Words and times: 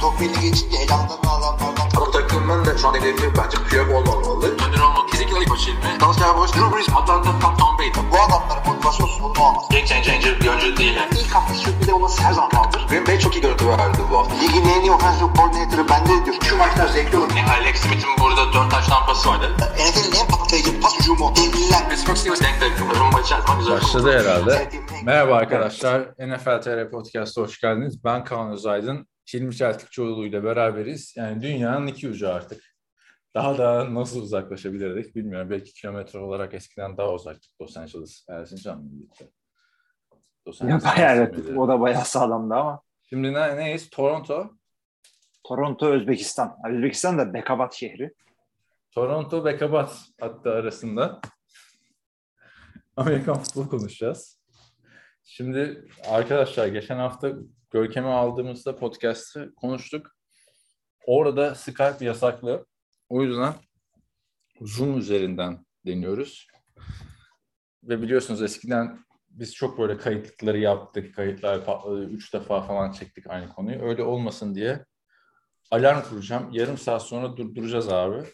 Çok 0.00 0.20
belli 0.20 0.40
geçince 0.40 0.76
heyecandan 0.76 1.18
adamlardan 1.18 1.88
Bu 1.96 2.10
takımın 2.10 2.64
da 2.64 2.78
şu 2.78 2.88
an 2.88 2.94
hedefi 2.94 3.32
bence 3.38 3.58
Piyok 3.70 3.90
olmamalı. 3.90 4.50
Önder 4.52 4.80
olmak 4.80 5.05
başı 5.24 5.70
ilmi. 5.70 6.00
Dalsya 6.00 6.36
Boş, 6.36 6.50
Drew 6.52 6.76
Brees, 6.76 6.88
Atlanta, 6.88 7.30
Tom, 7.40 7.56
Tom 7.56 7.78
Brady. 7.78 8.10
bu 8.12 8.16
adamların 8.20 8.66
motivasyonsuz 8.66 9.22
bunu 9.22 9.44
olmaz. 9.44 9.64
Game 9.70 9.86
changer 9.86 10.40
bir 10.40 10.48
oyuncu 10.48 10.76
değil. 10.76 10.98
İlk 11.12 11.34
hafta 11.34 11.54
sürpriz 11.54 11.88
olması 11.88 12.22
her 12.22 12.32
zaman 12.32 12.50
kaldır. 12.50 12.86
Green 12.88 13.06
Bay 13.06 13.18
çok 13.18 13.36
iyi 13.36 13.40
görüntü 13.40 13.68
verdi 13.68 13.98
bu 14.10 14.18
hafta. 14.18 14.34
Ligin 14.34 14.68
en 14.68 14.80
iyi 14.80 14.90
offensive 14.92 15.28
coordinator'ı 15.36 15.88
bende 15.88 16.24
diyor. 16.24 16.36
Şu 16.42 16.56
maçlar 16.56 16.88
zevkli 16.88 17.18
olur. 17.18 17.30
Alex 17.58 17.76
Smith'in 17.76 18.10
burada 18.20 18.52
4 18.52 18.70
taş 18.70 18.86
tampası 18.86 19.28
vardı. 19.28 19.56
NFL'in 19.58 20.20
en 20.20 20.28
patlayıcı 20.28 20.80
pas 20.80 21.00
hücumu. 21.00 21.32
Devliler. 21.36 21.88
Pittsburgh 21.90 22.16
Steelers 22.16 22.40
denk 22.42 22.60
takım. 22.60 22.90
Durum 22.90 23.12
maçı 23.12 23.34
her 23.34 23.40
zaman 23.40 23.58
güzel. 23.58 23.74
Başladı 23.74 24.18
herhalde. 24.18 24.70
Merhaba 25.04 25.34
arkadaşlar. 25.34 26.00
NFL 26.18 26.60
TR 26.62 26.90
Podcast'a 26.90 27.42
hoş 27.42 27.60
geldiniz. 27.60 28.04
Ben 28.04 28.24
Kaan 28.24 28.50
Özaydın. 28.52 29.06
Hilmi 29.34 29.56
Çeltikçioğlu 29.56 30.26
ile 30.26 30.44
beraberiz. 30.44 31.14
Yani 31.16 31.42
dünyanın 31.42 31.86
iki 31.86 32.08
ucu 32.08 32.28
artık. 32.32 32.75
Daha 33.36 33.58
da 33.58 33.94
nasıl 33.94 34.22
uzaklaşabilirdik 34.22 35.16
bilmiyorum. 35.16 35.50
Belki 35.50 35.74
kilometre 35.74 36.18
olarak 36.18 36.54
eskiden 36.54 36.96
daha 36.96 37.12
uzaktık 37.12 37.60
Los 37.60 37.76
Angeles, 37.76 38.24
Erzincan 38.28 38.78
mı 38.78 38.92
birlikte? 38.92 39.30
Los 40.48 40.60
Ya 40.60 40.66
Angeles, 40.66 40.84
bayağı 40.84 41.16
evet. 41.16 41.56
O 41.56 41.68
da 41.68 41.80
bayağı 41.80 42.04
sağlamdı 42.04 42.54
ama. 42.54 42.82
Şimdi 43.02 43.32
ne, 43.32 43.56
neyiz? 43.56 43.90
Toronto. 43.90 44.50
Toronto, 45.44 45.86
Özbekistan. 45.86 46.56
Özbekistan 46.70 47.18
da 47.18 47.34
Bekabat 47.34 47.74
şehri. 47.74 48.14
Toronto 48.90 49.44
Bekabat 49.44 49.98
hatta 50.20 50.50
arasında. 50.50 51.20
Amerikan 52.96 53.38
futbol 53.38 53.68
konuşacağız. 53.68 54.40
Şimdi 55.24 55.84
arkadaşlar 56.10 56.66
geçen 56.66 56.96
hafta 56.96 57.32
Görkem'i 57.70 58.08
aldığımızda 58.08 58.76
podcast'ı 58.76 59.54
konuştuk. 59.54 60.16
Orada 61.06 61.54
Skype 61.54 62.04
yasaklı. 62.04 62.66
O 63.08 63.22
yüzden 63.22 63.54
Zoom 64.60 64.98
üzerinden 64.98 65.64
deniyoruz. 65.86 66.46
Ve 67.82 68.02
biliyorsunuz 68.02 68.42
eskiden 68.42 68.98
biz 69.28 69.54
çok 69.54 69.78
böyle 69.78 69.96
kayıtları 69.98 70.58
yaptık. 70.58 71.14
Kayıtlar 71.14 71.64
patladı. 71.64 72.04
Üç 72.04 72.34
defa 72.34 72.62
falan 72.62 72.92
çektik 72.92 73.26
aynı 73.26 73.48
konuyu. 73.48 73.82
Öyle 73.82 74.02
olmasın 74.02 74.54
diye 74.54 74.84
alarm 75.70 76.02
kuracağım. 76.02 76.52
Yarım 76.52 76.78
saat 76.78 77.02
sonra 77.02 77.36
durduracağız 77.36 77.88
abi. 77.88 78.24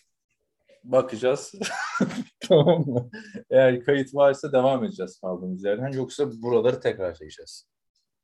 Bakacağız. 0.84 1.54
tamam 2.40 2.80
mı? 2.86 3.10
Eğer 3.50 3.84
kayıt 3.84 4.14
varsa 4.14 4.52
devam 4.52 4.84
edeceğiz 4.84 5.20
kaldığımız 5.20 5.64
yerden. 5.64 5.92
Yoksa 5.92 6.42
buraları 6.42 6.80
tekrar 6.80 7.14
çekeceğiz. 7.14 7.66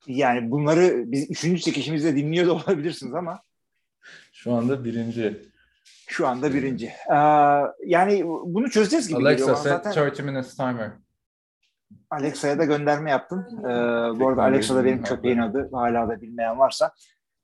Yani 0.06 0.50
bunları 0.50 1.04
biz 1.06 1.30
üçüncü 1.30 1.62
çekişimizde 1.62 2.16
dinliyor 2.16 2.46
da 2.46 2.52
olabilirsiniz 2.52 3.14
ama 3.14 3.42
Şu 4.32 4.52
anda 4.52 4.84
birinci. 4.84 5.48
Şu 6.08 6.28
anda 6.28 6.54
birinci. 6.54 6.86
Ee, 6.86 7.14
yani 7.86 8.24
bunu 8.26 8.70
çözeceğiz 8.70 9.08
gibi 9.08 9.16
Alexa 9.18 9.32
geliyor 9.32 9.48
bana. 9.48 9.56
set 9.56 9.94
Zaten 9.94 10.06
30 10.06 10.20
minutes 10.24 10.56
timer. 10.56 10.90
Alexa'ya 12.10 12.58
da 12.58 12.64
gönderme 12.64 13.10
yaptım. 13.10 13.46
Ee, 13.60 13.68
bu 14.20 14.28
arada 14.28 14.42
Alexa 14.42 14.74
da 14.74 14.84
benim 14.84 15.02
köpeğin 15.02 15.38
adı. 15.38 15.68
Hala 15.72 16.08
da 16.08 16.20
bilmeyen 16.20 16.58
varsa. 16.58 16.92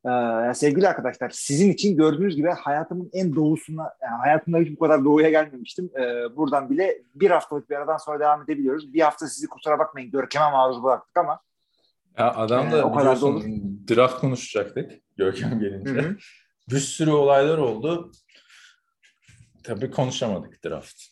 Ee, 0.07 0.55
sevgili 0.55 0.89
arkadaşlar 0.89 1.31
sizin 1.31 1.73
için 1.73 1.97
gördüğünüz 1.97 2.37
gibi 2.37 2.48
hayatımın 2.48 3.11
en 3.12 3.35
doğusuna, 3.35 3.83
yani 4.03 4.17
hayatımda 4.23 4.59
hiç 4.59 4.77
bu 4.77 4.79
kadar 4.79 5.05
doğuya 5.05 5.31
gelmemiştim. 5.31 5.91
Ee, 5.98 6.37
buradan 6.37 6.70
bile 6.70 6.98
bir 7.15 7.31
haftalık 7.31 7.70
bir 7.70 7.77
aradan 7.77 7.97
sonra 7.97 8.20
devam 8.20 8.42
edebiliyoruz. 8.42 8.95
Bir 8.95 9.01
hafta 9.01 9.29
sizi 9.29 9.47
kusura 9.47 9.79
bakmayın 9.79 10.11
Görkem'e 10.11 10.51
maruz 10.51 10.83
bıraktık 10.83 11.17
ama 11.17 11.41
Ya 12.19 12.35
adam 12.35 12.69
Ee, 12.69 12.73
da 12.73 12.85
o 12.85 12.92
kadar 12.92 13.07
da 13.07 13.17
biliyorsun 13.17 13.86
draft 13.91 14.20
konuşacaktık 14.20 14.92
Görkem 15.17 15.61
gelince. 15.61 15.91
Hı 15.91 16.08
hı. 16.08 16.17
Bir 16.70 16.79
sürü 16.79 17.11
olaylar 17.11 17.58
oldu. 17.58 18.13
Tabii 19.64 19.91
konuşamadık 19.91 20.64
draft. 20.64 21.02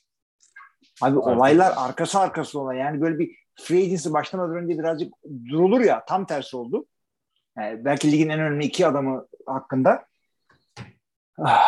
Abi 1.03 1.19
Artık- 1.19 1.27
olaylar 1.27 1.73
arkası 1.77 2.19
arkası 2.19 2.61
olan 2.61 2.75
yani 2.75 3.01
böyle 3.01 3.19
bir 3.19 3.37
free 3.61 3.83
agency 3.83 4.13
başlamadan 4.13 4.57
önce 4.57 4.79
birazcık 4.79 5.15
durulur 5.51 5.81
ya 5.81 6.05
tam 6.05 6.27
tersi 6.27 6.57
oldu. 6.57 6.87
Yani 7.59 7.85
belki 7.85 8.13
ligin 8.13 8.29
en 8.29 8.41
önemli 8.41 8.65
iki 8.65 8.87
adamı 8.87 9.27
hakkında. 9.47 10.07
Ah, 11.39 11.61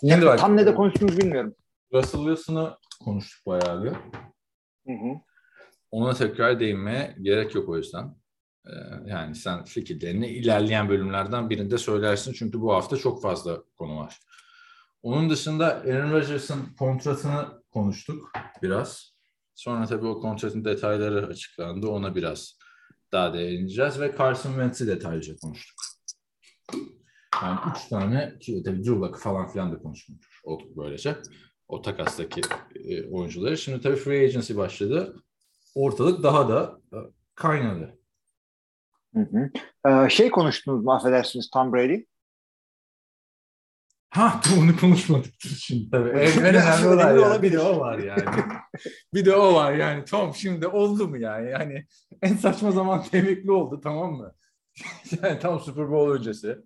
Şimdi 0.00 0.26
bak, 0.26 0.38
tam 0.38 0.56
ne 0.56 0.66
de 0.66 0.74
konuştuğumuzu 0.74 1.18
bilmiyorum. 1.18 1.54
Russell 1.92 2.20
Wilson'ı 2.20 2.78
konuştuk 3.04 3.46
bayağı 3.46 3.84
bir. 3.84 3.92
Ona 5.90 6.14
tekrar 6.14 6.60
değinmeye 6.60 7.16
gerek 7.22 7.54
yok 7.54 7.68
o 7.68 7.76
yüzden. 7.76 8.14
Ee, 8.66 8.70
yani 9.06 9.34
sen 9.34 9.64
fikirlerini 9.64 10.26
ilerleyen 10.26 10.88
bölümlerden 10.88 11.50
birinde 11.50 11.78
söylersin 11.78 12.32
çünkü 12.32 12.60
bu 12.60 12.74
hafta 12.74 12.96
çok 12.96 13.22
fazla 13.22 13.62
konu 13.76 13.98
var. 13.98 14.20
Onun 15.04 15.30
dışında 15.30 15.66
Aaron 15.66 16.12
Rodgers'ın 16.12 16.74
kontratını 16.78 17.62
konuştuk 17.70 18.32
biraz. 18.62 19.14
Sonra 19.54 19.86
tabii 19.86 20.06
o 20.06 20.20
kontratın 20.20 20.64
detayları 20.64 21.26
açıklandı. 21.26 21.88
Ona 21.88 22.14
biraz 22.14 22.58
daha 23.12 23.34
değineceğiz 23.34 24.00
ve 24.00 24.14
Carson 24.18 24.50
Wentz'i 24.50 24.86
detaylıca 24.86 25.36
konuştuk. 25.36 25.76
Yani 27.42 27.58
üç 27.70 27.88
tane 27.88 28.38
ki 28.40 28.62
tabii 28.64 28.84
Drew 28.84 28.94
Luck 28.94 29.18
falan 29.18 29.48
filan 29.48 29.72
da 29.72 29.78
konuşmuş 29.78 30.40
olduk 30.44 30.76
böylece. 30.76 31.16
O 31.68 31.82
takastaki 31.82 32.40
e, 32.74 33.08
oyuncuları. 33.08 33.58
Şimdi 33.58 33.80
tabii 33.80 33.96
free 33.96 34.24
agency 34.24 34.56
başladı. 34.56 35.16
Ortalık 35.74 36.22
daha 36.22 36.48
da 36.48 36.80
e, 36.92 36.98
kaynadı. 37.34 37.98
Hı 39.14 39.20
hı. 39.20 39.50
Ee, 39.88 40.10
şey 40.10 40.30
konuştunuz 40.30 40.84
mu 40.84 40.92
affedersiniz 40.92 41.50
Tom 41.50 41.72
Brady? 41.72 42.04
Ha 44.14 44.40
bunu 44.56 44.76
konuşmadık 44.76 45.34
şimdi 45.40 45.90
tabii. 45.90 46.08
En, 46.08 46.44
en 46.44 46.44
önemli 46.44 46.88
olay 46.88 47.20
yani. 47.20 47.42
Bir 47.42 47.52
de 47.52 47.60
o 47.60 47.80
var 47.80 47.98
yani. 47.98 48.24
bir 49.14 49.24
de 49.24 49.36
o 49.36 49.54
var 49.54 49.72
yani. 49.72 50.04
Tom 50.04 50.34
şimdi 50.34 50.66
oldu 50.66 51.08
mu 51.08 51.16
yani? 51.16 51.50
Yani 51.50 51.86
en 52.22 52.36
saçma 52.36 52.70
zaman 52.70 53.04
emekli 53.12 53.52
oldu 53.52 53.80
tamam 53.80 54.12
mı? 54.12 54.34
yani 55.22 55.38
tam 55.38 55.60
Super 55.60 55.90
Bowl 55.90 56.18
öncesi. 56.18 56.58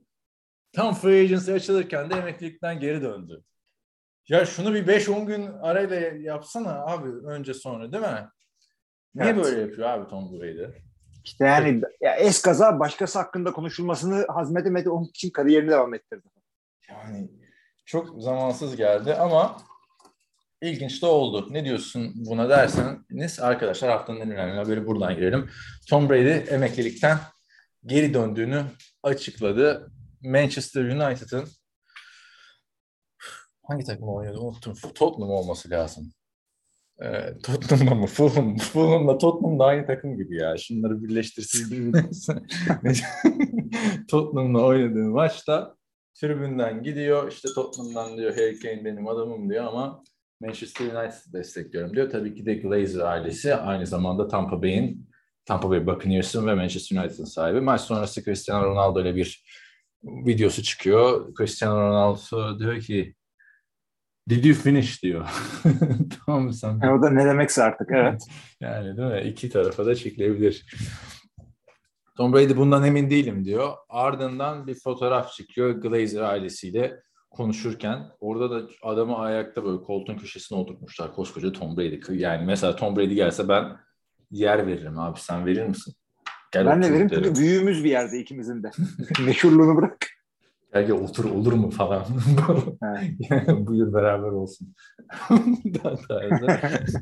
Tam 0.73 0.95
free 0.95 1.21
agency 1.21 1.53
açılırken 1.53 2.11
de 2.11 2.15
emeklilikten 2.15 2.81
geri 2.81 3.03
döndü. 3.03 3.43
Ya 4.29 4.47
şunu 4.47 4.75
bir 4.75 4.87
5-10 4.87 5.27
gün 5.27 5.47
arayla 5.47 5.97
yapsana 6.19 6.85
abi 6.87 7.09
önce 7.27 7.55
sonra 7.55 7.93
değil 7.93 8.03
mi? 8.03 8.29
Niye 9.15 9.31
Evet. 9.31 9.45
böyle 9.45 9.61
yapıyor 9.61 9.89
abi 9.89 10.11
Tom 10.11 10.33
Brady? 10.33 10.65
İşte 11.25 11.45
yani 11.45 11.83
ya 12.01 12.17
eskaza 12.17 12.81
başkası 12.81 13.19
hakkında 13.19 13.53
konuşulmasını 13.53 14.27
hazmedemedi 14.27 14.91
onun 14.91 15.07
için 15.07 15.31
kariyerini 15.31 15.71
devam 15.71 15.95
ettirdi. 15.95 16.29
Yani 16.89 17.29
çok 17.89 18.23
zamansız 18.23 18.77
geldi 18.77 19.15
ama 19.15 19.57
ilginç 20.63 21.03
de 21.03 21.07
oldu. 21.07 21.47
Ne 21.51 21.65
diyorsun 21.65 22.13
buna 22.15 22.49
derseniz 22.49 23.41
arkadaşlar 23.41 23.91
haftanın 23.91 24.21
en 24.21 24.31
önemli 24.31 24.57
haberi 24.57 24.87
buradan 24.87 25.15
girelim. 25.15 25.51
Tom 25.89 26.09
Brady 26.09 26.55
emeklilikten 26.55 27.19
geri 27.87 28.15
döndüğünü 28.15 28.65
açıkladı. 29.03 29.93
Manchester 30.23 30.85
United'ın 30.85 31.49
hangi 33.63 33.85
takım 33.85 34.09
oynuyordu 34.09 34.41
unuttum. 34.41 34.75
Tottenham 34.95 35.31
olması 35.31 35.71
lazım. 35.71 36.13
Ee, 37.03 37.39
Tottenham'da 37.43 37.95
mı? 37.95 38.07
Fulham. 38.07 38.57
Fulham'la 38.57 39.19
Tottenham 39.19 39.59
da 39.59 39.65
aynı 39.65 39.87
takım 39.87 40.17
gibi 40.17 40.37
ya. 40.37 40.57
Şunları 40.57 41.03
birleştirsin. 41.03 41.93
Neyse. 41.93 42.43
Tottenham'la 44.09 44.65
oynadığı 44.65 45.11
maçta 45.11 45.78
tribünden 46.21 46.83
gidiyor. 46.83 47.33
İşte 47.33 47.49
Tottenham'dan 47.55 48.17
diyor 48.17 48.33
Harry 48.33 48.59
Kane 48.59 48.85
benim 48.85 49.09
adamım 49.09 49.51
diyor 49.51 49.65
ama 49.65 50.03
Manchester 50.41 50.85
United'ı 50.85 51.33
destekliyorum 51.33 51.95
diyor. 51.95 52.11
Tabii 52.11 52.35
ki 52.35 52.47
de 52.47 52.55
Glazer 52.55 53.01
ailesi 53.01 53.55
aynı 53.55 53.87
zamanda 53.87 54.29
Tampa 54.29 54.63
Bay'in 54.63 55.09
Tampa 55.45 55.71
Bay 55.71 55.87
Buccaneers'ın 55.87 56.47
ve 56.47 56.55
Manchester 56.55 56.97
United'ın 56.97 57.25
sahibi. 57.25 57.61
Maç 57.61 57.81
sonrası 57.81 58.25
Cristiano 58.25 58.67
Ronaldo 58.67 59.01
ile 59.01 59.17
bir 59.17 59.45
videosu 60.05 60.63
çıkıyor. 60.63 61.35
Cristiano 61.35 61.81
Ronaldo 61.81 62.59
diyor 62.59 62.81
ki 62.81 63.15
Did 64.29 64.45
you 64.45 64.55
finish 64.55 65.03
diyor. 65.03 65.29
tamam 66.27 66.43
mı 66.43 66.55
sen? 66.55 66.81
O 66.81 67.03
da 67.03 67.11
ne 67.11 67.25
demekse 67.25 67.63
artık 67.63 67.89
evet. 67.93 68.23
Yani 68.61 68.97
değil 68.97 69.09
mi? 69.09 69.31
İki 69.31 69.49
tarafa 69.49 69.87
da 69.87 69.95
çekilebilir. 69.95 70.67
Tom 72.19 72.33
Brady 72.33 72.57
bundan 72.57 72.85
emin 72.85 73.11
değilim 73.11 73.45
diyor. 73.45 73.73
Ardından 73.89 74.67
bir 74.67 74.75
fotoğraf 74.75 75.33
çıkıyor 75.33 75.71
Glazer 75.71 76.23
ailesiyle 76.23 77.01
konuşurken. 77.31 78.07
Orada 78.21 78.51
da 78.51 78.69
adamı 78.83 79.19
ayakta 79.19 79.65
böyle 79.65 79.83
koltuğun 79.83 80.17
köşesine 80.17 80.59
oturtmuşlar. 80.59 81.15
Koskoca 81.15 81.53
Tom 81.53 81.77
Brady. 81.77 82.01
Yani 82.11 82.47
mesela 82.47 82.77
Tom 82.77 82.97
Brady 82.97 83.15
gelse 83.15 83.49
ben 83.49 83.77
yer 84.31 84.67
veririm 84.67 84.99
abi. 84.99 85.21
Sen 85.21 85.47
verir 85.47 85.67
misin? 85.67 85.95
Gel 86.53 86.67
ben 86.67 86.83
de 86.83 86.93
veririm 86.93 87.09
çünkü 87.15 87.35
büyüğümüz 87.35 87.85
bir 87.85 87.91
yerde 87.91 88.19
ikimizin 88.19 88.63
de. 88.63 88.71
Meşhurluğunu 89.27 89.77
bırak. 89.77 90.07
Gel 90.75 90.87
gel 90.87 90.97
otur 90.97 91.25
olur 91.25 91.53
mu 91.53 91.71
falan. 91.71 92.05
Yani 93.31 93.67
Buyur 93.67 93.93
beraber 93.93 94.31
olsun. 94.31 94.75
tarzı. 96.61 97.01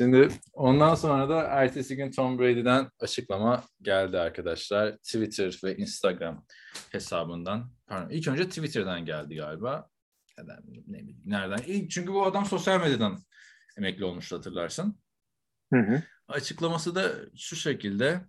Şimdi 0.00 0.28
ondan 0.52 0.94
sonra 0.94 1.28
da 1.28 1.42
ertesi 1.42 1.96
gün 1.96 2.10
Tom 2.10 2.38
Brady'den 2.38 2.90
açıklama 3.00 3.64
geldi 3.82 4.18
arkadaşlar. 4.18 4.96
Twitter 4.96 5.60
ve 5.64 5.76
Instagram 5.76 6.44
hesabından. 6.92 7.72
Pardon, 7.86 8.10
ilk 8.10 8.28
önce 8.28 8.48
Twitter'dan 8.48 9.04
geldi 9.04 9.34
galiba. 9.34 9.88
Neden, 10.38 10.62
ne 10.86 10.98
bileyim, 10.98 11.22
nereden? 11.24 11.58
İlk, 11.66 11.90
çünkü 11.90 12.12
bu 12.12 12.26
adam 12.26 12.46
sosyal 12.46 12.80
medyadan 12.80 13.18
emekli 13.78 14.04
olmuştu 14.04 14.36
hatırlarsın. 14.36 14.98
Hı 15.72 15.80
hı. 15.80 16.02
Açıklaması 16.28 16.94
da 16.94 17.12
şu 17.36 17.56
şekilde. 17.56 18.20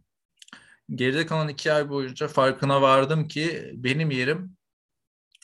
Geride 0.89 1.25
kalan 1.25 1.50
iki 1.50 1.73
ay 1.73 1.89
boyunca 1.89 2.27
farkına 2.27 2.81
vardım 2.81 3.27
ki 3.27 3.71
benim 3.73 4.12
yerim 4.12 4.57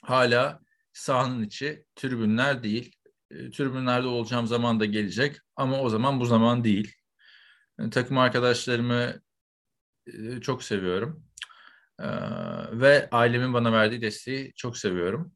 hala 0.04 0.60
sahanın 0.94 1.44
içi, 1.44 1.86
tribünler 1.96 2.64
değil. 2.64 2.97
E, 3.32 3.52
tribünlerde 3.52 4.08
olacağım 4.08 4.48
zaman 4.48 4.80
da 4.80 4.86
gelecek 4.86 5.38
ama 5.56 5.82
o 5.82 5.90
zaman 5.90 6.20
bu 6.20 6.26
zaman 6.26 6.64
değil. 6.64 6.94
E, 7.80 7.90
takım 7.90 8.18
arkadaşlarımı 8.18 9.22
e, 10.08 10.42
çok 10.42 10.64
seviyorum. 10.64 11.24
E, 12.00 12.08
ve 12.72 13.10
ailemin 13.12 13.54
bana 13.54 13.72
verdiği 13.74 14.02
desteği 14.02 14.54
çok 14.56 14.78
seviyorum. 14.78 15.32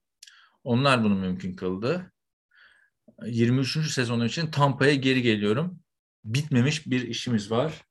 Onlar 0.63 1.03
bunu 1.03 1.15
mümkün 1.15 1.55
kıldı. 1.55 2.11
23. 3.25 3.91
sezonu 3.91 4.25
için 4.25 4.47
Tampa'ya 4.47 4.95
geri 4.95 5.21
geliyorum. 5.21 5.79
Bitmemiş 6.25 6.88
bir 6.88 7.07
işimiz 7.07 7.51
var. 7.51 7.81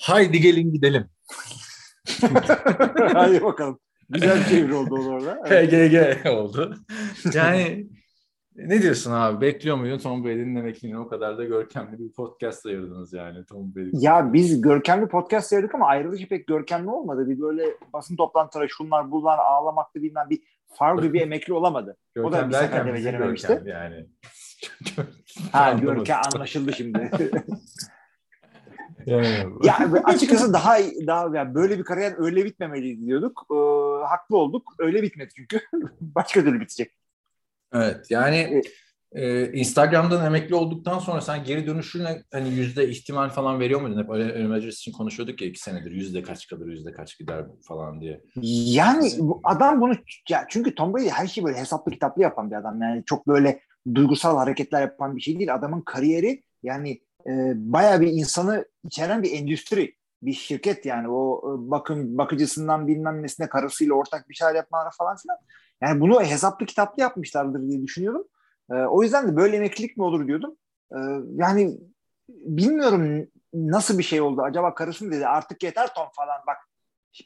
Haydi 0.00 0.40
gelin 0.40 0.72
gidelim. 0.72 1.10
Hadi 3.12 3.42
bakalım. 3.42 3.80
Güzel 4.08 4.40
bir 4.40 4.44
çeviri 4.44 4.74
oldu 4.74 4.94
orada. 4.94 5.38
Evet. 5.46 5.72
HGG 5.72 6.26
oldu. 6.26 6.76
Yani 7.34 7.86
ne 8.56 8.82
diyorsun 8.82 9.12
abi? 9.12 9.40
Bekliyor 9.40 9.76
muydun 9.76 9.98
Tom 9.98 10.24
Brady'nin 10.24 10.56
emekliliğini 10.56 10.98
o 10.98 11.08
kadar 11.08 11.38
da 11.38 11.44
görkemli 11.44 11.98
bir 11.98 12.12
podcast 12.12 12.66
ayırdınız 12.66 13.12
yani 13.12 13.44
Tom 13.44 13.74
Brady. 13.74 13.90
Ya 13.92 14.32
biz 14.32 14.60
görkemli 14.60 15.08
podcast 15.08 15.52
yaptık 15.52 15.74
ama 15.74 15.86
ayrılışı 15.86 16.28
pek 16.28 16.46
görkemli 16.46 16.90
olmadı. 16.90 17.28
Bir 17.28 17.40
böyle 17.40 17.64
basın 17.92 18.16
toplantıları 18.16 18.68
şunlar 18.68 19.10
bunlar 19.10 19.38
ağlamaklı 19.38 20.02
bilmem 20.02 20.26
bir 20.30 20.40
farklı 20.74 21.12
bir 21.12 21.20
emekli 21.20 21.52
olamadı. 21.52 21.96
o 22.18 22.32
da 22.32 22.36
Görkem 22.36 22.48
bir 22.48 22.54
seferde 22.54 22.94
becerememişti. 22.94 23.48
Görkem 23.48 23.66
yani. 23.66 24.06
Ha 25.52 25.72
görkem 25.72 26.20
anlaşıldı 26.34 26.72
şimdi. 26.72 27.10
Yani, 29.06 29.26
ya 29.62 29.78
açıkçası 30.04 30.52
daha 30.52 30.78
daha 31.06 31.36
yani 31.36 31.54
böyle 31.54 31.78
bir 31.78 31.84
kariyer 31.84 32.14
öyle 32.18 32.44
bitmemeliydi 32.44 33.06
diyorduk. 33.06 33.46
Ee, 33.50 33.54
haklı 34.06 34.36
olduk. 34.36 34.74
Öyle 34.78 35.02
bitmedi 35.02 35.28
çünkü. 35.36 35.60
Başka 36.00 36.40
türlü 36.40 36.60
bitecek. 36.60 36.92
Evet 37.72 38.10
yani 38.10 38.62
e, 39.12 39.52
Instagram'dan 39.52 40.26
emekli 40.26 40.54
olduktan 40.54 40.98
sonra 40.98 41.20
sen 41.20 41.44
geri 41.44 41.66
dönüşüne 41.66 42.22
hani 42.32 42.48
yüzde 42.48 42.88
ihtimal 42.88 43.28
falan 43.28 43.60
veriyor 43.60 43.80
muydun? 43.80 44.02
Hep 44.02 44.08
Rodgers 44.08 44.76
için 44.76 44.92
konuşuyorduk 44.92 45.42
ya 45.42 45.48
iki 45.48 45.60
senedir 45.60 45.90
yüzde 45.90 46.22
kaç 46.22 46.46
kalır 46.46 46.66
yüzde 46.66 46.92
kaç 46.92 47.18
gider 47.18 47.44
falan 47.68 48.00
diye. 48.00 48.20
Yani 48.76 49.10
bu 49.18 49.40
adam 49.44 49.80
bunu 49.80 49.94
ya 50.28 50.46
çünkü 50.48 50.74
Tom 50.74 50.94
Brady 50.94 51.08
her 51.08 51.26
şeyi 51.26 51.44
böyle 51.44 51.58
hesaplı 51.58 51.92
kitaplı 51.92 52.22
yapan 52.22 52.50
bir 52.50 52.56
adam. 52.56 52.82
Yani 52.82 53.02
çok 53.06 53.28
böyle 53.28 53.60
duygusal 53.94 54.36
hareketler 54.36 54.80
yapan 54.80 55.16
bir 55.16 55.20
şey 55.20 55.38
değil. 55.38 55.54
Adamın 55.54 55.80
kariyeri 55.80 56.42
yani 56.62 57.00
e, 57.26 57.52
bayağı 57.56 58.00
bir 58.00 58.08
insanı 58.08 58.64
içeren 58.84 59.22
bir 59.22 59.32
endüstri, 59.32 59.94
bir 60.22 60.32
şirket 60.32 60.86
yani 60.86 61.08
o 61.08 61.38
e, 61.38 61.70
bakım 61.70 62.18
bakıcısından 62.18 62.88
bilmem 62.88 63.22
nesine 63.22 63.48
karısıyla 63.48 63.94
ortak 63.94 64.28
bir 64.28 64.34
şeyler 64.34 64.54
yapmaları 64.54 64.90
falan 64.98 65.16
filan. 65.16 65.38
Yani 65.82 66.00
bunu 66.00 66.22
hesaplı 66.22 66.66
kitaplı 66.66 67.02
yapmışlardır 67.02 67.68
diye 67.68 67.82
düşünüyorum. 67.82 68.24
E, 68.70 68.74
o 68.74 69.02
yüzden 69.02 69.28
de 69.28 69.36
böyle 69.36 69.56
emeklilik 69.56 69.96
mi 69.96 70.02
olur 70.04 70.26
diyordum. 70.26 70.56
E, 70.92 70.98
yani 71.34 71.78
bilmiyorum 72.28 73.26
nasıl 73.54 73.98
bir 73.98 74.02
şey 74.02 74.20
oldu. 74.20 74.42
Acaba 74.42 74.74
karısı 74.74 75.04
mı 75.04 75.12
dedi 75.12 75.26
artık 75.26 75.62
yeter 75.62 75.94
Tom 75.94 76.08
falan 76.12 76.40
bak. 76.46 76.56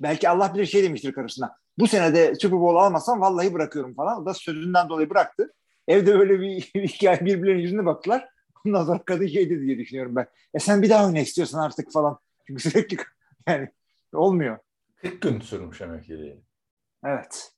Belki 0.03 0.29
Allah 0.29 0.55
bilir 0.55 0.67
şey 0.67 0.83
demiştir 0.83 1.13
karısına. 1.13 1.57
Bu 1.79 1.87
senede 1.87 2.35
Super 2.35 2.61
Bowl 2.61 2.77
almasam 2.77 3.21
vallahi 3.21 3.55
bırakıyorum 3.55 3.95
falan. 3.95 4.23
O 4.23 4.27
da 4.27 4.35
sözünden 4.35 4.89
dolayı 4.89 5.11
bıraktı. 5.11 5.53
Evde 5.89 6.19
böyle 6.19 6.41
bir 6.41 6.71
iki 6.83 7.11
ay 7.11 7.21
birbirlerinin 7.21 7.63
yüzüne 7.63 7.87
baktılar. 7.87 8.29
Ondan 8.67 8.85
sonra 8.85 9.05
kadın 9.05 9.27
şey 9.27 9.51
dedi 9.51 9.67
diye 9.67 9.79
düşünüyorum 9.79 10.17
ben. 10.17 10.27
E 10.55 10.59
sen 10.59 10.83
bir 10.83 10.91
daha 10.91 11.07
oyna 11.07 11.19
istiyorsan 11.19 11.59
artık 11.59 11.93
falan. 11.93 12.19
Çünkü 12.47 12.71
sürekli 12.71 12.97
yani 13.49 13.69
olmuyor. 14.15 14.59
40 15.03 15.23
gün 15.23 15.41
sürmüş 15.41 15.81
emekliliği. 15.81 16.41
Evet. 17.05 17.53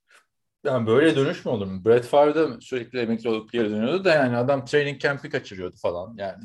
Yani 0.65 0.87
böyle 0.87 1.17
dönüş 1.17 1.45
mü 1.45 1.53
olur 1.53 1.67
mu? 1.67 1.85
Brett 1.85 2.05
Favre 2.05 2.35
de 2.35 2.61
sürekli 2.61 2.99
emekli 3.01 3.29
olup 3.29 3.53
geri 3.53 3.71
dönüyordu 3.71 4.05
da 4.05 4.15
yani 4.15 4.37
adam 4.37 4.65
training 4.65 5.01
camp'i 5.01 5.31
kaçırıyordu 5.31 5.77
falan. 5.83 6.15
Yani 6.19 6.43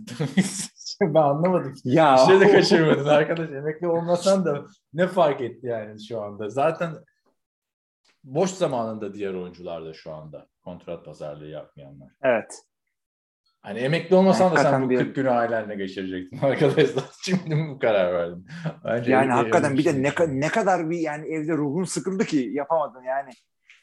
ben 1.01 1.21
anlamadım. 1.21 1.73
Ya 1.83 2.17
Bir 2.19 2.31
şey 2.31 2.39
de 2.39 2.51
kaçırmadın 2.51 3.05
arkadaş. 3.09 3.49
Emekli 3.49 3.87
olmasan 3.87 4.45
da 4.45 4.65
ne 4.93 5.07
fark 5.07 5.41
etti 5.41 5.67
yani 5.67 6.05
şu 6.07 6.21
anda? 6.21 6.49
Zaten 6.49 6.93
boş 8.23 8.49
zamanında 8.49 9.13
diğer 9.13 9.33
oyuncular 9.33 9.85
da 9.85 9.93
şu 9.93 10.13
anda 10.13 10.47
kontrat 10.63 11.05
pazarlığı 11.05 11.47
yapmayanlar. 11.47 12.09
Evet. 12.23 12.61
Hani 13.61 13.79
emekli 13.79 14.15
olmasan 14.15 14.55
da 14.55 14.59
sen 14.59 14.85
bu 14.85 14.89
bir- 14.89 14.97
40 14.97 15.15
günü 15.15 15.29
ailenle 15.29 15.75
geçirecektin 15.75 16.37
arkadaşlar. 16.37 17.03
Şimdi 17.23 17.55
mi 17.55 17.69
bu 17.75 17.79
karar 17.79 18.13
verdim? 18.13 18.45
Bence 18.85 19.11
Yani 19.11 19.31
hakikaten 19.31 19.77
bir 19.77 19.85
de 19.85 20.03
ne, 20.03 20.11
ne 20.27 20.47
kadar 20.47 20.89
bir 20.89 20.97
yani 20.99 21.33
evde 21.33 21.53
ruhun 21.53 21.83
sıkıldı 21.83 22.25
ki 22.25 22.49
yapamadın 22.53 23.01
yani. 23.03 23.29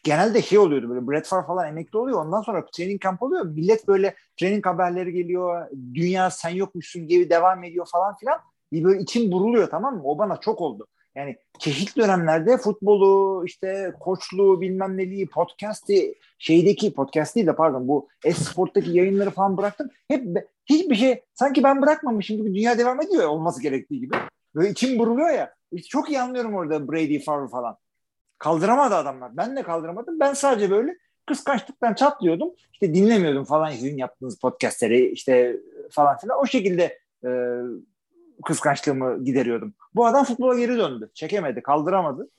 Genelde 0.04 0.42
şey 0.42 0.58
oluyordu 0.58 0.88
böyle 0.88 1.08
Brett 1.08 1.26
Favre 1.26 1.46
falan 1.46 1.68
emekli 1.68 1.98
oluyor. 1.98 2.24
Ondan 2.24 2.42
sonra 2.42 2.66
training 2.72 3.02
camp 3.02 3.22
oluyor. 3.22 3.44
Millet 3.44 3.88
böyle 3.88 4.14
training 4.40 4.66
haberleri 4.66 5.12
geliyor. 5.12 5.66
Dünya 5.94 6.30
sen 6.30 6.50
yokmuşsun 6.50 7.06
gibi 7.06 7.30
devam 7.30 7.64
ediyor 7.64 7.86
falan 7.92 8.16
filan. 8.16 8.38
Bir 8.72 8.84
böyle 8.84 9.00
içim 9.00 9.32
buruluyor 9.32 9.70
tamam 9.70 9.96
mı? 9.96 10.02
O 10.04 10.18
bana 10.18 10.36
çok 10.36 10.60
oldu. 10.60 10.86
Yani 11.14 11.36
çeşitli 11.58 12.02
dönemlerde 12.02 12.58
futbolu, 12.58 13.42
işte 13.46 13.94
koçluğu, 14.00 14.60
bilmem 14.60 14.96
neliği, 14.96 15.28
podcast'i, 15.28 16.14
şeydeki 16.38 16.94
podcast 16.94 17.36
değil 17.36 17.46
de 17.46 17.54
pardon 17.54 17.88
bu 17.88 18.08
Esport'taki 18.24 18.90
yayınları 18.90 19.30
falan 19.30 19.56
bıraktım. 19.56 19.90
Hep 20.08 20.48
hiçbir 20.66 20.94
şey 20.94 21.22
sanki 21.34 21.62
ben 21.62 21.82
bırakmamışım 21.82 22.36
gibi 22.36 22.54
dünya 22.54 22.78
devam 22.78 23.00
ediyor 23.02 23.22
ya, 23.22 23.28
olması 23.28 23.62
gerektiği 23.62 24.00
gibi. 24.00 24.16
Böyle 24.54 24.70
içim 24.70 24.98
buruluyor 24.98 25.30
ya. 25.30 25.54
Çok 25.88 26.10
iyi 26.10 26.20
anlıyorum 26.20 26.54
orada 26.54 26.88
Brady, 26.88 27.18
Favre 27.18 27.48
falan. 27.48 27.76
Kaldıramadı 28.38 28.94
adamlar. 28.94 29.36
Ben 29.36 29.56
de 29.56 29.62
kaldıramadım. 29.62 30.20
Ben 30.20 30.32
sadece 30.34 30.70
böyle 30.70 30.96
kıskançlıktan 31.26 31.94
çatlıyordum. 31.94 32.48
İşte 32.72 32.94
dinlemiyordum 32.94 33.44
falan 33.44 33.70
sizin 33.70 33.96
yaptığınız 33.96 34.38
podcastleri 34.38 35.08
işte 35.10 35.56
falan 35.90 36.16
filan. 36.18 36.38
O 36.40 36.46
şekilde 36.46 36.98
e, 37.24 37.30
kıskançlığımı 38.44 39.24
gideriyordum. 39.24 39.74
Bu 39.94 40.06
adam 40.06 40.24
futbola 40.24 40.58
geri 40.58 40.76
döndü. 40.78 41.10
Çekemedi, 41.14 41.62
kaldıramadı. 41.62 42.30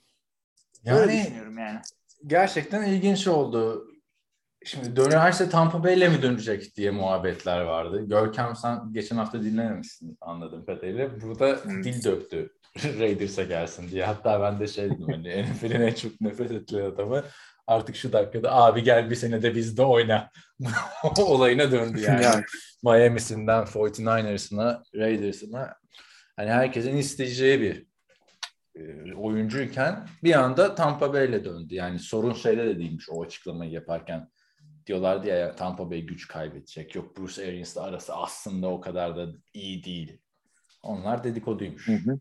Öyle 0.85 1.13
Yani 1.13 1.23
düşünüyorum 1.23 1.57
yani. 1.57 1.79
gerçekten 2.27 2.83
ilginç 2.85 3.27
oldu. 3.27 3.87
Şimdi 4.65 4.95
dönerse 4.95 5.49
Tampa 5.49 5.83
Bay'le 5.83 6.09
mi 6.09 6.21
dönecek 6.21 6.75
diye 6.75 6.91
muhabbetler 6.91 7.61
vardı. 7.61 8.05
Görkem 8.07 8.55
sen 8.55 8.79
geçen 8.91 9.15
hafta 9.17 9.43
dinlememişsin 9.43 10.17
anladığım 10.21 10.65
kadarıyla. 10.65 11.21
Burada 11.21 11.47
Hmm. 11.63 11.83
dil 11.83 12.03
döktü 12.03 12.53
Raiders'a 12.99 13.43
gelsin 13.43 13.89
diye. 13.89 14.05
Hatta 14.05 14.41
ben 14.41 14.59
de 14.59 14.67
şey 14.67 14.85
dedim 14.85 15.07
hani 15.11 15.43
NFL'in 15.43 15.81
en 15.81 15.93
çok 15.93 16.21
nefret 16.21 16.51
edilen 16.51 16.85
adamı 16.85 17.23
artık 17.67 17.95
şu 17.95 18.13
dakikada 18.13 18.55
abi 18.55 18.83
gel 18.83 19.09
bir 19.09 19.15
sene 19.15 19.41
de 19.41 19.55
bizde 19.55 19.81
oyna 19.81 20.29
olayına 21.17 21.71
döndü 21.71 21.99
yani. 21.99 22.23
Yani. 22.23 22.43
Miami'sinden 22.83 23.63
49ers'ına 23.63 24.83
Raiders'ına 24.95 25.75
hani 26.35 26.49
herkesin 26.49 26.97
isteyeceği 26.97 27.61
bir 27.61 27.85
e, 28.75 29.13
oyuncuyken 29.13 30.07
bir 30.23 30.33
anda 30.33 30.75
Tampa 30.75 31.13
Bay'le 31.13 31.45
döndü. 31.45 31.75
Yani 31.75 31.99
sorun 31.99 32.33
şeyde 32.33 32.65
de 32.65 32.79
değilmiş 32.79 33.09
o 33.09 33.23
açıklamayı 33.23 33.71
yaparken. 33.71 34.29
Diyorlardı 34.87 35.27
ya 35.27 35.55
Tampa 35.55 35.91
Bay 35.91 36.01
güç 36.01 36.27
kaybedecek. 36.27 36.95
Yok 36.95 37.17
Bruce 37.17 37.47
Arians'la 37.47 37.83
arası 37.83 38.15
aslında 38.15 38.67
o 38.67 38.81
kadar 38.81 39.17
da 39.17 39.27
iyi 39.53 39.83
değil. 39.83 40.19
Onlar 40.83 41.23
dedikoduymuş. 41.23 41.87
Hı 41.87 41.91
hı. 41.91 42.19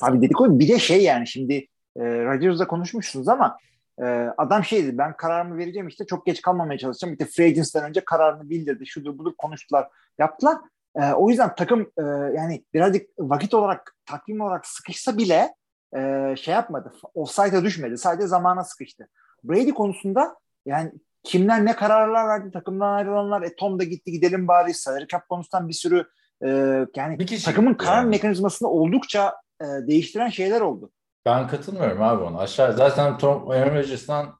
Abi 0.00 0.22
dedikodu 0.22 0.58
bir 0.58 0.68
de 0.68 0.78
şey 0.78 1.02
yani 1.02 1.26
şimdi 1.26 1.54
e, 1.96 2.02
Rodgers'la 2.24 2.66
konuşmuşsunuz 2.66 3.28
ama 3.28 3.58
e, 4.02 4.04
adam 4.36 4.64
şeydi 4.64 4.98
ben 4.98 5.16
kararımı 5.16 5.58
vereceğim 5.58 5.88
işte 5.88 6.06
çok 6.06 6.26
geç 6.26 6.42
kalmamaya 6.42 6.78
çalışacağım. 6.78 7.14
Bir 7.14 7.18
de 7.18 7.24
free 7.24 7.82
önce 7.82 8.00
kararını 8.04 8.50
bildirdi. 8.50 8.86
Şudur 8.86 9.18
budur 9.18 9.32
konuştular 9.38 9.88
yaptılar. 10.18 10.56
E, 10.96 11.12
o 11.12 11.28
yüzden 11.28 11.54
takım 11.54 11.80
e, 11.80 12.02
yani 12.36 12.64
birazcık 12.74 13.08
vakit 13.18 13.54
olarak 13.54 13.96
takvim 14.06 14.40
olarak 14.40 14.66
sıkışsa 14.66 15.16
bile 15.16 15.54
e, 15.96 16.34
şey 16.36 16.54
yapmadı. 16.54 16.92
Offside'a 17.14 17.64
düşmedi. 17.64 17.98
Sadece 17.98 18.26
zamana 18.26 18.64
sıkıştı. 18.64 19.08
Brady 19.44 19.70
konusunda 19.70 20.36
yani 20.66 20.92
kimler 21.22 21.64
ne 21.64 21.76
kararlar 21.76 22.28
verdi 22.28 22.50
takımdan 22.50 22.92
ayrılanlar 22.92 23.42
e, 23.42 23.56
Tom 23.56 23.78
da 23.78 23.84
gitti 23.84 24.12
gidelim 24.12 24.48
bari 24.48 24.74
salary 24.74 25.06
cap 25.06 25.28
konusundan 25.28 25.68
bir 25.68 25.72
sürü 25.72 26.04
e, 26.44 26.48
yani 26.96 27.18
Bir 27.18 27.42
takımın 27.42 27.74
karar 27.74 27.96
yani. 27.96 28.08
mekanizmasını 28.08 28.68
oldukça 28.68 29.34
e, 29.62 29.64
değiştiren 29.86 30.28
şeyler 30.28 30.60
oldu. 30.60 30.90
Ben 31.26 31.48
katılmıyorum 31.48 32.02
abi 32.02 32.22
ona. 32.22 32.38
Aşağı 32.38 32.72
zaten 32.76 33.18
Tom 33.18 33.50
Aaron 33.50 33.74
Rodgers'tan 33.76 34.38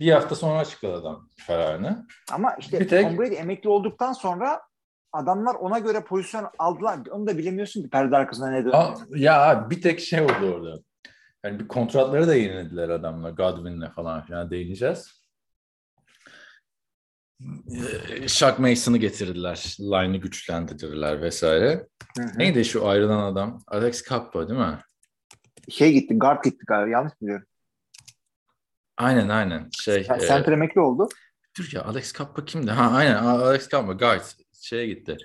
Bir 0.00 0.12
hafta 0.12 0.34
sonra 0.34 0.58
açıkladı 0.58 0.96
adam 0.96 1.28
kararını. 1.46 2.06
Ama 2.32 2.54
işte 2.58 2.80
Bir 2.80 2.88
tek- 2.88 3.02
Tom 3.02 3.18
Brady 3.18 3.36
emekli 3.36 3.68
olduktan 3.68 4.12
sonra 4.12 4.60
adamlar 5.12 5.54
ona 5.54 5.78
göre 5.78 6.00
pozisyon 6.04 6.48
aldılar. 6.58 6.98
Onu 7.10 7.26
da 7.26 7.38
bilemiyorsun 7.38 7.82
ki 7.82 7.90
perde 7.90 8.16
arkasında 8.16 8.50
ne 8.50 8.64
dönüyor. 8.64 8.96
Ya 9.16 9.66
bir 9.70 9.82
tek 9.82 10.00
şey 10.00 10.20
oldu 10.20 10.54
orada. 10.54 10.78
Yani 11.44 11.60
bir 11.60 11.68
kontratları 11.68 12.28
da 12.28 12.34
yenilediler 12.34 12.88
adamla. 12.88 13.30
Godwin'le 13.30 13.88
falan 13.94 14.22
filan 14.22 14.50
değineceğiz. 14.50 15.25
Ee, 17.40 18.28
Shaq 18.28 18.54
Mason'ı 18.58 18.98
getirdiler. 18.98 19.76
Line'ı 19.80 20.16
güçlendirdiler 20.20 21.22
vesaire. 21.22 21.86
Hı 22.16 22.22
hı. 22.22 22.38
Neydi 22.38 22.64
şu 22.64 22.88
ayrılan 22.88 23.32
adam? 23.32 23.62
Alex 23.66 24.08
Cappa 24.08 24.48
değil 24.48 24.60
mi? 24.60 24.78
Şey 25.68 25.92
gitti, 25.92 26.18
guard 26.18 26.44
gitti 26.44 26.64
galiba. 26.68 26.90
Yanlış 26.90 27.12
mı 27.12 27.18
biliyorum? 27.20 27.46
Aynen 28.96 29.28
aynen. 29.28 29.68
Şey, 29.72 29.96
e, 30.00 30.04
Center 30.04 30.52
emekli 30.52 30.80
oldu. 30.80 31.08
dur 31.58 31.68
ya 31.72 31.84
Alex 31.84 32.12
Cappa 32.18 32.44
kimdi? 32.44 32.70
Ha 32.70 32.90
aynen 32.90 33.14
Alex 33.14 33.68
Cappa 33.68 33.92
guard 33.92 34.22
şeye 34.60 34.86
gitti. 34.86 35.16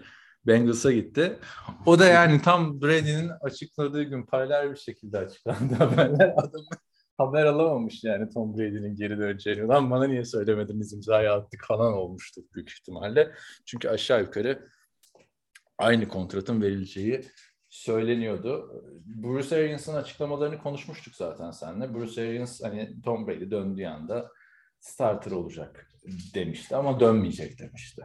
Bengals'a 0.48 0.92
gitti. 0.92 1.40
O 1.86 2.00
da 2.00 2.06
yani 2.06 2.42
tam 2.42 2.82
Brady'nin 2.82 3.32
açıkladığı 3.42 4.04
gün 4.04 4.26
paralel 4.26 4.72
bir 4.72 4.78
şekilde 4.78 5.18
açıklandı 5.18 5.74
haberler. 5.80 6.34
Adam 6.38 6.62
haber 7.28 7.46
alamamış 7.46 8.04
yani 8.04 8.30
Tom 8.30 8.58
Brady'nin 8.58 8.96
geri 8.96 9.18
döneceğini. 9.18 9.68
Lan 9.68 9.92
bana 9.92 10.08
niye 10.08 10.26
söylemediniz 10.26 10.94
imzayı 10.94 11.32
attık 11.32 11.66
falan 11.68 11.94
olmuştu 11.94 12.42
büyük 12.56 12.70
ihtimalle. 12.70 13.32
Çünkü 13.66 13.90
aşağı 13.90 14.22
yukarı 14.22 14.70
aynı 15.78 16.08
kontratın 16.08 16.62
verileceği 16.62 17.22
söyleniyordu. 17.70 18.84
Bruce 19.06 19.56
Arians'ın 19.56 19.96
açıklamalarını 19.96 20.58
konuşmuştuk 20.58 21.16
zaten 21.16 21.52
seninle. 21.52 21.94
Bruce 21.94 22.22
Arians 22.22 22.64
hani 22.64 23.02
Tom 23.02 23.28
Brady 23.28 23.52
döndüğü 23.52 23.86
anda 23.86 24.32
starter 24.80 25.32
olacak 25.32 25.88
demişti 26.34 26.76
ama 26.76 27.00
dönmeyecek 27.00 27.60
demişti. 27.60 28.02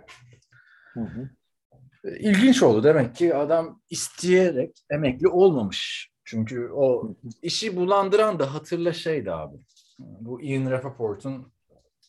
İlginç 2.05 2.63
oldu 2.63 2.85
demek 2.85 3.17
ki 3.17 3.35
adam 3.35 3.83
isteyerek 3.91 4.77
emekli 4.91 5.29
olmamış. 5.29 6.11
Çünkü 6.27 6.69
o 6.69 7.15
işi 7.43 7.77
bulandıran 7.77 8.39
da 8.39 8.55
hatırla 8.55 8.93
şeydi 8.93 9.33
abi. 9.33 9.57
Bu 9.99 10.43
Ian 10.43 10.71
Rappaport'un 10.71 11.53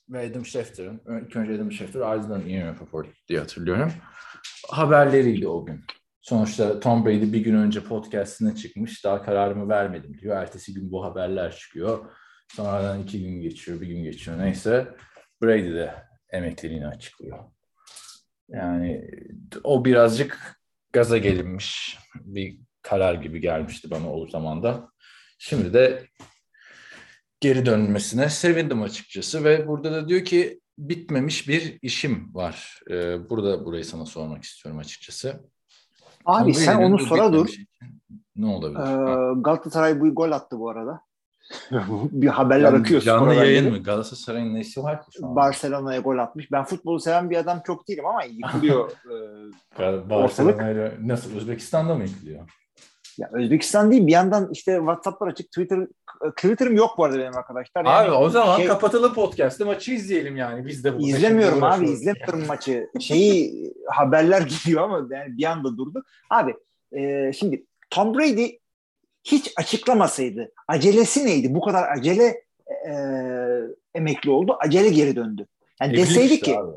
ve 0.09 0.29
Adam 0.31 0.45
Schefter'ın, 0.45 1.01
ilk 1.25 1.35
önce 1.35 1.55
Adam 1.55 1.71
Schefter 1.71 1.99
ardından 1.99 2.49
Ian 2.49 2.67
Rappaport 2.67 3.07
diye 3.27 3.39
hatırlıyorum. 3.39 3.93
Haberleriydi 4.69 5.47
o 5.47 5.65
gün. 5.65 5.83
Sonuçta 6.21 6.79
Tom 6.79 7.05
Brady 7.05 7.33
bir 7.33 7.39
gün 7.39 7.55
önce 7.55 7.83
podcastine 7.83 8.55
çıkmış. 8.55 9.03
Daha 9.03 9.21
kararımı 9.21 9.69
vermedim 9.69 10.17
diyor. 10.17 10.37
Ertesi 10.37 10.73
gün 10.73 10.91
bu 10.91 11.05
haberler 11.05 11.55
çıkıyor. 11.55 12.11
Sonradan 12.47 13.03
iki 13.03 13.23
gün 13.23 13.41
geçiyor, 13.41 13.81
bir 13.81 13.87
gün 13.87 14.03
geçiyor. 14.03 14.39
Neyse 14.39 14.87
Brady 15.43 15.73
de 15.73 15.95
emekliliğini 16.29 16.87
açıklıyor. 16.87 17.39
Yani 18.49 19.11
o 19.63 19.85
birazcık 19.85 20.59
gaza 20.93 21.17
gelinmiş 21.17 21.97
bir 22.15 22.66
karar 22.89 23.13
gibi 23.13 23.41
gelmişti 23.41 23.91
bana 23.91 24.13
o 24.13 24.27
zaman 24.27 24.63
da. 24.63 24.89
Şimdi 25.37 25.73
de 25.73 26.03
geri 27.39 27.65
dönmesine 27.65 28.29
sevindim 28.29 28.81
açıkçası 28.81 29.43
ve 29.43 29.67
burada 29.67 29.91
da 29.91 30.07
diyor 30.09 30.25
ki 30.25 30.61
bitmemiş 30.77 31.47
bir 31.47 31.79
işim 31.81 32.35
var. 32.35 32.79
Ee, 32.91 33.29
burada 33.29 33.65
burayı 33.65 33.85
sana 33.85 34.05
sormak 34.05 34.43
istiyorum 34.43 34.79
açıkçası. 34.79 35.41
Abi 36.25 36.53
Tom 36.53 36.61
sen 36.61 36.77
onu 36.77 36.93
bu 36.93 37.05
sonra 37.05 37.33
dur. 37.33 37.49
Ne 38.35 38.45
olabilir? 38.45 38.79
Ee, 38.79 39.41
Galatasaray 39.41 39.99
bu 39.99 40.15
gol 40.15 40.31
attı 40.31 40.59
bu 40.59 40.69
arada. 40.69 41.01
bir 42.11 42.27
haberler 42.27 42.71
Can- 42.71 42.79
akıyor. 42.79 43.01
Canlı 43.01 43.33
yayın 43.33 43.71
mı? 43.71 43.83
Galatasaray'ın 43.83 44.55
nesi 44.55 44.83
var 44.83 45.01
ki? 45.01 45.19
Barcelona'ya 45.21 45.99
gol 45.99 46.17
atmış. 46.17 46.51
Ben 46.51 46.63
futbolu 46.63 46.99
seven 46.99 47.29
bir 47.29 47.37
adam 47.37 47.61
çok 47.65 47.87
değilim 47.87 48.05
ama 48.05 48.23
yıkılıyor. 48.23 48.91
Gal- 49.77 50.09
Barcelona'yla 50.09 50.93
nasıl? 51.01 51.35
Özbekistan'da 51.37 51.95
mı 51.95 52.03
yıkılıyor? 52.03 52.49
Ya 53.17 53.29
Özbekistan 53.33 53.91
değil 53.91 54.07
bir 54.07 54.11
yandan 54.11 54.49
işte 54.51 54.75
WhatsApp'lar 54.77 55.27
açık. 55.27 55.47
Twitter 55.47 55.87
Twitter'ım 56.35 56.75
yok 56.75 56.97
bu 56.97 57.03
arada 57.03 57.19
benim 57.19 57.37
arkadaşlar. 57.37 57.81
Abi 57.81 57.87
Yani 57.87 58.11
o 58.11 58.29
zaman 58.29 58.57
şey- 58.57 58.67
kapatılı 58.67 59.13
podcast'ı 59.13 59.65
maçı 59.65 59.91
izleyelim 59.91 60.37
yani. 60.37 60.65
Biz 60.65 60.83
de 60.83 60.93
burada 60.93 61.07
İzlemiyorum 61.07 61.63
abi 61.63 61.89
izlemiyorum 61.89 62.45
maçı. 62.47 62.89
Şeyi 62.99 63.73
haberler 63.87 64.41
geliyor 64.41 64.83
ama 64.83 65.07
yani 65.15 65.37
bir 65.37 65.43
anda 65.43 65.77
durdu. 65.77 66.03
Abi 66.29 66.55
e, 66.91 67.33
şimdi 67.33 67.65
Tom 67.89 68.17
Brady 68.17 68.49
hiç 69.23 69.53
açıklamasaydı 69.57 70.51
acelesi 70.67 71.25
neydi? 71.25 71.55
Bu 71.55 71.61
kadar 71.61 71.91
acele 71.97 72.43
e, 72.87 72.91
emekli 73.95 74.29
oldu. 74.29 74.57
Acele 74.59 74.89
geri 74.89 75.15
döndü. 75.15 75.47
Yani 75.81 75.93
Evlilik 75.93 76.09
deseydi 76.09 76.33
işte 76.33 76.45
ki 76.45 76.59
abi. 76.59 76.71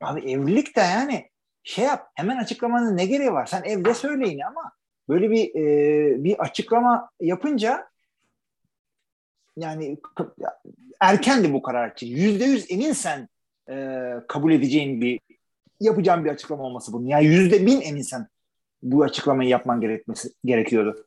abi 0.00 0.30
evlilik 0.32 0.76
de 0.76 0.80
yani 0.80 1.30
şey 1.62 1.84
yap 1.84 2.10
hemen 2.14 2.36
açıklamanın 2.36 2.96
ne 2.96 3.06
gereği 3.06 3.32
var? 3.32 3.46
Sen 3.46 3.62
evde 3.62 3.94
söyleyin 3.94 4.40
ama 4.40 4.72
böyle 5.08 5.30
bir 5.30 5.54
e, 5.54 6.24
bir 6.24 6.38
açıklama 6.38 7.10
yapınca 7.20 7.88
yani 9.56 9.98
erkendi 11.00 11.52
bu 11.52 11.62
karar 11.62 11.92
için. 11.92 12.06
Yüzde 12.06 12.44
yüz 12.44 12.70
eminsen 12.70 13.28
e, 13.70 14.06
kabul 14.28 14.52
edeceğin 14.52 15.00
bir 15.00 15.20
yapacağın 15.80 16.24
bir 16.24 16.30
açıklama 16.30 16.62
olması 16.62 16.92
bunun. 16.92 17.06
Yani 17.06 17.26
yüzde 17.26 17.66
bin 17.66 17.80
eminsen 17.80 18.28
bu 18.82 19.02
açıklamayı 19.02 19.50
yapman 19.50 19.80
gerekmesi 19.80 20.32
gerekiyordu. 20.44 21.06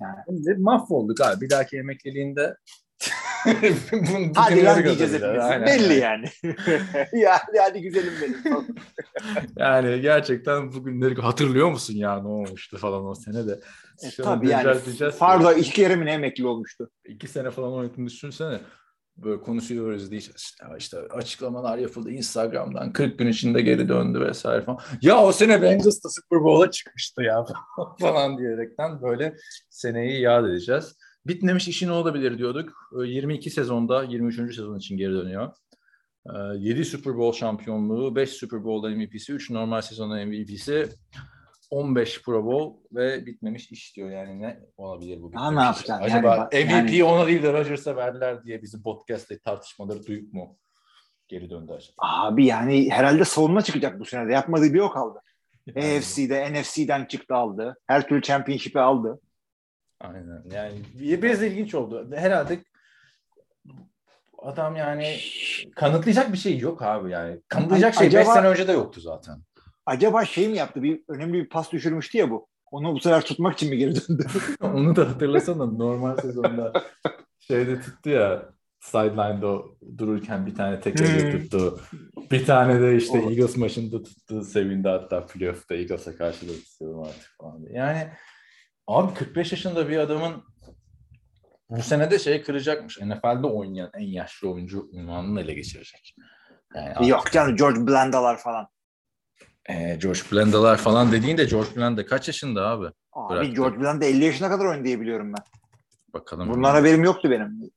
Yani. 0.00 0.18
Mahvolduk 0.58 1.20
abi. 1.20 1.40
Bir 1.40 1.50
dahaki 1.50 1.76
emekliliğinde 1.76 2.56
Bunu- 3.92 4.32
Hadi 4.34 4.64
lan 4.64 4.84
diyeceğiz 4.84 5.12
hepimiz. 5.14 5.38
Aynen. 5.44 5.66
Belli 5.66 5.94
yani. 5.94 6.24
ya 7.12 7.40
hadi, 7.60 7.80
güzelim 7.82 8.12
benim. 8.22 8.66
Yani 9.56 10.00
gerçekten 10.00 10.72
bugünleri 10.72 11.14
hatırlıyor 11.14 11.70
musun 11.70 11.94
ya 11.94 12.22
ne 12.22 12.28
olmuştu 12.28 12.76
falan 12.78 13.06
o 13.06 13.14
sene 13.14 13.46
de. 13.46 13.60
E, 14.06 14.10
Şu 14.10 14.22
tabii 14.22 14.48
yani. 14.48 14.74
Farda 15.10 15.54
iki 15.54 15.70
kere 15.72 15.96
mi 15.96 16.06
ne 16.06 16.12
emekli 16.12 16.46
olmuştu? 16.46 16.90
iki 17.08 17.28
sene 17.28 17.50
falan 17.50 17.72
oynadığını 17.72 18.06
düşünsene. 18.06 18.60
Böyle 19.16 19.40
konuşuyoruz 19.40 20.10
diyeceğiz. 20.10 20.36
İşte, 20.42 20.64
işte 20.78 20.98
açıklamalar 20.98 21.78
yapıldı 21.78 22.10
Instagram'dan 22.10 22.92
40 22.92 23.18
gün 23.18 23.26
içinde 23.26 23.62
geri 23.62 23.88
döndü 23.88 24.20
vesaire 24.20 24.64
falan. 24.64 24.78
Ya 25.02 25.22
o 25.22 25.32
sene 25.32 25.62
Bengals 25.62 26.04
da 26.04 26.08
Super 26.08 26.44
Bowl'a 26.44 26.70
çıkmıştı 26.70 27.22
ya 27.22 27.44
falan 28.00 28.38
diyerekten 28.38 29.02
böyle 29.02 29.36
seneyi 29.70 30.20
yad 30.20 30.44
edeceğiz. 30.44 30.96
Bitmemiş 31.28 31.68
işi 31.68 31.86
ne 31.86 31.92
olabilir 31.92 32.38
diyorduk. 32.38 32.90
Ee, 33.04 33.06
22 33.06 33.50
sezonda 33.50 34.02
23. 34.04 34.54
sezon 34.54 34.78
için 34.78 34.96
geri 34.96 35.12
dönüyor. 35.12 35.52
7 36.56 36.84
Super 36.84 37.16
Bowl 37.16 37.38
şampiyonluğu, 37.38 38.16
5 38.16 38.30
Super 38.30 38.64
Bowl 38.64 38.88
MVP'si, 38.88 39.32
3 39.32 39.50
normal 39.50 39.80
sezon 39.80 40.08
MVP'si, 40.28 40.88
15 41.70 42.22
Pro 42.22 42.44
Bowl 42.44 42.96
ve 42.96 43.26
bitmemiş 43.26 43.70
iş 43.72 43.96
diyor. 43.96 44.10
Yani 44.10 44.40
ne 44.42 44.60
olabilir 44.76 45.22
bu? 45.22 45.30
Ne 45.32 45.36
iş? 45.36 45.64
yapacaksın? 45.64 45.92
Acaba 46.04 46.28
Yani 46.28 46.38
bak- 46.40 46.52
MVP 46.52 46.70
yani- 46.92 47.04
ona 47.04 47.26
değil 47.26 47.42
de 47.42 47.52
Rodgers'a 47.52 47.96
verdiler 47.96 48.44
diye 48.44 48.62
bizim 48.62 48.82
podcast'te 48.82 49.38
tartışmaları 49.38 50.06
duyup 50.06 50.32
mu 50.32 50.56
geri 51.28 51.50
döndü 51.50 51.72
acaba? 51.72 51.92
Abi 51.98 52.46
yani 52.46 52.90
herhalde 52.90 53.24
savunma 53.24 53.62
çıkacak 53.62 54.00
bu 54.00 54.04
sene 54.04 54.28
de. 54.28 54.32
Yapmadığı 54.32 54.74
bir 54.74 54.78
o 54.80 54.90
kaldı. 54.90 55.18
Yani- 55.66 55.96
AFC'de, 55.96 56.52
NFC'den 56.52 57.04
çıktı 57.04 57.34
aldı. 57.34 57.76
Her 57.86 58.08
türlü 58.08 58.22
championship'i 58.22 58.80
aldı. 58.80 59.20
Aynen. 60.00 60.42
Yani 60.52 60.74
biraz 60.94 61.42
ilginç 61.42 61.74
oldu. 61.74 62.08
Herhalde 62.14 62.58
adam 64.38 64.76
yani 64.76 65.16
kanıtlayacak 65.76 66.32
bir 66.32 66.38
şey 66.38 66.58
yok 66.58 66.82
abi 66.82 67.10
yani. 67.10 67.40
Kanıtlayacak 67.48 67.94
şey 67.94 68.06
5 68.06 68.14
Acaba- 68.14 68.34
sene 68.34 68.46
önce 68.48 68.68
de 68.68 68.72
yoktu 68.72 69.00
zaten. 69.00 69.38
Acaba 69.86 70.24
şey 70.24 70.48
mi 70.48 70.56
yaptı? 70.56 70.82
Bir 70.82 71.00
önemli 71.08 71.32
bir 71.32 71.48
pas 71.48 71.72
düşürmüştü 71.72 72.18
ya 72.18 72.30
bu. 72.30 72.48
Onu 72.70 72.92
bu 72.94 73.00
sefer 73.00 73.20
tutmak 73.24 73.54
için 73.54 73.70
mi 73.70 73.76
geri 73.78 73.94
döndü? 73.94 74.26
Onu 74.60 74.96
da 74.96 75.08
hatırlasana 75.08 75.66
normal 75.66 76.16
sezonda 76.16 76.72
şeyde 77.40 77.80
tuttu 77.80 78.10
ya 78.10 78.42
sideline'da 78.80 79.58
dururken 79.98 80.46
bir 80.46 80.54
tane 80.54 80.80
tek 80.80 81.00
elle 81.00 81.32
Hmm. 81.32 81.40
tuttu. 81.40 81.80
Bir 82.30 82.46
tane 82.46 82.80
de 82.80 82.96
işte 82.96 83.18
O- 83.18 83.30
Eagles 83.30 83.56
maçında 83.56 84.02
tuttu. 84.02 84.44
Sevindi 84.44 84.88
hatta 84.88 85.26
playoff'ta 85.26 85.74
Eagles'a 85.74 86.16
karşı 86.16 86.48
da 86.48 86.52
tutuyorum 86.52 87.02
artık 87.02 87.34
falan. 87.40 87.60
Yani 87.72 88.08
abi 88.88 89.14
45 89.14 89.52
yaşında 89.52 89.88
bir 89.88 89.96
adamın 89.98 90.42
bu 91.70 91.82
sene 91.82 92.10
de 92.10 92.18
şey 92.18 92.42
kıracakmış. 92.42 92.98
NFL'de 93.00 93.46
oynayan 93.46 93.90
en 93.94 94.06
yaşlı 94.06 94.50
oyuncu 94.50 94.88
unvanını 94.92 95.40
ele 95.40 95.54
geçirecek. 95.54 96.14
Yani 96.74 96.88
artık- 96.88 97.08
Yok 97.08 97.32
canım 97.32 97.56
George 97.56 97.86
Blanda'lar 97.86 98.38
falan. 98.38 98.68
Ee, 99.70 99.98
George 100.02 100.20
Blanda'lar 100.32 100.76
falan 100.76 101.12
dediğinde 101.12 101.44
George 101.44 101.76
Blanda 101.76 102.06
kaç 102.06 102.28
yaşında 102.28 102.68
abi? 102.68 102.86
Abi 103.12 103.34
Bıraktı. 103.34 103.50
George 103.50 103.80
Blanda 103.80 104.04
50 104.04 104.24
yaşına 104.24 104.48
kadar 104.48 104.64
oynadı 104.64 104.84
diye 104.84 105.00
biliyorum 105.00 105.32
ben. 105.38 105.44
Bakalım. 106.12 106.48
Bundan 106.48 106.70
haberim 106.74 107.04
yoktu 107.04 107.30
benim. 107.30 107.70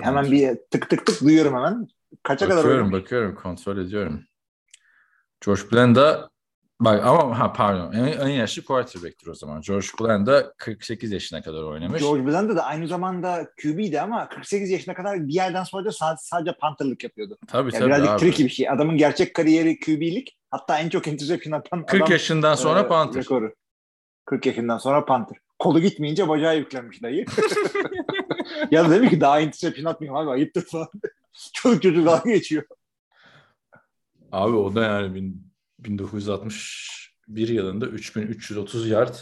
Hemen 0.00 0.30
bir 0.32 0.58
tık 0.70 0.90
tık 0.90 1.06
tık 1.06 1.20
duyuyorum 1.20 1.54
hemen. 1.54 1.86
Kaça 2.22 2.46
kadar 2.48 2.56
Bakıyorum 2.58 2.84
oynamış? 2.86 3.02
bakıyorum 3.02 3.34
kontrol 3.34 3.78
ediyorum. 3.78 4.24
George 5.46 5.62
Blanda 5.72 6.30
Bak 6.80 7.04
ama 7.06 7.38
ha 7.38 7.52
pardon 7.52 7.92
en 7.92 8.28
yaşlı 8.28 8.64
quarterback'tir 8.64 9.26
o 9.26 9.34
zaman. 9.34 9.60
George 9.60 9.86
Glenn 9.98 10.26
da 10.26 10.54
48 10.56 11.12
yaşına 11.12 11.42
kadar 11.42 11.62
oynamış. 11.62 12.00
George 12.02 12.26
Blanda 12.26 12.56
da 12.56 12.64
aynı 12.64 12.88
zamanda 12.88 13.48
QB'ydi 13.62 14.00
ama 14.00 14.28
48 14.28 14.70
yaşına 14.70 14.94
kadar 14.94 15.28
bir 15.28 15.32
yerden 15.34 15.64
sonra 15.64 15.84
da 15.84 15.92
sadece, 15.92 16.20
sadece 16.22 16.56
punterlık 16.60 17.04
yapıyordu. 17.04 17.38
tabii 17.46 17.70
Yani 17.74 17.80
tabii 17.80 17.86
birazcık 17.88 18.08
abi. 18.10 18.20
tricky 18.20 18.44
bir 18.48 18.52
şey. 18.52 18.70
Adamın 18.70 18.96
gerçek 18.96 19.34
kariyeri 19.34 19.80
QB'lik. 19.80 20.38
Hatta 20.50 20.78
en 20.78 20.88
çok 20.88 21.06
interception 21.06 21.52
atan 21.52 21.86
40 21.86 22.02
adam 22.02 22.12
yaşından 22.12 22.54
sonra 22.54 22.80
e, 22.80 22.88
Panther. 22.88 23.22
rekoru. 23.22 23.54
40 24.24 24.46
yaşından 24.46 24.78
sonra 24.78 25.04
Panther. 25.04 25.38
Kolu 25.58 25.80
gitmeyince 25.80 26.28
bacağı 26.28 26.56
yüklenmiş 26.56 27.02
dayı. 27.02 27.24
ya 28.70 28.84
da 28.84 28.90
demiş 28.90 29.10
ki 29.10 29.20
daha 29.20 29.40
interception 29.40 29.84
atmayayım 29.84 30.16
abi 30.16 30.30
ayıptır 30.30 30.62
falan. 30.62 30.88
çocuk 31.54 31.82
çocuk 31.82 32.06
dalga 32.06 32.30
geçiyor. 32.30 32.62
Abi 34.32 34.56
o 34.56 34.74
da 34.74 34.82
yani 34.84 35.14
bin- 35.14 35.53
1961 35.84 37.48
yılında 37.48 37.86
3330 37.86 38.88
yard 38.88 39.14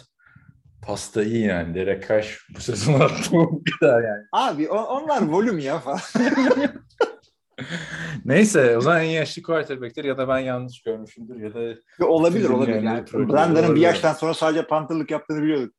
pasta 0.82 1.22
iyi 1.24 1.46
yani. 1.46 1.74
Derek 1.74 2.08
Carr 2.08 2.38
bu 2.56 2.60
sezon 2.60 3.00
attı 3.00 3.30
bu 3.32 3.62
kadar 3.80 4.02
yani. 4.02 4.24
Abi 4.32 4.68
o- 4.68 4.84
onlar 4.86 5.22
volüm 5.22 5.58
ya 5.58 5.78
falan. 5.78 6.00
Neyse 8.24 8.76
o 8.76 8.80
zaman 8.80 9.00
en 9.00 9.04
yaşlı 9.10 9.42
quarterback'tir 9.42 10.04
ya 10.04 10.18
da 10.18 10.28
ben 10.28 10.38
yanlış 10.38 10.82
görmüşümdür 10.82 11.40
ya 11.42 11.54
da 11.54 12.06
olabilir 12.06 12.42
Bizim 12.42 12.54
olabilir. 12.54 12.82
yani 12.82 13.04
Blanda'nın 13.12 13.54
bir 13.62 13.66
olabilir. 13.66 13.80
yaştan 13.84 14.12
sonra 14.12 14.34
sadece 14.34 14.66
Panther'lık 14.66 15.10
yaptığını 15.10 15.42
biliyorduk. 15.42 15.74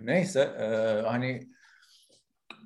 Neyse 0.00 0.40
e, 0.40 0.66
hani 1.08 1.48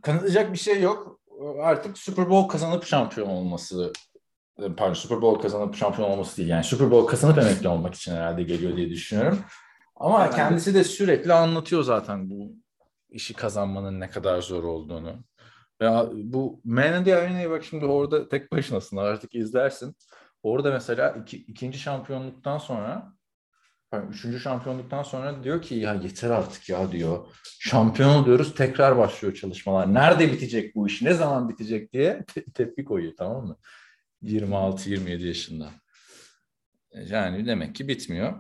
kanıtlayacak 0.03 0.53
bir 0.53 0.59
şey 0.59 0.81
yok. 0.83 1.21
Artık 1.63 1.99
Super 1.99 2.31
Bowl 2.31 2.49
kazanıp 2.53 2.85
şampiyon 2.85 3.29
olması 3.29 3.93
pardon 4.57 4.95
Super 4.95 5.23
Bowl 5.23 5.43
kazanıp 5.43 5.77
şampiyon 5.77 6.11
olması 6.11 6.37
değil. 6.37 6.49
Yani 6.49 6.65
Super 6.65 6.91
Bowl 6.91 7.11
kazanıp 7.11 7.39
emekli 7.39 7.69
olmak 7.69 7.95
için 7.95 8.13
herhalde 8.13 8.43
geliyor 8.43 8.77
diye 8.77 8.91
düşünüyorum. 8.91 9.39
Ama 9.97 10.19
Herhalde. 10.19 10.37
kendisi 10.37 10.75
de 10.75 10.85
sürekli 10.85 11.33
anlatıyor 11.33 11.83
zaten 11.83 12.31
bu 12.31 12.53
işi 13.11 13.35
kazanmanın 13.35 14.01
ne 14.01 14.11
kadar 14.11 14.41
zor 14.41 14.65
olduğunu. 14.65 15.25
Ve 15.81 15.89
bu 16.15 16.61
Man 16.65 17.01
in 17.01 17.05
the 17.05 17.17
Arena'ya 17.17 17.51
bak 17.51 17.65
şimdi 17.65 17.85
orada 17.87 18.29
tek 18.29 18.53
başınasın 18.53 18.97
artık 18.97 19.35
izlersin. 19.35 19.97
Orada 20.43 20.71
mesela 20.73 21.11
iki, 21.11 21.37
ikinci 21.37 21.79
şampiyonluktan 21.79 22.59
sonra 22.59 23.13
pardon, 23.91 24.09
üçüncü 24.09 24.41
şampiyonluktan 24.41 25.03
sonra 25.03 25.45
diyor 25.45 25.63
ki 25.63 25.75
ya 25.75 25.95
yeter 25.95 26.31
artık 26.31 26.69
ya 26.69 26.93
diyor. 26.93 27.27
Şampiyon 27.61 28.23
oluyoruz 28.23 28.55
tekrar 28.55 28.99
başlıyor 28.99 29.35
çalışmalar. 29.35 29.95
Nerede 29.95 30.33
bitecek 30.33 30.75
bu 30.75 30.87
iş? 30.87 31.03
Ne 31.03 31.15
zaman 31.15 31.49
bitecek 31.49 31.93
diye 31.93 32.25
te- 32.35 32.45
tepki 32.45 32.85
koyuyor 32.85 33.13
tamam 33.19 33.47
mı? 33.47 33.57
26-27 34.25 35.27
yaşında. 35.27 35.71
Yani 36.95 37.47
demek 37.47 37.75
ki 37.75 37.89
bitmiyor. 37.89 38.35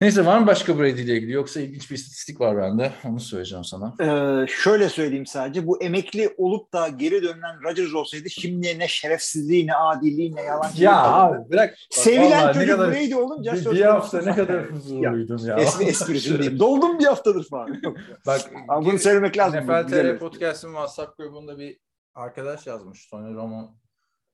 Neyse 0.00 0.26
var 0.26 0.38
mı 0.38 0.46
başka 0.46 0.78
Brady 0.78 1.02
ile 1.02 1.16
ilgili 1.16 1.32
yoksa 1.32 1.60
ilginç 1.60 1.90
bir 1.90 1.94
istatistik 1.94 2.40
var 2.40 2.56
bende. 2.56 2.92
Onu 3.04 3.20
söyleyeceğim 3.20 3.64
sana. 3.64 3.94
Ee, 4.00 4.46
şöyle 4.46 4.88
söyleyeyim 4.88 5.26
sadece 5.26 5.66
bu 5.66 5.82
emekli 5.82 6.34
olup 6.38 6.72
da 6.72 6.88
geri 6.88 7.22
dönülen 7.22 7.62
Rodgers 7.64 7.94
olsaydı 7.94 8.30
şimdi 8.30 8.78
ne 8.78 8.88
şerefsizliği 8.88 9.66
ne 9.66 9.74
adilliği 9.74 10.34
ne 10.34 10.42
yalancılığı. 10.42 11.50
bırak. 11.50 11.78
Sevilen 11.90 12.52
çocuk 12.52 12.78
Brady 12.78 13.14
olunca 13.14 13.54
bir, 13.54 13.70
bir 13.70 13.80
hafta 13.80 14.22
ne 14.22 14.34
kadar 14.34 14.70
huzurluydum 14.70 15.46
ya. 15.46 15.56
Espri, 15.56 15.84
esprisindeyim. 15.84 16.58
Doldum 16.58 16.98
bir 16.98 17.04
haftadır 17.04 17.48
falan. 17.48 17.82
Bak 18.26 18.40
Ama 18.68 18.86
bunu 18.86 18.98
söylemek 18.98 19.38
lazım. 19.38 19.60
NFL 19.60 19.88
TR. 19.88 20.18
Podcast'ın 20.18 20.68
WhatsApp 20.68 21.18
grubunda 21.18 21.58
bir 21.58 21.78
arkadaş 22.14 22.66
yazmış. 22.66 23.06
Tony 23.06 23.34
Romo 23.34 23.74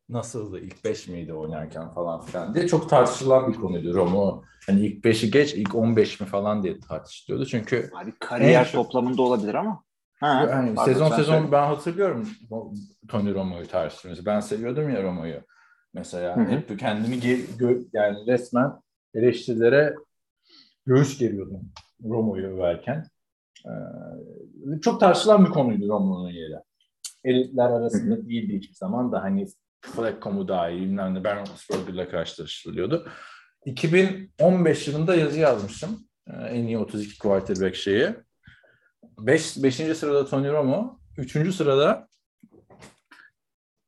nasıldı? 0.08 0.60
İlk 0.60 0.84
5 0.84 1.08
miydi 1.08 1.32
oynarken 1.34 1.90
falan 1.90 2.20
filan 2.20 2.54
diye. 2.54 2.66
Çok 2.68 2.90
tartışılan 2.90 3.52
bir 3.52 3.56
konuydu 3.58 3.94
Romo. 3.94 4.42
Hani 4.66 4.80
ilk 4.86 5.04
5'i 5.04 5.30
geç, 5.30 5.54
ilk 5.54 5.74
15 5.74 6.20
mi 6.20 6.26
falan 6.26 6.62
diye 6.62 6.80
tartışılıyordu. 6.80 7.46
Çünkü 7.46 7.90
Abi 8.02 8.12
kariyer 8.20 8.64
çok- 8.64 8.74
toplamında 8.74 9.22
olabilir 9.22 9.54
ama. 9.54 9.84
Ha, 10.20 10.46
yani 10.50 10.74
pardon, 10.74 10.92
sezon 10.92 11.08
sezon 11.10 11.32
söyle. 11.38 11.52
ben 11.52 11.66
hatırlıyorum 11.66 12.28
Tony 13.08 13.34
Romo'yu 13.34 13.66
tartıştığımızı. 13.68 14.26
Ben 14.26 14.40
seviyordum 14.40 14.90
ya 14.90 15.02
Romo'yu. 15.02 15.40
Mesela 15.94 16.36
Hı 16.36 16.40
hı. 16.40 16.48
hep 16.48 16.78
kendimi 16.78 17.16
ge- 17.16 17.84
yani 17.92 18.26
resmen 18.26 18.72
eleştirilere 19.14 19.94
göğüs 20.86 21.18
geriyordum 21.18 21.60
Romo'yu 22.04 22.46
överken. 22.46 23.04
Ee, 23.66 24.80
çok 24.80 25.00
tartışılan 25.00 25.44
bir 25.46 25.50
konuydu 25.50 25.88
Romo'nun 25.88 26.30
yeri. 26.30 26.54
Elitler 27.24 27.70
arasında 27.70 28.28
değildi 28.28 28.56
hiçbir 28.56 28.74
zaman 28.74 29.12
da 29.12 29.22
hani 29.22 29.46
Flacco 29.86 30.30
mu 30.30 30.48
daha 30.48 30.70
iyi 30.70 30.80
bilmem 30.80 31.14
ne 31.14 31.24
Ben 31.24 31.36
Roethlisberger'la 31.36 32.08
karşılaştırılıyordu. 32.08 33.08
2015 33.64 34.88
yılında 34.88 35.14
yazı 35.14 35.38
yazmıştım. 35.38 36.08
Ee, 36.26 36.32
en 36.32 36.66
iyi 36.66 36.78
32 36.78 37.18
quarterback 37.18 37.76
şeyi. 37.76 38.06
5. 38.06 38.16
Beş, 39.18 39.62
beşinci 39.62 39.94
sırada 39.94 40.26
Tony 40.26 40.48
Romo. 40.48 41.00
Üçüncü 41.18 41.52
sırada 41.52 42.08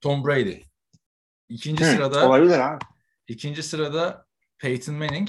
Tom 0.01 0.27
Brady. 0.27 0.61
İkinci 1.49 1.85
Hı, 1.85 1.91
sırada 1.91 2.29
Olabilir 2.29 2.59
abi. 2.59 2.85
ikinci 3.29 3.63
sırada 3.63 4.27
Peyton 4.59 4.95
Manning. 4.95 5.29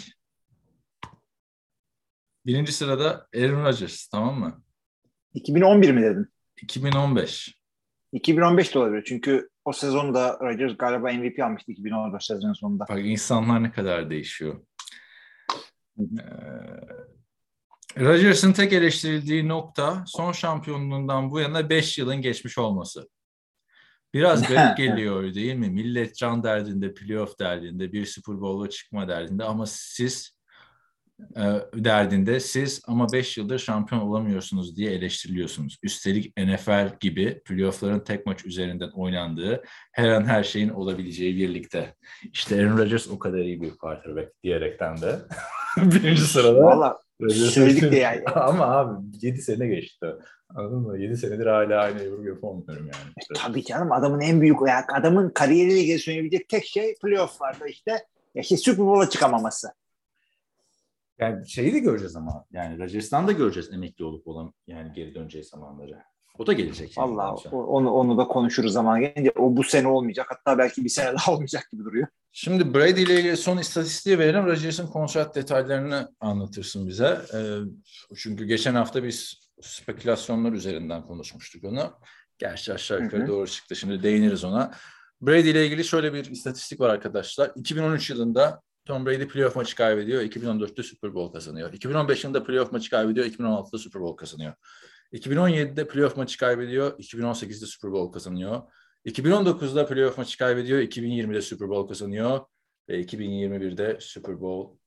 Birinci 2.45 2.71
sırada 2.71 3.27
Aaron 3.35 3.65
Rodgers. 3.65 4.07
Tamam 4.07 4.39
mı? 4.39 4.63
2011 5.33 5.91
mi 5.91 6.01
dedin? 6.01 6.27
2015. 6.61 7.55
2015 8.11 8.73
de 8.75 8.79
olabilir. 8.79 9.03
Çünkü 9.07 9.49
o 9.69 9.73
sezonda 9.73 10.37
Rodgers 10.41 10.77
galiba 10.77 11.13
MVP 11.13 11.43
almıştı 11.43 11.71
2014 11.71 12.23
sezonun 12.23 12.53
sonunda. 12.53 12.85
Bak 12.89 12.99
insanlar 13.05 13.63
ne 13.63 13.71
kadar 13.71 14.09
değişiyor. 14.09 14.61
Ee, 15.99 16.03
Rodgers'ın 17.99 18.53
tek 18.53 18.73
eleştirildiği 18.73 19.47
nokta 19.47 20.03
son 20.07 20.31
şampiyonluğundan 20.31 21.31
bu 21.31 21.39
yana 21.39 21.69
5 21.69 21.97
yılın 21.97 22.21
geçmiş 22.21 22.57
olması. 22.57 23.09
Biraz 24.13 24.47
garip 24.47 24.77
geliyor 24.87 25.33
değil 25.33 25.55
mi? 25.55 25.69
Millet 25.69 26.15
can 26.15 26.43
derdinde, 26.43 26.93
playoff 26.93 27.39
derdinde, 27.39 27.91
bir 27.91 28.05
Super 28.05 28.41
Bowl'a 28.41 28.69
çıkma 28.69 29.07
derdinde 29.07 29.43
ama 29.43 29.65
siz 29.65 30.38
derdinde 31.73 32.39
siz 32.39 32.81
ama 32.87 33.07
5 33.13 33.37
yıldır 33.37 33.59
şampiyon 33.59 34.01
olamıyorsunuz 34.01 34.77
diye 34.77 34.91
eleştiriliyorsunuz. 34.91 35.77
Üstelik 35.83 36.37
NFL 36.37 36.99
gibi 36.99 37.41
playoff'ların 37.45 37.99
tek 37.99 38.25
maç 38.25 38.45
üzerinden 38.45 38.89
oynandığı 38.89 39.63
her 39.91 40.09
an 40.09 40.25
her 40.25 40.43
şeyin 40.43 40.69
olabileceği 40.69 41.37
birlikte. 41.37 41.95
İşte 42.33 42.55
Aaron 42.55 42.77
Rodgers 42.77 43.07
o 43.07 43.19
kadar 43.19 43.37
iyi 43.37 43.61
bir 43.61 43.77
quarterback 43.77 44.43
diyerekten 44.43 45.01
de 45.01 45.19
birinci 45.77 46.21
sırada. 46.21 46.63
Valla 46.63 46.99
söyledik 47.29 47.91
de 47.91 47.97
yani. 47.97 48.23
Ama 48.35 48.65
abi 48.65 49.05
7 49.21 49.41
sene 49.41 49.67
geçti. 49.67 50.05
Anladın 50.55 50.79
mı? 50.79 50.99
7 50.99 51.17
senedir 51.17 51.45
hala 51.45 51.81
aynı 51.81 52.03
yorum 52.03 52.27
yapamıyorum 52.27 52.85
yani. 52.85 53.13
tabii 53.35 53.63
canım 53.63 53.91
adamın 53.91 54.21
en 54.21 54.41
büyük 54.41 54.57
adamın 54.97 55.29
kariyeriyle 55.29 55.79
ilgili 55.79 55.99
söyleyebilecek 55.99 56.49
tek 56.49 56.65
şey 56.65 56.95
playoff'larda 57.03 57.67
işte 57.67 57.91
ya 58.35 58.41
işte 58.41 58.57
Super 58.57 58.85
Bowl'a 58.85 59.09
çıkamaması. 59.09 59.67
Yani 61.19 61.49
şeyi 61.49 61.73
de 61.73 61.79
göreceğiz 61.79 62.15
ama 62.15 62.45
yani 62.51 62.79
Rodgers'tan 62.79 63.27
da 63.27 63.31
göreceğiz 63.31 63.73
emekli 63.73 64.05
olup 64.05 64.27
olan 64.27 64.53
yani 64.67 64.93
geri 64.93 65.15
döneceği 65.15 65.43
zamanları. 65.43 66.03
O 66.39 66.47
da 66.47 66.53
gelecek. 66.53 66.97
Yani 66.97 67.11
Allah 67.11 67.35
onu 67.51 67.91
onu 67.91 68.17
da 68.17 68.27
konuşuruz 68.27 68.73
zaman 68.73 69.01
gelince. 69.01 69.31
O 69.37 69.57
bu 69.57 69.63
sene 69.63 69.87
olmayacak. 69.87 70.27
Hatta 70.29 70.57
belki 70.57 70.83
bir 70.83 70.89
sene 70.89 71.13
daha 71.17 71.33
olmayacak 71.33 71.63
gibi 71.71 71.83
duruyor. 71.83 72.07
Şimdi 72.31 72.73
Brady 72.73 73.03
ile 73.03 73.19
ilgili 73.19 73.37
son 73.37 73.57
istatistiği 73.57 74.19
verelim. 74.19 74.45
Rodgers'ın 74.45 74.87
kontrat 74.87 75.35
detaylarını 75.35 76.15
anlatırsın 76.19 76.87
bize. 76.87 77.21
Ee, 77.33 77.57
çünkü 78.15 78.45
geçen 78.45 78.75
hafta 78.75 79.03
biz 79.03 79.49
spekülasyonlar 79.61 80.51
üzerinden 80.51 81.01
konuşmuştuk 81.01 81.63
onu. 81.63 81.93
Gerçi 82.37 82.73
aşağı 82.73 83.01
yukarı 83.03 83.21
Hı 83.21 83.25
hı. 83.25 83.27
doğru 83.27 83.47
çıktı. 83.47 83.75
Şimdi 83.75 84.03
değiniriz 84.03 84.43
ona. 84.43 84.71
Brady 85.21 85.49
ile 85.51 85.65
ilgili 85.65 85.83
şöyle 85.83 86.13
bir 86.13 86.25
istatistik 86.25 86.79
var 86.79 86.89
arkadaşlar. 86.89 87.51
2013 87.55 88.09
yılında 88.09 88.61
Tom 88.89 89.05
Brady 89.05 89.27
playoff 89.27 89.55
maçı 89.55 89.75
kaybediyor. 89.75 90.21
2014'te 90.21 90.83
Super 90.83 91.13
Bowl 91.13 91.33
kazanıyor. 91.33 91.73
2015 91.73 92.23
yılında 92.23 92.43
playoff 92.43 92.71
maçı 92.71 92.89
kaybediyor. 92.89 93.25
2016'da 93.25 93.77
Super 93.77 94.01
Bowl 94.01 94.15
kazanıyor. 94.15 94.53
2017'de 95.13 95.87
playoff 95.87 96.17
maçı 96.17 96.37
kaybediyor. 96.37 96.99
2018'de 96.99 97.65
Super 97.65 97.91
Bowl 97.91 98.13
kazanıyor. 98.13 98.61
2019'da 99.05 99.85
playoff 99.85 100.17
maçı 100.17 100.37
kaybediyor. 100.37 100.79
2020'de 100.79 101.41
Super 101.41 101.69
Bowl 101.69 101.87
kazanıyor. 101.87 102.39
Ve 102.89 103.01
2021'de 103.01 103.97
Super 104.01 104.41
Bowl 104.41 104.77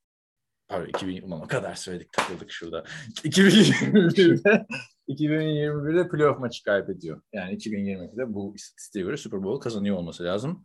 pardon 0.68 0.88
2000 0.88 1.22
ulan 1.22 1.42
o 1.42 1.46
kadar 1.46 1.74
söyledik 1.74 2.12
takıldık 2.12 2.50
şurada. 2.50 2.84
2021'de 3.24 4.66
2021'de 5.08 6.08
playoff 6.08 6.40
maçı 6.40 6.64
kaybediyor. 6.64 7.22
Yani 7.32 7.56
2022'de 7.56 8.34
bu 8.34 8.54
istatistiğe 8.56 9.16
Super 9.16 9.42
Bowl 9.42 9.60
kazanıyor 9.60 9.96
olması 9.96 10.24
lazım. 10.24 10.62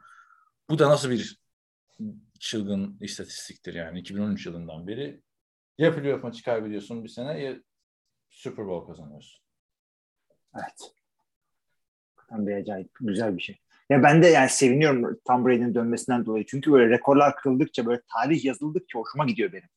Bu 0.69 0.80
da 0.80 0.89
nasıl 0.89 1.10
bir 1.10 1.47
çılgın 2.39 2.97
istatistiktir 3.02 3.73
yani 3.73 4.00
2013 4.00 4.45
yılından 4.45 4.88
beri 4.88 5.21
ya 5.78 5.95
playoff 5.95 6.23
maçı 6.23 6.43
kaybediyorsun 6.43 7.04
bir 7.04 7.10
sene 7.10 7.39
ya 7.39 7.56
Super 8.30 8.67
Bowl 8.67 8.88
kazanıyorsun. 8.88 9.43
Evet. 10.56 10.93
Tam 12.30 12.47
bir 12.47 12.54
acayip 12.54 12.89
güzel 13.00 13.38
bir 13.38 13.41
şey. 13.41 13.58
Ya 13.89 14.04
ben 14.04 14.23
de 14.23 14.28
yani 14.28 14.50
seviniyorum 14.50 15.19
Tom 15.28 15.45
Brady'nin 15.45 15.76
dönmesinden 15.76 16.26
dolayı. 16.26 16.45
Çünkü 16.45 16.71
böyle 16.71 16.89
rekorlar 16.89 17.36
kırıldıkça 17.36 17.86
böyle 17.86 18.02
tarih 18.13 18.45
yazıldıkça 18.45 19.00
hoşuma 19.00 19.26
gidiyor 19.26 19.54
benim. 19.54 19.69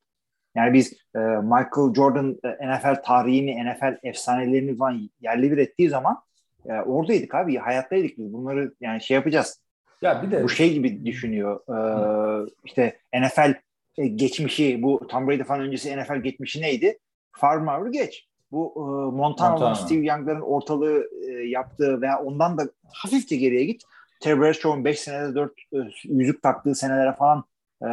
Yani 0.55 0.73
biz 0.73 0.93
e, 1.15 1.19
Michael 1.19 1.95
Jordan 1.95 2.39
e, 2.45 2.69
NFL 2.69 3.03
tarihini, 3.03 3.65
NFL 3.65 3.99
efsanelerini 4.03 4.77
falan 4.77 5.11
yerli 5.21 5.53
bir 5.53 5.59
ettiği 5.59 5.89
zaman 5.89 6.23
e, 6.67 6.73
oradaydık 6.73 7.35
abi. 7.35 7.57
Hayattaydık 7.57 8.19
biz. 8.19 8.33
Bunları 8.33 8.75
yani 8.81 9.03
şey 9.03 9.15
yapacağız. 9.15 9.61
Ya 10.03 10.23
bir 10.23 10.31
de 10.31 10.45
Bu 10.45 10.49
şey 10.49 10.73
gibi 10.73 11.07
düşünüyor. 11.07 11.61
E, 11.69 12.51
işte 12.65 12.99
NFL 13.15 13.55
e, 13.99 14.07
geçmişi, 14.07 14.83
bu 14.83 15.07
Tom 15.09 15.29
Brady 15.29 15.43
falan 15.43 15.61
öncesi 15.61 15.97
NFL 15.97 16.17
geçmişi 16.17 16.63
neydi? 16.63 16.99
Farmer'ı 17.33 17.93
geç. 17.93 18.27
Bu 18.53 18.75
e, 18.77 18.81
Montana, 19.17 19.51
Montana. 19.51 19.75
Steve 19.75 20.07
Young'ların 20.07 20.41
ortalığı 20.41 21.09
e, 21.29 21.33
yaptığı 21.33 22.01
veya 22.01 22.19
ondan 22.19 22.59
da 22.59 22.69
hafifçe 22.93 23.37
geriye 23.37 23.65
git. 23.65 23.83
Terry 24.21 24.41
Bradshaw'un 24.41 24.85
5 24.85 25.01
senede 25.01 25.35
4 25.35 25.53
e, 25.73 25.77
yüzük 26.05 26.43
taktığı 26.43 26.75
senelere 26.75 27.13
falan 27.13 27.45
e, 27.83 27.87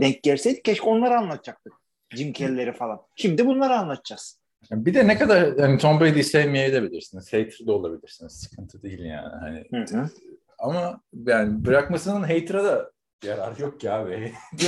denk 0.00 0.22
gelseydik 0.22 0.64
keşke 0.64 0.88
onları 0.88 1.18
anlatacaktık. 1.18 1.72
Jim 2.10 2.32
Kelly'leri 2.32 2.72
falan. 2.72 3.00
Şimdi 3.16 3.46
bunları 3.46 3.74
anlatacağız. 3.74 4.40
bir 4.70 4.94
de 4.94 5.08
ne 5.08 5.18
kadar 5.18 5.56
yani 5.56 5.78
Tom 5.78 6.00
Brady'yi 6.00 6.24
sevmeyebilirsiniz. 6.24 7.26
Hater 7.26 7.66
de 7.66 7.72
olabilirsiniz. 7.72 8.32
Sıkıntı 8.32 8.82
değil 8.82 9.00
yani. 9.00 9.34
Hani 9.40 9.64
Hı 9.70 9.96
hı. 9.96 10.10
Ama 10.58 11.00
yani 11.12 11.64
bırakmasının 11.64 12.22
hater'a 12.22 12.64
da 12.64 12.90
yarar 13.24 13.56
yok 13.56 13.80
ki 13.80 13.90
abi. 13.90 14.34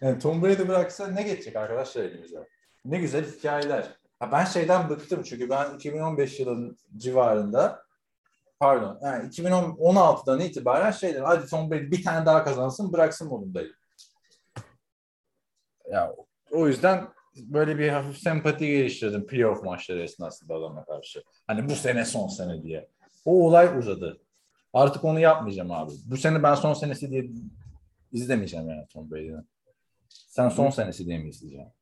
yani 0.00 0.18
Tom 0.18 0.42
Brady 0.42 0.68
bıraksa 0.68 1.08
ne 1.08 1.22
geçecek 1.22 1.56
arkadaşlar 1.56 2.04
elimize? 2.04 2.48
Ne 2.84 2.98
güzel 2.98 3.24
hikayeler. 3.24 3.86
Ha 4.18 4.32
ben 4.32 4.44
şeyden 4.44 4.88
bıktım 4.88 5.22
çünkü 5.22 5.50
ben 5.50 5.74
2015 5.74 6.40
yılının 6.40 6.78
civarında 6.96 7.82
pardon 8.60 8.98
yani 9.02 9.28
2016'dan 9.28 10.40
itibaren 10.40 10.90
şeyden 10.90 11.24
hadi 11.24 11.46
Tom 11.46 11.70
Brady 11.70 11.90
bir 11.90 12.04
tane 12.04 12.26
daha 12.26 12.44
kazansın 12.44 12.92
bıraksın 12.92 13.28
modundayım. 13.28 13.72
Ya 15.92 16.14
o 16.50 16.68
yüzden 16.68 17.08
böyle 17.36 17.78
bir 17.78 17.88
hafif 17.88 18.18
sempati 18.18 18.66
geliştirdim 18.66 19.26
playoff 19.26 19.62
maçları 19.62 20.02
esnasında 20.02 20.54
adama 20.54 20.84
karşı. 20.84 21.22
Hani 21.46 21.68
bu 21.68 21.74
sene 21.74 22.04
son 22.04 22.28
sene 22.28 22.62
diye. 22.62 22.88
O 23.24 23.46
olay 23.46 23.78
uzadı. 23.78 24.20
Artık 24.76 25.04
onu 25.04 25.20
yapmayacağım 25.20 25.70
abi. 25.70 25.92
Bu 26.06 26.16
sene 26.16 26.42
ben 26.42 26.54
son 26.54 26.74
senesi 26.74 27.10
diye 27.10 27.26
izlemeyeceğim 28.12 28.68
yani 28.68 28.86
Tom 28.86 29.10
Brady'nin. 29.10 29.48
Sen 30.08 30.48
son 30.48 30.70
senesi 30.70 31.06
diye 31.06 31.18
mi 31.18 31.28
izleyeceksin? 31.28 31.72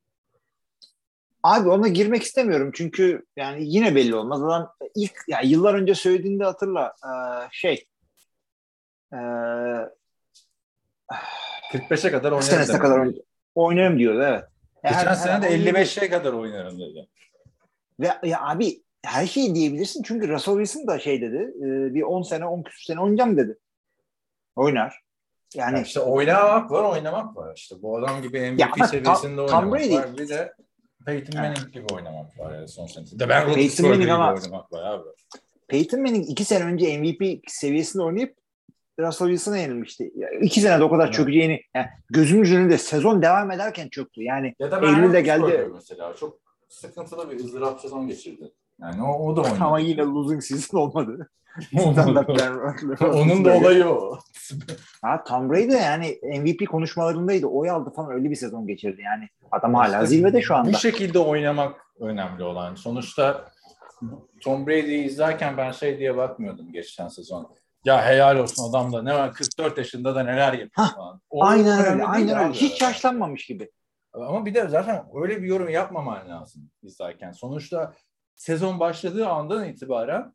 Abi 1.43 1.69
ona 1.69 1.89
girmek 1.89 2.23
istemiyorum 2.23 2.71
çünkü 2.75 3.27
yani 3.37 3.65
yine 3.67 3.95
belli 3.95 4.15
olmaz. 4.15 4.43
Adam 4.43 4.73
ilk 4.95 5.15
yani 5.29 5.47
yıllar 5.49 5.75
önce 5.75 5.95
söylediğinde 5.95 6.45
hatırla 6.45 6.95
e, 7.05 7.13
şey 7.53 7.87
e, 9.13 9.17
45'e 11.73 12.11
kadar 12.11 12.33
oynarım. 12.33 12.43
senesine 12.43 12.79
kadar 12.79 12.99
oyn- 12.99 13.23
oynarım 13.55 13.99
diyordu 13.99 14.23
evet. 14.23 14.45
Geçen 14.85 15.07
her- 15.07 15.15
sene 15.15 15.43
de 15.43 15.49
oynuyor. 15.49 15.75
55'e 15.75 16.09
kadar 16.11 16.33
oynarım 16.33 16.79
dedi. 16.81 17.09
Ve 18.01 18.11
ya 18.29 18.41
abi 18.43 18.83
her 19.05 19.27
şeyi 19.27 19.55
diyebilirsin 19.55 20.03
çünkü 20.03 20.29
Russell 20.29 20.55
Wilson 20.55 20.87
da 20.87 20.99
şey 20.99 21.21
dedi 21.23 21.37
e, 21.59 21.95
bir 21.95 22.03
10 22.03 22.23
sene 22.23 22.47
10 22.47 22.63
küsur 22.63 22.85
sene 22.85 23.01
oynayacağım 23.01 23.37
dedi. 23.37 23.59
Oynar. 24.57 25.01
Yani 25.55 25.75
Yani 25.77 25.87
işte 25.87 26.01
oynamak 26.01 26.71
var, 26.71 26.85
oynamak 26.85 27.37
var. 27.37 27.53
İşte 27.57 27.77
bu 27.83 27.99
adam 27.99 28.23
gibi 28.23 28.51
MVP 28.51 28.61
Ya 28.61 28.87
seviyesinde 28.87 29.47
Tom 29.47 29.57
oynamak 29.73 29.81
Brady- 29.81 29.95
var. 29.99 30.19
Bir 30.19 30.29
de 30.29 30.53
Peyton. 31.07 31.41
Manning 31.41 31.73
gibi 31.73 31.85
oynamak 31.95 32.39
var 32.39 32.55
yani 32.55 32.69
son 32.69 32.87
senesinde. 32.87 33.25
De 33.25 33.29
ben 33.29 33.55
Peyton 33.55 33.87
Manning 33.87 34.03
gibi 34.03 34.13
ama- 34.13 34.35
oynamak 34.35 34.73
var 34.73 34.83
abi. 34.85 35.09
Peyton 35.69 36.01
Manning 36.03 36.31
2 36.31 36.45
sene 36.45 36.65
önce 36.65 36.99
MVP 36.99 37.41
seviyesinde 37.47 38.03
oynayıp 38.03 38.37
Russell 39.01 39.29
Wilson'a 39.29 39.59
yenilmişti. 39.59 40.13
Ya, 40.17 40.31
iki 40.31 40.61
senede 40.61 40.85
o 40.85 40.91
kadar 40.91 41.05
Evet. 41.05 41.15
çökeceğini 41.15 41.61
yani 41.75 41.87
gözümüzün 42.11 42.57
önünde 42.57 42.79
sezon 42.79 43.23
devam 43.23 43.51
ederken 43.51 43.89
çöktü. 43.89 44.23
Yani 44.23 44.55
Ya 44.59 44.71
da 44.71 44.87
Eylül'de 44.87 45.21
geldi. 45.21 45.69
mesela. 45.75 46.15
Çok 46.17 46.39
sıkıntılı 46.69 47.31
bir 47.31 47.37
ızdırap 47.37 47.81
sezon 47.81 48.09
geçirdi. 48.09 48.53
Yani 48.81 49.03
o, 49.03 49.27
o 49.27 49.37
da 49.37 49.41
oynadı. 49.41 49.59
ama 49.65 49.79
yine 49.79 50.03
losing 50.03 50.43
season 50.43 50.79
olmadı. 50.79 51.31
Onun- 53.03 53.45
da 53.45 53.55
olayı 53.55 53.87
o. 53.87 54.19
Ha, 55.03 55.25
Tom 55.25 55.51
Brady 55.51 55.71
de 55.71 55.77
yani 55.77 56.19
MVP 56.41 56.69
konuşmalarındaydı. 56.69 57.47
Oy 57.47 57.71
aldı 57.71 57.91
falan 57.97 58.13
öyle 58.13 58.31
bir 58.31 58.37
sezon 58.37 58.67
geçirdi. 58.67 59.03
Yani 59.03 59.29
adam 59.53 59.75
hala 59.75 60.07
zirvede 60.07 60.43
şu 60.43 60.55
anda. 60.55 60.73
Bu 60.73 60.77
şekilde 60.77 61.19
oynamak 61.19 61.81
önemli 62.01 62.43
olan. 62.43 62.75
Sonuçta 62.75 63.45
Tom 64.41 64.67
Brady'yi 64.67 65.05
izlerken 65.05 65.57
ben 65.57 65.71
şey 65.71 65.99
diye 65.99 66.17
bakmıyordum 66.17 66.73
geçen 66.73 67.09
sezon. 67.09 67.55
Ya 67.85 68.07
helal 68.07 68.37
olsun 68.37 68.71
adam 68.71 68.93
da 68.93 69.03
ne 69.03 69.15
var 69.15 69.33
44 69.33 69.79
yaşında 69.79 70.15
da 70.15 70.23
neler 70.23 70.53
yapıyor 70.53 70.89
falan. 70.97 71.21
O 71.31 71.45
aynen 71.45 71.85
öyle. 71.85 72.05
Aynen 72.05 72.39
öyle. 72.39 72.53
Hiç 72.53 72.83
yaşlanmamış 72.83 73.47
gibi. 73.47 73.71
Ama 74.13 74.47
bir 74.47 74.55
de 74.55 74.69
zaten 74.69 75.05
öyle 75.23 75.43
bir 75.43 75.47
yorum 75.47 75.69
yapmaman 75.69 76.29
lazım 76.29 76.71
izlerken. 76.83 77.33
Sonuçta 77.33 77.93
sezon 78.37 78.81
başladığı 78.81 79.29
andan 79.29 79.69
itibaren 79.69 80.35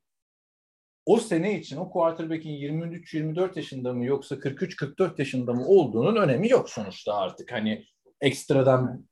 o 1.06 1.18
sene 1.18 1.60
için 1.60 1.78
o 1.78 1.90
quarterback'in 1.90 2.50
23-24 2.50 3.58
yaşında 3.58 3.94
mı 3.94 4.06
yoksa 4.06 4.36
43-44 4.36 5.14
yaşında 5.18 5.54
mı 5.54 5.66
olduğunun 5.68 6.16
önemi 6.16 6.50
yok 6.50 6.70
sonuçta 6.70 7.14
artık. 7.14 7.52
Hani 7.52 7.86
ekstradan 8.22 9.06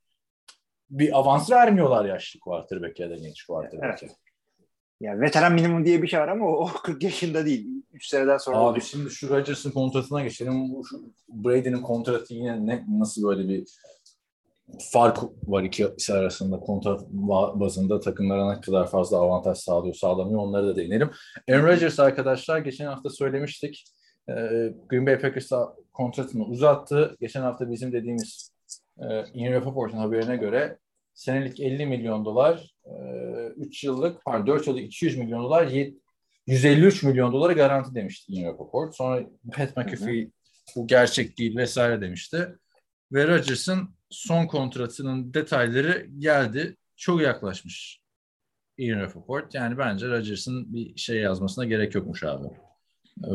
bir 0.89 1.19
avans 1.19 1.51
vermiyorlar 1.51 2.05
yaşlı 2.05 2.39
quarterback'e 2.39 3.03
ya 3.03 3.09
da 3.09 3.15
genç 3.15 3.43
quarterback'e. 3.43 4.07
Ya 5.01 5.19
veteran 5.19 5.53
minimum 5.53 5.85
diye 5.85 6.01
bir 6.01 6.07
şey 6.07 6.19
var 6.19 6.27
ama 6.27 6.45
o, 6.45 6.63
o 6.63 6.67
40 6.67 7.03
yaşında 7.03 7.45
değil. 7.45 7.67
3 7.93 8.07
seneden 8.07 8.37
sonra 8.37 8.57
Abi 8.57 8.81
şimdi 8.81 9.09
şu 9.09 9.29
Rodgers'ın 9.29 9.71
kontratına 9.71 10.23
geçelim. 10.23 10.71
Brady'nin 11.29 11.81
kontratı 11.81 12.33
yine 12.33 12.65
ne, 12.65 12.85
nasıl 12.87 13.23
böyle 13.23 13.49
bir 13.49 13.67
fark 14.91 15.17
var 15.43 15.63
ikisi 15.63 16.13
arasında 16.13 16.59
kontrat 16.59 17.01
ba- 17.01 17.59
bazında 17.59 17.99
takımlara 17.99 18.53
ne 18.55 18.61
kadar 18.61 18.87
fazla 18.89 19.17
avantaj 19.17 19.57
sağlıyor 19.57 19.95
sağlamıyor 19.95 20.39
onları 20.39 20.67
da 20.67 20.75
değinelim. 20.75 21.09
Aaron 21.49 21.67
Rodgers 21.67 21.99
arkadaşlar 21.99 22.57
geçen 22.59 22.85
hafta 22.85 23.09
söylemiştik. 23.09 23.83
Ee, 24.29 24.33
Green 24.89 25.05
Bay 25.05 25.19
Packers'a 25.19 25.75
kontratını 25.93 26.43
uzattı. 26.45 27.15
Geçen 27.19 27.41
hafta 27.41 27.71
bizim 27.71 27.91
dediğimiz 27.91 28.51
e, 28.99 29.05
Ian 29.33 29.53
Rappaport'un 29.53 29.97
haberine 29.97 30.37
göre 30.37 30.77
senelik 31.13 31.59
50 31.59 31.85
milyon 31.85 32.25
dolar, 32.25 32.75
3 33.55 33.83
yıllık, 33.83 34.25
pardon 34.25 34.47
4 34.47 34.67
yıllık 34.67 34.83
200 34.83 35.17
milyon 35.17 35.43
dolar, 35.43 35.67
yet- 35.67 35.97
153 36.47 37.03
milyon 37.03 37.33
dolara 37.33 37.53
garanti 37.53 37.95
demişti 37.95 38.33
Ian 38.33 38.51
Rappaport. 38.51 38.95
Sonra 38.95 39.23
Pat 39.53 39.77
McAfee 39.77 40.29
bu 40.75 40.87
gerçek 40.87 41.37
değil 41.39 41.57
vesaire 41.57 42.01
demişti. 42.01 42.47
Ve 43.11 43.27
Rodgers'ın 43.27 43.89
son 44.09 44.47
kontratının 44.47 45.33
detayları 45.33 46.07
geldi. 46.17 46.77
Çok 46.95 47.21
yaklaşmış 47.21 48.01
Ian 48.77 48.99
Rappaport. 48.99 49.55
Yani 49.55 49.77
bence 49.77 50.07
Rodgers'ın 50.07 50.73
bir 50.73 50.97
şey 50.97 51.17
yazmasına 51.17 51.65
gerek 51.65 51.95
yokmuş 51.95 52.23
abi. 52.23 52.47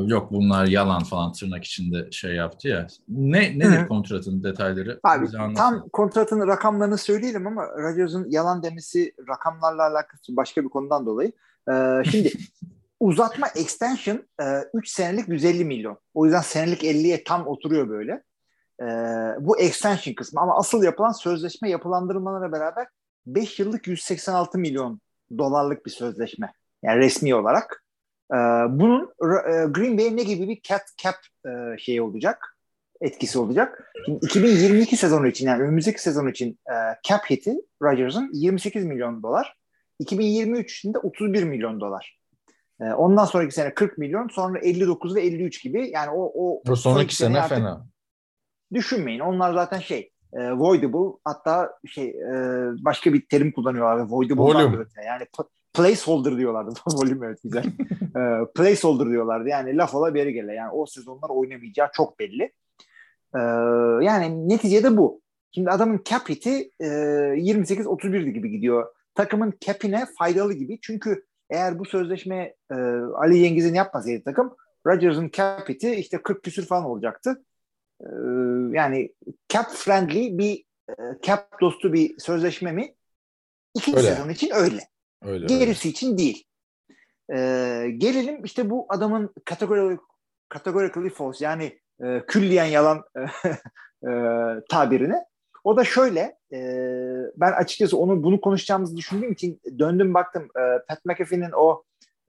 Yok 0.06 0.32
bunlar 0.32 0.66
yalan 0.66 1.02
falan 1.02 1.32
tırnak 1.32 1.64
içinde 1.64 2.11
şey 2.11 2.35
yaptı 2.35 2.68
ya. 2.68 2.87
Ne 3.08 3.58
nedir 3.58 3.78
Hı. 3.78 3.88
kontratın 3.88 4.42
detayları? 4.42 5.00
Abi 5.02 5.26
tam 5.56 5.88
kontratın 5.88 6.46
rakamlarını 6.46 6.98
söyleyelim 6.98 7.46
ama 7.46 7.68
Rodgers'ın 7.68 8.30
yalan 8.30 8.62
demesi 8.62 9.14
rakamlarla 9.28 9.82
alakası 9.82 10.37
başka 10.37 10.64
bir 10.64 10.68
konudan 10.68 11.06
dolayı. 11.06 11.32
Ee, 11.70 12.02
şimdi 12.11 12.32
uzatma 13.00 13.46
extension 13.56 14.22
3 14.74 14.88
senelik 14.88 15.28
150 15.28 15.64
milyon. 15.64 15.98
O 16.14 16.24
yüzden 16.24 16.40
senelik 16.40 16.85
50'ye 16.85 17.24
tam 17.24 17.46
oturuyor 17.46 17.88
böyle. 17.88 18.22
Ee, 18.80 18.85
bu 19.40 19.58
extension 19.58 20.14
kısmı 20.14 20.40
ama 20.40 20.58
asıl 20.58 20.82
yapılan 20.82 21.12
sözleşme 21.12 21.70
yapılandırmalarla 21.70 22.52
beraber 22.52 22.87
5 23.26 23.58
yıllık 23.58 23.87
186 23.87 24.58
milyon 24.58 25.00
dolarlık 25.38 25.87
bir 25.87 25.90
sözleşme. 25.90 26.52
Yani 26.82 26.98
resmi 26.98 27.35
olarak. 27.35 27.85
Ee, 28.32 28.37
bunun 28.68 29.02
e, 29.02 29.66
Green 29.66 29.98
Bay'e 29.98 30.16
ne 30.16 30.22
gibi 30.22 30.48
bir 30.48 30.61
cap, 30.62 30.82
cap 31.02 31.16
e, 31.46 31.78
şeyi 31.78 32.02
olacak? 32.02 32.56
Etkisi 33.00 33.38
olacak. 33.38 33.92
Şimdi 34.04 34.26
2022 34.26 34.96
sezonu 34.96 35.26
için 35.26 35.46
yani 35.46 35.62
önümüzdeki 35.62 36.02
sezon 36.02 36.28
için 36.28 36.58
e, 36.70 36.74
cap 37.08 37.30
hit'i 37.30 37.54
Rodgers'ın 37.82 38.30
28 38.32 38.85
milyon 38.85 39.22
dolar. 39.22 39.56
2023 39.98 40.78
için 40.78 40.94
de 40.94 40.98
31 40.98 41.44
milyon 41.44 41.80
dolar. 41.80 42.18
E, 42.80 42.85
ondan 42.85 43.24
sonraki 43.24 43.54
sene 43.54 43.74
40 43.74 43.98
milyon, 43.98 44.28
sonra 44.28 44.58
59 44.58 45.14
ve 45.14 45.22
53 45.22 45.62
gibi. 45.62 45.90
Yani 45.90 46.11
o 46.11 46.32
o 46.35 46.62
Bu 46.66 46.76
son 46.76 46.94
son 46.94 47.00
iki 47.04 47.16
sene 47.16 47.40
artık 47.40 47.56
fena. 47.56 47.87
Düşünmeyin. 48.74 49.20
Onlar 49.20 49.54
zaten 49.54 49.78
şey 49.78 50.11
e, 50.32 50.52
voidable 50.52 51.18
hatta 51.24 51.78
şey 51.87 52.08
e, 52.08 52.35
başka 52.85 53.12
bir 53.12 53.26
terim 53.26 53.52
kullanıyorlar. 53.52 53.98
Da 53.98 54.11
öte. 54.78 55.02
Yani 55.06 55.26
placeholder 55.74 56.37
diyorlardı. 56.37 56.74
Volume 56.87 57.26
evet 57.26 57.38
güzel. 57.42 57.64
e, 58.16 58.52
placeholder 58.54 59.11
diyorlardı. 59.11 59.48
Yani 59.48 59.76
laf 59.76 59.94
ola 59.94 60.14
beri 60.14 60.32
gele. 60.32 60.54
Yani 60.54 60.70
o 60.72 60.87
sezonlar 60.87 61.30
oynamayacağı 61.30 61.88
çok 61.92 62.18
belli. 62.18 62.52
E, 63.35 63.40
yani 64.04 64.48
neticede 64.48 64.96
bu. 64.96 65.22
Şimdi 65.54 65.70
adamın 65.70 66.00
cap 66.04 66.28
hit'i 66.28 66.70
e, 66.80 66.87
28-31 66.87 68.30
gibi 68.30 68.50
gidiyor. 68.50 68.87
Takımın 69.14 69.54
cap'ine 69.61 70.06
faydalı 70.18 70.52
gibi. 70.52 70.78
Çünkü 70.82 71.24
eğer 71.50 71.78
bu 71.78 71.85
sözleşme 71.85 72.54
e, 72.70 72.74
Ali 73.14 73.38
Yengiz'in 73.38 73.74
yapmasaydı 73.74 74.24
takım 74.24 74.56
Rodgers'ın 74.87 75.30
cap 75.32 75.68
hit'i 75.68 75.94
işte 75.94 76.22
40 76.22 76.42
küsür 76.42 76.66
falan 76.66 76.85
olacaktı. 76.85 77.44
Ee, 78.03 78.09
yani 78.77 79.12
cap 79.49 79.71
friendly 79.71 80.38
bir 80.38 80.65
e, 80.88 80.95
cap 81.23 81.61
dostu 81.61 81.93
bir 81.93 82.19
sözleşme 82.19 82.73
mi? 82.73 82.95
İkinci 83.75 83.99
Öyle. 83.99 84.09
sezon 84.09 84.29
için 84.29 84.51
öyle. 84.55 84.88
Öyle. 85.23 85.45
öyle. 85.45 85.47
Gerisi 85.47 85.88
için 85.88 86.19
değil. 86.19 86.45
Ee, 87.33 87.88
gelelim 87.97 88.45
işte 88.45 88.71
bu 88.71 88.87
adamın 88.88 89.35
kategori 89.45 89.99
categorically 90.55 91.11
false 91.11 91.45
yani 91.45 91.79
e, 92.05 92.27
külliyen 92.27 92.65
yalan 92.65 93.05
e, 94.09 94.11
tabirine. 94.71 95.25
O 95.65 95.77
da 95.77 95.85
şöyle 95.85 96.38
e, 96.53 96.59
ben 97.37 97.53
açıkçası 97.53 97.97
onu 97.99 98.23
bunu 98.23 98.41
konuşacağımızı 98.41 98.97
düşündüğüm 98.97 99.33
için 99.33 99.61
döndüm 99.79 100.15
baktım 100.15 100.43
e, 100.43 100.62
Pat 100.88 101.05
McAfee'nin 101.05 101.51
o 101.57 101.83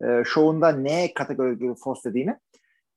e, 0.03 0.23
şovunda 0.25 0.71
ne 0.71 1.13
categorically 1.19 1.75
false 1.83 2.09
dediğini. 2.09 2.37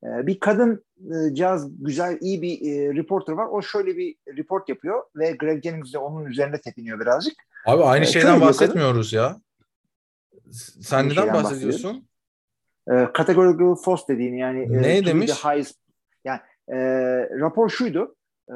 E, 0.05 0.27
bir 0.27 0.41
kadın 0.41 0.85
e, 1.31 1.35
caz 1.35 1.83
güzel 1.85 2.19
iyi 2.21 2.43
bir 2.43 2.61
e, 2.73 2.95
reporter 2.95 3.33
var. 3.33 3.47
O 3.47 3.63
şöyle 3.63 3.97
bir 3.97 4.17
report 4.37 4.69
yapıyor 4.69 5.03
ve 5.17 5.31
Greg 5.33 5.63
Jennings 5.65 5.93
de 5.95 5.99
onun 5.99 6.25
üzerine 6.25 6.61
tepiniyor 6.61 7.01
birazcık. 7.01 7.35
Abi 7.67 7.83
aynı 7.85 8.05
Ee, 8.05 8.09
şeyden 8.09 8.41
bahsetmiyoruz 8.41 9.13
ya. 9.13 9.37
Sen 10.81 10.97
Aynı 10.99 11.09
neden 11.13 11.35
bahsediyorsun? 11.35 12.09
e, 12.91 13.09
categorical 13.17 13.75
false 13.75 14.09
dediğini 14.09 14.39
yani 14.39 14.63
e, 14.63 14.83
Ne 14.83 15.03
be 15.03 15.07
demiş? 15.07 15.27
the 15.27 15.49
highest- 15.49 15.79
yani 16.25 16.41
e, 16.69 16.77
rapor 17.41 17.69
şuydu 17.69 18.17
e, 18.49 18.55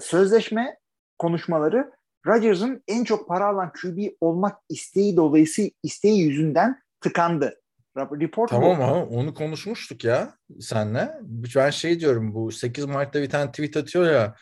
sözleşme 0.00 0.78
konuşmaları 1.18 1.92
Rodgers'ın 2.26 2.82
en 2.88 3.04
çok 3.04 3.28
para 3.28 3.46
alan 3.46 3.72
QB 3.82 3.98
olmak 4.20 4.58
isteği 4.68 5.16
dolayısıyla 5.16 5.70
isteği 5.82 6.20
yüzünden 6.20 6.80
tıkandı. 7.00 7.60
Report. 7.96 8.50
Tamam 8.50 8.82
ama 8.82 9.04
onu 9.06 9.34
konuşmuştuk 9.34 10.04
ya 10.04 10.34
senle. 10.60 11.10
Ben 11.56 11.70
şey 11.70 12.00
diyorum 12.00 12.34
bu 12.34 12.52
8 12.52 12.84
Mart'ta 12.84 13.22
bir 13.22 13.30
tane 13.30 13.50
tweet 13.50 13.76
atıyor 13.76 14.12
ya. 14.12 14.34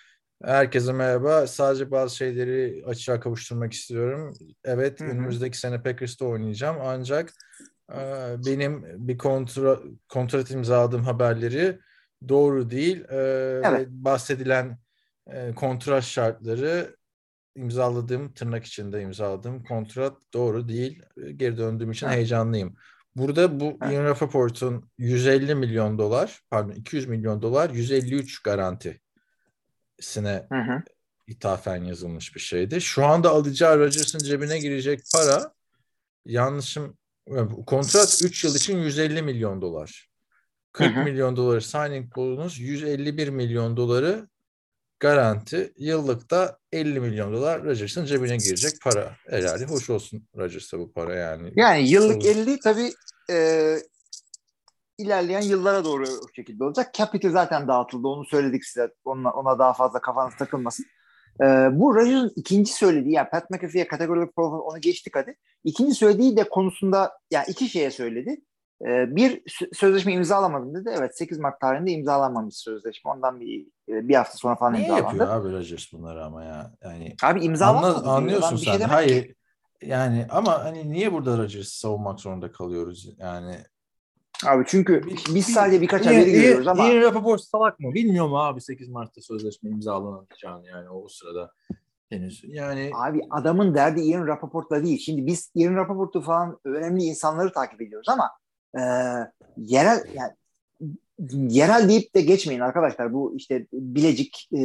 Herkese 0.45 0.93
merhaba. 0.93 1.47
Sadece 1.47 1.91
bazı 1.91 2.17
şeyleri 2.17 2.85
açığa 2.87 3.21
kavuşturmak 3.21 3.73
istiyorum. 3.73 4.35
Evet 4.65 5.01
Hı 5.01 5.05
hı. 5.05 5.09
önümüzdeki 5.09 5.59
sene 5.59 5.83
Packers'ta 5.83 6.25
oynayacağım. 6.25 6.77
Ancak 6.83 7.33
e, 7.93 7.99
benim 8.47 8.85
bir 9.09 9.19
kontra, 9.19 9.79
kontrat 10.09 10.51
imzaladığım 10.51 11.03
haberleri 11.03 11.79
doğru 12.29 12.71
değil. 12.71 13.05
E, 13.11 13.17
Evet. 13.65 13.81
ve 13.81 13.87
bahsedilen 13.88 14.79
e, 15.27 15.55
kontrat 15.55 16.05
şartları 16.05 16.97
imzaladığım 17.57 18.33
tırnak 18.33 18.65
içinde 18.65 19.03
imzaladığım 19.03 19.65
kontrat 19.65 20.17
doğru 20.35 20.69
değil. 20.69 21.03
E, 21.17 21.33
Geri 21.33 21.59
döndüğüm 21.59 21.91
için 21.91 22.07
Evet. 22.07 22.17
heyecanlıyım. 22.17 22.77
Burada 23.16 23.61
bu. 23.61 23.79
Ian 23.83 24.05
Rappaport'un 24.05 24.90
150 24.98 25.55
milyon 25.55 25.98
dolar, 25.98 26.40
pardon 26.51 26.72
200 26.72 27.09
milyon 27.09 27.42
dolar, 27.42 27.70
153 27.70 28.42
garantisine 28.42 29.01
Hı 30.53 30.59
hı. 30.59 30.83
ithafen 31.27 31.85
yazılmış 31.85 32.35
bir 32.35 32.40
şeydi. 32.40 32.81
Şu 32.81 33.05
anda 33.05 33.31
alacağı 33.31 33.79
Rodgers'ın 33.79 34.18
cebine 34.18 34.59
girecek 34.59 35.01
para 35.14 35.53
yanlışım 36.27 36.96
kontrat 37.66 38.20
3 38.25 38.44
yıl 38.44 38.55
için 38.55 38.79
150 38.79 39.22
milyon 39.22 39.62
dolar. 39.62 40.09
40 40.72 40.96
Hı 40.96 41.01
hı. 41.01 41.05
milyon 41.05 41.37
doları 41.37 41.62
signing 41.62 42.16
bonus, 42.16 42.61
151 42.61 43.29
milyon 43.29 43.77
doları 43.77 44.29
garanti. 45.03 45.73
Yıllıkta 45.77 46.59
50 46.73 47.01
milyon 47.01 47.33
dolar 47.33 47.65
Rodgers'ın 47.65 48.05
cebine 48.05 48.37
girecek 48.37 48.73
para. 48.85 49.17
Herhalde 49.29 49.65
hoş 49.65 49.91
olsun 49.91 50.29
Rodgers'a 50.37 50.79
bu 50.79 50.93
para 50.93 51.15
yani. 51.15 51.53
Yani 51.57 51.88
yıllık 51.88 52.17
Olur. 52.17 52.25
50 52.25 52.61
tabii 52.61 52.93
e, 53.31 53.77
ilerleyen 54.99 55.41
yıllara 55.41 55.85
doğru 55.85 56.03
o 56.03 56.33
şekilde 56.37 56.65
olacak. 56.65 56.95
Capital 56.95 57.31
zaten 57.31 57.69
dağıtıldı. 57.69 58.09
Onu 58.09 58.25
söyledik 58.25 58.65
size. 58.65 58.91
Ona, 59.05 59.31
ona 59.31 59.59
daha 59.59 59.73
fazla 59.73 60.01
kafanız 60.01 60.37
takılmasın. 60.37 60.87
E, 61.41 61.45
bu 61.73 61.95
Rodgers'ın 61.95 62.33
ikinci 62.37 62.73
söylediği 62.73 63.15
yani 63.15 63.29
Pat 63.31 63.51
McAfee'ye 63.51 63.88
kategorik 63.88 64.37
profil 64.37 64.73
onu 64.73 64.81
geçtik 64.81 65.17
hadi. 65.17 65.37
İkinci 65.65 65.95
söylediği 65.95 66.37
de 66.37 66.49
konusunda 66.49 67.12
yani 67.31 67.45
iki 67.49 67.69
şeye 67.69 67.91
söyledi. 67.91 68.41
E, 68.87 69.16
bir 69.16 69.42
sö- 69.45 69.75
sözleşme 69.75 70.12
imzalamadım 70.12 70.75
dedi. 70.75 70.90
Evet 70.99 71.18
8 71.18 71.38
Mart 71.38 71.61
tarihinde 71.61 71.90
imzalanmamış 71.90 72.57
sözleşme. 72.57 73.11
Ondan 73.11 73.40
bir 73.40 73.66
e, 73.88 74.09
bir 74.09 74.14
hafta 74.14 74.38
sonra 74.38 74.57
falan 74.57 74.73
Niye 74.73 74.83
imzalandı. 74.83 75.05
yapıyor 75.07 75.29
abi 75.29 75.53
Rodgers 75.53 75.92
bunları 75.92 76.25
ama 76.25 76.45
ya? 76.45 76.73
Yani 76.83 77.14
Abi 77.23 77.45
imzalanmadı. 77.45 77.97
Anla, 77.99 78.12
anlıyorsun 78.12 78.59
bir 78.59 78.62
sen. 78.64 78.77
şey 78.79 78.87
Hayır. 78.87 79.35
Yani 79.83 80.27
ama 80.31 80.64
hani 80.64 80.92
niye 80.92 81.12
burada 81.12 81.38
Rodgers'ı 81.38 81.79
savunmak 81.79 82.21
zorunda 82.21 82.53
kalıyoruz? 82.53 83.09
Yani 83.18 83.57
Abi 84.47 84.64
çünkü 84.66 85.03
Bir- 85.07 85.11
biz 85.16 85.35
bir- 85.35 85.40
sadece 85.53 85.81
birkaç 85.81 86.07
haberi 86.07 86.21
Ian- 86.31 86.33
görüyoruz 86.33 86.68
ama 86.68 86.88
Ian 86.88 87.01
Rappaport 87.03 87.40
salak 87.40 87.81
mı? 87.81 87.95
Bilmiyor 87.95 88.29
mu 88.29 88.38
abi 88.45 88.61
8 88.61 88.88
Mart'ta 88.88 89.21
sözleşme 89.21 89.71
imzalanacağını 89.71 90.66
yani 90.66 90.88
o 90.90 91.09
sırada 91.09 91.53
henüz. 92.09 92.42
Yani 92.45 92.90
Abi 92.95 93.21
adamın 93.31 93.75
derdi 93.75 94.01
Ian 94.01 94.27
Rappaport'la 94.27 94.83
değil. 94.85 94.99
Şimdi 94.99 95.27
biz 95.27 95.51
Ian 95.55 95.75
Rappaport'u 95.75 96.21
falan 96.21 96.59
önemli 96.64 97.03
insanları 97.03 97.53
takip 97.53 97.83
ediyoruz 97.83 98.09
ama 98.09 98.31
e, 98.79 98.83
yerel 99.57 100.01
yani 100.15 100.33
yerel 101.33 101.89
deyip 101.89 102.15
de 102.15 102.21
geçmeyin 102.21 102.61
arkadaşlar. 102.61 103.13
Bu 103.13 103.35
işte 103.37 103.67
Bilecik 103.73 104.49
e, 104.53 104.61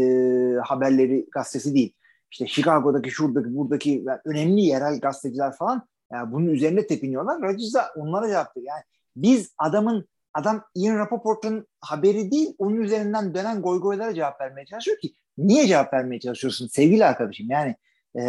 haberleri 0.64 1.26
gazetesi 1.32 1.76
değil. 1.76 1.94
İşte 2.32 2.48
Chicago'daki, 2.48 3.12
şuradaki, 3.12 3.56
buradaki 3.56 4.04
yani 4.08 4.20
önemli 4.26 4.62
yerel 4.62 5.00
gazeteciler 5.00 5.54
falan 5.54 5.88
yani 6.12 6.32
bunun 6.32 6.48
üzerine 6.48 6.88
tepiniyorlar. 6.88 7.42
Da 7.74 7.92
onlara 7.96 8.28
cevap 8.28 8.58
veriyor. 8.58 8.74
Yani 8.74 8.84
biz 9.16 9.52
adamın 9.58 10.08
adam 10.34 10.64
Ian 10.76 10.98
Rappaport'un 10.98 11.68
haberi 11.82 12.32
değil 12.32 12.56
onun 12.58 12.76
üzerinden 12.76 13.34
dönen 13.34 13.62
goygoylara 13.62 14.14
cevap 14.14 14.42
vermeye 14.42 14.66
çalışıyor 14.66 14.98
ki 14.98 15.14
niye 15.38 15.68
cevap 15.68 15.94
vermeye 15.94 16.20
çalışıyorsun 16.20 16.68
sevgili 16.68 17.06
arkadaşım? 17.06 17.48
Yani 17.50 17.76
e, 18.16 18.24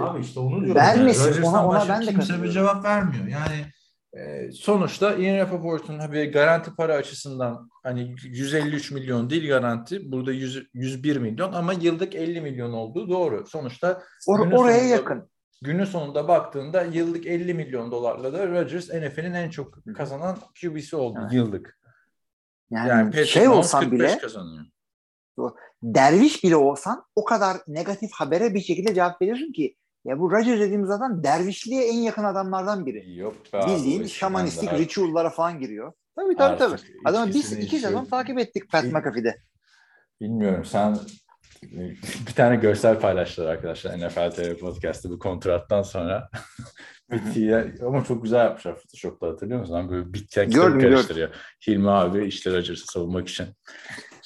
abi 0.00 0.20
işte 0.20 0.40
onu 0.40 0.50
diyorum. 0.50 0.74
vermesin. 0.74 1.32
Yani. 1.32 1.46
Ona- 1.46 1.68
ona 1.68 1.88
ben 1.88 2.02
de 2.02 2.06
kimse 2.06 2.42
bir 2.42 2.50
cevap 2.50 2.84
vermiyor. 2.84 3.26
Yani 3.26 3.66
e, 4.16 4.52
sonuçta 4.52 5.14
Ian 5.14 5.38
Rappaport'un 5.38 6.12
bir 6.12 6.32
garanti 6.32 6.74
para 6.76 6.94
açısından 6.94 7.70
hani 7.82 8.14
153 8.24 8.90
milyon 8.90 9.30
değil 9.30 9.48
garanti. 9.48 10.12
Burada 10.12 10.32
100, 10.32 10.66
101 10.74 11.16
milyon 11.16 11.52
ama 11.52 11.72
yıllık 11.72 12.14
50 12.14 12.40
milyon 12.40 12.72
olduğu 12.72 13.08
doğru. 13.08 13.46
Sonuçta 13.46 14.02
or- 14.28 14.56
oraya 14.56 14.78
sonunda- 14.78 14.84
yakın. 14.94 15.28
Günün 15.62 15.84
sonunda 15.84 16.28
baktığında 16.28 16.82
yıllık 16.82 17.26
50 17.26 17.54
milyon 17.54 17.90
dolarla 17.92 18.32
da 18.32 18.46
Rodgers 18.48 18.90
NFL'in 18.90 19.32
en 19.34 19.50
çok 19.50 19.78
kazanan 19.96 20.36
QB'si 20.60 20.96
oldu 20.96 21.18
Evet. 21.22 21.32
yıllık. 21.32 21.78
Yani, 22.70 22.88
Yani 22.88 23.04
Patrick 23.10 23.26
şey 23.26 23.48
olsan 23.48 23.80
45 23.84 24.10
bile 24.12 24.18
kazanıyor. 24.18 24.64
derviş 25.82 26.44
bile 26.44 26.56
olsan 26.56 27.04
o 27.16 27.24
kadar 27.24 27.56
negatif 27.68 28.10
habere 28.12 28.54
bir 28.54 28.60
şekilde 28.60 28.94
cevap 28.94 29.22
veriyorsun 29.22 29.52
ki 29.52 29.76
ya 30.04 30.18
bu 30.18 30.30
Rodgers 30.30 30.60
dediğimiz 30.60 30.90
adam 30.90 31.24
dervişliğe 31.24 31.88
en 31.88 31.98
yakın 31.98 32.24
adamlardan 32.24 32.86
biri. 32.86 33.18
Yok 33.18 33.34
be 33.52 33.60
Bildiğin 33.66 34.06
şamanistik 34.06 34.70
de 34.70 34.78
rituallara 34.78 35.30
falan 35.30 35.60
giriyor. 35.60 35.92
Tabii 36.16 36.36
tabii 36.36 36.58
tabii. 36.58 36.72
Artık 36.72 36.90
Adamı 37.04 37.34
biz 37.34 37.52
iki 37.52 37.78
sezon 37.78 38.04
takip 38.04 38.38
ettik 38.38 38.70
Pat 38.70 38.84
McAfee'de. 38.84 39.36
Bilmiyorum 40.20 40.64
sen 40.64 40.98
bir 42.28 42.34
tane 42.36 42.56
görsel 42.56 43.00
paylaştılar 43.00 43.46
arkadaşlar 43.46 43.98
NFL 43.98 44.30
TV 44.30 44.58
Podcast'ta 44.58 45.10
bu 45.10 45.18
kontrattan 45.18 45.82
sonra. 45.82 46.28
Bittiği 47.10 47.56
ama 47.86 48.04
çok 48.04 48.22
güzel 48.22 48.44
yapmışlar 48.44 48.74
Photoshop'ta 48.76 49.26
hatırlıyor 49.26 49.60
musun? 49.60 49.90
Böyle 49.90 50.02
Gördüm, 50.02 50.50
gördüm. 50.50 50.80
karıştırıyor. 50.80 51.30
Hilmi 51.66 51.90
abi 51.90 52.24
işte 52.24 52.50
Rodgers'ı 52.50 52.84
savunmak 52.86 53.28
için. 53.28 53.46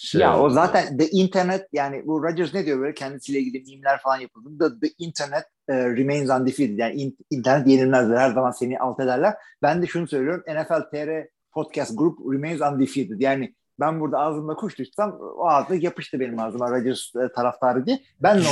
Şey, 0.00 0.20
Ya 0.20 0.40
o 0.40 0.50
zaten 0.50 0.98
the 0.98 1.08
internet 1.10 1.66
yani 1.72 2.02
bu 2.06 2.22
Rodgers 2.22 2.54
ne 2.54 2.66
diyor 2.66 2.80
böyle 2.80 2.94
kendisiyle 2.94 3.38
ilgili 3.38 3.76
mimler 3.76 4.00
falan 4.00 4.16
yapıldı. 4.16 4.48
The, 4.80 4.88
the 4.88 4.94
internet 4.98 5.44
e, 5.68 5.74
remains 5.74 6.30
undefeated. 6.30 6.78
Yani 6.78 6.94
in- 6.94 7.18
internet 7.30 7.66
yenilmezler. 7.66 8.16
Her 8.16 8.30
zaman 8.32 8.50
seni 8.50 8.78
alt 8.78 9.00
ederler. 9.00 9.34
Ben 9.62 9.82
de 9.82 9.86
şunu 9.86 10.06
söylüyorum. 10.08 10.44
NFL 10.48 10.80
TR 10.90 11.26
podcast 11.52 11.98
group 11.98 12.18
remains 12.32 12.60
undefeated. 12.60 13.20
Yani 13.20 13.54
ben 13.80 14.00
burada 14.00 14.18
ağzımda 14.18 14.54
kuş 14.54 14.74
tutsam 14.74 15.18
o 15.20 15.48
ağzı 15.48 15.74
yapıştı 15.76 16.20
benim 16.20 16.38
ağzıma 16.40 16.70
Rodgers 16.70 17.16
e, 17.16 17.32
taraftarı 17.32 17.86
diye. 17.86 17.98
Ben 18.20 18.38
de 18.38 18.44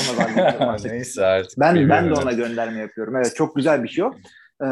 ona. 0.60 0.76
Neyse 0.84 1.26
artık. 1.26 1.58
Ben 1.60 1.88
ben 1.88 2.10
de 2.10 2.14
ona 2.14 2.32
gönderme 2.32 2.78
yapıyorum. 2.78 3.16
Evet 3.16 3.36
çok 3.36 3.56
güzel 3.56 3.82
bir 3.82 3.88
şey 3.88 4.04
o. 4.04 4.12
Ee, 4.62 4.66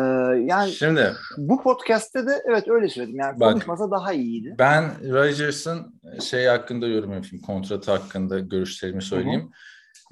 yani 0.44 0.70
Şimdi 0.72 1.12
bu 1.36 1.62
podcast'te 1.62 2.26
de 2.26 2.42
evet 2.48 2.68
öyle 2.68 2.88
söyledim. 2.88 3.16
Yani 3.16 3.40
Bak. 3.40 3.52
konuşmasa 3.52 3.90
daha 3.90 4.12
iyiydi. 4.12 4.54
Ben 4.58 5.12
Rodgers'ın 5.12 6.00
şey 6.20 6.46
hakkında 6.46 6.86
yorum 6.86 7.12
yapayım, 7.12 7.40
kontratı 7.46 7.90
hakkında 7.90 8.38
görüşlerimi 8.38 9.02
söyleyeyim. 9.02 9.50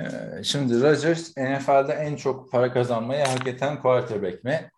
Ee, 0.00 0.42
Şimdi 0.42 0.82
Rodgers 0.82 1.37
NFL'de 1.37 1.92
en 1.92 2.16
çok 2.16 2.52
para 2.52 2.72
kazanmayı 2.72 3.24
hak 3.24 3.46
eden 3.46 3.82
quarterback 3.82 4.44
mi? 4.44 4.70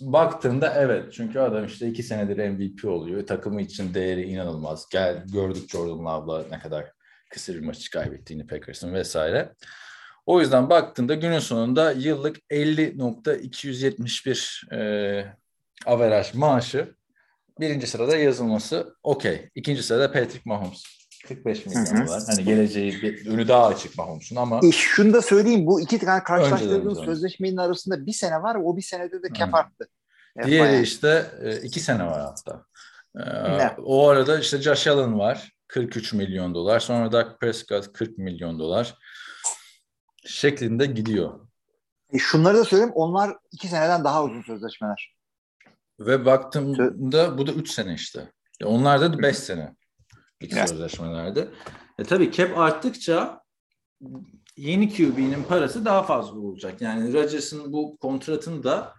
Baktığında 0.00 0.74
evet. 0.76 1.12
Çünkü 1.12 1.38
adam 1.38 1.64
işte 1.64 1.88
iki 1.88 2.02
senedir 2.02 2.48
MVP 2.48 2.84
oluyor. 2.84 3.26
Takımı 3.26 3.62
için 3.62 3.94
değeri 3.94 4.22
inanılmaz. 4.22 4.86
Gel 4.92 5.24
gördük 5.32 5.70
Jordan 5.70 6.04
Love'la 6.04 6.44
ne 6.50 6.58
kadar 6.58 6.92
kısır 7.30 7.54
bir 7.54 7.66
maçı 7.66 7.90
kaybettiğini 7.90 8.46
Packers'ın 8.46 8.94
vesaire. 8.94 9.52
O 10.30 10.40
yüzden 10.40 10.70
baktığında 10.70 11.14
günün 11.14 11.38
sonunda 11.38 11.92
yıllık 11.92 12.36
50.271 12.50 14.74
e, 14.74 14.78
averaj 15.86 16.34
maaşı 16.34 16.94
birinci 17.60 17.86
sırada 17.86 18.16
yazılması 18.16 18.94
okey. 19.02 19.48
İkinci 19.54 19.82
sırada 19.82 20.12
Patrick 20.12 20.40
Mahomes. 20.44 20.84
45 21.28 21.66
milyon 21.66 21.86
dolar. 21.86 22.22
Hani 22.26 22.44
geleceği 22.44 23.02
bir 23.02 23.26
önü 23.26 23.48
daha 23.48 23.66
açık 23.66 23.98
Mahomes'un 23.98 24.36
ama 24.36 24.60
E, 24.62 24.72
şunu 24.72 25.12
da 25.12 25.22
söyleyeyim 25.22 25.66
bu 25.66 25.80
iki 25.80 25.98
tane 25.98 26.22
karşılaştırdığım 26.24 26.86
Önceden 26.88 27.04
sözleşmenin 27.04 27.56
arasında 27.56 28.06
bir 28.06 28.12
sene 28.12 28.42
var 28.42 28.56
o 28.64 28.76
bir 28.76 28.82
senede 28.82 29.22
de 29.22 29.26
cap 29.38 29.54
arttı. 29.54 29.88
E, 30.36 30.42
diğeri 30.46 30.62
bayağı. 30.62 30.82
işte 30.82 31.26
e, 31.42 31.56
iki 31.56 31.80
sene 31.80 32.06
var 32.06 32.20
hatta. 32.20 32.64
Ee, 33.16 33.58
Ne? 33.58 33.70
o 33.84 34.08
arada 34.08 34.38
işte 34.38 34.62
Josh 34.62 34.86
Allen 34.86 35.18
var. 35.18 35.52
43 35.68 36.12
milyon 36.12 36.54
dolar. 36.54 36.80
Sonra 36.80 37.12
Dak 37.12 37.40
Prescott 37.40 37.92
40 37.92 38.18
milyon 38.18 38.58
dolar 38.58 38.94
şeklinde 40.26 40.86
gidiyor. 40.86 41.40
E, 42.12 42.18
şunları 42.18 42.56
da 42.58 42.64
söyleyeyim 42.64 42.92
onlar 42.94 43.36
iki 43.52 43.68
seneden 43.68 44.04
daha 44.04 44.24
uzun 44.24 44.42
sözleşmeler. 44.42 45.16
Ve 46.00 46.26
baktığımda 46.26 47.38
bu 47.38 47.46
da 47.46 47.52
3 47.52 47.70
sene 47.70 47.94
işte. 47.94 48.32
E, 48.60 48.64
Onlar 48.64 49.00
da 49.00 49.18
5 49.22 49.38
sene 49.38 49.74
ilk 50.40 50.52
Evet. 50.52 50.68
sözleşmelerde. 50.68 51.48
E 51.98 52.04
tabii 52.04 52.32
cap 52.32 52.58
arttıkça 52.58 53.40
yeni 54.56 54.96
QB'nin 54.96 55.42
parası 55.42 55.84
daha 55.84 56.02
fazla 56.02 56.38
olacak. 56.40 56.80
Yani 56.80 57.12
Rodgers'ın 57.12 57.72
bu 57.72 57.96
kontratını 58.00 58.62
da 58.62 58.94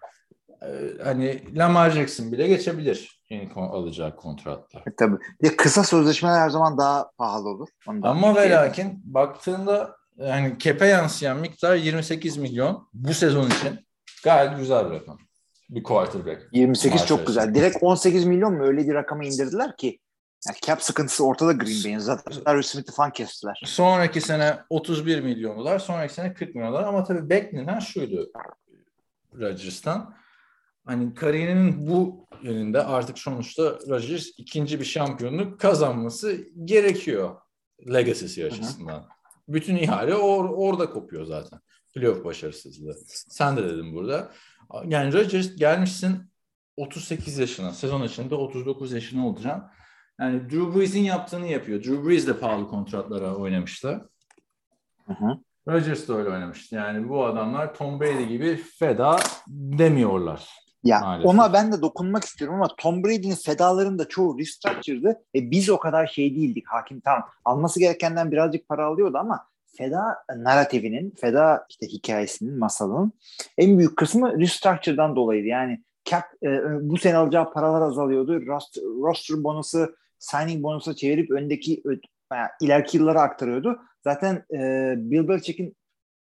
e, 0.66 0.68
hani 1.04 1.58
Lamar 1.58 1.90
Jackson 1.92 2.32
bile 2.32 2.48
geçebilir 2.48 3.22
yeni 3.30 3.50
kon- 3.54 3.70
alacağı 3.70 4.16
kontratta. 4.16 4.80
E, 4.80 4.96
tabii. 5.00 5.18
De 5.44 5.56
kısa 5.56 5.84
sözleşmeler 5.84 6.40
her 6.40 6.50
zaman 6.50 6.78
daha 6.78 7.12
pahalı 7.18 7.50
olur. 7.50 7.68
Onu 7.88 8.04
da 8.04 8.10
Ama 8.10 8.36
ve 8.36 8.50
lakin 8.50 9.02
baktığında 9.04 9.96
yani 10.28 10.56
cap'e 10.60 10.86
yansıyan 10.86 11.38
miktar 11.38 11.76
28 11.76 12.38
milyon 12.38 12.90
bu 12.94 13.14
sezon 13.14 13.50
için 13.50 13.88
gayet 14.24 14.58
güzel 14.58 14.86
bir 14.86 14.96
rakam. 14.96 15.20
Bir 15.70 15.84
quarterback. 15.84 16.42
28 16.52 17.00
Maaş 17.00 17.08
çok 17.08 17.28
güzel. 17.28 17.56
Direkt 17.56 17.78
18 17.82 18.26
milyon 18.26 18.54
mu 18.54 18.64
öyle 18.64 18.88
bir 18.88 18.94
rakama 18.94 19.24
indirdiler 19.24 19.78
ki 19.78 20.00
yani 20.48 20.58
cap 20.62 20.84
sıkıntısı 20.84 21.26
ortada 21.26 21.52
Green 21.52 21.84
Bay'in. 21.84 22.00
Zaten 22.00 22.46
Darius 22.46 22.68
Smith'i 22.68 22.92
falan 22.92 23.12
kestiler. 23.12 23.62
Sonraki 23.66 24.22
sene 24.22 24.58
31 24.70 25.20
milyon 25.20 25.58
dolar, 25.58 25.80
sonraki 25.80 26.14
sene 26.14 26.34
40 26.34 26.56
milyon 26.56 26.72
dolar 26.72 26.84
ama 26.84 27.04
tabii 27.04 27.30
beklenen 27.30 27.80
şuydu 27.80 28.32
Rodgers'tan. 29.40 30.16
Hani 30.86 31.14
kariyerinin 31.14 31.88
bu 31.88 32.28
yönünde 32.42 32.84
artık 32.84 33.20
sonuçta 33.20 33.64
Rodgers 33.64 34.28
ikinci 34.38 34.80
bir 34.80 34.86
şampiyonluk 34.86 35.60
kazanması 35.60 36.38
gerekiyor 36.66 37.36
legacy'si 37.94 38.46
açısından. 38.46 39.06
Bütün 39.48 39.76
ihale 39.76 40.12
or- 40.12 40.54
orada 40.56 40.90
kopuyor 40.90 41.26
zaten. 41.26 41.60
Playoff 41.96 42.26
başarısızlığı. 42.26 42.96
Sen 43.08 43.58
de 43.58 43.64
dedin 43.64 43.94
burada. 43.94 44.32
Yani 44.86 45.14
Rodgers 45.14 45.56
gelmişsin 45.56 46.32
38 46.78 47.38
yaşına. 47.38 47.72
Sezon 47.72 48.04
içinde 48.04 48.36
39 48.36 48.92
yaşına 48.92 49.28
olacaksın. 49.28 49.64
Yani 50.20 50.50
Drew 50.50 50.80
Brees'in 50.80 51.04
yaptığını 51.04 51.48
yapıyor. 51.48 51.84
Drew 51.84 52.10
Brees 52.10 52.28
de 52.28 52.40
pahalı 52.40 52.68
kontratlara 52.68 53.36
oynamıştı. 53.36 54.10
Hı 55.06 55.14
hı. 55.14 55.38
Rodgers 55.68 56.08
da 56.08 56.14
öyle 56.14 56.30
oynamıştı. 56.30 56.76
Yani 56.76 57.10
bu 57.10 57.26
adamlar 57.26 57.76
Tom 57.76 58.00
Brady 58.00 58.24
gibi 58.24 58.56
feda 58.56 59.20
demiyorlar. 59.48 60.50
Ya 60.84 61.00
Maalesef. 61.00 61.30
ona 61.30 61.54
ben 61.54 61.72
de 61.72 61.82
dokunmak 61.82 62.24
istiyorum 62.24 62.56
ama 62.56 62.68
Tom 62.78 63.04
Brady'nin 63.04 63.36
fedalarının 63.36 64.00
da 64.00 64.08
çoğu 64.08 64.40
restructured'ı. 64.40 65.22
E, 65.36 65.52
biz 65.52 65.70
o 65.70 65.80
kadar 65.80 66.08
şey 66.08 66.36
değildik 66.36 66.68
hakim 66.68 67.00
tamam. 67.00 67.30
Alması 67.46 67.80
gerekenden 67.80 68.32
birazcık 68.32 68.68
para 68.68 68.86
alıyordu 68.86 69.18
ama 69.18 69.46
feda 69.78 70.18
narratifinin, 70.36 71.14
feda 71.22 71.66
işte 71.70 71.88
hikayesinin, 71.88 72.60
masalının 72.60 73.12
en 73.58 73.78
büyük 73.78 73.98
kısmı 73.98 74.40
restructure'dan 74.40 75.16
dolayıydı. 75.16 75.48
Yani 75.48 75.84
cap 76.06 76.24
e, 76.44 76.50
bu 76.90 76.98
sene 76.98 77.18
alacağı 77.18 77.54
paralar 77.54 77.82
azalıyordu. 77.82 78.46
Roster, 78.48 78.84
roster 78.84 79.44
bonusu, 79.44 79.96
signing 80.20 80.64
bonusu 80.64 80.96
çevirip 80.96 81.32
öndeki 81.32 81.84
yani 82.34 82.50
ileriki 82.62 82.98
yıllara 82.98 83.22
aktarıyordu. 83.22 83.80
Zaten 84.04 84.46
e, 84.54 84.94
Bill 84.98 85.28
Belichick'in 85.28 85.76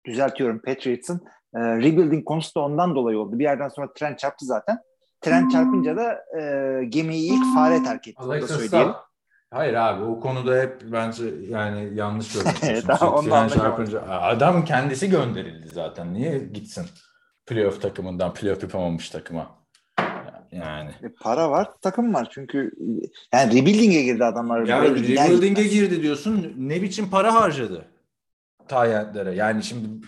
düzeltiyorum 0.06 0.62
Patriots'ın 0.62 1.20
e, 1.54 1.60
rebuilding 1.60 2.24
konusu 2.24 2.54
da 2.54 2.60
ondan 2.60 2.94
dolayı 2.94 3.18
oldu. 3.18 3.38
Bir 3.38 3.44
yerden 3.44 3.68
sonra 3.68 3.92
tren 3.92 4.14
çarptı 4.14 4.44
zaten. 4.44 4.78
Tren 5.20 5.48
çarpınca 5.48 5.96
da 5.96 6.24
e, 6.40 6.84
gemiyi 6.84 7.32
ilk 7.32 7.54
fare 7.54 7.82
terk 7.82 8.08
etti. 8.08 8.22
Alexa. 8.22 9.10
Hayır 9.50 9.74
abi 9.74 10.04
o 10.04 10.20
konuda 10.20 10.60
hep 10.60 10.80
bence 10.92 11.24
yani 11.48 11.90
yanlış 11.94 12.32
görmüşsün. 12.34 12.80
Tren 13.26 13.48
çarpınca 13.48 14.02
adam 14.02 14.64
kendisi 14.64 15.10
gönderildi 15.10 15.68
zaten. 15.68 16.14
Niye 16.14 16.38
gitsin 16.38 16.86
playoff 17.46 17.82
takımından 17.82 18.34
playoff 18.34 18.62
yapamamış 18.62 19.10
takıma? 19.10 19.60
Yani. 20.52 20.90
E, 21.02 21.08
para 21.20 21.50
var, 21.50 21.68
takım 21.82 22.14
var. 22.14 22.28
Çünkü 22.30 22.72
yani 23.32 23.50
rebuilding'e 23.50 24.02
girdi 24.02 24.24
adamlar. 24.24 24.66
Ya 24.66 24.82
rebuilding'e 24.82 25.62
girdi 25.62 26.02
diyorsun. 26.02 26.54
Ne 26.58 26.82
biçim 26.82 27.10
para 27.10 27.34
harcadı? 27.34 27.84
Tayentlere. 28.68 29.34
Yani 29.34 29.62
şimdi 29.62 30.06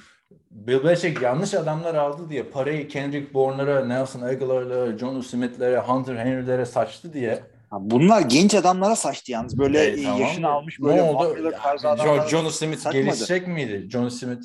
Bill 0.52 0.84
Belichick 0.84 1.22
yanlış 1.22 1.54
adamlar 1.54 1.94
aldı 1.94 2.30
diye 2.30 2.42
parayı 2.42 2.88
Kendrick 2.88 3.34
Bourne'lara, 3.34 3.84
Nelson 3.84 4.20
Aguilar'lara, 4.20 4.98
John 4.98 5.20
Smith'lere, 5.20 5.78
Hunter 5.78 6.16
Henry'lere 6.16 6.66
saçtı 6.66 7.12
diye. 7.12 7.42
Ha, 7.70 7.76
Bunlar 7.80 8.20
genç 8.20 8.54
adamlara 8.54 8.96
saçtı 8.96 9.32
yalnız. 9.32 9.58
Böyle 9.58 9.84
E, 9.86 10.02
tamam 10.02 10.20
yaşını 10.20 10.48
almış 10.48 10.80
ne 10.80 10.84
böyle 10.86 11.02
oldu? 11.02 11.24
Von 11.28 11.34
Miller 11.34 11.62
tarzı 11.62 11.86
Ya, 11.86 11.92
adamlara 11.92 12.28
John, 12.28 12.48
Smith 12.48 12.78
saçmadı. 12.78 13.04
gelişecek 13.04 13.48
miydi? 13.48 13.88
John 13.90 14.08
Smith 14.08 14.42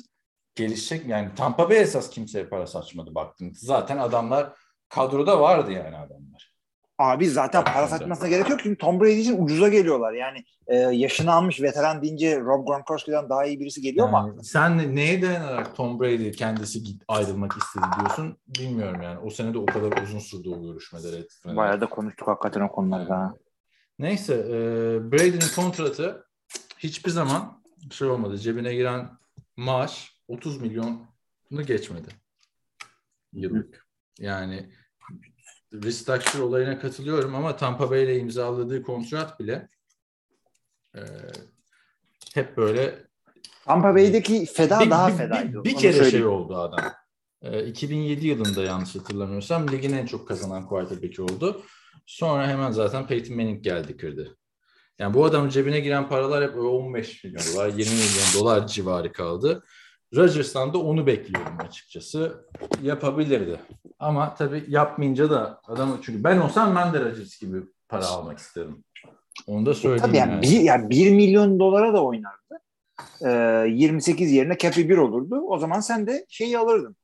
gelişecek 0.54 1.04
mi? 1.06 1.12
Yani 1.12 1.28
Tampa 1.36 1.70
Bay 1.70 1.78
esas 1.80 2.10
kimseye 2.10 2.44
para 2.46 2.66
saçmadı 2.66 3.14
baktın. 3.14 3.52
Zaten 3.54 3.98
adamlar 3.98 4.52
kadroda 4.88 5.40
vardı 5.40 5.72
yani 5.72 5.96
adamlar. 5.96 6.27
Abi 6.98 7.28
zaten 7.28 7.64
para 7.64 7.88
saçmasına 7.88 8.28
gerek 8.28 8.50
yok 8.50 8.60
çünkü 8.62 8.78
Tom 8.78 9.00
Brady 9.00 9.20
için 9.20 9.44
ucuza 9.44 9.68
geliyorlar. 9.68 10.12
Yani 10.12 10.44
e, 10.66 10.76
yaşını 10.76 11.32
almış 11.32 11.62
veteran 11.62 12.02
deyince 12.02 12.40
Rob 12.40 12.66
Gronkowski'den 12.66 13.28
daha 13.28 13.44
iyi 13.46 13.60
birisi 13.60 13.80
geliyor 13.80 14.08
ama 14.08 14.28
Yani 14.28 14.44
sen 14.44 14.96
neye 14.96 15.22
dayanarak 15.22 15.76
Tom 15.76 16.00
Brady 16.00 16.30
kendisi 16.30 16.82
git, 16.82 17.02
ayrılmak 17.08 17.52
istedi 17.56 17.84
diyorsun 18.00 18.38
bilmiyorum 18.46 19.02
yani. 19.02 19.18
O 19.18 19.30
sene 19.30 19.54
de 19.54 19.58
o 19.58 19.66
kadar 19.66 20.02
uzun 20.02 20.18
sürdü 20.18 20.48
o 20.48 20.62
görüşmeler 20.62 21.12
etmeler. 21.18 21.56
bayağı 21.56 21.80
da 21.80 21.86
konuştuk 21.86 22.28
hakikaten 22.28 22.60
o 22.60 22.72
konularda. 22.72 23.18
ha. 23.18 23.34
Neyse 23.98 24.34
e, 24.34 24.52
Brady'nin 25.12 25.54
kontratı 25.56 26.26
hiçbir 26.78 27.10
zaman 27.10 27.62
şey 27.90 28.08
olmadı. 28.08 28.38
Cebine 28.38 28.74
giren 28.74 29.08
maaş 29.56 30.20
30 30.28 30.60
milyonu 30.60 30.98
geçmedi. 31.66 32.08
Yıllık. 33.32 33.86
Yani 34.18 34.70
restructure 35.72 36.42
olayına 36.42 36.78
katılıyorum 36.78 37.34
ama 37.34 37.56
Tampa 37.56 37.90
Bay 37.90 38.04
ile 38.04 38.18
imzaladığı 38.18 38.82
kontrat 38.82 39.40
bile 39.40 39.68
e, 40.94 41.00
hep 42.34 42.56
böyle 42.56 43.08
Tampa 43.64 43.94
Bay'deki 43.94 44.46
feda 44.46 44.80
bir, 44.80 44.90
daha 44.90 45.08
bir- 45.08 45.16
fedaydı. 45.16 45.64
Bir, 45.64 45.64
bir 45.64 45.76
kere 45.76 45.92
şey 45.92 46.02
söyleyeyim. 46.02 46.28
oldu 46.28 46.56
adam. 46.56 46.92
Ee, 47.42 47.66
2007 47.66 48.26
yılında 48.26 48.62
yanlış 48.62 48.96
hatırlamıyorsam 48.96 49.68
ligin 49.68 49.92
en 49.92 50.06
çok 50.06 50.28
kazanan 50.28 50.66
quarterback'i 50.66 51.22
oldu. 51.22 51.62
Sonra 52.06 52.48
hemen 52.48 52.70
zaten 52.70 53.06
Peyton 53.06 53.36
Manning 53.36 53.64
geldi 53.64 53.96
kırdı. 53.96 54.36
Yani 54.98 55.14
bu 55.14 55.24
adamın 55.24 55.48
cebine 55.48 55.80
giren 55.80 56.08
paralar 56.08 56.42
hep 56.44 56.50
öyle 56.50 56.60
15 56.60 57.24
milyon 57.24 57.42
dolar, 57.54 57.68
20 57.68 57.78
milyon 57.94 58.34
dolar 58.34 58.66
civarı 58.66 59.12
kaldı. 59.12 59.64
Rodgers'tan 60.16 60.74
da 60.74 60.78
onu 60.78 61.06
bekliyorum 61.06 61.52
açıkçası. 61.68 62.46
Yapabilirdi. 62.82 63.60
Ama 63.98 64.34
tabii 64.34 64.64
yapmayınca 64.68 65.30
da 65.30 65.60
adam 65.68 65.98
çünkü 66.02 66.24
ben 66.24 66.38
olsam 66.38 66.76
ben 66.76 66.92
de 66.92 67.00
Rodgers 67.00 67.40
gibi 67.40 67.56
para 67.88 68.06
almak 68.06 68.38
isterim. 68.38 68.84
Onu 69.46 69.66
da 69.66 69.74
söyleyeyim. 69.74 70.02
Tabii 70.06 70.16
yani, 70.16 70.30
yani. 70.32 70.42
Bir, 70.42 70.60
yani 70.60 70.90
1 70.90 71.10
milyon 71.10 71.58
dolara 71.58 71.94
da 71.94 72.04
oynardı. 72.04 72.60
Ee, 73.26 73.68
28 73.70 74.32
yerine 74.32 74.58
cap'i 74.58 74.88
1 74.88 74.96
olurdu. 74.96 75.40
O 75.48 75.58
zaman 75.58 75.80
sen 75.80 76.06
de 76.06 76.26
şeyi 76.28 76.58
alırdın. 76.58 76.96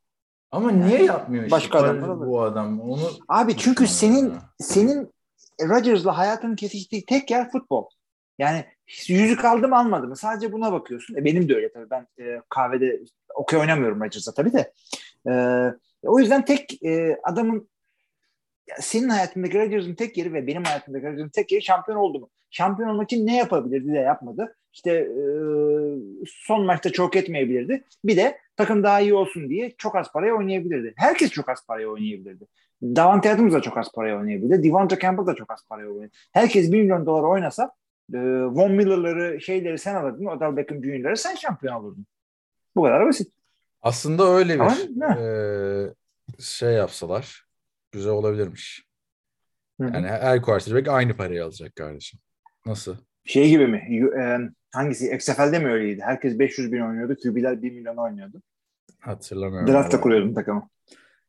Ama 0.50 0.70
niye 0.70 1.04
yapmıyor 1.04 1.44
işte 1.44 1.50
Başka 1.56 1.78
adam 1.78 2.00
Para- 2.00 2.10
alır. 2.12 2.26
bu 2.26 2.42
adam? 2.42 2.80
Onu 2.80 3.00
Abi 3.28 3.56
çünkü 3.56 3.86
senin 3.86 4.30
Ya. 4.30 4.42
senin 4.58 5.14
Rodgers'la 5.62 6.18
hayatının 6.18 6.56
kesiştiği 6.56 7.04
tek 7.04 7.30
yer 7.30 7.50
futbol. 7.50 7.84
Yani 8.38 8.64
yüzük 9.08 9.44
aldım 9.44 9.72
almadı 9.72 10.08
mı? 10.08 10.16
Sadece 10.16 10.52
buna 10.52 10.72
bakıyorsun. 10.72 11.16
E, 11.16 11.24
benim 11.24 11.48
de 11.48 11.54
öyle 11.54 11.72
tabii. 11.72 11.90
Ben 11.90 12.06
e, 12.18 12.40
kahvede 12.48 13.00
okey 13.34 13.58
oynamıyorum 13.58 14.00
Rodgers'la 14.00 14.34
tabii 14.34 14.52
de. 14.52 14.72
E, 15.28 15.32
o 16.02 16.18
yüzden 16.18 16.44
tek 16.44 16.82
e, 16.84 17.20
adamın 17.22 17.68
ya 18.68 18.76
senin 18.80 19.08
hayatındaki 19.08 19.58
Rodgers'ın 19.58 19.94
tek 19.94 20.16
yeri 20.16 20.32
ve 20.32 20.46
benim 20.46 20.64
hayatımdaki 20.64 21.06
Rodgers'ın 21.06 21.28
tek 21.28 21.52
yeri 21.52 21.62
şampiyon 21.62 21.98
oldu 21.98 22.20
mu? 22.20 22.30
Şampiyon 22.50 22.88
olmak 22.88 23.12
için 23.12 23.26
ne 23.26 23.36
yapabilirdi 23.36 23.92
de 23.92 23.98
yapmadı. 23.98 24.56
İşte 24.72 24.90
e, 24.90 25.24
son 26.26 26.66
maçta 26.66 26.92
çok 26.92 27.16
etmeyebilirdi. 27.16 27.84
Bir 28.04 28.16
de 28.16 28.38
takım 28.56 28.82
daha 28.82 29.00
iyi 29.00 29.14
olsun 29.14 29.48
diye 29.48 29.74
çok 29.78 29.96
az 29.96 30.12
paraya 30.12 30.34
oynayabilirdi. 30.34 30.92
Herkes 30.96 31.30
çok 31.30 31.48
az 31.48 31.66
paraya 31.66 31.88
oynayabilirdi. 31.88 32.46
Davante 32.82 33.30
Adams 33.30 33.52
da 33.52 33.60
çok 33.62 33.78
az 33.78 33.92
paraya 33.92 34.18
oynayabilirdi. 34.18 34.62
Devonta 34.62 34.98
Campbell 34.98 35.26
da 35.26 35.34
çok 35.34 35.50
az 35.52 35.60
paraya 35.68 35.86
oynayabilirdi. 35.86 36.16
Herkes 36.32 36.72
1 36.72 36.82
milyon 36.82 37.06
dolar 37.06 37.22
oynasa 37.22 37.72
e, 38.14 38.18
Von 38.44 38.72
Miller'ları 38.72 39.40
şeyleri 39.40 39.78
sen 39.78 39.94
alırdın. 39.94 40.24
Odell 40.24 40.56
Beckham 40.56 40.84
Jr.'ları 40.84 41.16
sen 41.16 41.34
şampiyon 41.34 41.74
olurdun. 41.74 42.06
Bu 42.76 42.82
kadar 42.82 43.06
basit. 43.06 43.32
Aslında 43.82 44.28
öyle 44.28 44.54
bir 44.60 45.00
ne? 45.00 45.16
eee, 45.20 45.94
şey 46.40 46.72
yapsalar 46.72 47.44
güzel 47.92 48.12
olabilirmiş. 48.12 48.84
Hı 49.80 49.86
hı. 49.86 49.94
Yani 49.94 50.06
her 50.06 50.42
quarterback 50.42 50.88
aynı 50.88 51.16
parayı 51.16 51.44
alacak 51.44 51.76
kardeşim. 51.76 52.20
Nasıl? 52.66 52.96
Şey 53.24 53.48
gibi 53.48 53.66
mi? 53.66 53.76
E, 54.20 54.38
hangisi? 54.72 55.14
XFL'de 55.14 55.58
mi 55.58 55.68
öyleydi? 55.72 56.00
Herkes 56.02 56.38
500 56.38 56.72
bin 56.72 56.80
oynuyordu. 56.80 57.16
QB'ler 57.22 57.62
1 57.62 57.72
milyon 57.72 57.96
oynuyordu. 57.96 58.42
Hatırlamıyorum. 59.00 59.72
Draft'ta 59.72 60.00
kuruyordum 60.00 60.34
takımı. 60.34 60.68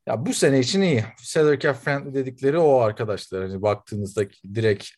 Ya 0.08 0.26
bu 0.26 0.34
sene 0.34 0.60
için 0.60 0.82
iyi. 0.82 1.04
Salary 1.18 1.60
cap 1.60 1.76
friendly 1.76 2.14
dedikleri 2.14 2.58
o 2.58 2.80
arkadaşlar. 2.80 3.48
Hani 3.48 3.62
baktığınızda 3.62 4.24
direkt 4.56 4.90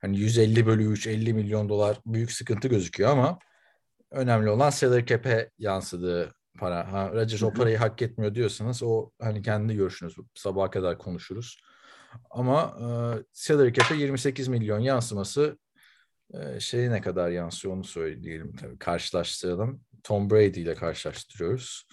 hani 0.00 0.18
150 0.18 0.66
bölü 0.66 0.84
3 0.92 1.06
50 1.06 1.34
milyon 1.34 1.68
dolar 1.68 2.00
büyük 2.06 2.32
sıkıntı 2.32 2.68
gözüküyor 2.68 3.10
ama 3.10 3.38
önemli 4.10 4.50
olan 4.50 4.70
salary 4.70 5.04
cap'e 5.04 5.50
yansıdığı 5.58 6.34
para. 6.58 6.92
Ha, 6.92 7.10
Rodgers 7.14 7.42
o 7.42 7.52
parayı 7.52 7.78
hak 7.78 8.02
etmiyor 8.02 8.34
diyorsanız 8.34 8.82
o 8.82 9.10
hani 9.20 9.42
kendi 9.42 9.76
görüşünüz. 9.76 10.16
Sabaha 10.34 10.70
kadar 10.70 10.98
konuşuruz. 10.98 11.60
Ama 12.30 12.76
e, 12.80 12.86
salary 13.32 13.72
cap'e 13.72 13.94
28 13.94 14.48
milyon 14.48 14.78
yansıması 14.78 15.58
e, 16.34 16.60
şeye 16.60 16.90
ne 16.90 17.00
kadar 17.00 17.30
yansıyor 17.30 17.74
onu 17.74 17.84
söyleyelim 17.84 18.56
tabii. 18.56 18.78
Karşılaştıralım. 18.78 19.80
Tom 20.04 20.30
Brady 20.30 20.62
ile 20.62 20.74
karşılaştırıyoruz. 20.74 21.86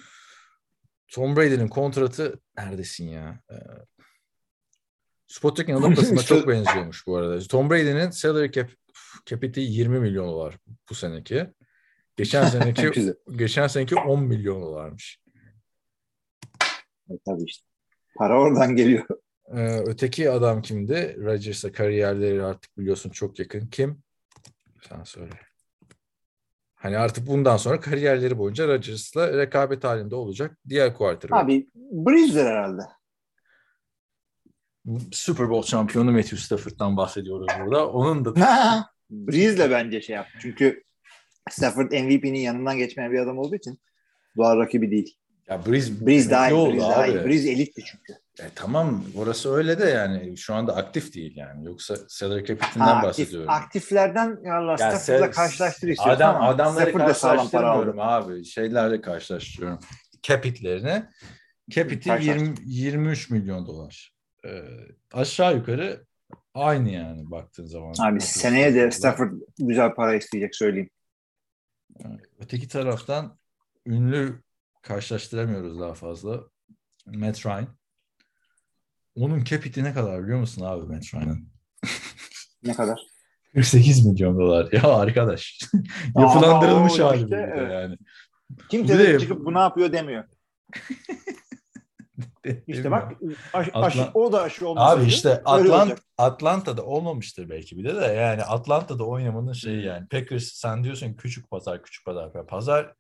Tom 1.08 1.36
Brady'nin 1.36 1.68
kontratı 1.68 2.40
neredesin 2.58 3.08
ya? 3.08 3.40
Ee, 3.52 3.56
Spotrack'in 5.28 5.74
alım 5.74 5.96
basına 5.98 6.24
çok 6.24 6.48
benziyormuş 6.48 7.08
bu 7.08 7.18
arada. 7.18 7.40
Tom 7.40 7.70
Brady'nin 7.70 8.10
salary 8.10 8.52
cap 8.52 8.70
cap'i 9.26 9.62
20 9.62 10.00
milyon 10.00 10.28
dolar 10.28 10.58
bu 10.90 10.96
seneki. 10.96 11.48
Geçen 12.18 12.46
seneki 12.46 13.14
geçen 13.36 13.68
seneki 13.68 13.96
10 13.96 14.24
milyon 14.24 14.62
dolarmış. 14.62 15.20
E, 17.10 17.14
tabii 17.26 17.44
işte. 17.44 17.68
Para 18.16 18.40
oradan 18.40 18.76
geliyor. 18.76 19.06
Ee, 19.48 19.80
öteki 19.86 20.32
adam 20.32 20.62
kimdi? 20.62 21.18
Rodgers'a 21.20 21.72
kariyerleri 21.72 22.44
artık 22.44 22.78
biliyorsun 22.78 23.10
çok 23.10 23.40
yakın. 23.40 23.68
Kim? 23.68 24.04
Sen 24.90 25.04
söyle. 25.04 25.40
Hani 26.76 26.98
artık 26.98 27.28
bundan 27.28 27.58
sonra 27.58 27.80
kariyerleri 27.80 28.38
boyunca 28.38 28.68
Rodgers'la 28.68 29.38
rekabet 29.38 29.84
halinde 29.84 30.16
olacak 30.16 30.58
diğer 30.70 30.94
quarterback. 30.94 31.44
Abi 31.44 31.68
Breeze'ler 31.76 32.46
herhalde. 32.46 32.82
Super 35.12 35.50
Bowl 35.50 35.70
şampiyonu 35.70 36.12
Matthew 36.12 36.38
Stafford'dan 36.38 36.98
bahsediyoruz 36.98 37.48
burada. 37.64 37.88
Onun 37.90 38.26
da 38.26 38.36
Breeze'le 39.10 39.72
bence 39.72 40.02
şey 40.02 40.16
yaptı. 40.16 40.38
Çünkü 40.42 40.84
Stafford 41.50 41.92
MVP'nin 41.92 42.40
yanından 42.40 42.78
geçmeyen 42.78 43.12
bir 43.12 43.20
adam 43.20 43.38
olduğu 43.38 43.56
için 43.56 43.80
doğal 44.38 44.58
rakibi 44.58 44.92
değil. 44.92 45.18
ya 45.50 45.66
Breeze, 45.66 46.06
Breeze 46.06 46.30
daha 46.30 46.50
iyi. 46.50 46.54
oldu 46.54 46.72
Breeze 46.74 46.88
daha 46.90 47.08
iyi. 47.08 47.26
Breeze 47.26 47.52
elitti 47.52 47.82
çünkü. 47.86 48.14
E, 48.40 48.44
tamam 48.56 49.04
orası 49.18 49.54
öyle 49.56 49.80
de 49.80 49.86
yani 49.86 50.38
şu 50.38 50.54
anda 50.54 50.76
aktif 50.76 51.14
değil 51.14 51.38
yani. 51.38 51.66
Yoksa 51.66 51.96
salary 52.08 52.46
cap'inden 52.46 52.86
Ha, 52.86 52.92
aktif, 52.92 53.08
bahsediyorum. 53.10 53.50
aktiflerden 53.50 54.38
ya 54.44 54.62
Ya 54.62 54.78
Stafford'la 54.78 55.32
karşılaştır 55.32 55.88
istiyorsan 55.88 56.16
Adam, 56.16 56.36
ama 56.36 56.48
adamları 56.48 56.90
Stafford 56.90 57.10
da 57.10 57.14
sağlam 57.14 57.50
para 57.50 57.70
aldı. 57.70 57.86
karşılaştırmıyorum 57.86 58.00
abi. 58.34 58.46
Şeylerle 58.46 59.02
karşılaştırıyorum. 59.02 59.80
Capit'lerini. 60.24 61.04
Capit'i 61.70 62.10
Karşılaştır. 62.10 62.42
20, 62.46 62.56
23 62.66 63.30
milyon 63.30 63.68
dolar. 63.68 64.15
Ee, 64.46 64.62
aşağı 65.14 65.56
yukarı 65.56 66.06
aynı 66.54 66.90
yani 66.90 67.32
baktığın 67.32 67.66
zaman. 67.66 67.94
Abi 68.00 68.22
seneye 68.22 68.76
de 68.76 68.92
Stafford 68.92 69.32
güzel 69.60 69.94
para 69.96 70.16
isteyecek 70.16 70.56
söyleyeyim. 70.56 70.90
Öteki 72.40 72.68
taraftan 72.68 73.38
ünlü 73.86 74.42
karşılaştıramıyoruz 74.82 75.80
daha 75.80 75.94
fazla. 75.94 76.44
Matt 77.06 77.46
Ryan. 77.46 77.68
Onun 79.16 79.44
capit'i 79.44 79.84
ne 79.84 79.94
kadar 79.94 80.24
biliyor 80.24 80.40
musun 80.40 80.66
abi 80.66 80.94
Matt 80.94 81.14
Ryan'ın? 81.14 81.50
Ne 82.64 82.74
kadar? 82.74 83.00
48 83.54 84.06
milyon 84.06 84.40
dolar. 84.40 84.72
Ya 84.72 84.84
arkadaş. 84.84 85.60
Yapılandırılmış 86.20 87.00
Aa, 87.00 87.04
o 87.04 87.08
hali 87.08 87.24
işte, 87.24 87.54
evet. 87.58 87.72
yani. 87.72 87.98
Kimse 88.70 89.00
de 89.00 89.14
de- 89.14 89.20
çıkıp 89.20 89.46
bu 89.46 89.54
ne 89.54 89.60
yapıyor 89.60 89.92
demiyor. 89.92 90.24
İşte 92.68 92.92
bak 92.92 93.12
aş, 93.54 93.68
Atla- 93.74 94.12
o 94.14 94.32
da 94.32 94.42
aşı 94.42 94.68
olmasaydı 94.68 95.02
Abi 95.02 95.08
işte 95.10 95.42
Atlant. 95.46 96.00
Atlanta'da 96.18 96.86
olmamıştır 96.86 97.50
belki 97.50 97.78
bir 97.78 97.84
de 97.84 97.96
de 97.96 98.06
yani 98.06 98.44
Atlanta'da 98.44 99.04
oynamanın 99.04 99.54
şeyi 99.54 99.86
yani 99.86 100.08
Packers 100.08 100.44
sen 100.44 100.84
diyorsun 100.84 101.14
küçük 101.14 101.50
pazar 101.50 101.84
küçük 101.84 102.06
pazar 102.06 102.48
pazar 102.48 102.94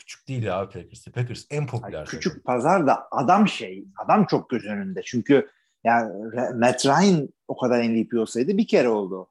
küçük 0.00 0.28
değil 0.28 0.60
abi 0.60 0.72
Packers'te. 0.72 1.10
Packers 1.10 1.44
en 1.50 1.66
popüler. 1.66 2.04
Takım. 2.04 2.18
küçük 2.20 2.44
pazar 2.44 2.86
da 2.86 3.08
adam 3.10 3.48
şey, 3.48 3.84
adam 4.04 4.26
çok 4.26 4.50
göz 4.50 4.64
önünde. 4.64 5.02
Çünkü 5.04 5.48
yani 5.84 6.12
Matt 6.54 6.86
Ryan 6.86 7.28
o 7.48 7.56
kadar 7.56 7.82
MVP 7.82 8.14
olsaydı 8.14 8.58
bir 8.58 8.66
kere 8.66 8.88
oldu. 8.88 9.30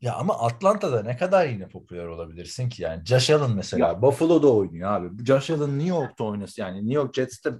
Ya 0.00 0.14
ama 0.14 0.38
Atlanta'da 0.38 1.02
ne 1.02 1.16
kadar 1.16 1.46
yine 1.46 1.68
popüler 1.68 2.06
olabilirsin 2.06 2.68
ki 2.68 2.82
yani. 2.82 3.04
Josh 3.04 3.30
Allen 3.30 3.50
mesela 3.50 4.02
Buffalo'da 4.02 4.52
oynuyor 4.52 4.92
abi. 4.92 5.24
Josh 5.24 5.50
Allen 5.50 5.78
New 5.78 5.88
York'ta 5.88 6.24
oynasa 6.24 6.62
yani 6.62 6.78
New 6.78 6.94
York 6.94 7.14
Jets'te 7.14 7.50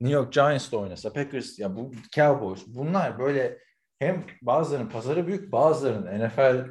New 0.00 0.14
York 0.14 0.32
Giants'ta 0.32 0.76
oynasa 0.76 1.12
Packers 1.12 1.58
ya 1.58 1.76
bu 1.76 1.92
Cowboys 2.14 2.60
bunlar 2.66 3.18
böyle 3.18 3.58
hem 3.98 4.24
bazılarının 4.42 4.90
pazarı 4.90 5.26
büyük 5.26 5.52
bazılarının 5.52 6.26
NFL 6.26 6.68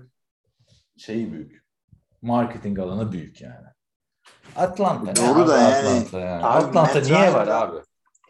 şeyi 0.97 1.31
büyük. 1.33 1.63
Marketing 2.21 2.79
alanı 2.79 3.11
büyük 3.11 3.41
yani. 3.41 3.67
Atlanta. 4.55 5.15
Doğru 5.15 5.47
da 5.47 5.57
yani- 5.57 5.75
Atlanta 5.75 6.19
yani. 6.19 6.45
Abi 6.45 6.65
Atlanta 6.67 6.99
niye 6.99 7.19
Ryan 7.19 7.33
var 7.33 7.47
abi? 7.47 7.77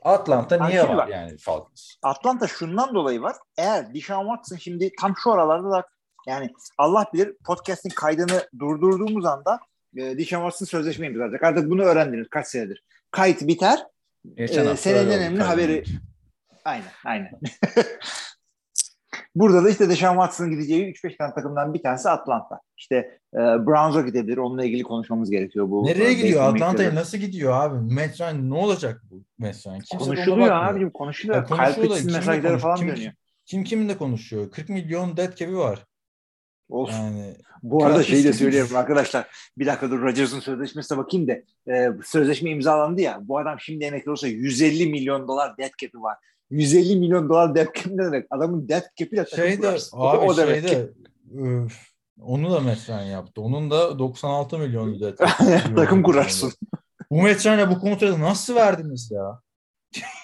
Atlanta 0.03 0.67
niye 0.67 0.87
var 0.87 0.97
bak- 0.97 1.09
yani 1.09 1.37
Falcons? 1.37 1.95
Atlanta 2.03 2.47
şundan 2.47 2.95
dolayı 2.95 3.21
var. 3.21 3.35
Eğer 3.57 3.93
Deshaun 3.93 4.25
Watson 4.25 4.55
şimdi 4.55 4.91
tam 5.01 5.13
şu 5.23 5.31
aralarda 5.31 5.71
da 5.71 5.87
yani 6.27 6.49
Allah 6.77 7.05
bilir 7.13 7.35
podcast'in 7.45 7.89
kaydını 7.89 8.47
durdurduğumuz 8.59 9.25
anda 9.25 9.59
e, 9.97 10.17
Deshaun 10.17 10.41
Watson 10.41 10.65
sözleşme 10.65 11.07
imzalayacak. 11.07 11.43
Artık 11.43 11.69
bunu 11.69 11.83
öğrendiniz 11.83 12.27
kaç 12.29 12.47
senedir. 12.47 12.83
Kayıt 13.11 13.47
biter. 13.47 13.79
Geçen 14.37 14.63
Ee, 14.63 14.67
hafta 14.67 14.77
senenin 14.77 15.09
önemli 15.11 15.39
tabii. 15.39 15.47
haberi- 15.63 15.83
Aynen 16.65 16.85
aynen. 17.05 17.31
Burada 19.35 19.63
da 19.63 19.69
işte 19.69 19.89
Deshaun 19.89 20.15
Watson'ın 20.15 20.51
gideceği 20.51 20.93
3-5 20.93 21.17
tane 21.17 21.33
takımdan 21.33 21.73
bir 21.73 21.83
tanesi 21.83 22.09
Atlanta. 22.09 22.59
İşte 22.77 22.95
e, 23.33 23.37
Browns'a 23.37 24.01
gidebilir. 24.01 24.37
Onunla 24.37 24.65
ilgili 24.65 24.83
konuşmamız 24.83 25.29
gerekiyor. 25.31 25.69
bu. 25.69 25.85
Nereye 25.85 26.09
e, 26.09 26.13
gidiyor? 26.13 26.53
Atlanta'ya 26.53 26.95
nasıl 26.95 27.17
gidiyor 27.17 27.53
abi? 27.53 27.93
Matt 27.93 28.21
Ryan 28.21 28.49
ne 28.49 28.53
olacak 28.55 29.01
bu 29.11 29.23
Matt 29.37 29.67
Ryan? 29.67 29.79
Kimse 29.79 30.05
Konuşuluyor 30.05 30.49
abicim 30.51 30.91
konuşuluyor. 30.91 31.37
Ya 31.39 31.43
konuşuyor 31.45 31.89
da 31.89 31.93
mesajları 32.17 32.57
falan 32.57 32.77
kim- 32.77 32.87
dönüyor. 32.87 33.13
Kim 33.45 33.63
kiminle 33.63 33.97
konuşuyor? 33.97 34.51
40 34.51 34.69
milyon 34.69 35.17
dead 35.17 35.35
cap'i 35.35 35.57
var. 35.57 35.85
Olsun. 36.69 36.97
Yani 36.97 37.35
Bu 37.63 37.85
arada 37.85 38.03
şeyi 38.03 38.23
de 38.23 38.33
söyleyeyim 38.33 38.67
arkadaşlar. 38.75 39.27
Bir 39.57 39.65
dakika 39.65 39.89
dur 39.91 40.01
Rodgers'ın 40.01 40.39
sözleşmesine 40.39 40.97
bakayım 40.97 41.27
da 41.27 41.33
e, 41.73 41.91
sözleşme 42.05 42.49
imzalandı 42.49 43.01
ya. 43.01 43.19
Bu 43.21 43.39
adam 43.39 43.59
şimdi 43.59 43.85
emekli 43.85 44.11
olsa 44.11 44.27
150 44.27 44.85
milyon 44.89 45.27
dolar 45.27 45.57
dead 45.57 45.71
cap'i 45.81 46.01
var. 46.01 46.17
150 46.49 46.95
milyon 46.95 47.29
dolar 47.29 47.55
dead 47.55 47.65
cap 47.75 47.85
ne 47.93 48.03
demek? 48.05 48.27
Adamın 48.29 48.69
dead 48.69 48.83
cap'iyle 48.99 49.23
takım 49.25 49.45
şeyde 49.45 49.61
kurarsın. 49.61 49.97
abi 50.01 50.17
o 50.17 50.37
demek 50.37 50.61
ki. 50.63 50.69
şeyde 50.69 50.91
üf, 51.33 51.89
onu 52.21 52.51
da 52.51 52.59
Matt 52.59 52.89
Ryan 52.89 53.03
yaptı. 53.03 53.41
Onun 53.41 53.71
da 53.71 53.99
96 53.99 54.57
milyon 54.59 54.99
dead 54.99 55.17
cap'i. 55.39 55.75
takım 55.75 56.03
kurarsın. 56.03 56.53
Bu 57.11 57.27
Ryan'a 57.45 57.71
bu 57.71 57.79
kontratı 57.79 58.19
nasıl 58.21 58.55
verdiniz 58.55 59.11
ya? 59.11 59.39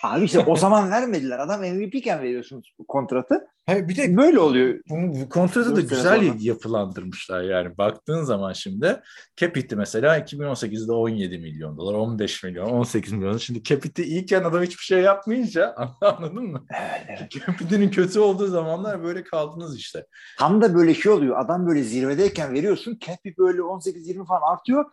Abi 0.03 0.25
işte 0.25 0.39
o 0.39 0.55
zaman 0.55 0.91
vermediler. 0.91 1.39
Adam 1.39 1.59
MVP 1.61 1.95
iken 1.95 2.21
veriyorsunuz 2.21 2.73
bu 2.79 2.87
kontratı. 2.87 3.47
Hayır 3.65 3.87
bir 3.87 3.97
de 3.97 4.17
Böyle 4.17 4.39
oluyor. 4.39 4.79
bu, 4.89 4.95
bu 5.21 5.29
kontratı 5.29 5.75
da 5.75 5.81
güzel 5.81 6.19
sonra. 6.19 6.35
yapılandırmışlar 6.39 7.41
yani. 7.41 7.77
Baktığın 7.77 8.23
zaman 8.23 8.53
şimdi 8.53 9.01
Capit'i 9.37 9.75
mesela 9.75 10.19
2018'de 10.19 10.91
17 10.91 11.37
milyon 11.37 11.77
dolar, 11.77 11.93
15 11.93 12.43
milyon, 12.43 12.69
18 12.69 13.13
milyon. 13.13 13.37
Şimdi 13.37 13.63
Capit'i 13.63 14.03
iyiyken 14.03 14.43
adam 14.43 14.63
hiçbir 14.63 14.83
şey 14.83 15.01
yapmayınca 15.01 15.75
anladın 16.01 16.43
mı? 16.43 16.65
Evet. 17.09 17.31
Capit'inin 17.31 17.89
kötü 17.91 18.19
olduğu 18.19 18.47
zamanlar 18.47 19.03
böyle 19.03 19.23
kaldınız 19.23 19.77
işte. 19.77 20.05
Tam 20.39 20.61
da 20.61 20.75
böyle 20.75 20.93
şey 20.93 21.11
oluyor. 21.11 21.39
Adam 21.39 21.67
böyle 21.67 21.83
zirvedeyken 21.83 22.53
veriyorsun. 22.53 22.97
Cap'i 23.05 23.37
böyle 23.37 23.61
18-20 23.61 24.25
falan 24.27 24.53
artıyor. 24.53 24.85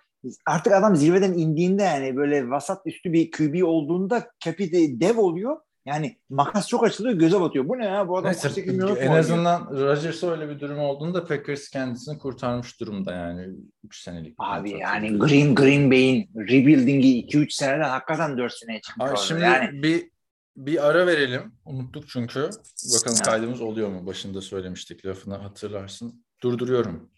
Artık 0.47 0.73
adam 0.73 0.97
zirveden 0.97 1.33
indiğinde 1.33 1.83
yani 1.83 2.17
böyle 2.17 2.51
vasat 2.51 2.87
üstü 2.87 3.13
bir 3.13 3.31
QB 3.31 3.63
olduğunda 3.65 4.31
Cap'i 4.41 4.73
de 4.73 5.01
dev 5.01 5.19
oluyor. 5.19 5.57
Yani 5.87 6.19
makas 6.31 6.69
çok 6.69 6.85
açılıyor 6.85 7.15
göze 7.15 7.41
batıyor. 7.41 7.69
Bu 7.69 7.79
ne 7.79 7.87
ya? 7.87 8.09
Bu 8.09 8.19
adam 8.19 8.33
Neyse 8.33 8.49
18 8.49 8.75
milyon 8.75 8.97
en 8.97 9.13
azından 9.13 9.71
Rodgers'a 9.71 10.31
öyle 10.31 10.49
bir 10.49 10.61
durum 10.61 10.79
olduğunda 10.79 11.25
Packers 11.27 11.69
kendisini 11.69 12.19
kurtarmış 12.19 12.81
durumda 12.81 13.13
yani 13.13 13.49
3 13.85 14.01
senelik. 14.03 14.35
Abi 14.39 14.71
yani 14.71 15.19
Green 15.19 15.55
Green 15.55 15.91
Bay'in 15.91 16.31
rebuilding'i 16.37 17.27
2-3 17.27 17.51
seneden 17.51 17.89
hakikaten 17.89 18.39
4 18.39 18.53
seneye 18.53 18.81
çıkmış. 18.81 19.05
Orada. 19.05 19.17
şimdi 19.17 19.43
yani 19.43 19.83
bir 19.83 20.13
bir 20.57 20.89
ara 20.89 21.07
verelim. 21.07 21.53
Unuttuk 21.65 22.09
çünkü. 22.09 22.41
Bakalım 22.41 23.17
Evet. 23.17 23.23
kaydımız 23.23 23.61
oluyor 23.61 23.89
mu? 23.89 24.07
Başında 24.07 24.41
söylemiştik 24.41 25.07
lafını 25.07 25.35
hatırlarsın. 25.35 26.25
Durduruyorum. 26.43 27.11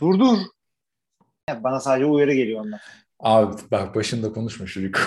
dur 0.00 0.18
dur. 0.18 0.38
Bana 1.48 1.80
sadece 1.80 2.06
uyarı 2.06 2.34
geliyor 2.34 2.60
ondan. 2.60 2.78
Abi 3.20 3.56
bak 3.70 3.94
başında 3.94 4.32
konuşmuş 4.32 4.76
Rico. 4.76 5.00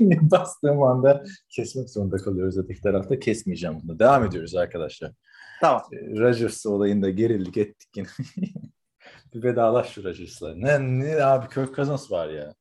Bastığım 0.00 0.82
anda 0.82 1.24
kesmek 1.48 1.90
zorunda 1.90 2.16
kalıyoruz 2.16 2.58
öteki 2.58 2.80
tarafta. 2.80 3.18
Kesmeyeceğim 3.18 3.78
bunu. 3.82 3.98
Devam 3.98 4.24
ediyoruz 4.24 4.54
arkadaşlar. 4.54 5.12
Tamam. 5.60 5.82
Rodgers 5.92 6.66
olayında 6.66 7.10
gerildik 7.10 7.56
ettik 7.56 7.88
yine. 7.96 8.06
bir 9.34 9.42
vedalaş 9.42 9.88
şu 9.92 10.04
Rodgers'la. 10.04 10.54
Ne, 10.54 10.80
ne 10.80 11.24
abi 11.24 11.48
Kirk 11.48 11.76
Cousins 11.76 12.10
var 12.10 12.28
ya. 12.28 12.54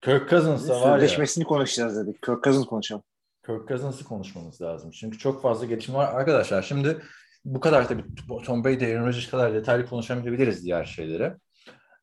Kirk 0.00 0.30
Cousins 0.30 0.68
da 0.68 0.80
var 0.80 0.98
ya. 0.98 1.44
Konuşacağız 1.44 1.96
dedik. 1.96 2.22
Kirk 2.22 2.44
Cousins 2.44 2.66
konuşalım. 2.66 3.02
Kirk 3.46 3.68
Cousins'ı 3.68 4.04
konuşmamız 4.04 4.62
lazım. 4.62 4.90
Çünkü 4.90 5.18
çok 5.18 5.42
fazla 5.42 5.66
gelişim 5.66 5.94
var. 5.94 6.14
Arkadaşlar 6.14 6.62
şimdi 6.62 6.98
bu 7.44 7.60
kadar 7.60 7.88
tabii 7.88 8.04
Tom 8.44 8.64
Brady, 8.64 8.86
Aaron 8.86 9.06
Rodgers 9.06 9.30
kadar 9.30 9.54
detaylı 9.54 9.86
konuşamayabiliriz 9.86 10.64
diğer 10.64 10.84
şeyleri. 10.84 11.32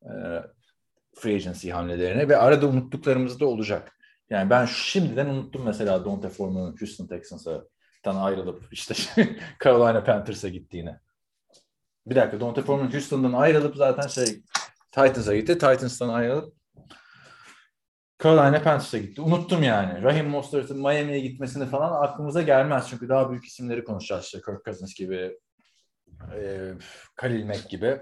Ee, 0.06 0.44
free 1.16 1.36
agency 1.36 1.72
hamlelerini 1.72 2.30
ve 2.30 2.38
arada 2.38 2.68
unuttuklarımız 2.68 3.40
da 3.40 3.46
olacak. 3.46 3.92
Yani 4.30 4.50
ben 4.50 4.66
şimdiden 4.66 5.26
unuttum 5.26 5.64
mesela 5.66 6.06
Dante 6.06 6.30
Foreman'ın 6.30 6.76
Houston 6.80 7.08
Texans'tan 7.08 8.16
ayrılıp 8.16 8.68
işte 8.72 8.94
Carolina 9.64 10.04
Panthers'a 10.04 10.50
gittiğini. 10.50 10.96
Bir 12.06 12.16
dakika 12.16 12.40
Dante 12.40 12.62
Foreman 12.62 12.94
Houston'dan 12.94 13.34
ayrılıp 13.34 13.76
zaten 13.76 14.08
şey 14.08 14.44
Titans'a 14.92 15.36
gitti. 15.36 15.54
Titans'tan 15.54 16.10
ayrılıp 16.10 16.56
Carolina 18.24 18.64
Panthers'a 18.64 18.98
gitti. 18.98 19.22
Unuttum 19.22 19.64
yani. 19.64 20.04
Raheem 20.04 20.30
Mostert'ın 20.30 20.78
Miami'ye 20.78 21.20
gitmesini 21.20 21.66
falan 21.66 22.04
aklımıza 22.04 22.42
gelmez. 22.42 22.88
Çünkü 22.90 23.10
daha 23.10 23.30
büyük 23.30 23.46
isimleri 23.46 23.84
konuşacağız. 23.84 24.26
İşte 24.26 24.42
Kirk 24.42 24.66
Cousins 24.66 24.94
gibi, 24.94 25.40
e, 26.36 26.72
Khalil 27.16 27.46
Mack 27.46 27.70
gibi. 27.70 28.02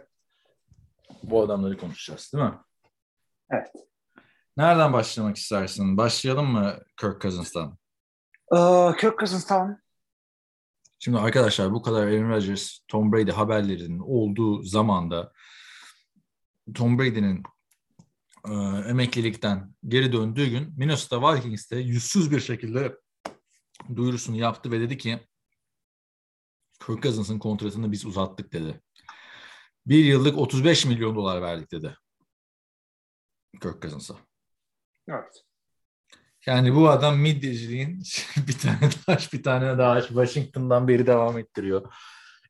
Bu 1.23 1.41
adamları 1.41 1.77
konuşacağız 1.77 2.31
değil 2.33 2.43
mi? 2.43 2.53
Evet. 3.51 3.67
Nereden 4.57 4.93
başlamak 4.93 5.37
istersin? 5.37 5.97
Başlayalım 5.97 6.47
mı 6.47 6.79
Kirk 7.01 7.21
Cousins'tan? 7.21 7.77
Ee, 8.53 8.97
Kirk 8.99 9.19
Cousins 9.19 9.45
tamam. 9.45 9.77
Şimdi 10.99 11.17
arkadaşlar 11.17 11.73
bu 11.73 11.81
kadar 11.81 12.07
Aaron 12.07 12.29
Rodgers, 12.29 12.79
Tom 12.87 13.13
Brady 13.13 13.31
haberlerinin 13.31 13.99
olduğu 13.99 14.63
zamanda 14.63 15.31
Tom 16.75 16.99
Brady'nin 16.99 17.43
e, 18.47 18.53
emeklilikten 18.89 19.75
geri 19.87 20.13
döndüğü 20.13 20.49
gün 20.49 20.73
Minnesota 20.77 21.35
Vikings'te 21.35 21.77
yüzsüz 21.77 22.31
bir 22.31 22.39
şekilde 22.39 22.97
duyurusunu 23.95 24.35
yaptı 24.35 24.71
ve 24.71 24.79
dedi 24.79 24.97
ki 24.97 25.19
Kirk 26.85 27.03
Cousins'ın 27.03 27.39
kontratını 27.39 27.91
biz 27.91 28.05
uzattık 28.05 28.53
dedi. 28.53 28.81
Bir 29.85 30.05
yıllık 30.05 30.37
35 30.37 30.85
milyon 30.85 31.15
dolar 31.15 31.41
verdik 31.41 31.71
dedi. 31.71 31.95
Kirk 33.61 33.81
Cousins'a. 33.81 34.15
Evet. 35.09 35.43
Yani 36.45 36.75
bu 36.75 36.89
adam 36.89 37.17
midyeciliğin 37.17 38.03
bir 38.47 38.57
tane 38.57 38.89
taş 39.05 39.33
bir 39.33 39.43
tane 39.43 39.77
daha 39.77 40.01
Washington'dan 40.01 40.87
beri 40.87 41.07
devam 41.07 41.37
ettiriyor. 41.37 41.93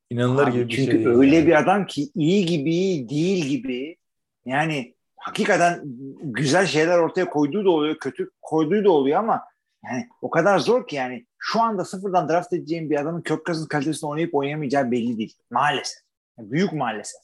İnanılır 0.09 0.47
Abi 0.47 0.53
gibi 0.53 0.67
bir 0.67 0.75
çünkü 0.75 0.91
şey. 0.91 0.99
değil 0.99 1.07
öyle 1.07 1.35
yani. 1.35 1.47
bir 1.47 1.59
adam 1.59 1.85
ki 1.87 2.11
iyi 2.15 2.45
gibi 2.45 3.09
değil 3.09 3.45
gibi 3.45 3.97
yani 4.45 4.95
hakikaten 5.17 5.81
güzel 6.21 6.65
şeyler 6.65 6.97
ortaya 6.97 7.29
koyduğu 7.29 7.65
da 7.65 7.69
oluyor 7.69 7.97
kötü 7.99 8.29
koyduğu 8.41 8.83
da 8.85 8.91
oluyor 8.91 9.19
ama 9.19 9.43
yani 9.85 10.09
o 10.21 10.29
kadar 10.29 10.59
zor 10.59 10.87
ki 10.87 10.95
yani 10.95 11.25
şu 11.37 11.61
anda 11.61 11.85
sıfırdan 11.85 12.29
draft 12.29 12.53
edeceğim 12.53 12.89
bir 12.89 13.01
adamın 13.01 13.21
kök 13.21 13.45
kazın 13.45 13.67
kalitesinde 13.67 14.05
oynayıp 14.05 14.35
oynayamayacağı 14.35 14.91
belli 14.91 15.17
değil. 15.17 15.35
Maalesef. 15.51 16.10
Büyük 16.51 16.73
maalesef. 16.73 17.21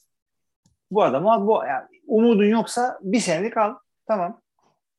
Bu 0.90 1.02
adama 1.02 1.46
bu 1.46 1.64
yani 1.68 1.86
umudun 2.06 2.44
yoksa 2.44 2.98
bir 3.02 3.20
senelik 3.20 3.56
al. 3.56 3.74
Tamam. 4.06 4.40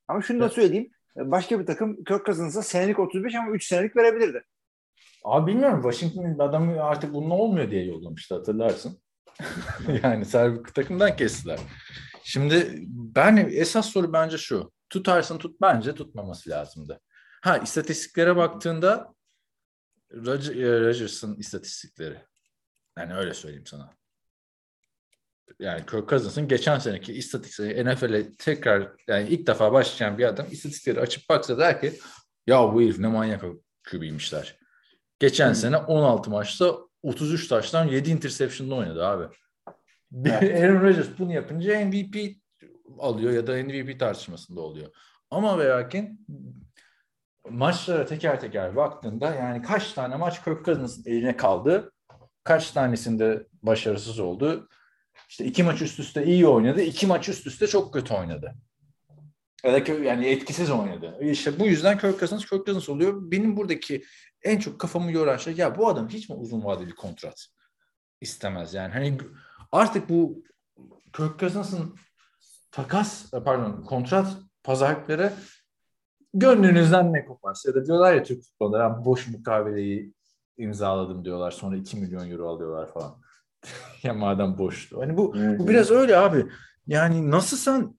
Ama 0.08 0.22
şunu 0.22 0.40
da 0.40 0.48
söyleyeyim. 0.48 0.90
Başka 1.16 1.60
bir 1.60 1.66
takım 1.66 2.04
kök 2.04 2.26
kazınsa 2.26 2.62
senelik 2.62 2.98
35 2.98 3.34
ama 3.34 3.50
3 3.50 3.66
senelik 3.66 3.96
verebilirdi. 3.96 4.44
Abi 5.24 5.52
bilmiyorum 5.52 5.82
Washington 5.82 6.44
adamı 6.44 6.82
artık 6.82 7.14
bununla 7.14 7.34
olmuyor 7.34 7.70
diye 7.70 7.84
yollamıştı 7.84 8.34
hatırlarsın. 8.34 9.02
yani 10.02 10.24
servis 10.24 10.72
takımdan 10.72 11.16
kestiler. 11.16 11.58
Şimdi 12.24 12.84
ben 12.88 13.36
esas 13.36 13.86
soru 13.86 14.12
bence 14.12 14.38
şu. 14.38 14.72
Tutarsın 14.90 15.38
tut 15.38 15.60
bence 15.60 15.94
tutmaması 15.94 16.50
lazımdı. 16.50 17.00
Ha 17.42 17.58
istatistiklere 17.58 18.36
baktığında 18.36 19.14
e, 20.10 20.16
Rodgers'ın 20.16 21.36
istatistikleri. 21.36 22.18
Yani 22.98 23.14
öyle 23.14 23.34
söyleyeyim 23.34 23.66
sana. 23.66 23.99
Yani 25.58 25.86
Kirk 25.86 26.08
Cousins'ın 26.08 26.48
geçen 26.48 26.78
seneki 26.78 27.12
istatistikleri 27.12 27.94
NFL'e 27.94 28.32
tekrar 28.32 28.88
yani 29.08 29.28
ilk 29.28 29.46
defa 29.46 29.72
başlayan 29.72 30.18
bir 30.18 30.24
adam 30.24 30.46
istatistikleri 30.50 31.00
açıp 31.00 31.28
baksa 31.28 31.58
der 31.58 31.80
ki 31.80 31.92
ya 32.46 32.74
bu 32.74 32.82
herif 32.82 32.98
ne 32.98 33.06
manyak 33.06 33.44
QB'ymişler. 33.90 34.58
Geçen 35.18 35.50
Hı. 35.50 35.54
sene 35.54 35.76
16 35.76 36.30
maçta 36.30 36.76
33 37.02 37.48
taştan 37.48 37.84
7 37.84 38.10
interception'da 38.10 38.74
oynadı 38.74 39.06
abi. 39.06 39.34
Evet. 40.24 40.42
Aaron 40.62 40.82
Rodgers 40.82 41.08
bunu 41.18 41.32
yapınca 41.32 41.86
MVP 41.86 42.16
alıyor 42.98 43.32
ya 43.32 43.46
da 43.46 43.52
MVP 43.52 44.00
tartışmasında 44.00 44.60
oluyor. 44.60 44.90
Ama 45.30 45.58
ve 45.58 45.68
lakin 45.68 46.26
maçlara 47.48 48.06
teker 48.06 48.40
teker 48.40 48.76
baktığında 48.76 49.34
yani 49.34 49.62
kaç 49.62 49.92
tane 49.92 50.16
maç 50.16 50.44
Kirk 50.44 50.64
Cousins'ın 50.64 51.10
eline 51.10 51.36
kaldı, 51.36 51.92
kaç 52.44 52.70
tanesinde 52.70 53.46
başarısız 53.62 54.18
oldu. 54.18 54.68
İşte 55.30 55.44
iki 55.44 55.62
maç 55.62 55.82
üst 55.82 56.00
üste 56.00 56.24
iyi 56.24 56.46
oynadı, 56.46 56.80
iki 56.82 57.06
maç 57.06 57.28
üst 57.28 57.46
üste 57.46 57.66
çok 57.66 57.92
kötü 57.92 58.14
oynadı. 58.14 58.54
Yani 60.04 60.26
etkisiz 60.26 60.70
oynadı. 60.70 61.18
İşte 61.20 61.60
bu 61.60 61.66
yüzden 61.66 61.98
Kirk 61.98 62.18
Cousins 62.18 62.46
Kirk 62.46 62.66
Cousins 62.66 62.88
oluyor. 62.88 63.30
Benim 63.30 63.56
buradaki 63.56 64.04
en 64.42 64.58
çok 64.58 64.78
kafamı 64.78 65.12
yoran 65.12 65.36
şey 65.36 65.54
ya 65.56 65.78
bu 65.78 65.88
adam 65.88 66.08
hiç 66.08 66.28
mi 66.28 66.36
uzun 66.36 66.64
vadeli 66.64 66.94
kontrat 66.94 67.46
istemez 68.20 68.74
yani 68.74 68.92
hani 68.92 69.18
artık 69.72 70.08
bu 70.08 70.42
Kirk 71.16 71.38
Cousins'ın 71.40 71.96
takas 72.70 73.30
pardon 73.30 73.82
kontrat 73.84 74.36
pazarlıkları 74.62 75.32
gönlünüzden 76.34 77.12
ne 77.12 77.24
koparsa 77.24 77.70
ya 77.70 77.74
da 77.74 77.86
diyorlar 77.86 78.14
ya 78.14 78.22
Türk 78.22 78.42
futbolları 78.42 78.82
"Ben 78.82 79.04
boş 79.04 79.28
mukaveleyi 79.28 80.14
imzaladım 80.58 81.24
diyorlar 81.24 81.50
sonra 81.50 81.76
2 81.76 81.96
milyon 81.96 82.30
euro 82.30 82.48
alıyorlar 82.48 82.92
falan. 82.92 83.29
ya 84.02 84.14
madem 84.14 84.58
boştu. 84.58 85.00
Hani 85.00 85.16
bu, 85.16 85.34
bu 85.34 85.68
biraz 85.68 85.90
öyle 85.90 86.16
abi. 86.16 86.46
Yani 86.86 87.30
nasıl 87.30 87.56
sen 87.56 87.94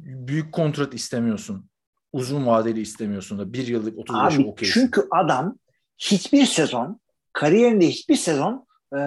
büyük 0.00 0.52
kontrat 0.52 0.94
istemiyorsun? 0.94 1.68
Uzun 2.12 2.46
vadeli 2.46 2.80
istemiyorsun 2.80 3.38
da 3.38 3.52
bir 3.52 3.66
yıllık 3.66 3.98
35 3.98 4.34
Abi 4.38 4.48
okeysin. 4.48 4.80
çünkü 4.80 5.06
adam 5.10 5.58
hiçbir 5.98 6.46
sezon 6.46 7.00
kariyerinde 7.32 7.88
hiçbir 7.88 8.16
sezon 8.16 8.66
e, 8.92 8.98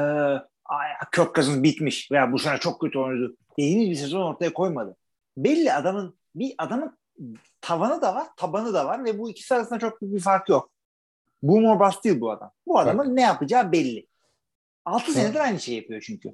"Ay, 0.65 0.87
Kirk 1.15 1.35
Cousins 1.35 1.63
bitmiş 1.63 2.11
veya 2.11 2.31
bu 2.31 2.39
sene 2.39 2.57
çok 2.57 2.81
kötü 2.81 2.99
oynadı 2.99 3.35
dediğimiz 3.59 3.89
bir 3.89 3.95
sezon 3.95 4.21
ortaya 4.21 4.53
koymadı. 4.53 4.95
Belli 5.37 5.73
adamın 5.73 6.17
bir 6.35 6.53
adamın 6.57 6.97
tavanı 7.61 8.01
da 8.01 8.15
var, 8.15 8.27
tabanı 8.37 8.73
da 8.73 8.85
var 8.85 9.05
ve 9.05 9.19
bu 9.19 9.29
ikisi 9.29 9.55
arasında 9.55 9.79
çok 9.79 10.01
büyük 10.01 10.15
bir 10.15 10.19
fark 10.19 10.49
yok. 10.49 10.71
Boom 11.43 11.65
or 11.65 11.79
bust 11.79 12.03
değil 12.03 12.21
bu 12.21 12.31
adam. 12.31 12.51
Bu 12.67 12.79
adamın 12.79 13.15
ne 13.15 13.21
yapacağı 13.21 13.71
belli. 13.71 14.07
6 14.85 15.11
senedir 15.11 15.39
aynı 15.39 15.59
şey 15.59 15.75
yapıyor 15.75 16.01
çünkü. 16.01 16.29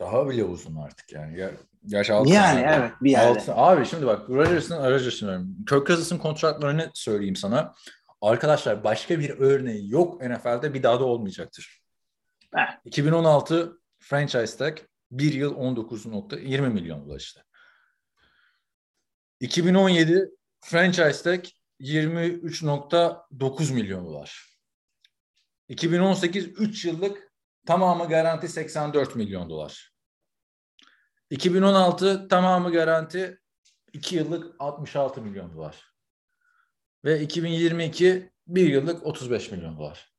Daha 0.00 0.28
bile 0.28 0.44
uzun 0.44 0.76
artık 0.76 1.12
yani. 1.12 1.38
Ya, 1.38 1.50
yaş 1.86 2.10
altı 2.10 2.30
Yani 2.30 2.60
sene. 2.60 2.74
evet 2.78 2.92
bir 3.00 3.10
yerde. 3.10 3.42
Abi 3.54 3.86
şimdi 3.86 4.06
bak 4.06 4.30
Rodgers'ın 4.30 4.76
Rodgers'ın 4.76 5.26
diyorum. 5.26 5.56
Kirk 5.68 5.86
Cousins'ın 5.86 6.18
kontratlarını 6.18 6.90
söyleyeyim 6.94 7.36
sana. 7.36 7.74
Arkadaşlar 8.20 8.84
başka 8.84 9.20
bir 9.20 9.30
örneği 9.30 9.90
yok 9.90 10.22
NFL'de 10.22 10.74
bir 10.74 10.82
daha 10.82 11.00
da 11.00 11.04
olmayacaktır. 11.04 11.80
Heh. 12.54 12.78
2016 12.84 13.80
franchise 13.98 14.56
tag 14.58 14.78
1 15.10 15.32
yıl 15.32 15.54
19.20 15.54 16.68
milyon 16.68 17.00
ulaştı. 17.00 17.44
2017 19.40 20.30
franchise 20.60 21.22
tag 21.22 21.44
23.9 21.80 23.72
milyon 23.74 24.06
dolar. 24.06 24.47
2018 25.68 26.46
3 26.46 26.84
yıllık 26.84 27.32
tamamı 27.66 28.08
garanti 28.08 28.48
84 28.48 29.16
milyon 29.16 29.50
dolar. 29.50 29.92
2016 31.30 32.28
tamamı 32.28 32.72
garanti 32.72 33.40
2 33.92 34.16
yıllık 34.16 34.54
66 34.58 35.22
milyon 35.22 35.52
dolar. 35.52 35.94
Ve 37.04 37.20
2022 37.20 38.30
1 38.46 38.66
yıllık 38.66 39.06
35 39.06 39.50
milyon 39.50 39.78
dolar. 39.78 40.12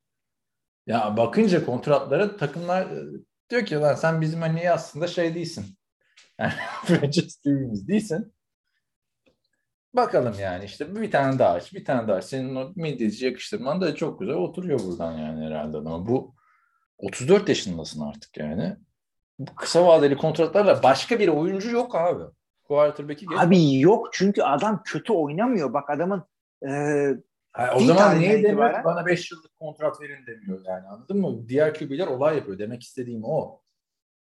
Ya 0.86 1.16
bakınca 1.16 1.64
kontratlara 1.64 2.36
takımlar 2.36 2.90
e, 2.90 3.04
diyor 3.50 3.66
ki 3.66 3.74
lan 3.74 3.94
sen 3.94 4.20
bizim 4.20 4.40
hani 4.40 4.70
aslında 4.70 5.06
şey 5.06 5.34
değilsin. 5.34 5.78
Yani 6.38 6.52
franchise 6.84 7.40
değilsin. 7.88 8.34
Bakalım 9.94 10.34
yani 10.40 10.64
işte 10.64 10.94
bir 10.94 11.10
tane 11.10 11.38
daha 11.38 11.52
aç, 11.52 11.72
bir 11.74 11.84
tane 11.84 12.08
daha 12.08 12.16
aç. 12.16 12.24
Senin 12.24 12.56
o 12.56 12.72
midyeci 12.76 13.26
yakıştırman 13.26 13.80
da 13.80 13.94
çok 13.94 14.20
güzel 14.20 14.34
oturuyor 14.34 14.80
buradan 14.86 15.18
yani 15.18 15.44
herhalde. 15.46 15.76
Ama 15.76 16.08
bu 16.08 16.34
34 16.98 17.48
yaşındasın 17.48 18.00
artık 18.00 18.36
yani. 18.36 18.76
Bu 19.38 19.54
kısa 19.54 19.86
vadeli 19.86 20.16
kontratlarla 20.16 20.82
başka 20.82 21.18
bir 21.18 21.28
oyuncu 21.28 21.70
yok 21.70 21.94
abi. 21.94 22.22
Quarterback'i 22.64 23.26
geç. 23.26 23.38
Abi 23.38 23.80
yok 23.80 24.08
çünkü 24.12 24.42
adam 24.42 24.82
kötü 24.84 25.12
oynamıyor. 25.12 25.72
Bak 25.72 25.90
adamın 25.90 26.24
e, 26.68 26.70
Ha, 27.52 27.72
o 27.76 27.80
zaman 27.80 28.18
niye 28.18 28.42
demiyor 28.42 28.70
itibaren- 28.70 28.84
bana 28.84 29.06
5 29.06 29.30
yıllık 29.32 29.56
kontrat 29.56 30.00
verin 30.00 30.26
demiyor 30.26 30.60
yani 30.66 30.86
anladın 30.86 31.20
mı? 31.20 31.48
Diğer 31.48 31.74
QB'ler 31.74 32.06
olay 32.06 32.36
yapıyor. 32.36 32.58
Demek 32.58 32.82
istediğim 32.82 33.24
o. 33.24 33.60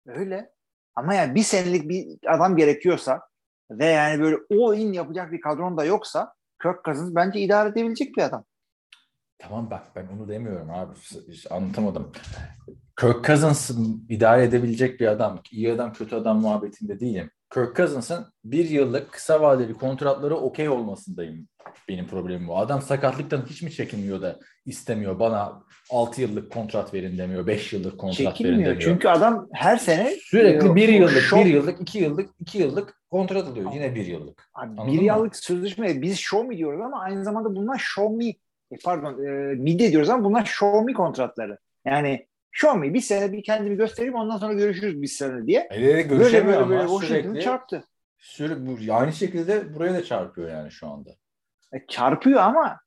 Öyle. 0.06 0.50
Ama 0.94 1.14
yani 1.14 1.34
bir 1.34 1.42
senelik 1.42 1.88
bir 1.88 2.18
adam 2.26 2.56
gerekiyorsa 2.56 3.20
ve 3.78 3.86
yani 3.86 4.22
böyle 4.22 4.36
o 4.50 4.74
in 4.74 4.92
yapacak 4.92 5.32
bir 5.32 5.40
kadron 5.40 5.76
da 5.76 5.84
yoksa 5.84 6.32
Kirk 6.62 6.84
Cousins 6.84 7.14
bence 7.14 7.40
idare 7.40 7.68
edebilecek 7.68 8.16
bir 8.16 8.22
adam. 8.22 8.44
Tamam 9.38 9.70
bak 9.70 9.82
ben 9.96 10.06
onu 10.16 10.28
demiyorum 10.28 10.70
abi. 10.70 10.94
Hiç 11.28 11.52
anlatamadım. 11.52 12.12
Kirk 13.00 13.24
Cousins'ın 13.24 14.06
idare 14.08 14.44
edebilecek 14.44 15.00
bir 15.00 15.06
adam, 15.06 15.40
iyi 15.50 15.72
adam 15.72 15.92
kötü 15.92 16.16
adam 16.16 16.40
muhabbetinde 16.40 17.00
değilim. 17.00 17.30
Kirk 17.54 17.76
Cousins'ın 17.76 18.26
bir 18.44 18.70
yıllık 18.70 19.12
kısa 19.12 19.40
vadeli 19.40 19.74
kontratları 19.74 20.36
okey 20.36 20.68
olmasındayım. 20.68 21.48
Benim 21.88 22.06
problemim 22.06 22.48
bu. 22.48 22.58
Adam 22.58 22.82
sakatlıktan 22.82 23.44
hiç 23.46 23.62
mi 23.62 23.72
çekinmiyor 23.72 24.22
da 24.22 24.38
istemiyor 24.66 25.18
bana 25.18 25.62
6 25.90 26.20
yıllık 26.20 26.52
kontrat 26.52 26.94
verin 26.94 27.18
demiyor, 27.18 27.46
5 27.46 27.72
yıllık 27.72 27.98
kontrat 27.98 28.20
verin 28.20 28.30
Çekilmiyor. 28.30 28.58
demiyor. 28.58 28.80
Çünkü 28.80 29.08
adam 29.08 29.48
her 29.52 29.76
sene 29.76 30.16
Sürekli 30.20 30.68
e, 30.68 30.74
bir 30.74 30.88
o 30.88 30.92
yıllık, 30.92 31.22
şov- 31.22 31.44
bir 31.44 31.50
yıllık, 31.50 31.80
iki 31.80 31.98
yıllık, 31.98 32.30
iki 32.40 32.58
yıllık 32.58 33.00
kontrat 33.10 33.48
alıyor. 33.48 33.72
Yine 33.74 33.94
bir 33.94 34.06
yıllık. 34.06 34.48
Abi 34.54 34.66
Anladın 34.66 34.92
bir 34.92 34.98
mı? 34.98 35.04
yıllık 35.04 35.36
sözleşme 35.36 36.02
biz 36.02 36.18
show 36.18 36.48
me 36.48 36.56
diyoruz 36.56 36.80
ama 36.80 37.00
aynı 37.00 37.24
zamanda 37.24 37.56
bunlar 37.56 37.78
show 37.78 38.16
me 38.16 38.28
e, 38.28 38.76
pardon 38.84 39.24
e, 39.24 39.54
mid 39.54 39.80
diyoruz 39.80 40.10
ama 40.10 40.24
bunlar 40.24 40.44
show 40.44 40.84
me 40.84 40.92
kontratları. 40.92 41.58
Yani 41.86 42.26
show 42.54 42.78
me 42.80 42.94
bir 42.94 43.00
sene 43.00 43.32
bir 43.32 43.42
kendimi 43.42 43.76
göstereyim 43.76 44.14
ondan 44.14 44.38
sonra 44.38 44.52
görüşürüz 44.52 45.02
bir 45.02 45.06
sene 45.06 45.46
diye. 45.46 45.68
Ele 45.70 45.86
Böyle 45.86 46.02
görüşemiyor 46.02 46.58
böyle 46.58 46.70
böyle 46.70 46.82
ama 46.82 47.00
sürekli, 47.00 47.40
çarptı. 47.42 47.84
sürekli 48.18 48.66
bu, 48.88 48.94
aynı 48.94 49.12
şekilde 49.12 49.74
buraya 49.74 49.94
da 49.94 50.04
çarpıyor 50.04 50.50
yani 50.50 50.70
şu 50.70 50.88
anda. 50.88 51.10
E, 51.72 51.86
çarpıyor 51.88 52.40
ama 52.40 52.80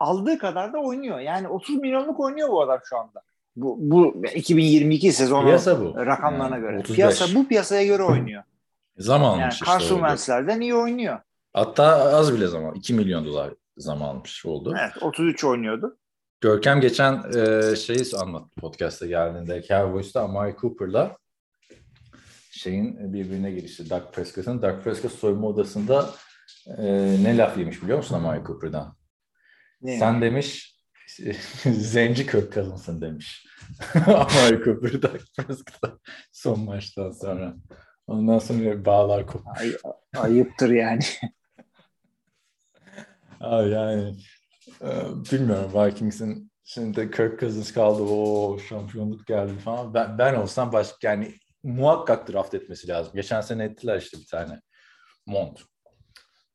aldığı 0.00 0.38
kadar 0.38 0.72
da 0.72 0.78
oynuyor. 0.78 1.18
Yani 1.20 1.48
30 1.48 1.76
milyonluk 1.76 2.20
oynuyor 2.20 2.48
bu 2.48 2.62
adam 2.62 2.78
şu 2.84 2.98
anda. 2.98 3.22
Bu, 3.56 3.76
bu 3.80 4.22
2022 4.34 5.12
sezonu 5.12 5.44
Piyasa 5.44 5.80
bu. 5.80 5.96
rakamlarına 5.96 6.56
Yani 6.56 6.60
göre. 6.60 6.78
35. 6.78 6.96
Piyasa 6.96 7.34
bu 7.34 7.48
piyasaya 7.48 7.84
göre 7.86 8.02
oynuyor. 8.02 8.42
Zam 8.96 9.22
Yani 9.22 9.42
almış 9.42 9.54
işte. 9.54 9.66
Carson. 9.66 9.96
Wentz'lerden 9.96 10.60
iyi 10.60 10.74
oynuyor. 10.74 11.18
Hatta 11.52 11.84
az 11.86 12.34
bile 12.34 12.46
zaman. 12.46 12.74
2 12.74 12.94
milyon 12.94 13.24
dolar 13.26 13.50
zam 13.76 14.02
almış 14.02 14.46
oldu. 14.46 14.74
Evet 14.80 15.02
33 15.02 15.44
oynuyordu. 15.44 15.98
Görkem 16.44 16.80
geçen 16.80 17.22
e, 17.36 17.76
şeyi 17.76 18.04
anlattı 18.16 18.60
podcast'a 18.60 19.06
geldiğinde. 19.06 19.62
Cowboys'ta 19.62 20.22
Amari 20.22 20.56
Cooper'la 20.60 21.18
şeyin 22.50 23.12
birbirine 23.12 23.50
girişti. 23.50 23.90
Doug 23.90 24.12
Prescott'ın. 24.12 24.62
Doug 24.62 24.82
Prescott 24.82 25.12
soyunma 25.12 25.46
odasında 25.46 26.10
e, 26.66 26.84
ne 27.22 27.36
laf 27.36 27.58
yemiş 27.58 27.82
biliyor 27.82 27.98
musun 27.98 28.14
Amari 28.14 28.44
Cooper'dan? 28.44 28.96
Ne? 29.82 29.98
Sen 29.98 30.22
demiş 30.22 30.76
zenci 31.64 32.26
kök 32.26 32.52
kalınsın 32.52 33.00
demiş. 33.00 33.46
Amari 34.06 34.64
Cooper 34.64 35.02
Doug 35.02 35.20
Prescott'a 35.36 35.98
son 36.32 36.60
maçtan 36.60 37.10
sonra. 37.10 37.54
Ondan 38.06 38.38
sonra 38.38 38.84
bağlar 38.84 39.26
kopmuş. 39.26 39.60
Ay, 39.60 39.72
ayıptır 40.16 40.70
yani. 40.70 41.02
Abi 43.40 43.70
yani 43.70 44.16
bilmiyorum 45.32 45.70
Vikings'in 45.74 46.50
şimdi 46.64 47.10
Kirk 47.10 47.40
Cousins 47.40 47.72
kaldı 47.72 48.02
o 48.02 48.58
şampiyonluk 48.58 49.26
geldi 49.26 49.58
falan. 49.58 49.94
Ben, 49.94 50.18
ben 50.18 50.34
olsam 50.34 50.72
başka 50.72 51.08
yani 51.08 51.34
muhakkak 51.62 52.32
draft 52.32 52.54
etmesi 52.54 52.88
lazım. 52.88 53.12
Geçen 53.14 53.40
sene 53.40 53.64
ettiler 53.64 53.98
işte 53.98 54.18
bir 54.18 54.26
tane 54.26 54.60
mont 55.26 55.60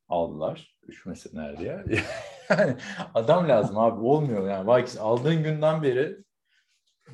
aldılar. 0.07 0.80
Üşümesinler 0.88 1.57
diye. 1.60 1.84
yani 2.49 2.76
adam 3.14 3.49
lazım 3.49 3.78
abi 3.78 4.01
olmuyor 4.01 4.49
yani 4.49 4.68
Vikings 4.68 4.97
aldığın 4.97 5.43
günden 5.43 5.84
beri 5.84 6.18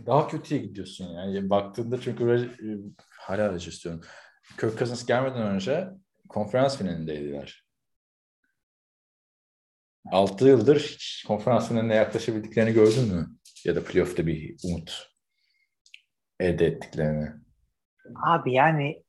daha 0.06 0.28
kötüye 0.28 0.62
gidiyorsun 0.62 1.06
yani. 1.06 1.50
Baktığında 1.50 2.02
çünkü 2.02 2.24
e, 2.34 2.68
hala 3.10 3.56
istiyorum. 3.56 4.02
Kirk 4.60 4.78
Cousins 4.78 5.06
gelmeden 5.06 5.42
önce 5.42 5.90
konferans 6.30 6.78
finalindeydiler. 6.78 7.65
6 10.12 10.48
yıldır 10.48 10.80
hiç 10.80 11.24
konferans 11.28 11.68
finaline 11.68 11.96
yaklaşabildiklerini 11.96 12.74
gördün 12.74 13.16
mü? 13.16 13.30
Ya 13.66 13.76
da 13.76 13.84
playoff'ta 13.84 14.28
bir 14.28 14.56
umut 14.64 15.08
elde 16.40 16.66
ettiklerini. 16.66 17.30
Abi 18.28 18.54
yani 18.54 19.04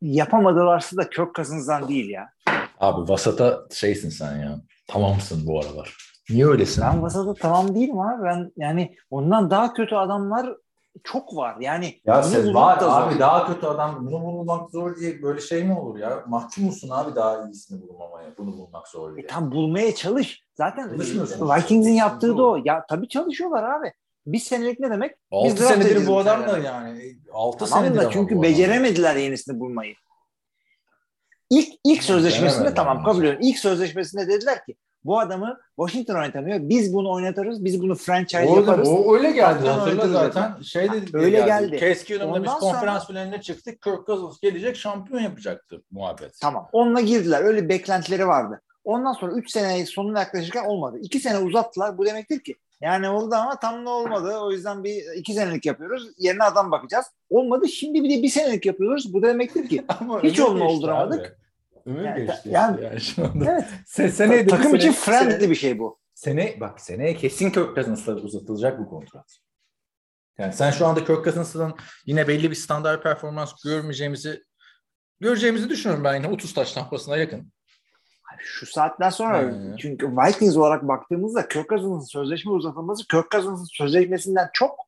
yapamadılarsa 0.00 0.96
da 0.96 1.10
Kirk 1.10 1.34
Cousins'dan 1.34 1.88
değil 1.88 2.10
ya. 2.10 2.32
Abi 2.78 3.10
vasata 3.10 3.66
şeysin 3.72 4.10
sen 4.10 4.38
ya. 4.38 4.60
Tamamsın 4.88 5.46
bu 5.46 5.60
aralar. 5.60 5.96
Niye 6.30 6.46
öylesin? 6.46 6.84
Ben 6.84 7.02
vasata 7.02 7.34
tamam 7.34 7.74
değilim 7.74 7.98
abi. 7.98 8.24
Ben 8.24 8.52
yani 8.56 8.96
ondan 9.10 9.50
daha 9.50 9.72
kötü 9.74 9.94
adamlar 9.94 10.56
çok 11.04 11.36
var. 11.36 11.56
Yani 11.60 12.00
Ya 12.06 12.22
sen 12.22 12.54
var 12.54 12.80
da 12.80 12.84
zor. 12.84 13.02
abi 13.02 13.18
daha 13.18 13.46
kötü 13.46 13.66
adam 13.66 14.06
bunu 14.06 14.20
bulmak 14.22 14.70
zor 14.70 14.96
diye 14.96 15.22
böyle 15.22 15.40
şey 15.40 15.64
mi 15.64 15.78
olur 15.78 15.98
ya? 15.98 16.24
Mahkum 16.26 16.64
musun 16.64 16.90
abi 16.92 17.14
daha 17.16 17.44
iyisini 17.44 17.88
bulmamaya? 17.88 18.28
Bunu 18.38 18.52
bulmak 18.52 18.88
zor 18.88 19.16
diye. 19.16 19.24
E, 19.24 19.26
tam 19.26 19.52
bulmaya 19.52 19.94
çalış. 19.94 20.42
Zaten. 20.54 20.98
Vikings'in 21.00 21.92
yaptığı 21.92 22.38
da 22.38 22.42
o. 22.42 22.58
Ya 22.64 22.84
tabii 22.88 23.08
çalışıyorlar 23.08 23.64
abi. 23.64 23.92
Bir 24.26 24.38
senelik 24.38 24.80
ne 24.80 24.90
demek? 24.90 25.16
6 25.32 25.56
draft 25.56 25.72
senedir 25.72 26.06
bu 26.06 26.18
adam 26.18 26.48
da 26.48 26.58
yani 26.58 27.16
6 27.32 27.64
Tamam 27.66 27.84
senedir 27.84 28.00
da 28.00 28.10
çünkü 28.10 28.42
beceremediler 28.42 29.16
yenisini 29.16 29.60
bulmayı. 29.60 29.94
İlk 31.50 31.68
ilk 31.84 32.02
sözleşmesinde 32.02 32.74
tamam 32.74 32.96
ama. 32.96 33.06
kabul 33.06 33.18
ediyorum. 33.18 33.40
İlk 33.42 33.58
sözleşmesinde 33.58 34.28
dediler 34.28 34.64
ki 34.64 34.76
bu 35.04 35.20
adamı 35.20 35.58
Washington 35.76 36.14
oynatamıyor. 36.14 36.58
Biz 36.62 36.94
bunu 36.94 37.12
oynatırız. 37.12 37.64
Biz 37.64 37.82
bunu 37.82 37.94
franchise 37.94 38.46
Orada, 38.46 38.70
yaparız. 38.70 38.88
o 38.88 39.14
öyle 39.14 39.30
geldi 39.30 39.68
hatırla 39.68 40.08
zaten. 40.08 40.62
Şey 40.62 40.92
dedi, 40.92 41.10
Öyle 41.16 41.40
geldi. 41.40 41.78
Case 41.80 42.04
Keenum'da 42.04 42.44
biz 42.44 42.52
konferans 42.52 43.06
finaline 43.06 43.40
çıktık. 43.40 43.82
Kirk 43.82 44.06
Cousins 44.06 44.40
gelecek 44.40 44.76
şampiyon 44.76 45.20
yapacaktı 45.20 45.82
muhabbet. 45.90 46.38
Tamam. 46.40 46.68
Onunla 46.72 47.00
girdiler. 47.00 47.44
Öyle 47.44 47.68
beklentileri 47.68 48.26
vardı. 48.26 48.60
Ondan 48.84 49.12
sonra 49.12 49.32
3 49.32 49.50
sene 49.50 49.86
sonuna 49.86 50.18
yaklaşırken 50.20 50.64
olmadı. 50.64 50.98
2 51.02 51.20
sene 51.20 51.38
uzattılar. 51.38 51.98
Bu 51.98 52.06
demektir 52.06 52.40
ki 52.40 52.54
yani 52.80 53.08
oldu 53.08 53.34
ama 53.34 53.58
tam 53.58 53.86
da 53.86 53.90
olmadı. 53.90 54.38
O 54.38 54.50
yüzden 54.52 54.84
bir 54.84 55.02
2 55.16 55.34
senelik 55.34 55.66
yapıyoruz. 55.66 56.08
Yerine 56.18 56.42
adam 56.44 56.70
bakacağız. 56.70 57.06
Olmadı. 57.30 57.68
Şimdi 57.68 58.04
bir 58.04 58.18
de 58.18 58.22
1 58.22 58.28
senelik 58.28 58.66
yapıyoruz. 58.66 59.14
Bu 59.14 59.22
demektir 59.22 59.68
ki 59.68 59.84
Hiç 60.22 60.40
onu 60.40 60.58
geçti 60.58 60.64
olduramadık. 60.64 61.20
abi. 61.20 61.39
Ömür 61.90 62.04
Yani- 62.04 62.26
geçti 62.26 62.48
yani- 62.48 62.74
işte 62.74 62.86
yani 62.86 63.00
şu 63.00 63.24
anda. 63.24 63.52
evet. 63.52 63.64
Se, 63.86 64.08
seneye 64.08 64.44
de 64.44 64.50
takım 64.50 64.74
için 64.74 64.92
sene- 64.92 65.18
friendly 65.18 65.50
bir 65.50 65.54
şey 65.54 65.78
bu. 65.78 65.98
Sene, 66.14 66.56
bak 66.60 66.80
seneye 66.80 67.16
kesin 67.16 67.50
Kirk 67.50 67.74
Cousins'la 67.74 68.14
uzatılacak 68.14 68.78
bu 68.78 68.88
kontrat. 68.90 69.38
Yani 70.38 70.52
sen 70.52 70.70
şu 70.70 70.86
anda 70.86 71.04
Kirk 71.04 71.24
Cousins'ın 71.24 71.74
yine 72.06 72.28
belli 72.28 72.50
bir 72.50 72.56
standart 72.56 73.02
performans 73.02 73.52
görmeyeceğimizi 73.64 74.44
göreceğimizi 75.20 75.68
düşünüyorum 75.68 76.04
ben 76.04 76.14
yine 76.14 76.28
30 76.28 76.54
taş 76.54 76.72
tampasına 76.72 77.16
yakın. 77.16 77.52
Şu 78.38 78.66
saatten 78.66 79.10
sonra 79.10 79.36
Aynen. 79.36 79.76
çünkü 79.76 80.08
Vikings 80.16 80.56
olarak 80.56 80.88
baktığımızda 80.88 81.48
Kirk 81.48 81.68
Cousins'ın 81.68 82.00
sözleşme 82.06 82.52
uzatılması 82.52 83.06
Kirk 83.06 83.30
Cousins'ın 83.30 83.68
sözleşmesinden 83.72 84.50
çok 84.52 84.78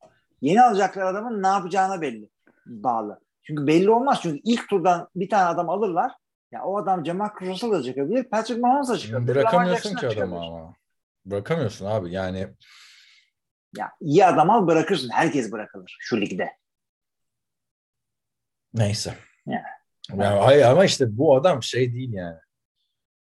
yeni 0.40 0.62
alacakları 0.62 1.06
adamın 1.06 1.42
ne 1.42 1.46
yapacağına 1.46 2.00
belli. 2.00 2.28
Bağlı. 2.66 3.20
Çünkü 3.42 3.66
belli 3.66 3.90
olmaz. 3.90 4.18
Çünkü 4.22 4.40
ilk 4.44 4.68
turdan 4.68 5.08
bir 5.16 5.30
tane 5.30 5.44
adam 5.44 5.70
alırlar. 5.70 6.12
Ya 6.52 6.64
o 6.64 6.78
adam 6.78 7.04
Jamal 7.04 7.30
Russell 7.40 7.70
da 7.70 7.82
çıkabilir. 7.82 8.24
Patrick 8.24 8.60
Mahomes 8.60 8.88
da 8.88 8.98
çıkabilir. 8.98 9.34
Bırakamıyorsun 9.34 9.94
ki 9.94 10.02
da 10.02 10.08
adamı 10.08 10.44
ama. 10.44 10.74
Bırakamıyorsun 11.24 11.86
abi 11.86 12.12
yani 12.12 12.48
Ya 13.76 13.92
iyi 14.00 14.26
adam 14.26 14.50
al 14.50 14.66
bırakırsın. 14.66 15.08
Herkes 15.08 15.52
bırakılır 15.52 15.96
şu 16.00 16.20
ligde. 16.20 16.50
neyse. 18.74 19.14
Yani. 19.46 19.62
Yani 20.10 20.40
hayır 20.40 20.62
ama 20.62 20.84
işte 20.84 21.18
bu 21.18 21.36
adam 21.36 21.62
şey 21.62 21.92
değil 21.92 22.12
yani. 22.12 22.38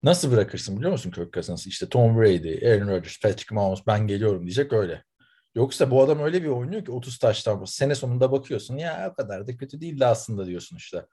Nasıl 0.03 0.31
bırakırsın 0.31 0.77
biliyor 0.77 0.91
musun 0.91 1.11
Kirk 1.11 1.33
Cousins? 1.33 1.67
İşte 1.67 1.89
Tom 1.89 2.17
Brady, 2.17 2.67
Aaron 2.67 2.87
Rodgers, 2.87 3.19
Patrick 3.21 3.55
Mahomes 3.55 3.79
ben 3.87 4.07
geliyorum 4.07 4.41
diyecek 4.41 4.73
öyle. 4.73 5.03
Yoksa 5.55 5.91
bu 5.91 6.03
adam 6.03 6.19
öyle 6.19 6.43
bir 6.43 6.47
oynuyor 6.47 6.85
ki 6.85 6.91
30 6.91 7.19
taştan 7.19 7.65
sene 7.65 7.95
sonunda 7.95 8.31
bakıyorsun 8.31 8.77
ya 8.77 9.09
o 9.11 9.15
kadar 9.15 9.47
da 9.47 9.57
kötü 9.57 9.81
değildi 9.81 10.05
aslında 10.05 10.45
diyorsun 10.45 10.77
işte. 10.77 11.05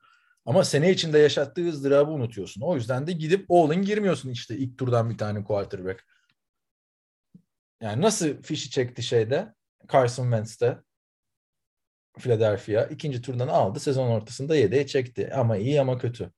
Ama 0.46 0.64
sene 0.64 0.90
içinde 0.90 1.18
yaşattığı 1.18 1.68
ızdırabı 1.68 2.10
unutuyorsun. 2.10 2.60
O 2.60 2.74
yüzden 2.74 3.06
de 3.06 3.12
gidip 3.12 3.50
all-in 3.50 3.82
girmiyorsun 3.82 4.30
işte 4.30 4.56
ilk 4.56 4.78
turdan 4.78 5.10
bir 5.10 5.18
tane 5.18 5.44
quarterback. 5.44 6.04
Yani 7.82 8.02
nasıl 8.02 8.42
fişi 8.42 8.70
çekti 8.70 9.02
şeyde 9.02 9.54
Carson 9.92 10.24
Wentz'te 10.24 10.78
Philadelphia 12.18 12.84
ikinci 12.84 13.22
turdan 13.22 13.48
aldı. 13.48 13.80
Sezon 13.80 14.08
ortasında 14.08 14.56
yedeğe 14.56 14.86
çekti. 14.86 15.34
Ama 15.34 15.56
iyi 15.56 15.80
ama 15.80 15.98
kötü. 15.98 16.30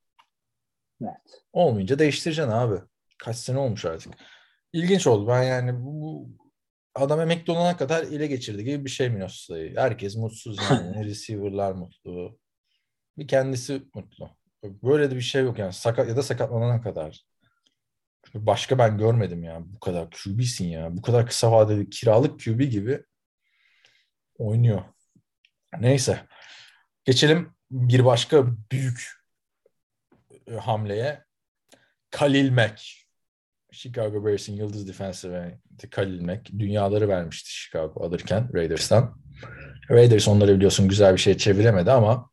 Evet. 1.01 1.43
Olmayınca 1.53 1.99
değiştireceksin 1.99 2.51
abi. 2.51 2.81
Kaç 3.17 3.35
sene 3.35 3.57
olmuş 3.57 3.85
artık. 3.85 4.13
İlginç 4.73 5.07
oldu. 5.07 5.27
Ben 5.27 5.43
yani 5.43 5.85
bu, 5.85 6.01
bu 6.01 6.29
adam 6.95 7.21
emekli 7.21 7.51
olana 7.51 7.77
kadar 7.77 8.03
ele 8.03 8.27
geçirdi 8.27 8.63
gibi 8.63 8.85
bir 8.85 8.89
şey 8.89 9.09
Minnesota'yı. 9.09 9.77
Herkes 9.77 10.15
mutsuz 10.15 10.57
yani. 10.71 11.05
Receiver'lar 11.05 11.71
mutlu. 11.71 12.39
Bir 13.17 13.27
kendisi 13.27 13.83
mutlu. 13.93 14.29
Böyle 14.63 15.11
de 15.11 15.15
bir 15.15 15.21
şey 15.21 15.43
yok 15.43 15.59
yani. 15.59 15.73
Sakat 15.73 16.07
ya 16.07 16.15
da 16.17 16.23
sakatlanana 16.23 16.81
kadar. 16.81 17.25
Başka 18.33 18.77
ben 18.77 18.97
görmedim 18.97 19.43
ya. 19.43 19.61
Bu 19.65 19.79
kadar 19.79 20.09
QB'sin 20.09 20.67
ya. 20.67 20.97
Bu 20.97 21.01
kadar 21.01 21.27
kısa 21.27 21.51
vadeli 21.51 21.89
kiralık 21.89 22.39
QB 22.39 22.59
gibi 22.59 23.03
oynuyor. 24.37 24.81
Neyse. 25.79 26.27
Geçelim 27.05 27.55
bir 27.71 28.05
başka 28.05 28.45
büyük 28.71 29.11
e, 30.47 30.53
hamleye. 30.53 31.23
Khalil 32.11 32.51
Mack. 32.51 32.81
Chicago 33.71 34.25
Bears'in 34.25 34.55
yıldız 34.55 34.87
defensive 34.87 35.59
Khalil 35.91 36.21
Mack. 36.21 36.51
Dünyaları 36.59 37.09
vermişti 37.09 37.51
Chicago 37.51 38.05
alırken 38.05 38.53
Raiders'tan. 38.53 39.21
Raiders 39.89 40.27
onları 40.27 40.55
biliyorsun 40.55 40.87
güzel 40.87 41.13
bir 41.13 41.19
şey 41.19 41.37
çeviremedi 41.37 41.91
ama 41.91 42.29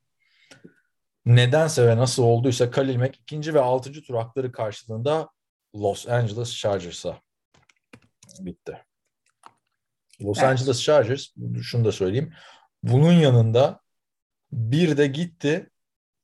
nedense 1.27 1.87
ve 1.87 1.97
nasıl 1.97 2.23
olduysa 2.23 2.71
Khalil 2.71 2.97
Mack 2.97 3.17
ikinci 3.17 3.55
ve 3.55 3.61
altıncı 3.61 4.03
tur 4.03 4.15
hakları 4.15 4.53
karşılığında 4.53 5.29
Los 5.75 6.09
Angeles 6.09 6.57
Chargers'a 6.57 7.21
gitti. 8.45 8.85
Los 10.23 10.39
Evet. 10.39 10.49
Angeles 10.49 10.83
Chargers, 10.83 11.27
şunu 11.63 11.85
da 11.85 11.93
söyleyeyim. 11.93 12.35
Bunun 12.83 13.13
yanında 13.13 13.81
bir 14.53 14.97
de 14.97 15.07
gitti 15.07 15.71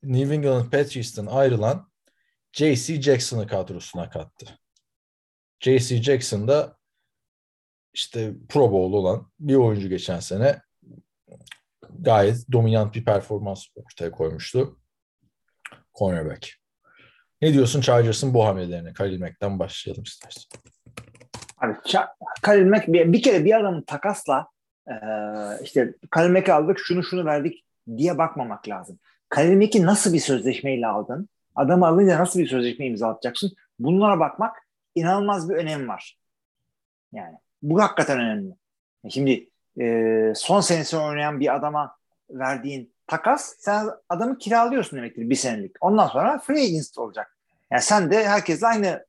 New 0.03 0.35
England 0.35 0.71
Patriots'tan 0.71 1.25
ayrılan 1.25 1.91
J.C. 2.51 3.01
Jackson'ı 3.01 3.47
kadrosuna 3.47 4.09
kattı. 4.09 4.59
J.C. 5.59 6.03
Jackson 6.03 6.47
da 6.47 6.77
işte 7.93 8.33
Pro 8.49 8.71
Bowl 8.71 8.93
olan 8.93 9.31
bir 9.39 9.55
oyuncu 9.55 9.89
geçen 9.89 10.19
sene 10.19 10.61
gayet 11.99 12.51
dominant 12.51 12.95
bir 12.95 13.05
performans 13.05 13.65
ortaya 13.75 14.11
koymuştu. 14.11 14.80
Cornerback. 15.93 16.61
Ne 17.41 17.53
diyorsun 17.53 17.81
Chargers'ın 17.81 18.33
bu 18.33 18.45
hamlelerine? 18.45 18.93
Khalil 18.93 19.19
Mack'ten 19.19 19.59
başlayalım 19.59 20.03
istersen. 20.03 20.59
Abi 21.57 21.73
Khalil 22.41 22.65
Mack 22.65 22.87
bir, 22.87 23.13
bir 23.13 23.21
kere 23.21 23.45
bir 23.45 23.59
adamın 23.59 23.81
takasla 23.81 24.47
e, 24.87 24.93
işte 25.63 25.93
Khalil 26.11 26.31
Mack'i 26.31 26.53
aldık 26.53 26.79
şunu 26.79 27.03
şunu 27.03 27.25
verdik 27.25 27.65
diye 27.97 28.17
bakmamak 28.17 28.69
lazım. 28.69 28.99
Khalil 29.29 29.57
Mack'i 29.57 29.85
nasıl 29.85 30.13
bir 30.13 30.19
sözleşmeyle 30.19 30.87
aldın? 30.87 31.29
Adamı 31.55 31.87
alınca 31.87 32.19
nasıl 32.19 32.39
bir 32.39 32.47
sözleşme 32.47 32.85
imzalatacaksın? 32.85 33.51
Bunlara 33.79 34.19
bakmak 34.19 34.55
inanılmaz 34.95 35.49
bir 35.49 35.55
önem 35.55 35.87
var. 35.87 36.17
Yani 37.13 37.37
bu 37.61 37.81
hakikaten 37.81 38.19
önemli. 38.19 38.55
Şimdi 39.09 39.49
e, 39.81 40.33
son 40.35 40.61
senesi 40.61 40.97
oynayan 40.97 41.39
bir 41.39 41.55
adama 41.55 41.95
verdiğin 42.29 42.90
takas 43.07 43.55
sen 43.59 43.89
adamı 44.09 44.37
kiralıyorsun 44.37 44.97
demektir 44.97 45.29
bir 45.29 45.35
senelik. 45.35 45.75
Ondan 45.81 46.07
sonra 46.07 46.39
free 46.39 46.63
agent 46.63 46.97
olacak. 46.97 47.37
Yani 47.71 47.81
sen 47.81 48.11
de 48.11 48.27
herkesle 48.27 48.67
aynı 48.67 49.05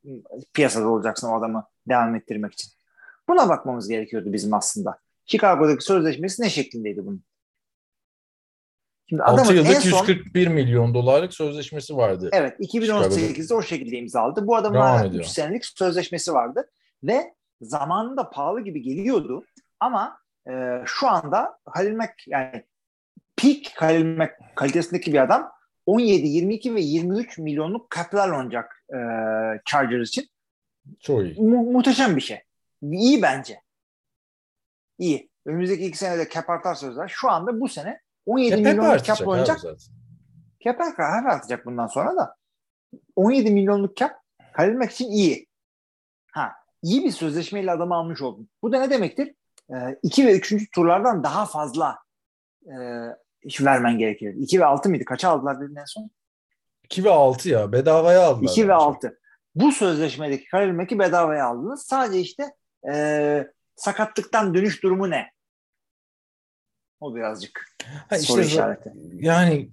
piyasada 0.53 0.89
olacaksın 0.89 1.29
o 1.29 1.39
adamı 1.39 1.67
devam 1.89 2.15
ettirmek 2.15 2.53
için. 2.53 2.71
Buna 3.29 3.49
bakmamız 3.49 3.89
gerekiyordu 3.89 4.33
bizim 4.33 4.55
aslında. 4.55 4.99
Chicago'daki 5.27 5.85
sözleşmesi 5.85 6.43
ne 6.43 6.51
şeklindeydi 6.51 7.07
bunun? 7.07 7.25
Şimdi 9.09 9.23
6 9.23 9.43
adamın 9.43 9.57
en 9.57 9.65
yıllık 9.65 9.83
son 9.83 10.07
141 10.07 10.47
milyon 10.47 10.95
dolarlık 10.95 11.35
sözleşmesi 11.35 11.97
vardı. 11.97 12.31
evet 12.33 12.61
2018'de 12.61 13.55
o 13.55 13.63
şekilde 13.63 13.97
imzaladı. 13.97 14.47
Bu 14.47 14.57
adamın 14.57 14.79
hala 14.79 15.07
ediyor. 15.07 15.25
3 15.25 15.29
senelik 15.29 15.65
sözleşmesi 15.65 16.33
vardı 16.33 16.71
ve 17.03 17.35
zamanında 17.61 18.31
pahalı 18.31 18.61
gibi 18.61 18.83
geliyordu 18.83 19.45
ama 19.81 20.19
e, 20.49 20.53
şu 20.85 21.09
anda 21.09 21.59
Halil 21.67 21.97
Mack 21.97 22.13
yani 22.27 22.65
peak 23.43 23.83
Mack 24.17 24.33
kalitesindeki 24.55 25.13
bir 25.13 25.23
adam 25.23 25.53
17, 25.87 26.27
22 26.27 26.75
ve 26.75 26.81
23 26.81 27.39
milyonluk 27.39 27.91
kaplar 27.91 28.29
oynayacak 28.29 28.85
e, 28.91 28.99
Chargers 29.65 30.09
için. 30.09 30.29
Çok 31.01 31.23
iyi. 31.23 31.41
Mu- 31.41 31.73
muhteşem 31.73 32.17
bir 32.17 32.21
şey. 32.21 32.43
İyi 32.83 33.23
bence. 33.23 33.63
İyi. 34.99 35.31
Önümüzdeki 35.47 35.87
iki 35.87 35.99
senede 35.99 36.29
cap 36.29 36.51
artar 36.51 36.75
sözler. 36.75 37.09
Şu 37.09 37.31
anda 37.31 37.61
bu 37.61 37.69
sene 37.69 38.01
17 38.27 38.57
Hep 38.57 38.67
hep 38.67 38.77
milyonluk 38.77 39.05
cap 39.05 39.29
oynayacak. 39.29 39.61
Cap 40.65 40.81
hep 40.81 41.01
artacak 41.01 41.67
bundan 41.67 41.87
sonra 41.87 42.17
da. 42.17 42.37
17 43.17 43.51
milyonluk 43.51 43.97
cap 43.97 44.13
Halil 44.53 44.75
Mack 44.75 44.93
için 44.93 45.11
iyi. 45.11 45.47
Ha, 46.33 46.53
iyi 46.83 47.05
bir 47.05 47.11
sözleşmeyle 47.11 47.71
adamı 47.71 47.95
almış 47.95 48.23
oldun. 48.23 48.49
Bu 48.63 48.73
da 48.73 48.81
ne 48.81 48.91
demektir? 48.91 49.35
2 50.03 50.27
ve 50.27 50.39
3. 50.39 50.71
turlardan 50.75 51.25
daha 51.25 51.47
fazla 51.47 51.99
e, 52.67 52.75
vermen 53.61 53.99
gerekir. 53.99 54.35
2 54.35 54.61
ve 54.61 54.65
6 54.65 54.89
mıydı? 54.89 55.05
Kaça 55.05 55.29
aldılar 55.29 55.61
dedin 55.61 55.77
en 55.77 55.85
son? 55.85 56.11
2 56.85 57.05
ve 57.05 57.11
6 57.11 57.49
ya 57.49 57.73
bedavaya 57.73 58.23
aldılar. 58.27 58.51
2 58.51 58.63
ve 58.65 58.69
bence. 58.69 58.75
6. 58.75 59.19
Bu 59.55 59.73
sözleşmedeki 59.73 60.45
Halil 60.51 60.73
Mack'i 60.73 60.99
bedavaya 60.99 61.47
aldınız. 61.47 61.83
Sadece 61.83 62.21
işte 62.21 62.55
e, 62.93 63.47
sakatlıktan 63.77 64.55
dönüş 64.55 64.83
durumu 64.83 65.11
ne? 65.11 65.31
O 67.01 67.15
birazcık 67.15 67.67
Ha, 68.09 68.19
soru 68.19 68.41
işte 68.41 68.55
işareti. 68.55 68.93
yani 69.13 69.71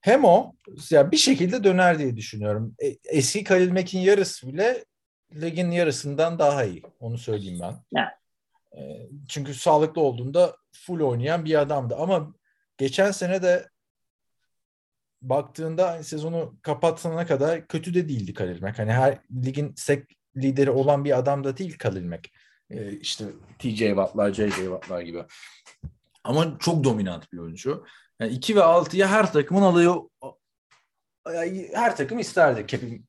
hem 0.00 0.24
o 0.24 0.52
ya 0.90 1.10
bir 1.10 1.16
şekilde 1.16 1.64
döner 1.64 1.98
diye 1.98 2.16
düşünüyorum. 2.16 2.74
E, 2.82 2.96
eski 3.04 3.44
Khalil 3.44 3.72
Mack'in 3.72 4.00
yarısı 4.00 4.46
bile 4.46 4.84
ligin 5.34 5.70
yarısından 5.70 6.38
daha 6.38 6.64
iyi. 6.64 6.82
Onu 7.00 7.18
söyleyeyim 7.18 7.60
ben. 7.62 7.74
Evet. 7.94 8.08
Çünkü 9.28 9.54
sağlıklı 9.54 10.00
olduğunda 10.02 10.56
full 10.72 11.00
oynayan 11.00 11.44
bir 11.44 11.60
adamdı. 11.60 11.96
Ama 11.98 12.34
geçen 12.78 13.10
sene 13.10 13.42
de 13.42 13.68
baktığında 15.22 15.90
hani 15.90 16.04
sezonu 16.04 16.56
kapatana 16.62 17.26
kadar 17.26 17.66
kötü 17.66 17.94
de 17.94 18.08
değildi 18.08 18.34
Khalil 18.34 18.62
Mack. 18.62 18.78
Hani 18.78 18.92
her 18.92 19.18
ligin 19.44 19.72
sek 19.76 20.16
lideri 20.36 20.70
olan 20.70 21.04
bir 21.04 21.18
adam 21.18 21.44
da 21.44 21.56
değil 21.56 21.78
Khalil 21.78 22.04
Mack. 22.04 22.28
E, 22.70 22.92
işte 22.92 23.24
TJ 23.58 23.78
Watt'lar, 23.78 24.32
JJ 24.32 24.54
Watt'lar 24.54 25.00
gibi. 25.00 25.24
Ama 26.24 26.58
çok 26.58 26.84
dominant 26.84 27.32
bir 27.32 27.38
oyuncu. 27.38 27.84
Yani 28.20 28.32
2 28.32 28.56
ve 28.56 28.60
6'ya 28.60 29.08
her 29.08 29.32
takımın 29.32 29.62
alıyor. 29.62 30.02
Her 31.74 31.96
takım 31.96 32.18
isterdi 32.18 32.64
cap'in 32.66 33.06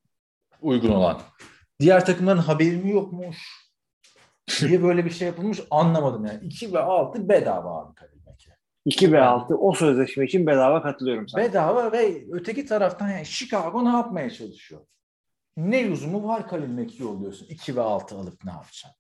uygun 0.61 0.89
olan. 0.89 1.21
Diğer 1.79 2.05
takımların 2.05 2.37
haberi 2.37 2.77
mi 2.77 2.91
yokmuş? 2.91 3.65
Niye 4.61 4.83
böyle 4.83 5.05
bir 5.05 5.11
şey 5.11 5.27
yapılmış 5.27 5.59
anlamadım 5.71 6.25
yani. 6.25 6.45
2 6.45 6.73
ve 6.73 6.79
6 6.79 7.29
bedava 7.29 7.81
abi 7.81 7.95
Khalil 7.95 8.09
Mack'e. 8.11 8.14
2 8.85 9.11
ve 9.11 9.21
6 9.21 9.57
o 9.57 9.73
sözleşme 9.73 10.25
için 10.25 10.47
bedava 10.47 10.81
katılıyorum 10.81 11.27
sana. 11.27 11.43
Bedava 11.43 11.91
ve 11.91 12.25
öteki 12.31 12.65
taraftan 12.65 13.09
yani 13.09 13.25
Chicago 13.25 13.85
ne 13.85 13.89
yapmaya 13.89 14.29
çalışıyor? 14.29 14.81
Ne 15.57 15.89
lüzumu 15.89 16.27
var 16.27 16.47
Khalil 16.47 16.69
Mack'i 16.69 17.03
yolluyorsun? 17.03 17.45
2 17.49 17.75
ve 17.75 17.81
6 17.81 18.15
alıp 18.15 18.45
ne 18.45 18.51
yapacaksın? 18.51 18.91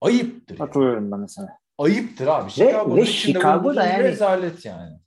Ayıptır. 0.00 0.58
yani. 0.58 0.66
Katılıyorum 0.66 1.12
ben 1.12 1.22
de 1.22 1.28
sana. 1.28 1.58
Ayıptır 1.78 2.26
abi. 2.26 2.50
Chicago'nun 2.50 2.96
ve 2.96 3.02
içinde 3.02 3.38
Chicago 3.38 3.68
olduğu 3.68 3.76
da 3.76 3.86
yani- 3.86 4.04
rezalet 4.04 4.64
yani. 4.64 4.98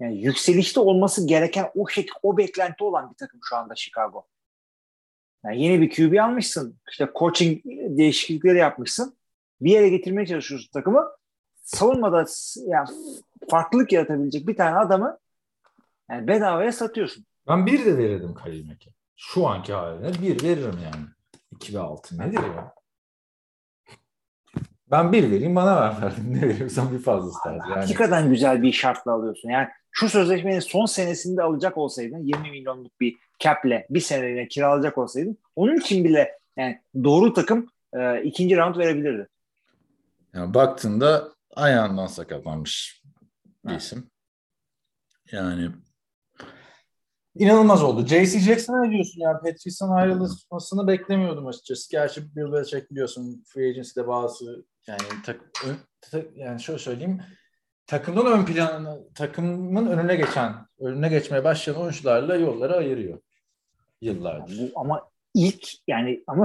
Yani 0.00 0.22
yükselişte 0.22 0.80
olması 0.80 1.26
gereken 1.26 1.70
o 1.74 1.88
şey, 1.88 2.06
o 2.22 2.36
beklenti 2.36 2.84
olan 2.84 3.10
bir 3.10 3.16
takım 3.16 3.40
şu 3.44 3.56
anda 3.56 3.74
Chicago. 3.74 4.26
Yani 5.44 5.62
yeni 5.62 5.80
bir 5.80 5.90
QB 5.90 6.18
almışsın. 6.20 6.80
işte 6.90 7.08
coaching 7.18 7.64
değişiklikleri 7.64 8.58
yapmışsın. 8.58 9.16
Bir 9.60 9.70
yere 9.70 9.88
getirmeye 9.88 10.26
çalışıyorsun 10.26 10.70
takımı. 10.72 11.19
Savunmada 11.70 12.24
yani 12.66 12.88
farklılık 13.50 13.92
yaratabilecek 13.92 14.48
bir 14.48 14.56
tane 14.56 14.76
adamı 14.76 15.18
yani 16.10 16.28
bedavaya 16.28 16.72
satıyorsun. 16.72 17.24
Ben 17.48 17.66
bir 17.66 17.86
de 17.86 17.98
verirdim 17.98 18.34
Khalil 18.34 18.66
Mack'e. 18.66 18.90
Şu 19.16 19.46
anki 19.46 19.72
haline 19.72 20.12
bir 20.22 20.42
veririm 20.42 20.78
yani. 20.84 21.06
2 21.52 21.74
ve 21.74 21.78
6 21.78 22.18
nedir 22.18 22.38
ya? 22.38 22.74
Ben 24.90 25.12
bir 25.12 25.30
vereyim 25.30 25.56
bana 25.56 25.80
ver 25.80 26.02
verdim. 26.02 26.24
Ne 26.34 26.48
veriyorsan 26.48 26.92
bir 26.92 26.98
fazla 26.98 27.30
isterdi. 27.30 27.62
Yani 27.70 27.80
Hakikaten 27.80 28.30
güzel 28.30 28.62
bir 28.62 28.72
şartla 28.72 29.12
alıyorsun. 29.12 29.48
Yani 29.48 29.68
şu 29.90 30.08
sözleşmenin 30.08 30.60
son 30.60 30.86
senesinde 30.86 31.42
alacak 31.42 31.78
olsaydın 31.78 32.18
20 32.18 32.50
milyonluk 32.50 33.00
bir 33.00 33.16
cap'le 33.38 33.86
bir 33.90 34.00
seneliğine 34.00 34.48
kiralayacak 34.48 34.98
olsaydın 34.98 35.38
onun 35.56 35.76
için 35.76 36.04
bile 36.04 36.38
yani 36.56 36.80
doğru 37.04 37.32
takım 37.32 37.66
e, 37.92 38.22
ikinci 38.22 38.56
round 38.56 38.76
verebilirdi. 38.76 39.28
Yani 40.34 40.54
baktığında 40.54 41.28
ayağından 41.60 42.06
sakatlanmış 42.06 43.02
bir 43.64 43.74
isim. 43.74 44.10
Yani 45.32 45.70
inanılmaz 47.34 47.82
oldu. 47.82 48.06
J.C. 48.06 48.40
Jackson'a 48.40 48.84
ne 48.84 48.90
diyorsun? 48.90 49.20
Yani 49.20 49.38
Patrice'den 49.42 49.90
ayrılmasını 49.90 50.86
beklemiyordum 50.86 51.46
açıkçası. 51.46 51.90
Gerçi 51.90 52.36
Bill 52.36 52.52
Belichick 52.52 52.90
biliyorsun 52.90 53.44
free 53.46 53.68
agency'de 53.70 54.08
bazı 54.08 54.64
yani 54.86 55.00
tak, 55.26 55.40
ön- 55.66 55.78
ta- 56.00 56.22
yani 56.34 56.60
şöyle 56.60 56.78
söyleyeyim 56.78 57.20
takımdan 57.86 58.26
ön 58.26 58.44
planına 58.44 58.98
takımın 59.14 59.86
önüne 59.86 60.16
geçen 60.16 60.54
önüne 60.78 61.08
geçmeye 61.08 61.44
başlayan 61.44 61.76
oyuncularla 61.76 62.36
yolları 62.36 62.76
ayırıyor 62.76 63.20
yıllardır. 64.00 64.58
Bu 64.58 64.80
ama 64.80 65.10
ilk 65.34 65.68
yani 65.88 66.24
ama 66.26 66.44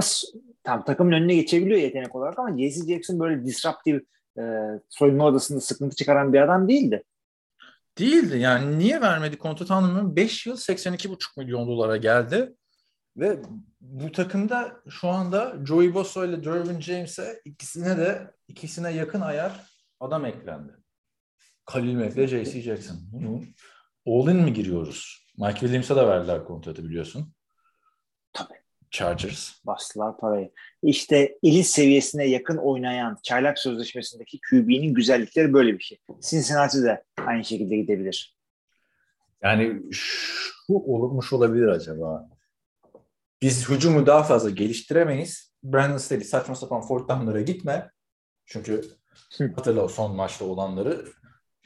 tam 0.64 0.84
takımın 0.84 1.12
önüne 1.12 1.34
geçebiliyor 1.34 1.80
yetenek 1.80 2.14
olarak 2.14 2.38
ama 2.38 2.58
J.C. 2.58 2.86
Jackson 2.94 3.20
böyle 3.20 3.44
disruptive 3.44 4.00
e, 4.38 4.42
soyunma 4.88 5.26
odasında 5.26 5.60
sıkıntı 5.60 5.96
çıkaran 5.96 6.32
bir 6.32 6.40
adam 6.40 6.68
değildi. 6.68 7.02
Değildi 7.98 8.38
yani 8.38 8.78
niye 8.78 9.00
vermedi 9.00 9.38
kontrat 9.38 9.70
anlamı 9.70 10.16
5 10.16 10.46
yıl 10.46 10.56
82,5 10.56 11.40
milyon 11.40 11.68
dolara 11.68 11.96
geldi. 11.96 12.54
Ve 13.16 13.38
bu 13.80 14.12
takımda 14.12 14.82
şu 14.88 15.08
anda 15.08 15.56
Joey 15.66 15.94
Bosa 15.94 16.26
ile 16.26 16.44
Dervin 16.44 16.80
James'e 16.80 17.40
ikisine 17.44 17.96
de 17.96 18.30
ikisine 18.48 18.90
yakın 18.90 19.20
ayar 19.20 19.66
adam 20.00 20.24
eklendi. 20.24 20.72
Khalil 21.66 21.94
Mack 21.94 22.16
ve 22.16 22.26
J.C. 22.26 22.62
Jackson. 22.62 22.96
Bunu 23.12 23.42
all-in 24.06 24.36
mi 24.36 24.52
giriyoruz? 24.52 25.26
Mike 25.38 25.60
Williams'a 25.60 25.96
da 25.96 26.08
verdiler 26.08 26.44
kontratı 26.44 26.84
biliyorsun. 26.84 27.32
Chargers. 28.90 29.64
Bastılar 29.66 30.18
parayı. 30.18 30.50
İşte 30.82 31.38
elit 31.42 31.66
seviyesine 31.66 32.26
yakın 32.26 32.56
oynayan 32.56 33.18
çaylak 33.22 33.58
sözleşmesindeki 33.58 34.40
QB'nin 34.50 34.94
güzellikleri 34.94 35.52
böyle 35.52 35.78
bir 35.78 35.82
şey. 35.82 35.98
Cincinnati 36.30 36.82
de 36.82 37.04
aynı 37.26 37.44
şekilde 37.44 37.76
gidebilir. 37.76 38.36
Yani 39.42 39.82
şu 39.92 40.74
olmuş 40.74 41.32
olabilir 41.32 41.66
acaba. 41.66 42.28
Biz 43.42 43.68
hücumu 43.68 44.06
daha 44.06 44.22
fazla 44.22 44.50
geliştiremeyiz. 44.50 45.52
Brandon 45.64 45.98
Staley 45.98 46.24
saçma 46.24 46.54
sapan 46.54 46.80
fourth 46.80 47.08
down'lara 47.08 47.40
gitme. 47.40 47.90
Çünkü 48.46 48.82
hatırla 49.56 49.82
o 49.82 49.88
son 49.88 50.16
maçta 50.16 50.44
olanları. 50.44 51.06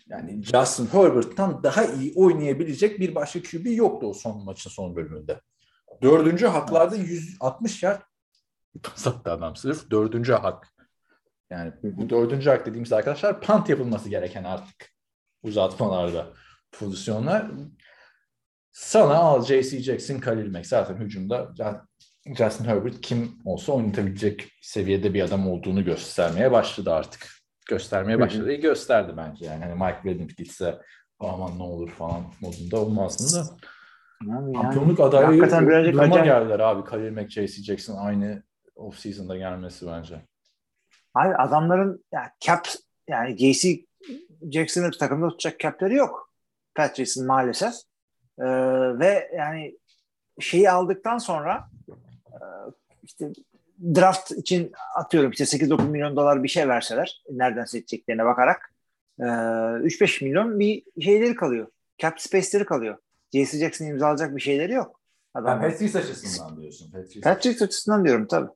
Yani 0.09 0.43
Justin 0.43 0.87
Herbert'tan 0.87 1.63
daha 1.63 1.85
iyi 1.85 2.13
oynayabilecek 2.17 3.01
bir 3.01 3.15
başka 3.15 3.43
QB 3.43 3.67
yoktu 3.67 4.07
o 4.07 4.15
son 4.15 4.45
maçın 4.45 4.71
son 4.71 4.97
bölümünde. 4.97 5.41
Dördüncü 6.03 6.47
haklarda 6.47 6.97
160 6.97 7.83
yard 7.83 8.03
pas 8.83 9.07
attı 9.07 9.33
adam 9.33 9.57
sırf. 9.57 9.91
Dördüncü 9.91 10.33
hak. 10.33 10.69
Yani 11.51 11.73
bu 11.83 12.11
dördüncü 12.11 12.51
hak 12.51 12.67
dediğimiz 12.67 12.93
arkadaşlar 12.93 13.41
punt 13.41 13.69
yapılması 13.69 14.09
gereken 14.09 14.45
artık 14.45 14.93
uzatmalarda 15.43 16.27
pozisyonlar. 16.73 17.51
Sana 18.73 19.15
al 19.15 19.45
J.C. 19.45 19.83
Jackson, 19.83 20.19
Khalil 20.19 20.51
Mack. 20.53 20.67
Zaten 20.67 20.97
hücumda 20.97 21.53
Justin 22.27 22.65
Herbert 22.65 23.01
kim 23.01 23.39
olsa 23.45 23.73
oynatabilecek 23.73 24.49
seviyede 24.63 25.15
bir 25.15 25.23
adam 25.23 25.49
olduğunu 25.49 25.85
göstermeye 25.85 26.53
başladı 26.53 26.95
artık. 26.95 27.29
Göstermeye 27.69 28.21
başladı. 28.21 28.53
İyi 28.53 28.61
gösterdi 28.61 29.13
bence 29.17 29.47
yani. 29.47 29.65
Hani 29.65 29.75
Mike 29.75 30.01
Williams 30.03 30.35
gitse 30.35 30.79
aman 31.19 31.59
ne 31.59 31.63
olur 31.63 31.91
falan 31.91 32.25
modunda 32.41 32.81
olmazdı 32.81 33.39
da. 33.39 33.57
Yani, 34.27 34.55
Şampiyonluk 34.55 35.01
adayı 35.01 35.27
hakikaten 35.27 35.69
birazcık 35.69 35.95
duruma 35.95 36.07
acayip. 36.07 36.25
geldiler 36.25 36.61
abi. 36.61 36.85
Khalil 36.85 37.13
Mack, 37.13 37.31
J.C. 37.31 37.63
Jackson 37.63 37.97
aynı 37.97 38.43
off 38.77 38.99
season'da 38.99 39.37
gelmesi 39.37 39.87
bence. 39.87 40.21
Abi 41.15 41.35
adamların 41.35 42.05
ya 42.13 42.33
cap 42.41 42.67
yani 43.09 43.37
JC 43.39 43.87
Jackson'ı 44.53 44.91
takımda 44.91 45.29
tutacak 45.29 45.61
capleri 45.61 45.95
yok. 45.95 46.33
Patrice'in 46.75 47.27
maalesef. 47.27 47.75
Ee, 48.39 48.45
ve 48.99 49.31
yani 49.37 49.79
şeyi 50.41 50.71
aldıktan 50.71 51.19
sonra 51.19 51.69
e, 52.29 52.37
işte 53.03 53.33
draft 53.95 54.31
için 54.31 54.73
atıyorum 54.97 55.31
işte 55.31 55.45
8-9 55.45 55.89
milyon 55.89 56.17
dolar 56.17 56.43
bir 56.43 56.49
şey 56.49 56.69
verseler 56.69 57.23
nereden 57.31 57.65
seçeceklerine 57.65 58.25
bakarak 58.25 58.73
e, 59.19 59.25
3-5 59.25 60.25
milyon 60.25 60.61
bir 60.61 60.83
şeyleri 61.01 61.35
kalıyor. 61.35 61.67
Cap 61.99 62.21
space'leri 62.21 62.65
kalıyor. 62.65 62.97
J.C. 63.33 63.59
Jackson 63.59 63.87
imzalayacak 63.87 64.37
bir 64.37 64.41
şeyleri 64.41 64.73
yok. 64.73 65.01
Ben 65.35 65.41
Adamlar. 65.41 65.71
Patrice 65.71 65.99
açısından 65.99 66.61
diyorsun. 66.61 66.91
Patrice. 66.91 67.21
Patrick 67.21 67.65
açısından 67.65 68.05
diyorum 68.05 68.27
tabii. 68.27 68.51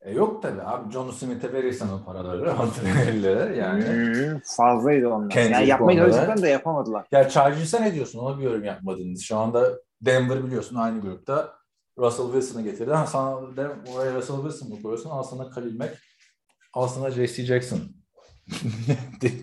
E 0.00 0.12
yok 0.12 0.42
tabii 0.42 0.62
abi. 0.62 0.92
John 0.92 1.10
Smith'e 1.10 1.52
verirsen 1.52 1.88
o 1.88 2.04
paraları 2.04 2.52
antrenörlere 2.58 3.56
yani. 3.56 3.84
Hmm, 3.84 4.40
fazlaydı 4.56 5.08
onlar. 5.08 5.30
Kendrick 5.30 5.54
yani 5.54 5.68
yapmayı 5.68 5.98
çalıştıklarını 5.98 6.42
da 6.42 6.48
yapamadılar. 6.48 7.06
Ya 7.12 7.28
Chargers'a 7.28 7.80
ne 7.80 7.94
diyorsun? 7.94 8.18
Ona 8.18 8.38
bir 8.38 8.44
yorum 8.44 8.64
yapmadınız. 8.64 9.22
Şu 9.22 9.36
anda 9.36 9.80
Denver 10.00 10.44
biliyorsun 10.44 10.76
aynı 10.76 11.00
grupta. 11.00 11.56
Russell 11.98 12.26
Wilson'ı 12.26 12.62
getirdi. 12.62 12.90
Ha, 12.90 13.06
sana 13.06 13.56
de, 13.56 13.68
oraya 13.94 14.14
Russell 14.14 14.36
Wilson 14.36 14.68
mu 14.68 14.82
koyuyorsun? 14.82 15.22
Sana 15.22 15.50
Khalil 15.50 15.78
Mack. 15.78 15.94
Sana 16.94 17.10
J.C. 17.10 17.42
Jackson. 17.42 17.78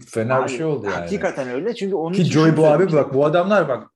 Fena 0.08 0.38
bir 0.38 0.44
Abi, 0.44 0.52
şey 0.52 0.66
oldu 0.66 0.86
yani. 0.86 0.96
Hakikaten 0.96 1.50
öyle 1.50 1.76
çünkü 1.76 1.96
onun 1.96 2.14
Ki 2.14 2.26
şunu 2.26 2.58
bu 2.58 2.68
abi 2.68 2.94
bak 2.94 3.14
bu 3.14 3.26
adamlar 3.26 3.68
bak 3.68 3.93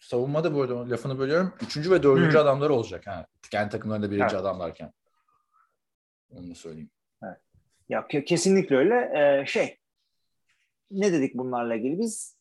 savunmada 0.00 0.54
bu 0.54 0.62
arada 0.62 0.90
lafını 0.90 1.18
bölüyorum. 1.18 1.52
Üçüncü 1.62 1.90
ve 1.90 2.02
dördüncü 2.02 2.36
Hı. 2.36 2.40
adamları 2.40 2.72
olacak. 2.72 3.06
Ha. 3.06 3.26
Kendi 3.50 3.70
takımlarında 3.70 4.10
birinci 4.10 4.22
Evet. 4.22 4.34
adamlarken. 4.34 4.92
Onu 6.30 6.54
söyleyeyim. 6.54 6.90
Ya 7.88 8.00
ke- 8.00 8.24
kesinlikle 8.24 8.76
öyle. 8.76 8.94
Ee, 8.94 9.46
şey 9.46 9.78
ne 10.90 11.12
dedik 11.12 11.34
bunlarla 11.34 11.74
ilgili? 11.74 11.98
Biz 11.98 12.36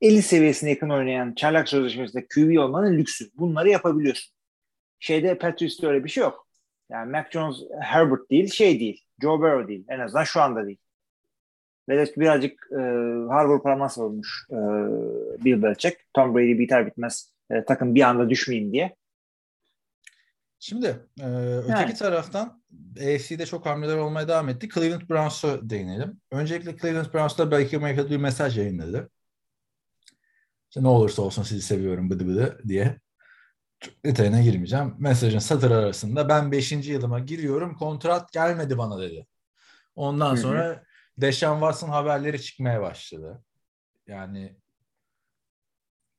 50 0.00 0.22
seviyesine 0.22 0.70
yakın 0.70 0.90
oynayan 0.90 1.34
çaylak 1.34 1.68
sözleşmesinde 1.68 2.26
QB 2.34 2.58
olmanın 2.58 2.98
lüksü. 2.98 3.30
Bunları 3.34 3.68
yapabiliyorsun. 3.70 4.34
Şeyde 4.98 5.38
Patrice'de 5.38 5.86
öyle 5.86 6.04
bir 6.04 6.08
şey 6.08 6.22
yok. 6.24 6.48
Yani 6.90 7.10
Mac 7.10 7.28
Jones 7.30 7.56
Herbert 7.80 8.30
değil, 8.30 8.50
şey 8.52 8.80
değil. 8.80 9.04
Joe 9.22 9.38
Burrow 9.38 9.68
değil. 9.68 9.84
En 9.88 10.00
azından 10.00 10.24
şu 10.24 10.40
anda 10.40 10.66
değil. 10.66 10.78
Ve 11.88 11.98
de 11.98 12.12
birazcık 12.16 12.68
e, 12.72 12.76
Harvard 13.28 13.62
parması 13.62 14.02
olmuş 14.02 14.46
e, 14.50 14.56
Bill 15.44 15.62
Belichick. 15.62 15.96
Tom 16.14 16.34
Brady 16.34 16.58
biter 16.58 16.86
bitmez 16.86 17.32
e, 17.50 17.64
takım 17.64 17.94
bir 17.94 18.02
anda 18.02 18.30
düşmeyeyim 18.30 18.72
diye. 18.72 18.96
Şimdi 20.58 20.86
e, 21.20 21.26
öteki 21.56 21.70
Yani. 21.80 21.94
taraftan 21.94 22.62
AFC'de 22.96 23.46
çok 23.46 23.66
hamleler 23.66 23.96
olmaya 23.96 24.28
devam 24.28 24.48
etti. 24.48 24.68
Cleveland 24.68 25.10
Browns'a 25.10 25.70
değinelim. 25.70 26.20
Öncelikle 26.30 26.76
Cleveland 26.76 27.14
Browns'ta 27.14 27.50
Baker 27.50 27.80
Mayfield 27.80 28.10
bir 28.10 28.16
mesaj 28.16 28.58
yayınladı. 28.58 29.10
İşte 30.70 30.82
ne 30.82 30.88
olursa 30.88 31.22
olsun 31.22 31.42
sizi 31.42 31.62
seviyorum 31.62 32.10
bıdı 32.10 32.26
bıdı 32.26 32.60
diye. 32.68 33.00
Çok 33.80 34.04
detayına 34.04 34.42
girmeyeceğim. 34.42 34.94
Mesajın 34.98 35.38
satır 35.38 35.70
arasında 35.70 36.28
ben 36.28 36.52
5. 36.52 36.72
yılıma 36.72 37.18
giriyorum 37.18 37.74
kontrat 37.74 38.32
gelmedi 38.32 38.78
bana 38.78 39.02
dedi. 39.02 39.26
Ondan 39.96 40.30
Hı 40.30 40.32
hı. 40.32 40.36
sonra 40.36 40.84
Deshaun 41.18 41.60
Watson 41.60 41.88
haberleri 41.88 42.42
çıkmaya 42.42 42.82
başladı. 42.82 43.44
Yani 44.06 44.56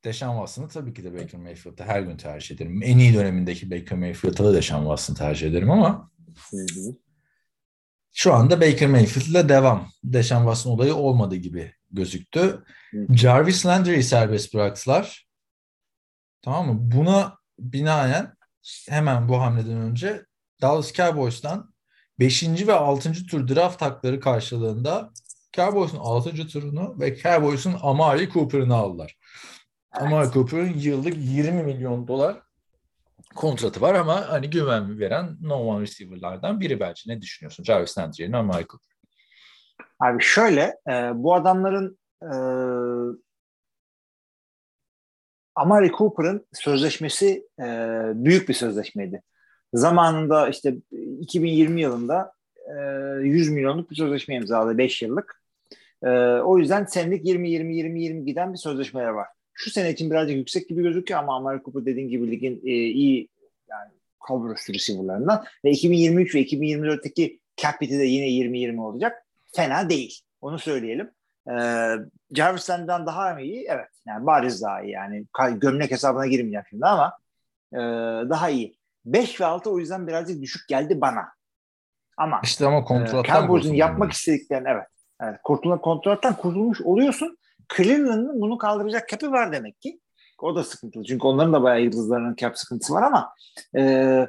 Deshaun 0.04 0.36
Watson'ı 0.36 0.68
tabii 0.68 0.94
ki 0.94 1.04
de 1.04 1.14
Baker 1.14 1.40
Mayfield'ı 1.40 1.84
her 1.84 2.02
gün 2.02 2.18
tercih 2.18 2.56
ederim. 2.56 2.84
En 2.84 2.98
iyi 2.98 3.14
dönemindeki 3.14 3.72
Baker 3.72 3.98
Mayfield'ı 3.98 4.44
da 4.44 4.54
Deshaun 4.54 4.82
Watson'ı 4.82 5.18
tercih 5.18 5.50
ederim 5.50 5.72
ama 5.72 6.12
şu 8.14 8.34
anda 8.34 8.62
Baker 8.62 8.90
Mayfield'la 8.90 9.50
devam. 9.50 9.90
Deshaun 10.04 10.42
Watson 10.42 10.72
olayı 10.72 10.96
olmadı 10.96 11.36
gibi 11.36 11.74
gözüktü. 11.92 12.64
Jarvis 13.10 13.66
Landry'i 13.66 14.04
serbest 14.04 14.54
bıraktılar. 14.54 15.28
Tamam 16.42 16.68
mı? 16.68 16.92
Buna 16.92 17.38
binaen 17.60 18.36
hemen 18.90 19.30
bu 19.30 19.42
hamleden 19.42 19.78
önce 19.78 20.26
Dallas 20.62 20.94
Cowboys'tan 20.94 21.75
5. 22.20 22.68
ve 22.68 22.74
6. 22.74 23.26
tur 23.26 23.48
draft 23.48 23.82
hakları 23.82 24.20
karşılığında 24.20 25.12
Cowboys'un 25.54 25.98
6. 25.98 26.48
turunu 26.48 27.00
ve 27.00 27.18
Cowboys'un 27.18 27.76
Amari 27.82 28.30
Cooper'ını 28.30 28.76
aldılar. 28.76 29.18
Amari 29.92 30.32
Cooper'ın 30.32 30.74
yıllık 30.74 31.14
20 31.18 31.64
milyon 31.64 32.08
dolar 32.08 32.42
kontratı 33.36 33.82
var 33.82 33.94
ama 33.94 34.30
hani 34.30 34.50
güven 34.50 35.00
veren 35.00 35.38
no 35.42 35.56
one 35.56 35.82
receiver'lardan 35.82 36.60
biri 36.60 36.80
bence. 36.80 37.02
Ne 37.08 37.22
düşünüyorsun? 37.22 37.64
Jarvis 37.64 37.98
Landry 37.98 38.22
yerine 38.22 38.38
Amari 38.38 38.66
Cooper. 38.68 38.96
Abi 40.00 40.24
şöyle 40.24 40.62
e, 40.90 41.12
bu 41.16 41.36
adamların 41.36 42.00
e, 42.22 42.32
Amari 45.56 45.92
Cooper'ın 45.92 46.48
sözleşmesi 46.54 47.48
e, 47.60 47.66
büyük 48.16 48.50
bir 48.50 48.54
sözleşmeydi. 48.54 49.22
Zamanında 49.74 50.50
işte 50.50 50.76
2020 51.26 51.82
yılında 51.82 52.32
e, 52.68 52.74
100 53.22 53.50
milyonluk 53.50 53.92
bir 53.92 53.96
sözleşme 53.96 54.36
imzaladı 54.36 54.78
5 54.78 55.02
yıllık. 55.02 55.42
O 56.44 56.58
yüzden 56.60 56.86
senelik 56.86 57.26
20-20-20-20 57.26 58.26
giden 58.26 58.54
bir 58.54 58.58
sesleşmeler 58.58 59.10
var. 59.10 59.28
Şu 59.54 59.72
sene 59.72 59.92
için 59.92 60.12
birazcık 60.12 60.38
yüksek 60.38 60.70
gibi 60.70 60.84
gözüküyor 60.84 61.20
ama 61.20 61.36
Amari 61.36 61.64
Cooper 61.64 61.86
dediğin 61.86 62.10
gibi 62.10 62.32
ligin 62.32 62.62
iyi 62.64 63.30
yani 63.70 63.92
cover 64.28 64.56
üstü 64.56 64.74
receiver'larından 64.74 65.46
ve 65.66 65.72
2023 65.72 66.36
ve 66.36 66.42
2024'teki 66.42 67.40
cap 67.58 67.82
de 67.82 67.86
yine 67.86 68.28
20-20 68.28 68.82
olacak. 68.82 69.26
Fena 69.56 69.90
değil. 69.90 70.20
Onu 70.42 70.60
söyleyelim. 70.60 71.12
Ee, 71.50 71.96
Jarvis 72.32 72.70
Landry'den 72.70 73.06
daha 73.06 73.34
mı 73.34 73.42
iyi? 73.42 73.66
Evet. 73.70 73.90
Yani 74.08 74.26
bariz 74.26 74.62
daha 74.62 74.82
iyi. 74.82 74.92
Yani 74.92 75.26
gömlek 75.56 75.92
hesabına 75.92 76.28
girmeyeceğim 76.28 76.66
şimdi 76.70 76.86
ama 76.86 77.14
e, 77.74 77.78
daha 78.30 78.50
iyi. 78.50 78.78
5 79.06 79.42
ve 79.42 79.46
6 79.46 79.70
o 79.70 79.80
yüzden 79.80 80.08
birazcık 80.08 80.42
düşük 80.42 80.68
geldi 80.68 81.02
bana. 81.02 81.26
Ama 82.18 82.42
İşte 82.44 82.66
ama 82.66 82.80
e, 82.80 82.84
kontrattan 82.84 83.24
Cowboys'un 83.24 83.48
kurtuldu. 83.48 83.76
yapmak 83.76 84.12
istediklerini 84.12 84.68
evet. 84.70 84.88
evet 85.22 85.40
kurtulma, 85.44 85.82
kontrattan 85.82 86.36
kurtulmuş 86.36 86.82
oluyorsun. 86.82 87.38
Cleveland'ın 87.78 88.42
bunu 88.42 88.58
kaldıracak 88.58 89.10
cap'i 89.10 89.32
var 89.32 89.52
demek 89.52 89.82
ki. 89.82 90.00
O 90.42 90.56
da 90.56 90.64
sıkıntılı. 90.64 91.04
Çünkü 91.04 91.28
onların 91.28 91.54
da 91.54 91.64
bayağı 91.64 91.82
yıldızlarının 91.82 92.36
cap 92.36 92.58
sıkıntısı 92.58 92.94
var 92.94 93.04
ama 93.04 93.34
e, 93.78 94.28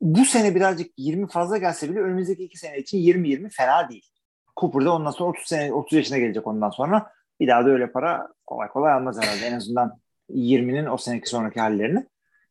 bu 0.00 0.24
sene 0.24 0.54
birazcık 0.54 0.92
20 0.96 1.28
fazla 1.28 1.58
gelse 1.58 1.90
bile 1.90 2.00
önümüzdeki 2.00 2.44
iki 2.44 2.58
sene 2.58 2.78
için 2.78 2.98
20-20 2.98 3.50
fena 3.50 3.88
değil. 3.88 4.10
Cooper'da 4.56 4.94
ondan 4.94 5.10
sonra 5.10 5.30
30 5.30 5.46
sene 5.46 5.72
30 5.72 5.96
yaşına 5.96 6.18
gelecek 6.18 6.46
ondan 6.46 6.70
sonra. 6.70 7.10
Bir 7.40 7.48
daha 7.48 7.64
da 7.64 7.68
öyle 7.68 7.92
para 7.92 8.28
kolay 8.46 8.68
kolay 8.68 8.92
almaz 8.92 9.22
herhalde. 9.22 9.46
En 9.46 9.56
azından 9.56 9.98
20'nin 10.30 10.86
o 10.86 10.96
seneki 10.96 11.28
sonraki 11.28 11.60
hallerini. 11.60 12.06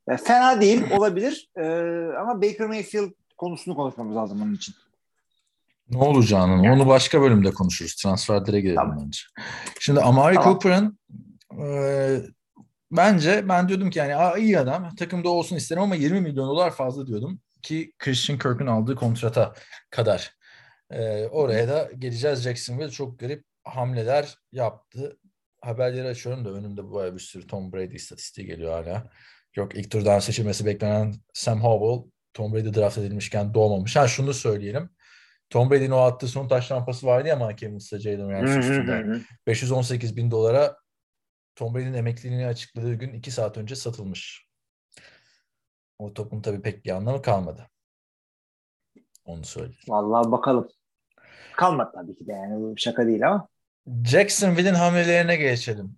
E, 0.10 0.18
fena 0.18 0.62
değil 0.62 0.92
olabilir 0.92 1.50
e, 1.58 1.64
ama 2.20 2.42
Baker 2.42 2.68
Mayfield 2.68 3.12
konusunu 3.38 3.76
konuşmamız 3.76 4.16
lazım 4.16 4.42
onun 4.42 4.54
için. 4.54 4.76
Ne 5.90 5.98
olacağını 5.98 6.66
Yani. 6.66 6.72
onu 6.72 6.88
başka 6.88 7.22
bölümde 7.22 7.52
konuşuruz. 7.52 7.96
Transferlere 7.96 8.62
girelim 8.62 8.76
Tamam. 8.76 9.00
bence. 9.06 9.20
Şimdi 9.80 10.00
Amari 10.02 10.36
Tamam. 10.36 10.50
Cooper'ın 10.52 11.00
e, 11.64 11.68
bence 12.92 13.50
ben 13.50 13.68
diyordum 13.70 13.90
ki 13.90 14.00
yani 14.00 14.16
"Aa, 14.16 14.38
iyi 14.38 14.60
adam 14.60 14.96
takımda 14.96 15.30
olsun 15.30 15.56
isterim 15.56 15.82
ama 15.84 15.96
20 15.96 16.22
milyon 16.22 16.48
dolar 16.50 16.72
fazla 16.72 17.08
diyordum 17.08 17.40
ki 17.62 17.94
Christian 18.00 18.40
Kirk'ün 18.40 18.68
aldığı 18.68 18.96
kontrata 18.96 19.54
kadar. 19.90 20.34
E, 20.92 21.26
oraya 21.28 21.68
da 21.68 21.90
geleceğiz. 22.00 22.42
Jacksonville 22.42 22.90
çok 22.92 23.20
garip 23.20 23.44
hamleler 23.64 24.36
yaptı. 24.52 25.18
Haberleri 25.62 26.08
açıyorum 26.08 26.46
da 26.46 26.50
önümde 26.50 26.84
bu 26.84 27.04
bir 27.16 27.20
sürü 27.20 27.48
Tom 27.48 27.74
Brady 27.74 27.96
istatistiği 27.96 28.48
geliyor 28.48 28.72
hala. 28.84 29.10
Yok 29.56 29.76
ilk 29.76 29.92
turdan 29.92 30.20
seçilmesi 30.20 30.66
beklenen 30.66 31.16
Sam 31.34 31.64
Howell 31.64 32.12
Tom 32.34 32.54
Brady 32.54 32.74
draft 32.74 32.98
edilmişken 32.98 33.54
doğmamış. 33.54 33.96
Ha 33.96 34.08
şunu 34.08 34.34
söyleyelim. 34.34 34.90
Tom 35.50 35.72
Brady'nin 35.72 35.92
o 35.92 35.98
attığı 35.98 36.28
son 36.28 36.48
taş 36.48 36.72
lampası 36.72 37.08
vardı 37.08 37.28
ya 37.28 37.36
Mike 37.36 37.66
Evans'la 37.66 38.00
Jalen 38.00 38.32
Ramsey 38.32 38.60
üstünde. 38.60 39.22
518 39.48 40.16
bin 40.18 40.32
dolara 40.32 40.78
Tom 41.56 41.76
Brady'nin 41.76 41.94
emekliliğini 41.94 42.48
açıkladığı 42.48 42.94
gün 42.94 43.14
2 43.14 43.32
saat 43.32 43.58
önce 43.58 43.76
satılmış. 43.76 44.50
O 46.00 46.14
topun 46.14 46.42
tabii 46.42 46.62
pek 46.62 46.86
bir 46.86 46.90
anlamı 46.90 47.22
kalmadı. 47.22 47.70
Onu 49.26 49.46
söyleyeyim. 49.46 49.80
Vallahi 49.88 50.32
bakalım. 50.32 50.68
Kalmadı 51.58 51.92
tabii 51.96 52.16
ki 52.16 52.28
de 52.28 52.32
yani 52.32 52.62
bu 52.62 52.78
şaka 52.78 53.08
değil 53.08 53.28
ama. 53.28 53.48
Jacksonville'in 54.06 54.74
hamlelerine 54.74 55.36
geçelim. 55.36 55.98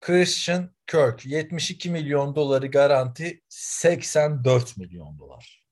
Christian 0.00 0.73
Kirk 0.86 1.26
72 1.26 1.90
milyon 1.90 2.36
doları 2.36 2.66
garanti 2.66 3.42
84 3.48 4.76
milyon 4.76 5.18
dolar. 5.18 5.64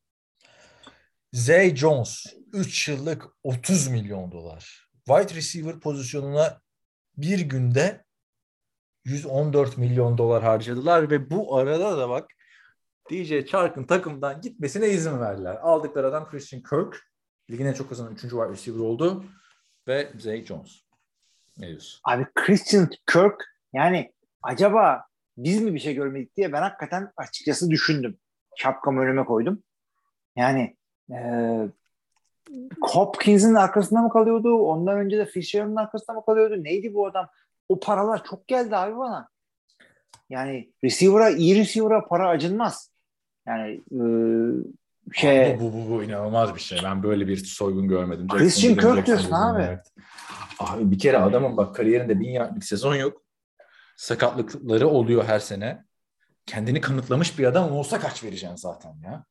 Zay 1.33 1.77
Jones 1.77 2.27
3 2.53 2.89
yıllık 2.89 3.25
30 3.43 3.89
milyon 3.89 4.33
dolar. 4.33 4.89
Wide 5.07 5.35
receiver 5.35 5.81
pozisyonuna 5.81 6.61
bir 7.17 7.41
günde 7.41 8.05
114 9.05 9.79
milyon 9.79 10.19
dolar 10.19 10.43
harcadılar 10.43 11.11
ve 11.11 11.31
bu 11.31 11.57
arada 11.57 11.99
da 11.99 12.09
bak 12.09 12.31
DJ 13.11 13.47
Chark'ın 13.47 13.85
takımdan 13.85 14.41
gitmesine 14.41 14.89
izin 14.89 15.21
verdiler. 15.21 15.55
Aldıkları 15.55 16.07
adam 16.07 16.31
Christian 16.31 16.63
Kirk. 16.63 17.13
Ligin 17.51 17.67
en 17.67 17.73
çok 17.73 17.89
kazanan 17.89 18.15
3. 18.15 18.21
wide 18.21 18.49
receiver 18.49 18.81
oldu. 18.81 19.25
Ve 19.89 20.13
Zay 20.19 20.45
Jones. 20.45 20.83
Ne 21.59 21.69
diyorsun? 21.69 22.01
Abi 22.05 22.27
Christian 22.35 22.91
Kirk 23.13 23.45
yani 23.73 24.13
acaba 24.43 25.05
biz 25.37 25.63
mi 25.63 25.75
bir 25.75 25.79
şey 25.79 25.95
görmedik 25.95 26.37
diye 26.37 26.53
ben 26.53 26.63
hakikaten 26.63 27.13
açıkçası 27.17 27.71
düşündüm. 27.71 28.19
Şapkamı 28.57 29.01
önüme 29.01 29.25
koydum. 29.25 29.63
Yani 30.37 30.77
e, 31.11 31.19
Hopkins'in 32.81 33.55
arkasında 33.55 34.03
mı 34.03 34.11
kalıyordu? 34.11 34.59
Ondan 34.59 34.99
önce 34.99 35.19
de 35.19 35.27
Fisher'ın 35.27 35.77
arkasında 35.77 36.17
mı 36.17 36.25
kalıyordu? 36.27 36.65
Neydi 36.65 36.95
bu 36.95 37.07
adam? 37.07 37.29
O 37.69 37.81
paralar 37.81 38.25
çok 38.25 38.49
geldi 38.49 38.77
abi 38.77 38.97
bana. 38.97 39.29
Yani 40.31 40.73
receiver'a, 40.85 41.31
iyi 41.31 41.61
receiver'a 41.61 42.07
para 42.07 42.29
acınmaz. 42.29 42.91
Yani 43.47 43.81
e, 43.91 44.01
şey 45.13 45.61
Bu, 45.61 45.73
bu, 45.73 45.91
bu, 45.91 46.03
inanılmaz 46.03 46.55
bir 46.55 46.61
şey. 46.61 46.79
Ben 46.85 47.03
böyle 47.03 47.27
bir 47.27 47.37
soygun 47.37 47.89
görmedim. 47.89 48.29
Christian 48.29 48.77
Kirk 48.77 49.07
diyorsun 49.07 49.33
abi. 49.33 49.63
evet. 49.63 49.93
Abi 50.59 50.91
bir 50.91 50.99
kere 50.99 51.19
adamın 51.19 51.57
bak 51.57 51.75
kariyerinde 51.75 52.21
bin 52.21 52.31
yardlık 52.31 52.65
sezon 52.65 52.95
yok. 52.95 53.22
Sakatlıkları 54.03 54.89
oluyor 54.89 55.25
her 55.25 55.39
sene. 55.39 55.85
Kendini 56.47 56.81
kanıtlamış 56.81 57.39
bir 57.39 57.45
adam 57.45 57.73
olsa 57.73 58.01
kaç 58.01 58.25
vereceksin 58.25 58.57
zaten 58.57 58.95
ya. 59.05 59.25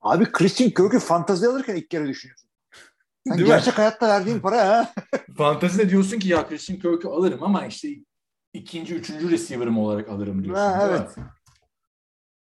abi 0.00 0.32
Christian 0.32 0.70
Kirk'ü 0.70 0.98
fantazi 0.98 1.48
alırken 1.48 1.76
ilk 1.76 1.90
kere 1.90 2.08
düşünüyorsun. 2.08 2.50
Sen 3.26 3.38
Değil 3.38 3.48
mi? 3.48 3.54
gerçek 3.54 3.78
hayatta 3.78 4.08
verdiğin 4.08 4.40
para 4.40 4.68
ha. 4.68 4.92
Fantezide 5.36 5.90
diyorsun 5.90 6.18
ki 6.18 6.28
ya 6.28 6.48
Christian 6.48 6.78
Kirk'ü 6.78 7.08
alırım 7.08 7.42
ama 7.42 7.66
işte 7.66 7.88
ikinci, 8.52 8.94
üçüncü 8.94 9.30
receiver'ım 9.30 9.78
olarak 9.78 10.08
alırım 10.08 10.44
diyorsun. 10.44 10.62
Ha, 10.62 10.86
mi? 10.86 10.92
evet. 10.92 11.16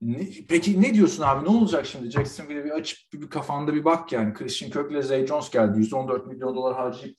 Ne- 0.01 0.47
peki 0.49 0.83
ne 0.83 0.95
diyorsun 0.95 1.23
abi? 1.23 1.45
Ne 1.45 1.49
olacak 1.49 1.87
şimdi? 1.87 2.11
Jacksonville'e 2.11 2.65
bir 2.65 2.71
açıp 2.71 3.13
bir, 3.13 3.21
bir 3.21 3.31
kafanda 3.31 3.75
bir 3.75 3.85
bak 3.85 4.13
yani. 4.13 4.35
Christian 4.35 4.71
Kirk 4.71 4.93
ile 4.93 5.03
Zay 5.03 5.27
Jones 5.27 5.51
geldi. 5.51 5.79
114 5.79 6.27
milyon 6.27 6.57
dolar 6.57 6.75
harcayıp 6.77 7.19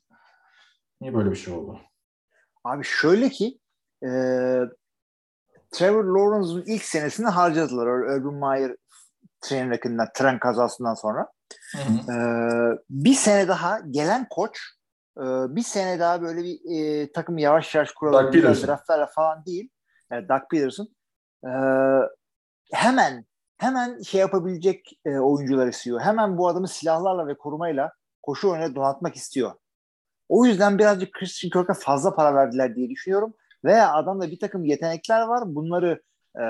niye 1.02 1.14
böyle 1.14 1.32
bir 1.32 1.36
şey 1.36 1.54
oldu? 1.54 1.80
Abi 2.64 2.84
şöyle 2.84 3.30
ki 3.30 3.60
e, 4.04 4.10
Trevor 5.72 6.04
Lawrence'ın 6.04 6.64
ilk 6.68 6.84
senesini 6.84 7.28
harcadılar. 7.28 7.88
Ur- 7.88 8.20
Urban 8.20 8.34
Meyer 8.34 8.76
tren 9.42 9.64
wreckinden, 9.64 10.08
tren 10.16 10.40
kazasından 10.40 10.94
sonra. 10.94 11.28
Hı 11.72 11.78
hı. 11.78 12.12
E, 12.12 12.16
bir 12.90 13.14
sene 13.14 13.48
daha 13.48 13.80
gelen 13.90 14.28
koç 14.30 14.60
e, 15.18 15.24
bir 15.56 15.62
sene 15.62 16.00
daha 16.00 16.22
böyle 16.22 16.44
bir 16.44 16.60
e, 16.72 17.12
takım 17.12 17.38
yavaş 17.38 17.76
yavaş 17.76 17.92
kuralım. 17.92 18.18
Draftlarla 18.68 19.08
falan 19.16 19.46
değil. 19.46 19.70
Yani 20.12 20.30
Doug 20.30 20.42
Peterson. 20.52 20.88
E, 21.46 21.52
hemen 22.72 23.26
hemen 23.58 24.02
şey 24.02 24.22
yapabilecek 24.22 25.00
e, 25.06 25.20
oyuncular 25.20 25.68
istiyor. 25.68 26.02
Hemen 26.02 26.38
bu 26.38 26.48
adamı 26.48 26.68
silahlarla 26.68 27.28
ve 27.28 27.38
korumayla 27.38 27.92
koşu 28.24 28.52
oyuna 28.52 28.76
donatmak 28.76 29.16
istiyor. 29.16 29.52
O 30.30 30.46
yüzden 30.46 30.78
birazcık 30.80 31.14
Christian 31.14 31.50
Kirk'e 31.50 31.74
fazla 31.74 32.16
para 32.16 32.36
verdiler 32.36 32.76
diye 32.76 32.90
düşünüyorum. 32.90 33.34
Veya 33.66 33.94
adamda 33.94 34.32
bir 34.32 34.40
takım 34.40 34.66
yetenekler 34.66 35.22
var. 35.22 35.56
Bunları 35.56 36.02
e, 36.36 36.46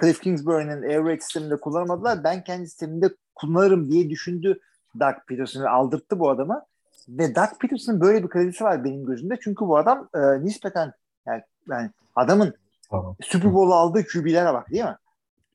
Cliff 0.00 0.20
Kingsbury'nin 0.20 0.82
Air 0.82 1.04
Raid 1.04 1.20
sisteminde 1.20 1.60
kullanamadılar. 1.60 2.24
Ben 2.24 2.44
kendi 2.44 2.66
sistemimde 2.66 3.10
kullanırım 3.34 3.90
diye 3.90 4.10
düşündü 4.10 4.60
Doug 5.00 5.14
Peterson 5.28 5.62
ve 5.62 5.68
aldırttı 5.68 6.18
bu 6.18 6.30
adamı. 6.30 6.62
Ve 7.08 7.34
Doug 7.34 7.60
Peterson'ın 7.60 8.00
böyle 8.00 8.22
bir 8.22 8.28
kredisi 8.28 8.64
var 8.64 8.84
benim 8.84 9.06
gözümde. 9.06 9.38
Çünkü 9.40 9.64
bu 9.64 9.78
adam 9.78 10.08
e, 10.14 10.44
nispeten 10.44 10.92
yani, 11.26 11.42
yani 11.68 11.90
adamın 12.16 12.54
Tamam. 12.90 13.16
Super 13.22 13.54
Bowl'u 13.54 13.74
aldığı 13.74 14.06
QB'lere 14.06 14.52
bak 14.52 14.70
değil 14.70 14.84
mi? 14.84 14.96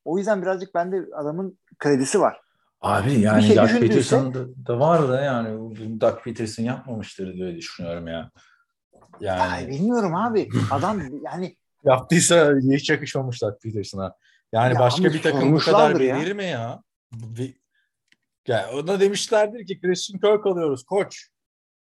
O 0.05 0.17
yüzden 0.17 0.41
birazcık 0.41 0.75
bende 0.75 1.05
adamın 1.15 1.57
kredisi 1.79 2.19
var. 2.21 2.41
Abi 2.81 3.19
yani 3.19 3.43
şey 3.43 3.55
Doug 3.55 3.69
Peterson 3.69 4.33
da, 4.33 4.39
da 4.67 4.79
var 4.79 5.09
da 5.09 5.21
yani 5.21 5.49
Doug 6.01 6.23
Peterson 6.23 6.63
yapmamıştır 6.63 7.33
diye 7.33 7.55
düşünüyorum 7.55 8.07
ya. 8.07 8.17
Ay, 8.17 8.29
Yani 9.19 9.67
bilmiyorum 9.67 10.15
abi. 10.15 10.49
Adam 10.71 11.01
yani 11.23 11.55
yaptıysa 11.83 12.53
hiç 12.71 12.89
yakışmamış 12.89 13.41
Doug 13.41 13.61
Peterson'a. 13.61 14.15
Yani 14.53 14.73
Ya 14.73 14.79
başka 14.79 15.03
ama 15.03 15.13
bir 15.13 15.21
takım 15.21 15.53
bu 15.53 15.59
kadar 15.59 15.99
ya. 15.99 16.19
verir 16.19 16.33
mi 16.33 16.45
ya? 16.45 16.83
Bir, 17.11 17.53
ya 18.47 18.69
ona 18.73 18.99
demişlerdir 18.99 19.65
ki 19.65 19.81
Christian 19.81 20.19
Kirk 20.19 20.45
alıyoruz 20.45 20.83
koç. 20.83 21.29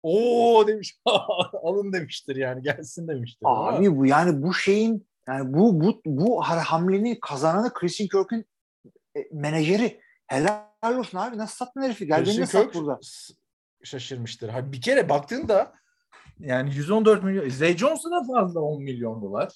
Oo 0.03 0.67
demiş. 0.67 0.99
Alın 1.63 1.93
demiştir 1.93 2.37
yani 2.37 2.63
gelsin 2.63 3.09
demiştir. 3.09 3.47
Ama 3.47 3.69
Abi 3.69 3.97
bu 3.97 4.07
yani 4.07 4.43
bu 4.43 4.55
şeyin 4.55 5.07
yani 5.29 5.55
bu 5.55 5.81
bu 5.81 6.03
bu 6.07 6.43
hamlenin 6.43 7.19
kazananı 7.23 7.73
Christian 7.73 8.09
Kirk'ün 8.09 8.47
e, 9.17 9.21
menajeri. 9.33 10.01
Helal 10.27 10.99
olsun 10.99 11.19
abi. 11.19 11.39
Nasıl 11.39 11.57
sattın 11.57 11.83
herifi? 11.83 12.07
Gel 12.07 12.27
beni 12.27 12.47
sat 12.47 12.75
burada. 12.75 12.99
şaşırmıştır. 13.85 14.49
Ha, 14.49 14.73
bir 14.73 14.81
kere 14.81 15.09
baktığında 15.09 15.73
yani 16.41 16.75
114 16.75 17.23
milyon. 17.25 17.49
Zay 17.49 17.77
Jones'a 17.77 18.11
da 18.11 18.23
fazla 18.35 18.61
10 18.61 18.83
milyon 18.83 19.23
dolar. 19.23 19.53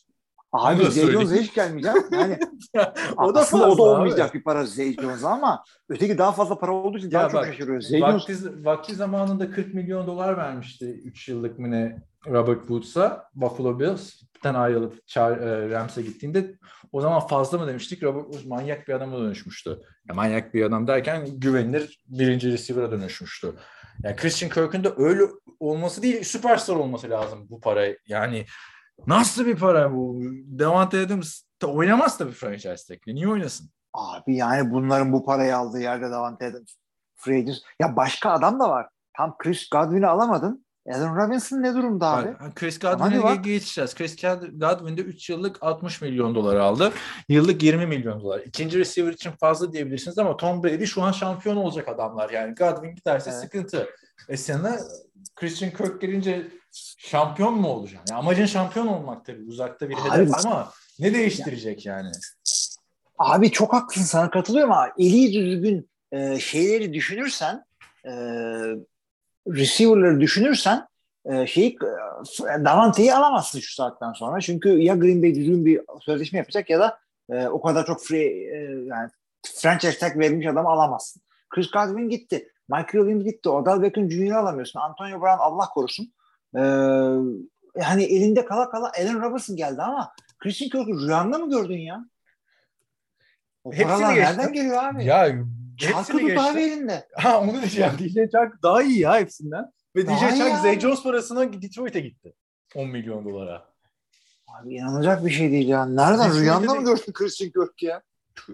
Abi 0.52 0.82
Zay 0.82 0.90
söyleyeyim. 0.90 1.42
hiç 1.42 1.54
gelmeyeceğim. 1.54 1.98
Yani 2.12 2.38
o 3.16 3.34
da 3.34 3.40
fazla 3.42 3.66
o 3.66 3.78
da 3.78 3.82
abi. 3.82 3.82
olmayacak 3.82 4.34
bir 4.34 4.42
para 4.42 4.64
Zay 4.66 4.94
Jones'a 4.94 5.28
ama 5.28 5.64
öteki 5.88 6.18
daha 6.18 6.32
fazla 6.32 6.58
para 6.58 6.72
olduğu 6.72 6.98
için 6.98 7.10
Ya 7.10 7.20
daha 7.20 7.28
çok 7.28 7.40
bak, 7.40 7.46
şaşırıyor. 7.46 7.80
Zay 7.80 8.00
Jones 8.00 8.28
Vakti, 8.30 8.64
vakti 8.64 8.94
zamanında 8.94 9.50
40 9.50 9.74
milyon 9.74 10.06
dolar 10.06 10.36
vermişti 10.36 11.00
3 11.04 11.28
yıllık 11.28 11.58
mı 11.58 11.70
ne 11.70 12.02
Robert 12.26 12.60
Woods'a 12.60 13.30
Buffalo 13.34 13.78
Bills'ten 13.78 14.54
ayrılıp 14.54 14.94
e, 15.16 15.20
Rams'e 15.70 16.02
gittiğinde 16.02 16.54
o 16.92 17.00
zaman 17.00 17.20
fazla 17.26 17.58
mı 17.58 17.66
demiştik? 17.66 18.02
Robert 18.02 18.24
Woods 18.24 18.46
manyak 18.46 18.88
bir 18.88 18.92
adama 18.94 19.18
dönüşmüştü. 19.18 19.70
Ya 20.08 20.14
manyak 20.14 20.54
bir 20.54 20.62
adam 20.64 20.86
derken 20.86 21.26
güvenilir 21.40 22.04
birinci 22.08 22.52
receiver'a 22.52 22.90
dönüşmüştü. 22.90 23.52
Yani 24.02 24.16
Christian 24.16 24.50
Kirk'ün 24.50 24.84
de 24.84 24.92
öyle 24.96 25.22
olması 25.60 26.02
değil 26.02 26.24
süperstar 26.24 26.76
olması 26.76 27.10
lazım 27.10 27.46
bu 27.50 27.60
para. 27.60 27.86
Yani 28.06 28.46
nasıl 29.06 29.46
bir 29.46 29.56
para 29.56 29.94
bu? 29.94 30.20
Devante 30.44 31.00
Adams 31.00 31.42
da 31.62 31.66
oynamaz 31.66 32.18
tabii 32.18 32.32
franchise 32.32 32.94
tag'le. 32.94 33.14
Niye 33.14 33.28
oynasın? 33.28 33.70
Abi 33.94 34.36
yani 34.36 34.70
bunların 34.70 35.12
bu 35.12 35.24
parayı 35.24 35.56
aldığı 35.56 35.80
yerde 35.80 36.10
Davante 36.10 36.46
Adams. 36.46 36.74
Ya 37.80 37.96
başka 37.96 38.30
adam 38.30 38.60
da 38.60 38.70
var. 38.70 38.88
Tam 39.16 39.38
Chris 39.38 39.70
Godwin'i 39.70 40.06
alamadın. 40.06 40.66
Adam 40.94 41.16
Robinson 41.16 41.62
ne 41.62 41.74
durumda 41.74 42.06
abi? 42.06 42.28
Bak, 42.28 42.54
Chris 42.54 42.78
Godwin'e 42.78 43.22
bak. 43.22 43.44
geçeceğiz. 43.44 43.94
Chris 43.94 44.16
Godwin 44.52 44.96
de 44.96 45.00
3 45.00 45.30
yıllık 45.30 45.62
60 45.62 46.00
milyon 46.02 46.34
dolar 46.34 46.56
aldı. 46.56 46.92
Yıllık 47.28 47.62
20 47.62 47.86
milyon 47.86 48.20
dolar. 48.20 48.40
İkinci 48.40 48.78
receiver 48.78 49.12
için 49.12 49.30
fazla 49.30 49.72
diyebilirsiniz 49.72 50.18
ama 50.18 50.36
Tom 50.36 50.62
Brady 50.64 50.84
şu 50.86 51.02
an 51.02 51.12
şampiyon 51.12 51.56
olacak 51.56 51.88
adamlar. 51.88 52.30
Yani 52.30 52.54
Godwin 52.54 52.94
giderse 52.94 53.30
Evet. 53.30 53.40
sıkıntı. 53.40 53.88
E 54.28 54.36
sana 54.36 54.76
Christian 55.36 55.70
Kirk 55.70 56.00
gelince 56.00 56.46
şampiyon 56.98 57.54
mu 57.54 57.68
olacaksın? 57.68 58.06
Yani 58.14 58.18
amacın 58.20 58.46
şampiyon 58.46 58.86
olmak 58.86 59.24
tabii. 59.24 59.42
Uzakta 59.48 59.88
bir 59.88 59.94
Abi 59.94 60.10
hedef 60.10 60.32
bak- 60.32 60.46
ama 60.46 60.72
ne 60.98 61.14
değiştirecek 61.14 61.86
yani? 61.86 62.10
Abi 63.18 63.50
çok 63.50 63.72
haklısın 63.72 64.04
sana 64.06 64.30
katılıyorum 64.30 64.72
ama 64.72 64.90
eli 64.98 65.32
düzgün 65.32 65.90
e, 66.12 66.40
şeyleri 66.40 66.92
düşünürsen 66.92 67.64
e, 68.04 68.10
receiver'ları 69.46 70.20
düşünürsen 70.20 70.86
e, 71.24 71.46
şeyi 71.46 71.78
e, 72.40 72.64
Davante'yi 72.64 73.14
alamazsın 73.14 73.60
şu 73.60 73.74
saatten 73.74 74.12
sonra. 74.12 74.40
Çünkü 74.40 74.68
ya 74.68 74.94
Green 74.94 75.22
Bay 75.22 75.34
düzgün 75.34 75.66
bir 75.66 75.80
sözleşme 76.00 76.38
yapacak 76.38 76.70
ya 76.70 76.80
da 76.80 76.98
e, 77.30 77.46
o 77.46 77.62
kadar 77.62 77.86
çok 77.86 78.02
free 78.04 78.26
e, 78.26 78.56
yani 78.86 79.10
franchise 79.56 79.98
tag 79.98 80.18
verilmiş 80.18 80.46
adamı 80.46 80.68
alamazsın. 80.68 81.22
Chris 81.50 81.70
Godwin 81.70 82.08
gitti. 82.08 82.48
Michael 82.68 83.04
Williams 83.04 83.24
gitti. 83.24 83.48
Odell 83.48 83.82
Beckham 83.82 84.10
Jr. 84.10 84.30
alamıyorsun. 84.30 84.80
Antonio 84.80 85.20
Brown 85.20 85.38
Allah 85.38 85.68
korusun. 85.68 86.12
Ee, 86.56 86.60
hani 87.82 88.02
elinde 88.04 88.44
kala 88.44 88.70
kala 88.70 88.92
Allen 88.98 89.22
Robinson 89.22 89.56
geldi 89.56 89.82
ama 89.82 90.12
Christian 90.38 90.70
Kirk'ü 90.70 91.06
rüyanda 91.06 91.38
mı 91.38 91.50
gördün 91.50 91.78
ya? 91.78 92.04
O 93.64 93.72
Hepsini 93.72 93.88
paralar 93.88 94.14
geçti. 94.14 94.30
nereden 94.38 94.52
geliyor 94.52 94.84
abi? 94.84 95.04
Ya 95.04 95.28
Çarkı 95.78 96.20
geçti. 96.20 96.58
elinde. 96.58 97.08
Ha 97.16 97.40
onu 97.40 97.52
diyeceğim. 97.52 97.92
DJ 97.98 98.32
Chark 98.32 98.62
daha 98.62 98.82
iyi 98.82 98.98
ya 99.00 99.18
hepsinden. 99.20 99.64
Ve 99.96 100.06
Daha 100.06 100.16
DJ 100.16 100.20
Chark 100.38 100.52
abi. 100.54 100.62
Zay 100.62 100.80
Jones 100.80 101.02
parasına 101.02 101.52
Detroit'e 101.52 102.00
gitti. 102.00 102.34
10 102.74 102.88
milyon 102.88 103.24
dolara. 103.24 103.68
Abi 104.48 104.74
inanılacak 104.74 105.26
bir 105.26 105.30
şey 105.30 105.50
değil 105.52 105.68
ya. 105.68 105.86
Nereden 105.86 106.18
Detroit'e 106.18 106.40
rüyanda 106.40 106.74
mı 106.74 106.84
gördün 106.84 107.12
Christian 107.12 107.50
Kirk 107.50 107.82
ya? 107.82 108.02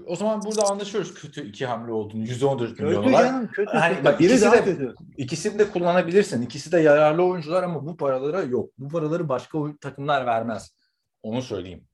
O 0.06 0.16
zaman 0.16 0.42
burada 0.44 0.62
anlaşıyoruz 0.62 1.14
kötü 1.14 1.48
iki 1.48 1.66
hamle 1.66 1.92
olduğunu. 1.92 2.22
114 2.22 2.78
milyon 2.80 2.94
Kötü 3.02 3.08
dolar. 3.12 3.24
canım 3.24 3.46
kötü. 3.52 3.70
Hani 3.76 4.04
bak 4.04 4.20
ikisi 4.20 4.52
de- 4.52 4.64
kötü. 4.64 4.94
İkisini 5.16 5.58
de 5.58 5.70
kullanabilirsin. 5.70 6.42
İkisi 6.42 6.72
de 6.72 6.80
yararlı 6.80 7.24
oyuncular 7.24 7.62
ama 7.62 7.86
bu 7.86 7.96
paralara 7.96 8.42
yok. 8.42 8.70
Bu 8.78 8.88
paraları 8.88 9.28
başka 9.28 9.58
takımlar 9.80 10.26
vermez. 10.26 10.74
Onu 11.22 11.42
söyleyeyim. 11.42 11.84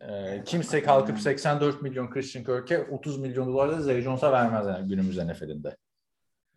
Ee, 0.00 0.42
kimse 0.44 0.82
kalkıp 0.82 1.20
84 1.20 1.82
milyon 1.82 2.10
Christian 2.10 2.44
Kirk'e 2.44 2.78
30 2.90 3.18
milyon 3.18 3.46
dolar 3.46 3.70
da 3.72 3.82
Zay 3.82 4.00
Jones'a 4.02 4.32
vermez 4.32 4.66
yani 4.66 4.88
günümüz 4.88 5.18
NFL'inde. 5.18 5.76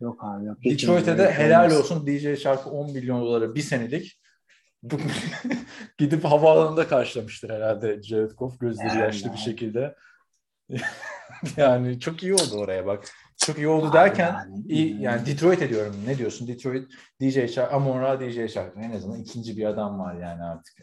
Yok 0.00 0.20
abi 0.24 0.46
yok. 0.46 0.64
Detroit'e 0.64 1.18
de 1.18 1.32
helal 1.32 1.70
olsun 1.78 2.06
DJ 2.06 2.42
Shark'ı 2.42 2.70
10 2.70 2.92
milyon 2.92 3.20
dolara 3.20 3.54
bir 3.54 3.60
senelik 3.60 4.20
gidip 5.98 6.24
havaalanında 6.24 6.88
karşılamıştır 6.88 7.50
herhalde 7.50 8.02
Jared 8.02 8.30
Goff 8.30 8.60
gözleri 8.60 8.88
Yani 8.88 9.00
yaşlı 9.00 9.26
ya. 9.28 9.32
bir 9.32 9.38
şekilde. 9.38 9.94
yani 11.56 12.00
çok 12.00 12.22
iyi 12.22 12.34
oldu 12.34 12.56
oraya 12.56 12.86
bak. 12.86 13.08
Çok 13.36 13.58
iyi 13.58 13.68
oldu 13.68 13.92
derken 13.92 14.32
Yani- 14.34 14.64
iyi, 14.68 15.02
yani 15.02 15.26
Detroit 15.26 15.62
ediyorum. 15.62 15.96
Ne 16.06 16.18
diyorsun? 16.18 16.48
Detroit 16.48 16.88
DJ 17.22 17.54
Shark, 17.54 17.72
Amon 17.72 18.00
Ra 18.00 18.20
DJ 18.20 18.52
Shark. 18.52 18.76
En 18.76 18.92
azından 18.92 19.20
ikinci 19.20 19.56
bir 19.56 19.64
adam 19.64 19.98
var 19.98 20.14
yani 20.14 20.42
artık. 20.42 20.74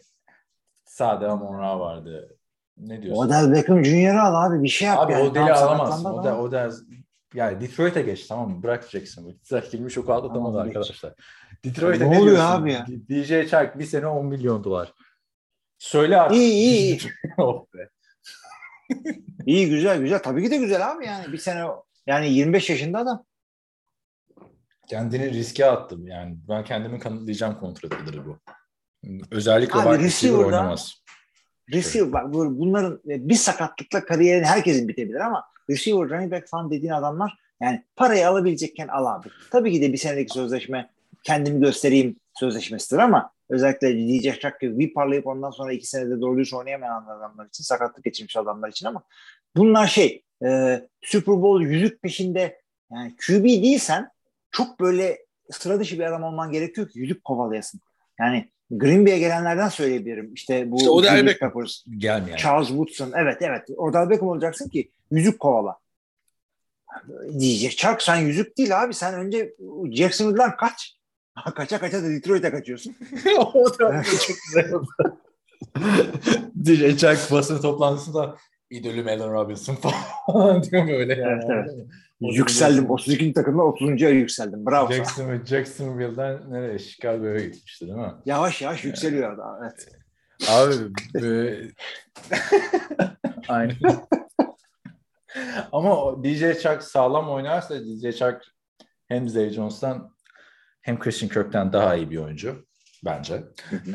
Sade 1.00 1.26
Amon 1.26 1.58
Ra 1.58 1.80
vardı. 1.80 2.36
Ne 2.76 3.02
diyorsun? 3.02 3.22
Odell 3.26 3.52
Beckham 3.52 3.84
Jr.'ı 3.84 4.22
al 4.22 4.46
abi 4.46 4.62
bir 4.62 4.68
şey 4.68 4.88
yap 4.88 4.98
Abi 4.98 5.12
yani. 5.12 5.22
o 5.22 5.34
deli 5.34 5.46
Tam 5.46 5.52
alamazsın. 5.68 5.96
sakatlandı 6.02 6.20
O 6.20 6.24
da, 6.24 6.32
ama. 6.32 6.42
o 6.42 6.52
da 6.52 6.70
yani 7.34 7.60
Detroit'e 7.60 8.02
geç 8.02 8.26
tamam 8.26 8.50
mı? 8.50 8.62
Bırak 8.62 8.88
Jacksonville. 8.90 9.36
Zahir 9.42 9.90
çok 9.90 10.10
atlatamadı 10.10 10.52
Tamam, 10.52 10.66
geç. 10.66 10.76
arkadaşlar. 10.76 11.14
Detroit'e 11.64 12.04
Ne 12.04 12.10
ne, 12.10 12.18
oluyor 12.18 12.36
diyorsun? 12.36 12.62
abi 12.62 12.72
ya? 12.72 12.86
DJ 13.10 13.50
Chark 13.50 13.78
bir 13.78 13.84
sene 13.84 14.06
10 14.06 14.26
milyon 14.26 14.64
dolar. 14.64 14.92
Söyle 15.78 16.20
artık. 16.20 16.36
İyi, 16.36 16.52
iyi, 16.52 17.00
iyi. 17.00 17.00
oh 17.38 17.66
be. 17.74 17.88
İyi 19.46 19.68
güzel 19.70 20.00
güzel. 20.00 20.22
Tabii 20.22 20.42
ki 20.42 20.50
de 20.50 20.56
güzel 20.56 20.90
abi 20.90 21.06
yani. 21.06 21.32
Bir 21.32 21.38
sene 21.38 21.64
yani 22.06 22.32
25 22.32 22.70
yaşında 22.70 22.98
adam. 22.98 23.24
Kendini 24.88 25.30
riske 25.30 25.66
attım 25.66 26.06
yani. 26.06 26.38
Ben 26.48 26.64
kendimi 26.64 26.98
kanıtlayacağım 26.98 27.58
kontratıdır 27.60 28.26
bu. 28.26 28.38
Özellikle 29.30 29.80
Abi 29.80 29.88
wide 29.88 30.04
receiver 30.04 30.38
oynamaz. 30.44 31.02
Receiver 31.72 32.12
bak 32.12 32.34
bu- 32.34 32.58
bunların 32.58 33.00
e, 33.08 33.28
bir 33.28 33.34
sakatlıkla 33.34 34.04
kariyerin 34.04 34.44
herkesin 34.44 34.88
bitebilir 34.88 35.20
ama 35.20 35.44
receiver, 35.70 36.08
running 36.10 36.32
back 36.32 36.48
falan 36.48 36.70
dediğin 36.70 36.92
adamlar 36.92 37.38
yani 37.62 37.84
parayı 37.96 38.28
alabilecekken 38.28 38.88
al 38.88 39.06
abi. 39.06 39.28
Tabii 39.50 39.72
ki 39.72 39.82
de 39.82 39.92
bir 39.92 39.98
senelik 39.98 40.32
sözleşme 40.32 40.90
kendimi 41.22 41.60
göstereyim 41.60 42.16
sözleşmesidir 42.38 42.98
ama 42.98 43.32
özellikle 43.48 43.96
DJ 43.98 44.40
Shark 44.40 44.60
gibi 44.60 44.78
bir 44.78 44.94
parlayıp 44.94 45.26
ondan 45.26 45.50
sonra 45.50 45.72
iki 45.72 45.86
senede 45.86 46.20
doğru 46.20 46.38
düzgün 46.38 46.56
oynayamayan 46.56 47.06
adamlar 47.06 47.46
için 47.46 47.64
sakatlık 47.64 48.04
geçirmiş 48.04 48.36
adamlar 48.36 48.68
için 48.68 48.86
ama 48.86 49.02
bunlar 49.56 49.86
şey 49.86 50.22
e, 50.44 50.80
Super 51.02 51.42
Bowl 51.42 51.62
yüzük 51.62 52.02
peşinde 52.02 52.60
yani 52.92 53.16
QB 53.26 53.44
değilsen 53.44 54.10
çok 54.50 54.80
böyle 54.80 55.18
sıra 55.50 55.80
dışı 55.80 55.98
bir 55.98 56.04
adam 56.04 56.22
olman 56.22 56.52
gerekiyor 56.52 56.88
ki 56.88 56.98
yüzük 56.98 57.24
kovalayasın. 57.24 57.80
Yani 58.20 58.50
Green 58.70 59.06
Bay'e 59.06 59.18
gelenlerden 59.18 59.68
söyleyebilirim. 59.68 60.34
İşte 60.34 60.70
bu 60.70 60.76
İşte 60.76 60.90
o 60.90 61.02
da 61.02 61.06
Julius 61.06 61.20
elbette. 61.20 61.38
Peppers, 61.38 61.84
Gelmeyen. 61.98 62.36
Charles 62.36 62.68
Woodson. 62.68 63.12
Evet 63.16 63.36
evet. 63.40 63.62
Odell 63.76 64.10
Beckham 64.10 64.28
olacaksın 64.28 64.68
ki 64.68 64.90
yüzük 65.10 65.40
kovala. 65.40 65.78
Diyecek. 67.38 67.78
Çark 67.78 68.02
sen 68.02 68.16
yüzük 68.16 68.58
değil 68.58 68.82
abi. 68.82 68.94
Sen 68.94 69.14
önce 69.14 69.54
Jacksonville'dan 69.92 70.56
kaç. 70.56 70.96
kaça 71.56 71.78
kaça 71.80 72.02
da 72.02 72.10
Detroit'e 72.10 72.50
kaçıyorsun. 72.50 72.96
o 73.38 73.78
da 73.78 74.02
çok 74.26 74.36
güzel 74.46 74.72
oldu. 74.72 75.18
DJ 76.64 76.96
Chark 76.96 77.30
basın 77.30 77.62
toplantısında 77.62 78.36
idolüm 78.70 79.08
Allen 79.08 79.32
Robinson 79.32 79.74
falan 79.74 80.62
diyor 80.62 80.88
böyle 80.88 81.14
yani. 81.14 81.42
Evet, 81.44 81.44
evet. 81.50 81.86
Yükseldim. 82.20 82.90
32. 82.90 83.32
takımda 83.32 83.62
30.ya 83.62 84.10
yükseldim. 84.10 84.66
Bravo. 84.66 84.92
Jacksonville, 84.92 85.46
Jacksonville'den 85.46 86.52
nereye? 86.52 86.78
Chicago'ya 86.78 87.40
gitmişti 87.40 87.86
değil 87.86 87.98
mi? 87.98 88.12
Yavaş 88.26 88.62
yavaş 88.62 88.84
yükseliyor 88.84 89.32
adam. 89.32 89.58
Evet. 89.62 89.88
Abi 90.48 90.74
e, 91.26 91.58
aynen. 93.48 93.76
Ama 95.72 96.24
DJ 96.24 96.62
Chark 96.62 96.82
sağlam 96.82 97.30
oynarsa 97.30 97.74
DJ 97.80 98.18
Chark 98.18 98.44
hem 99.08 99.28
Zay 99.28 99.50
Jones'tan 99.50 100.14
hem 100.82 100.98
Christian 100.98 101.28
Kirk'ten 101.28 101.72
daha 101.72 101.94
iyi 101.94 102.10
bir 102.10 102.16
oyuncu 102.16 102.66
bence. 103.04 103.42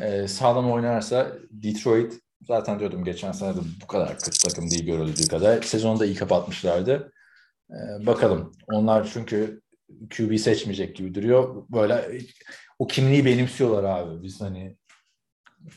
E, 0.02 0.28
sağlam 0.28 0.72
oynarsa 0.72 1.32
Detroit 1.50 2.14
zaten 2.42 2.80
diyordum 2.80 3.04
geçen 3.04 3.32
sene 3.32 3.56
de 3.56 3.60
bu 3.82 3.86
kadar 3.86 4.18
kötü 4.18 4.38
takım 4.38 4.70
değil 4.70 4.86
görüldüğü 4.86 5.28
kadar. 5.28 5.62
Sezonu 5.62 6.00
da 6.00 6.06
iyi 6.06 6.14
kapatmışlardı. 6.14 7.12
E, 7.70 8.06
bakalım. 8.06 8.52
Onlar 8.72 9.10
çünkü 9.12 9.60
QB 10.16 10.36
seçmeyecek 10.36 10.96
gibi 10.96 11.14
duruyor. 11.14 11.64
Böyle 11.68 12.18
o 12.78 12.86
kimliği 12.86 13.24
benimsiyorlar 13.24 13.84
abi. 13.84 14.22
Biz 14.22 14.40
hani 14.40 14.76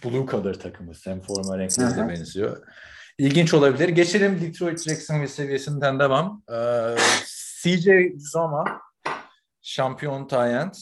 blue 0.06 0.28
color 0.32 0.54
takımız. 0.54 1.06
Hem 1.06 1.22
forma 1.22 1.58
renkleri 1.58 1.98
de 1.98 2.10
benziyor. 2.10 2.68
İlginç 3.18 3.54
olabilir. 3.54 3.90
Geçelim 3.90 4.42
Detroit 4.42 4.84
Jacksonville 4.84 5.28
seviyesinden 5.28 6.00
devam. 6.00 6.44
Ee, 6.52 6.96
CJ 7.62 7.88
Zoma 8.18 8.82
şampiyon 9.62 10.28
Tyent 10.28 10.78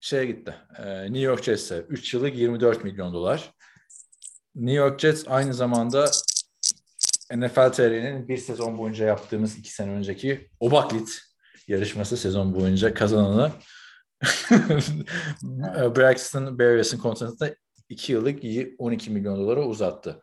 şeye 0.00 0.24
gitti. 0.24 0.54
Ee, 0.78 1.02
New 1.02 1.18
York 1.18 1.42
Jets'e 1.42 1.78
3 1.78 2.14
yıllık 2.14 2.36
24 2.36 2.84
milyon 2.84 3.12
dolar. 3.12 3.54
New 4.54 4.74
York 4.74 5.00
Jets 5.00 5.24
aynı 5.28 5.54
zamanda 5.54 6.10
NFL 7.36 7.72
TR'nin 7.72 8.28
bir 8.28 8.36
sezon 8.36 8.78
boyunca 8.78 9.06
yaptığımız 9.06 9.58
iki 9.58 9.74
sene 9.74 9.90
önceki 9.90 10.50
Obaklit 10.60 11.20
yarışması 11.68 12.16
sezon 12.16 12.54
boyunca 12.54 12.94
kazananı 12.94 13.50
Braxton 15.96 16.58
Berrios'un 16.58 16.98
kontratını 16.98 17.56
2 17.88 18.12
yıllık 18.12 18.42
12 18.78 19.10
milyon 19.10 19.38
dolara 19.38 19.66
uzattı. 19.66 20.22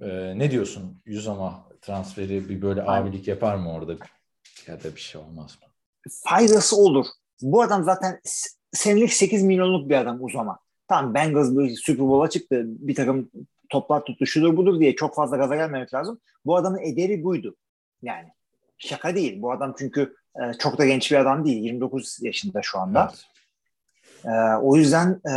Ee, 0.00 0.38
ne 0.38 0.50
diyorsun? 0.50 1.02
Yüz 1.06 1.28
ama 1.28 1.68
transferi 1.80 2.48
bir 2.48 2.62
böyle 2.62 2.82
abilik 2.82 3.28
yapar 3.28 3.56
mı 3.56 3.72
orada? 3.72 3.96
Ya 4.66 4.84
da 4.84 4.94
bir 4.94 5.00
şey 5.00 5.20
olmaz 5.20 5.58
mı? 5.62 5.68
Faydası 6.24 6.76
olur. 6.76 7.06
Bu 7.42 7.62
adam 7.62 7.84
zaten 7.84 8.20
senelik 8.72 9.12
8 9.12 9.42
milyonluk 9.42 9.88
bir 9.88 9.94
adam 9.94 10.18
uzama. 10.20 10.58
Tamam 10.88 11.14
Bengals 11.14 11.50
bir 11.50 11.76
Super 11.76 11.98
Bowl'a 11.98 12.30
çıktı. 12.30 12.62
Bir 12.66 12.94
takım 12.94 13.30
toplar 13.70 14.04
tuttu 14.04 14.26
şudur 14.26 14.56
budur 14.56 14.80
diye 14.80 14.96
çok 14.96 15.14
fazla 15.14 15.36
gaza 15.36 15.56
gelmemek 15.56 15.94
lazım. 15.94 16.20
Bu 16.46 16.56
adamın 16.56 16.78
ederi 16.78 17.24
buydu. 17.24 17.56
Yani 18.02 18.28
şaka 18.78 19.14
değil. 19.14 19.42
Bu 19.42 19.52
adam 19.52 19.74
çünkü 19.78 20.14
e, 20.36 20.52
çok 20.58 20.78
da 20.78 20.86
genç 20.86 21.12
bir 21.12 21.16
adam 21.16 21.44
değil. 21.44 21.62
29 21.62 22.18
yaşında 22.22 22.62
şu 22.62 22.78
anda. 22.78 23.08
Evet. 23.10 23.24
Ee, 24.26 24.56
o 24.62 24.76
yüzden 24.76 25.10
e, 25.10 25.34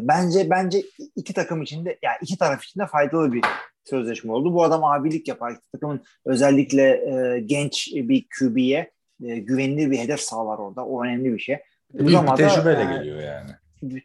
bence 0.00 0.50
bence 0.50 0.82
iki 1.16 1.34
takım 1.34 1.62
içinde 1.62 1.98
yani 2.02 2.16
iki 2.22 2.38
taraf 2.38 2.64
için 2.64 2.80
de 2.80 2.86
faydalı 2.86 3.32
bir 3.32 3.44
sözleşme 3.84 4.32
oldu. 4.32 4.54
Bu 4.54 4.64
adam 4.64 4.84
abilik 4.84 5.28
yapar. 5.28 5.52
İki 5.52 5.70
takımın 5.72 6.02
özellikle 6.24 6.82
e, 6.82 7.40
genç 7.40 7.88
bir 7.94 8.26
QB'ye 8.38 8.90
e, 9.24 9.38
güvenilir 9.38 9.90
bir 9.90 9.98
hedef 9.98 10.20
sağlar 10.20 10.58
orada. 10.58 10.84
O 10.84 11.04
önemli 11.04 11.32
bir 11.32 11.38
şey. 11.38 11.58
Büyük 11.94 12.22
bir 12.22 12.36
tecrübeyle 12.36 12.80
e, 12.80 12.96
geliyor 12.96 13.20
yani. 13.20 13.50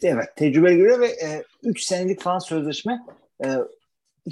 Evet 0.04 0.36
tecrübeli 0.36 0.78
geliyor 0.78 1.00
ve 1.00 1.08
3 1.64 1.84
senelik 1.84 2.22
falan 2.22 2.40
sözleşme 2.40 3.00
e, 3.46 3.48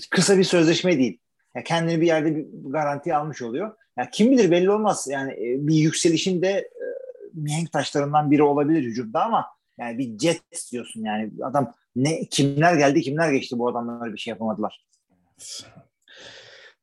kısa 0.09 0.37
bir 0.37 0.43
sözleşme 0.43 0.97
değil. 0.97 1.19
Ya 1.55 1.63
kendini 1.63 2.01
bir 2.01 2.07
yerde 2.07 2.35
bir 2.35 2.45
garanti 2.71 3.15
almış 3.15 3.41
oluyor. 3.41 3.75
Ya 3.97 4.09
kim 4.09 4.31
bilir 4.31 4.51
belli 4.51 4.71
olmaz. 4.71 5.07
Yani 5.09 5.31
e, 5.31 5.67
bir 5.67 5.75
yükselişin 5.75 6.41
de 6.41 6.49
e, 6.49 6.85
mihenk 7.33 7.71
taşlarından 7.71 8.31
biri 8.31 8.43
olabilir 8.43 8.83
hücumda 8.83 9.23
ama 9.23 9.47
yani 9.77 9.97
bir 9.97 10.19
jet 10.19 10.71
diyorsun 10.71 11.03
yani 11.05 11.31
adam 11.43 11.73
ne 11.95 12.25
kimler 12.25 12.75
geldi 12.75 13.01
kimler 13.01 13.31
geçti 13.31 13.59
bu 13.59 13.69
adamlar 13.69 14.13
bir 14.13 14.17
şey 14.17 14.31
yapamadılar. 14.31 14.85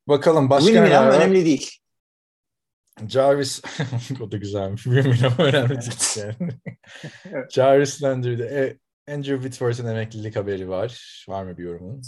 Bakalım 0.07 0.49
başka 0.49 0.71
Win-win 0.71 0.83
neler 0.83 1.07
var? 1.07 1.17
önemli 1.17 1.45
değil. 1.45 1.71
Jarvis 3.07 3.61
o 4.21 4.31
da 4.31 4.37
güzelmiş. 4.37 4.87
Ama 4.87 5.47
önemli 5.47 5.79
değil 5.81 6.17
yani. 6.17 6.51
Jarvis 7.51 8.03
Landry'de 8.03 8.45
e, 8.45 8.77
Andrew 9.09 9.35
Whitworth'un 9.35 9.85
emeklilik 9.85 10.35
haberi 10.35 10.69
var. 10.69 11.23
Var 11.29 11.43
mı 11.43 11.57
bir 11.57 11.63
yorumun? 11.63 12.01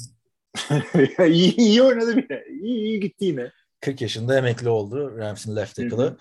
iyi, 1.27 1.55
iyi 1.55 1.83
oynadı 1.83 2.17
bile. 2.17 2.45
İyi, 2.49 2.77
iyi 2.77 2.99
gitti 2.99 3.25
yine. 3.25 3.51
40 3.81 4.01
yaşında 4.01 4.37
emekli 4.37 4.69
oldu 4.69 5.17
Rams'in 5.17 5.55
left 5.55 5.75
tackle'ı. 5.75 6.17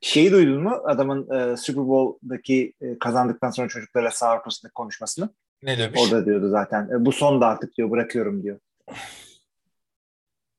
Şeyi 0.00 0.32
duydun 0.32 0.62
mu? 0.62 0.82
Adamın 0.84 1.30
e, 1.30 1.56
Super 1.56 1.88
Bowl'daki 1.88 2.74
e, 2.80 2.98
kazandıktan 2.98 3.50
sonra 3.50 3.68
çocuklarla 3.68 4.10
sağ 4.10 4.34
ortasındaki 4.34 4.72
konuşmasını. 4.74 5.28
Ne 5.62 5.78
demiş? 5.78 6.00
Orada 6.02 6.26
diyordu 6.26 6.48
zaten. 6.48 6.88
E, 6.92 7.04
bu 7.04 7.12
son 7.12 7.40
da 7.40 7.46
artık 7.46 7.76
diyor 7.76 7.90
bırakıyorum 7.90 8.42
diyor. 8.42 8.58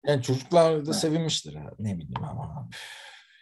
Yani 0.07 0.23
çocuklar 0.23 0.85
da 0.85 0.93
sevinmiştir. 0.93 1.57
Ne 1.79 1.93
bileyim 1.95 2.23
ama. 2.29 2.69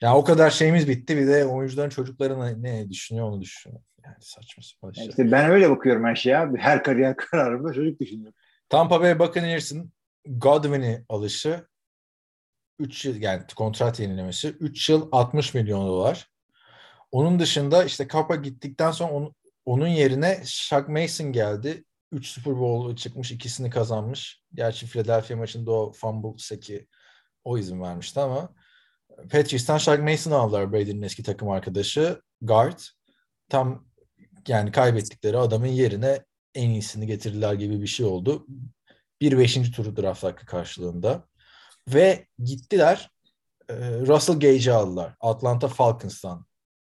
Ya 0.01 0.15
o 0.15 0.23
kadar 0.23 0.49
şeyimiz 0.49 0.87
bitti 0.87 1.17
bir 1.17 1.27
de 1.27 1.45
oyuncuların 1.45 1.89
çocuklarına 1.89 2.49
ne 2.49 2.89
düşünüyor 2.89 3.27
onu 3.27 3.41
düşünüyor. 3.41 3.81
Yani 4.05 4.15
saçma 4.19 4.63
sapan 4.63 4.91
şey. 4.91 5.07
işte 5.07 5.31
ben 5.31 5.49
öyle 5.49 5.69
bakıyorum 5.69 6.05
her 6.05 6.15
şeye. 6.15 6.49
Her 6.57 6.83
kariyer 6.83 7.15
kararımda 7.17 7.73
çocuk 7.73 7.99
düşünüyorum. 7.99 8.33
Tampa 8.69 9.01
Bay 9.01 9.19
Buccaneers'ın 9.19 9.93
Godwin'i 10.25 11.05
alışı 11.09 11.67
3 12.79 13.05
yıl 13.05 13.21
yani 13.21 13.43
kontrat 13.55 13.99
yenilemesi 13.99 14.47
3 14.47 14.89
yıl 14.89 15.09
60 15.11 15.53
milyon 15.53 15.87
dolar. 15.87 16.29
Onun 17.11 17.39
dışında 17.39 17.83
işte 17.83 18.07
Kappa 18.07 18.35
gittikten 18.35 18.91
sonra 18.91 19.11
onun, 19.11 19.35
onun 19.65 19.87
yerine 19.87 20.41
Shaq 20.45 20.85
Mason 20.87 21.31
geldi. 21.31 21.83
3 22.11 22.27
Super 22.27 22.59
Bowl 22.59 22.95
çıkmış, 22.95 23.31
ikisini 23.31 23.69
kazanmış. 23.69 24.43
Gerçi 24.53 24.87
Philadelphia 24.87 25.35
maçında 25.35 25.71
o 25.71 25.91
fumble 25.91 26.37
sack'i 26.37 26.87
o 27.43 27.57
izin 27.57 27.81
vermişti 27.81 28.19
ama 28.19 28.49
Patriots'tan 29.17 29.77
Shaq 29.77 30.03
Mason'ı 30.03 30.35
aldılar 30.35 30.73
Brady'nin 30.73 31.01
eski 31.01 31.23
takım 31.23 31.49
arkadaşı. 31.49 32.21
Guard. 32.41 32.79
Tam 33.49 33.85
yani 34.47 34.71
kaybettikleri 34.71 35.37
adamın 35.37 35.67
yerine 35.67 36.19
en 36.55 36.69
iyisini 36.69 37.07
getirdiler 37.07 37.53
gibi 37.53 37.81
bir 37.81 37.87
şey 37.87 38.05
oldu. 38.05 38.47
Bir 39.21 39.37
beşinci 39.37 39.71
turu 39.71 39.97
draft 39.97 40.23
hakkı 40.23 40.45
karşılığında. 40.45 41.27
Ve 41.87 42.27
gittiler 42.43 43.11
e, 43.69 43.75
Russell 43.99 44.39
Gage'i 44.39 44.71
aldılar. 44.71 45.15
Atlanta 45.19 45.67
Falcons'tan. 45.67 46.45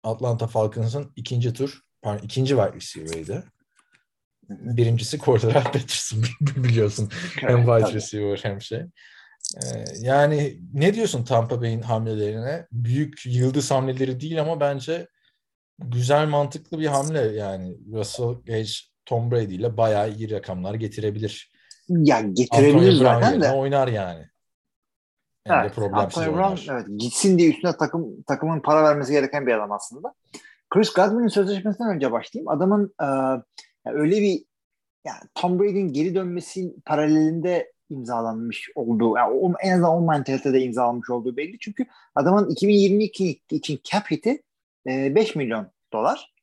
Atlanta 0.03 0.47
Falcons'ın 0.47 1.13
ikinci 1.15 1.53
tur, 1.53 1.81
pardon 2.01 2.25
ikinci 2.25 2.49
wide 2.49 2.73
receiver'ıydı. 2.73 3.43
Birincisi 4.49 5.19
Cordell 5.19 5.53
Patterson 5.53 6.23
biliyorsun. 6.41 7.09
Hem 7.35 7.65
wide 7.65 7.93
receiver 7.93 8.39
hem 8.43 8.61
şey. 8.61 8.81
Ee, 9.55 9.83
yani 9.99 10.59
ne 10.73 10.93
diyorsun 10.93 11.23
Tampa 11.23 11.61
Bay'in 11.61 11.81
hamlelerine? 11.81 12.67
Büyük 12.71 13.25
yıldız 13.25 13.71
hamleleri 13.71 14.19
değil 14.19 14.41
ama 14.41 14.59
bence 14.59 15.07
güzel 15.79 16.27
mantıklı 16.27 16.79
bir 16.79 16.87
hamle 16.87 17.19
yani. 17.19 17.77
Russell 17.93 18.35
Gage 18.45 18.71
Tom 19.05 19.31
Brady 19.31 19.55
ile 19.55 19.77
bayağı 19.77 20.11
iyi 20.11 20.31
rakamlar 20.31 20.73
getirebilir. 20.73 21.51
Ya 21.89 22.21
getirebilir 22.21 22.91
zaten 22.91 23.41
de. 23.41 23.51
oynar 23.51 23.87
yani. 23.87 24.25
Hem 25.43 25.55
de 25.55 25.61
Evet, 25.61 25.75
problemsiz 25.75 26.17
Antonio 26.17 26.37
oynar. 26.37 26.55
Brown 26.55 26.71
evet, 26.71 26.85
gitsin 27.01 27.37
diye 27.37 27.49
üstüne 27.49 27.77
takım 27.77 28.21
takımın 28.21 28.59
para 28.59 28.83
vermesi 28.83 29.11
gereken 29.11 29.47
bir 29.47 29.53
adam 29.53 29.71
aslında. 29.71 30.13
Chris 30.69 30.93
Godwin'in 30.93 31.27
sözleşmesinden 31.27 31.95
önce 31.95 32.11
başlayayım. 32.11 32.49
Adamın 32.49 32.93
e, 33.01 33.05
ya 33.05 33.43
öyle 33.85 34.21
bir 34.21 34.43
yani 35.05 35.21
Tom 35.35 35.59
Brady'nin 35.59 35.93
geri 35.93 36.15
dönmesi 36.15 36.75
paralelinde 36.85 37.71
imzalanmış 37.89 38.69
olduğu, 38.75 39.15
yani 39.17 39.53
en 39.61 39.71
azından 39.71 39.91
o 39.91 40.01
mantalitede 40.01 40.61
imzalanmış 40.61 41.09
olduğu 41.09 41.37
belli. 41.37 41.59
Çünkü 41.59 41.85
adamın 42.15 42.49
2022 42.49 43.41
için 43.49 43.79
cap 43.83 44.11
hit'i 44.11 44.43
e, 44.87 45.15
5 45.15 45.35
milyon 45.35 45.71
dolar. 45.93 46.33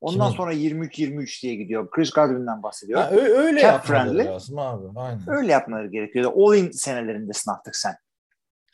Ondan 0.00 0.26
Kimin? 0.26 0.36
sonra 0.36 0.52
23-23 0.54 1.42
diye 1.42 1.54
gidiyor. 1.54 1.90
Chris 1.90 2.10
Godwin'den 2.10 2.62
bahsediyor. 2.62 3.00
Ha, 3.00 3.10
ö- 3.10 3.36
öyle 3.38 3.60
Cap 3.60 3.72
yapmaları 3.72 4.04
friendly. 4.08 4.24
lazım 4.24 4.58
abi. 4.58 4.98
Aynen. 5.00 5.20
Öyle 5.26 5.52
yapmaları 5.52 5.86
gerekiyor. 5.90 6.32
All-in 6.36 6.70
senelerinde 6.70 7.32
artık 7.48 7.76
sen. 7.76 7.94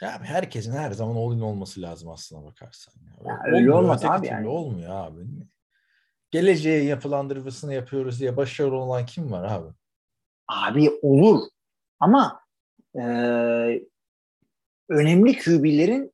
Ya 0.00 0.16
abi 0.16 0.24
herkesin 0.24 0.72
her 0.72 0.90
zaman 0.92 1.16
all-in 1.16 1.40
olması 1.40 1.82
lazım 1.82 2.10
aslına 2.10 2.44
bakarsan. 2.44 2.94
Ya. 3.24 3.32
Ya 3.32 3.38
Olmuyor, 3.38 3.58
öyle 3.60 3.72
olmaz 3.72 4.04
abi 4.04 4.26
yani. 4.26 4.48
Olmuyor 4.48 4.90
abi. 5.06 5.20
Geleceğe 6.30 6.84
yapılandırmasını 6.84 7.74
yapıyoruz 7.74 8.20
diye 8.20 8.36
başarılı 8.36 8.76
olan 8.76 9.06
kim 9.06 9.32
var 9.32 9.44
abi? 9.52 9.72
Abi 10.48 10.90
olur. 11.02 11.42
Ama 12.00 12.40
e, 12.98 13.02
önemli 14.88 15.38
QB'lerin 15.38 16.11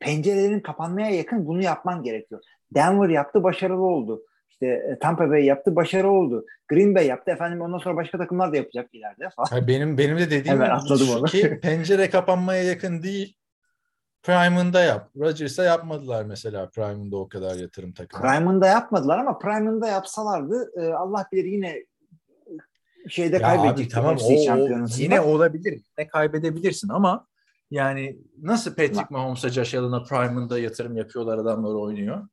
pencerelerin 0.00 0.60
kapanmaya 0.60 1.10
yakın 1.10 1.46
bunu 1.46 1.62
yapman 1.62 2.02
gerekiyor. 2.02 2.40
Denver 2.74 3.08
yaptı 3.08 3.42
başarılı 3.42 3.82
oldu. 3.82 4.22
İşte 4.48 4.66
e, 4.66 4.98
Tampa 4.98 5.30
Bay 5.30 5.44
yaptı 5.44 5.76
başarılı 5.76 6.10
oldu. 6.10 6.46
Green 6.68 6.94
Bay 6.94 7.06
yaptı 7.06 7.30
efendim 7.30 7.60
ondan 7.60 7.78
sonra 7.78 7.96
başka 7.96 8.18
takımlar 8.18 8.52
da 8.52 8.56
yapacak 8.56 8.94
ileride 8.94 9.28
falan. 9.36 9.66
Benim 9.66 9.98
benim 9.98 10.18
de 10.18 10.30
dediğim 10.30 10.46
Hemen 10.58 10.70
atladım 10.70 11.08
onu. 11.10 11.24
ki 11.24 11.60
pencere 11.62 12.10
kapanmaya 12.10 12.62
yakın 12.62 13.02
değil. 13.02 13.34
Prime'ında 14.22 14.80
yap. 14.80 15.10
Rodgers'a 15.16 15.64
yapmadılar 15.64 16.24
mesela 16.24 16.68
Prime'ında 16.70 17.16
o 17.16 17.28
kadar 17.28 17.54
yatırım 17.56 17.92
takımı. 17.92 18.22
Prime'ında 18.22 18.66
yapmadılar 18.66 19.18
ama 19.18 19.38
Prime'ında 19.38 19.88
yapsalardı 19.88 20.70
e, 20.76 20.92
Allah 20.92 21.26
bilir 21.32 21.44
yine 21.44 21.84
şeyde 23.08 23.36
Ya 23.36 23.42
kaybedecekti. 23.42 23.82
abi 23.82 23.88
tamam 23.88 24.16
o, 24.22 24.82
o 24.82 24.86
yine 24.96 25.20
olabilir. 25.20 25.82
Ne 25.98 26.08
kaybedebilirsin 26.08 26.88
ama 26.88 27.26
yani 27.70 28.18
nasıl 28.42 28.74
Patrick 28.74 29.06
Mahomes'a 29.10 29.48
Josh 29.48 29.74
Allen'a 29.74 30.02
Prime'ında 30.02 30.58
yatırım 30.58 30.96
yapıyorlar 30.96 31.38
adamlar 31.38 31.74
oynuyor. 31.74 32.28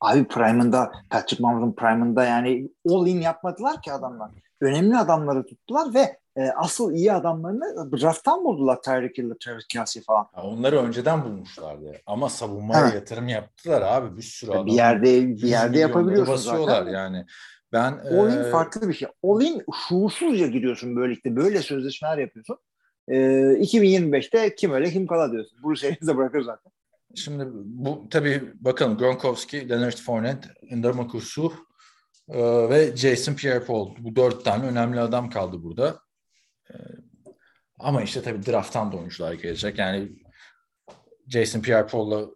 Abi 0.00 0.28
Prime'ında 0.28 0.92
Patrick 1.10 1.42
Mahomes'un 1.42 1.72
Prime'ında 1.72 2.24
yani 2.24 2.68
all 2.90 3.06
in 3.06 3.20
yapmadılar 3.20 3.82
ki 3.82 3.92
adamlar. 3.92 4.30
Önemli 4.60 4.96
adamları 4.98 5.46
tuttular 5.46 5.94
ve 5.94 6.18
e, 6.36 6.50
asıl 6.50 6.92
iyi 6.92 7.12
adamlarını 7.12 7.92
drafttan 7.92 8.44
buldular. 8.44 8.82
Tyreek 8.82 9.18
Hill'le 9.18 9.34
Travis 9.40 9.66
Kelsey 9.66 10.02
falan. 10.02 10.26
Ya 10.36 10.42
onları 10.42 10.78
önceden 10.78 11.24
bulmuşlardı 11.24 11.92
ama 12.06 12.28
savunmaya 12.28 12.84
Evet. 12.84 12.94
yatırım 12.94 13.28
yaptılar 13.28 13.82
abi 13.82 14.16
bir 14.16 14.22
sürü 14.22 14.50
adam. 14.50 14.66
bir 14.66 14.72
yerde 14.72 15.04
bir 15.06 15.28
100 15.28 15.42
yerde 15.42 15.78
yapabiliyorsun 15.78 16.36
zaten. 16.36 16.92
yani. 16.92 17.26
Ben 17.72 17.92
All 17.92 18.32
in 18.32 18.38
e, 18.44 18.50
farklı 18.50 18.88
bir 18.88 18.94
şey. 18.94 19.08
All 19.24 19.40
in 19.40 19.64
şuursuzca 19.88 20.46
giriyorsun 20.46 20.96
böylelikle. 20.96 21.36
Böyle 21.36 21.62
sözleşmeler 21.62 22.18
yapıyorsun. 22.18 22.58
E, 23.08 23.16
2025'te 23.16 24.54
kim 24.54 24.72
öyle 24.72 24.90
kim 24.90 25.06
kala 25.06 25.32
diyorsun. 25.32 25.58
Bruce 25.64 25.86
Arians 25.86 26.08
de 26.08 26.16
bırakır 26.16 26.42
zaten. 26.42 26.72
Şimdi 27.14 27.44
bu 27.54 28.06
tabii 28.10 28.42
bakalım 28.60 28.98
Gronkowski, 28.98 29.68
Leonard 29.68 29.96
Fournette, 29.96 30.48
Ndamukong 30.70 31.22
Suh 31.22 31.52
e, 32.28 32.68
ve 32.70 32.96
Jason 32.96 33.34
Pierre-Paul. 33.34 33.96
Bu 33.98 34.16
dört 34.16 34.44
tane 34.44 34.66
önemli 34.66 35.00
adam 35.00 35.30
kaldı 35.30 35.62
burada. 35.62 35.98
E, 36.70 36.74
ama 37.78 38.02
işte 38.02 38.22
tabii 38.22 38.46
drafttan 38.46 38.92
da 38.92 38.96
oyuncular 38.96 39.32
gelecek. 39.32 39.78
Yani 39.78 40.12
Jason 41.28 41.60
Pierre-Paul'la 41.60 42.26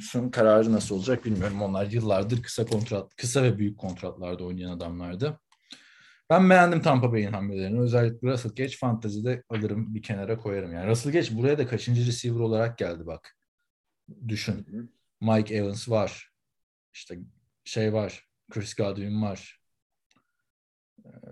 Suh'un 0.00 0.30
kararı 0.30 0.72
nasıl 0.72 0.96
olacak 0.96 1.24
bilmiyorum. 1.24 1.62
Onlar 1.62 1.86
yıllardır 1.86 2.42
kısa 2.42 2.66
kontrat, 2.66 3.16
kısa 3.16 3.42
ve 3.42 3.58
büyük 3.58 3.78
kontratlarda 3.78 4.44
oynayan 4.44 4.70
adamlardı. 4.70 5.40
Ben 6.34 6.50
beğendim 6.50 6.82
Tampa 6.82 7.12
Bay'in 7.12 7.32
hamlelerini. 7.32 7.80
Özellikle 7.80 8.28
Russell 8.28 8.52
Gage 8.54 8.76
fantezide 8.80 9.42
alırım 9.48 9.94
bir 9.94 10.02
kenara 10.02 10.38
koyarım. 10.38 10.72
Yani 10.72 10.90
Russell 10.90 11.12
Gage 11.12 11.36
buraya 11.36 11.58
da 11.58 11.66
kaçıncı 11.66 12.06
receiver 12.06 12.40
olarak 12.40 12.78
geldi 12.78 13.06
bak. 13.06 13.36
Düşün. 14.28 14.90
Mike 15.20 15.54
Evans 15.54 15.88
var. 15.88 16.32
İşte 16.94 17.18
şey 17.64 17.92
var. 17.92 18.28
Chris 18.50 18.74
Godwin 18.74 19.22
var. 19.22 19.60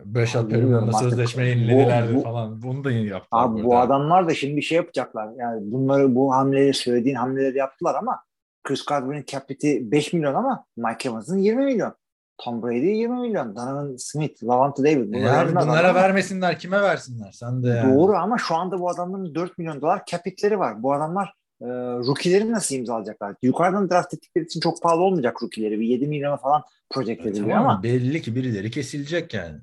Beşat 0.05 0.45
Abi 0.45 0.55
bilmiyorum 0.55 0.85
Perriman'la 0.85 1.11
sözleşme 1.11 1.49
yenilediler 1.49 2.15
bu- 2.15 2.21
falan. 2.21 2.63
Bunu 2.63 2.85
da 2.85 2.91
yeni 2.91 3.09
yaptılar. 3.09 3.45
Abi 3.45 3.65
bu 3.65 3.79
adamlar 3.79 4.29
da 4.29 4.35
şimdi 4.35 4.63
şey 4.63 4.77
yapacaklar. 4.77 5.29
Yani 5.37 5.73
bunları 5.73 6.15
bu 6.15 6.35
hamleleri 6.35 6.75
söylediğin 6.75 7.17
hamleleri 7.17 7.59
yaptılar 7.59 7.95
ama 7.95 8.25
Chris 8.65 8.85
Godwin'in 8.85 9.25
cap 9.27 9.51
hit'i 9.51 9.93
5 9.93 10.13
milyon 10.13 10.35
ama 10.35 10.67
Mike 10.77 11.09
Evans'ın 11.09 11.39
20 11.39 11.65
milyon. 11.65 11.95
Tom 12.39 12.63
Brady 12.63 12.87
20 12.87 13.21
milyon. 13.21 13.57
Donovan 13.57 13.97
Smith, 13.97 14.45
Lavante 14.45 14.83
David. 14.85 15.09
E 15.09 15.13
bunlar 15.13 15.45
önemli 15.45 15.51
bunlara 15.51 15.79
adamlar. 15.81 15.95
vermesinler. 15.95 16.59
Kime 16.59 16.83
versinler? 16.83 17.33
Sen 17.33 17.63
de 17.63 17.69
yani. 17.69 17.95
Doğru 17.95 18.17
ama 18.17 18.39
şu 18.39 18.55
anda 18.55 18.81
bu 18.81 18.91
adamların 18.91 19.35
4 19.35 19.59
milyon 19.59 19.81
dolar 19.81 20.03
cap 20.07 20.27
hit'leri 20.27 20.59
var. 20.59 20.83
Bu 20.83 20.93
adamlar 20.93 21.35
e, 21.61 21.67
rookie'leri 22.07 22.53
nasıl 22.53 22.75
imzalayacaklar? 22.75 23.35
Yukarıdan 23.43 23.91
draft 23.91 24.15
ettikleri 24.15 24.45
için 24.45 24.61
çok 24.61 24.83
pahalı 24.83 25.01
olmayacak 25.03 25.43
rookie'leri. 25.43 25.81
Bir 25.81 25.87
7 25.87 26.07
milyona 26.07 26.37
falan 26.37 26.63
project 26.91 27.27
E, 27.27 27.29
ediliyor 27.29 27.49
tamam, 27.51 27.71
ama 27.71 27.83
belli 27.83 28.23
ki 28.23 28.35
birileri 28.37 28.71
kesilecek 28.71 29.35
yani. 29.35 29.59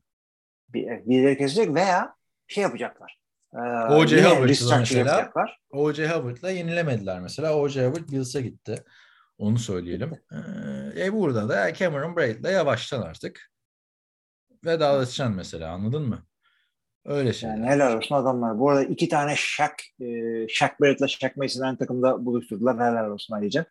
bir, 0.73 0.87
birileri 0.87 1.37
kesecek 1.37 1.73
veya 1.75 2.13
şey 2.47 2.61
yapacaklar. 2.63 3.19
E, 3.55 3.59
O.J. 3.93 4.15
restructure 4.47 5.03
mesela-. 5.03 5.31
O.J. 5.71 6.07
Howard'la 6.07 6.49
yenilemediler 6.51 7.19
mesela. 7.19 7.55
O.J. 7.57 7.85
Howard 7.87 8.09
Bills'e 8.11 8.41
gitti. 8.41 8.83
Onu 9.39 9.59
söyleyelim. 9.59 10.11
Ee, 10.31 11.05
e 11.05 11.13
burada 11.13 11.49
da 11.49 11.73
Cameron 11.73 12.15
Braid'le 12.15 12.43
yavaştan 12.51 13.01
artık 13.01 13.51
vedalaşacaksın 14.65 15.35
mesela 15.35 15.71
anladın 15.71 16.01
mı? 16.07 16.23
Öyle 17.05 17.33
şey. 17.33 17.49
Yani 17.49 17.65
helal 17.65 17.97
olsun 17.97 18.15
adamlar. 18.15 18.59
Bu 18.59 18.69
arada 18.69 18.83
iki 18.83 19.09
tane 19.09 19.35
Shaq, 19.35 19.73
e, 20.01 20.05
Shaq 20.47 20.69
Barrett'la 20.81 21.07
Shaq 21.07 21.31
Mason'ı 21.35 21.65
aynı 21.65 21.77
takımda 21.77 22.25
buluşturdular. 22.25 22.75
Helal 22.75 23.11
olsun 23.11 23.35
ayrıca. 23.35 23.65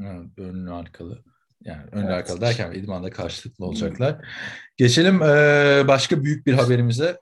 Evet, 0.00 0.38
önlü 0.38 0.72
arkalı. 0.72 1.24
Yani 1.64 1.82
önlü 1.92 2.04
Evet. 2.06 2.14
arkalı 2.14 2.40
derken 2.40 2.72
idmanda 2.72 3.10
karşılıklı 3.10 3.64
olacaklar. 3.64 4.26
Geçelim 4.76 5.20
eee, 5.22 5.84
başka 5.88 6.24
büyük 6.24 6.46
bir 6.46 6.54
haberimize. 6.54 7.20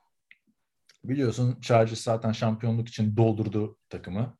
Biliyorsun 1.03 1.61
Chargers 1.61 2.01
zaten 2.01 2.31
şampiyonluk 2.31 2.87
için 2.89 3.17
doldurdu 3.17 3.77
takımı. 3.89 4.37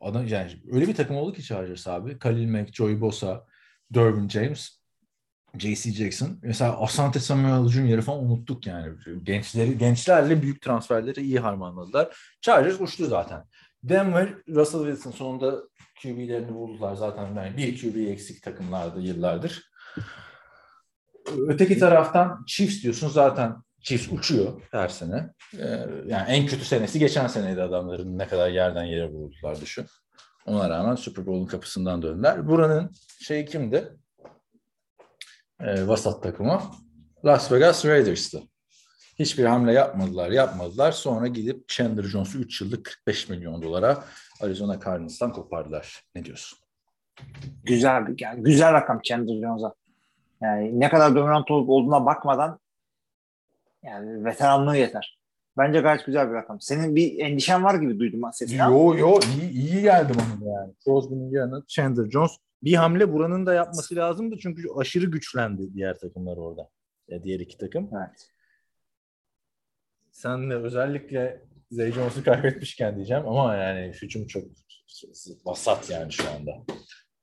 Adam, 0.00 0.26
yani 0.26 0.52
öyle 0.72 0.88
bir 0.88 0.94
takım 0.94 1.16
oldu 1.16 1.32
ki 1.32 1.42
Chargers 1.42 1.88
abi. 1.88 2.18
Khalil 2.18 2.48
Mack, 2.48 2.74
Joey 2.74 3.00
Bosa, 3.00 3.46
Derwin 3.90 4.28
James, 4.28 4.80
J.C. 5.58 5.92
Jackson. 5.92 6.38
Mesela 6.42 6.80
Asante 6.80 7.20
Samuel 7.20 7.68
Jr.'ı 7.68 8.02
falan 8.02 8.24
unuttuk 8.24 8.66
yani. 8.66 8.94
Gençleri, 9.22 9.78
gençlerle 9.78 10.42
büyük 10.42 10.62
transferleri 10.62 11.20
iyi 11.20 11.40
harmanladılar. 11.40 12.16
Chargers 12.40 12.80
uçtu 12.80 13.06
zaten. 13.06 13.44
Denver, 13.82 14.34
Russell 14.48 14.80
Wilson 14.80 15.10
sonunda 15.10 15.62
QB'lerini 16.02 16.54
buldular 16.54 16.94
zaten. 16.94 17.34
Yani 17.34 17.56
bir 17.56 17.80
QB 17.80 17.96
eksik 17.96 18.42
takımlardı 18.42 19.00
yıllardır. 19.00 19.70
Öteki 21.48 21.78
taraftan 21.78 22.44
Chiefs 22.46 22.82
diyorsun 22.82 23.08
zaten 23.08 23.56
Chiefs 23.82 24.12
uçuyor 24.12 24.62
her 24.70 24.88
sene. 24.88 25.30
Ee, 25.58 25.86
yani 26.06 26.28
en 26.28 26.46
kötü 26.46 26.64
senesi 26.64 26.98
geçen 26.98 27.26
seneydi 27.26 27.62
adamların 27.62 28.18
ne 28.18 28.26
kadar 28.26 28.48
yerden 28.48 28.84
yere 28.84 29.10
vurdular 29.10 29.60
düşün. 29.60 29.86
Ona 30.46 30.70
rağmen 30.70 30.94
Super 30.94 31.26
Bowl'un 31.26 31.46
kapısından 31.46 32.02
döndüler. 32.02 32.48
Buranın 32.48 32.90
şeyi 33.20 33.44
kimdi? 33.44 33.96
Ee, 35.60 35.88
vasat 35.88 36.22
takımı. 36.22 36.62
Las 37.24 37.52
Vegas 37.52 37.84
Raiders'tı. 37.84 38.42
Hiçbir 39.18 39.44
hamle 39.44 39.72
yapmadılar, 39.72 40.30
yapmadılar. 40.30 40.92
Sonra 40.92 41.26
gidip 41.26 41.68
Chandler 41.68 42.02
Jones'u 42.02 42.38
3 42.38 42.60
yıllık 42.60 42.84
45 42.84 43.28
milyon 43.28 43.62
dolara 43.62 44.04
Arizona 44.40 44.80
Cardinals'tan 44.80 45.32
kopardılar. 45.32 46.02
Ne 46.14 46.24
diyorsun? 46.24 46.58
Güzel 47.64 48.02
yani 48.20 48.42
güzel 48.42 48.72
rakam 48.72 49.00
Chandler 49.02 49.40
Jones'a. 49.40 49.74
Yani 50.42 50.80
ne 50.80 50.88
kadar 50.88 51.14
dominant 51.14 51.50
olup 51.50 51.68
olduğuna 51.68 52.06
bakmadan 52.06 52.58
yani 53.82 54.24
veteranlığı 54.24 54.76
yeter. 54.76 55.20
Bence 55.58 55.80
gayet 55.80 56.06
güzel 56.06 56.28
bir 56.28 56.34
rakam. 56.34 56.60
Senin 56.60 56.96
bir 56.96 57.18
endişen 57.18 57.64
var 57.64 57.74
gibi 57.74 57.98
duydum 57.98 58.20
sesini. 58.32 58.58
Yo 58.58 58.96
yo 58.96 59.20
iyi, 59.34 59.50
iyi 59.50 59.82
geldi 59.82 60.12
bana 60.14 60.46
da 60.46 60.50
yani. 60.50 60.74
Crosby'nin 60.84 61.30
yanına 61.30 61.62
Chandler 61.66 62.10
Jones. 62.10 62.30
Bir 62.62 62.74
hamle 62.74 63.12
buranın 63.12 63.46
da 63.46 63.54
yapması 63.54 63.96
lazımdı 63.96 64.38
çünkü 64.42 64.68
aşırı 64.76 65.06
güçlendi 65.06 65.74
diğer 65.74 65.98
takımlar 65.98 66.36
orada. 66.36 66.68
Ya 67.08 67.22
diğer 67.22 67.40
iki 67.40 67.58
takım. 67.58 67.90
Evet. 67.96 68.30
Sen 70.10 70.50
de 70.50 70.54
özellikle 70.54 71.42
Zay 71.70 71.92
Jones'u 71.92 72.24
kaybetmişken 72.24 72.96
diyeceğim 72.96 73.28
ama 73.28 73.56
yani 73.56 73.92
hücum 74.02 74.26
çok 74.26 74.44
vasat 75.44 75.90
yani 75.90 76.12
şu 76.12 76.30
anda. 76.30 76.52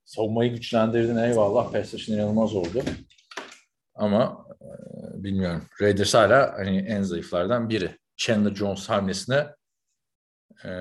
Savunmayı 0.05 0.53
güçlendirdin 0.53 1.17
eyvallah. 1.17 1.71
Pass 1.71 2.09
inanılmaz 2.09 2.55
oldu. 2.55 2.83
Ama 3.95 4.47
e, 4.61 4.67
bilmiyorum. 5.23 5.63
Raiders 5.81 6.13
hala 6.13 6.53
hani 6.57 6.77
en 6.77 7.01
zayıflardan 7.01 7.69
biri. 7.69 7.97
Chandler 8.15 8.55
Jones 8.55 8.89
hamlesine 8.89 9.47
e, 10.63 10.71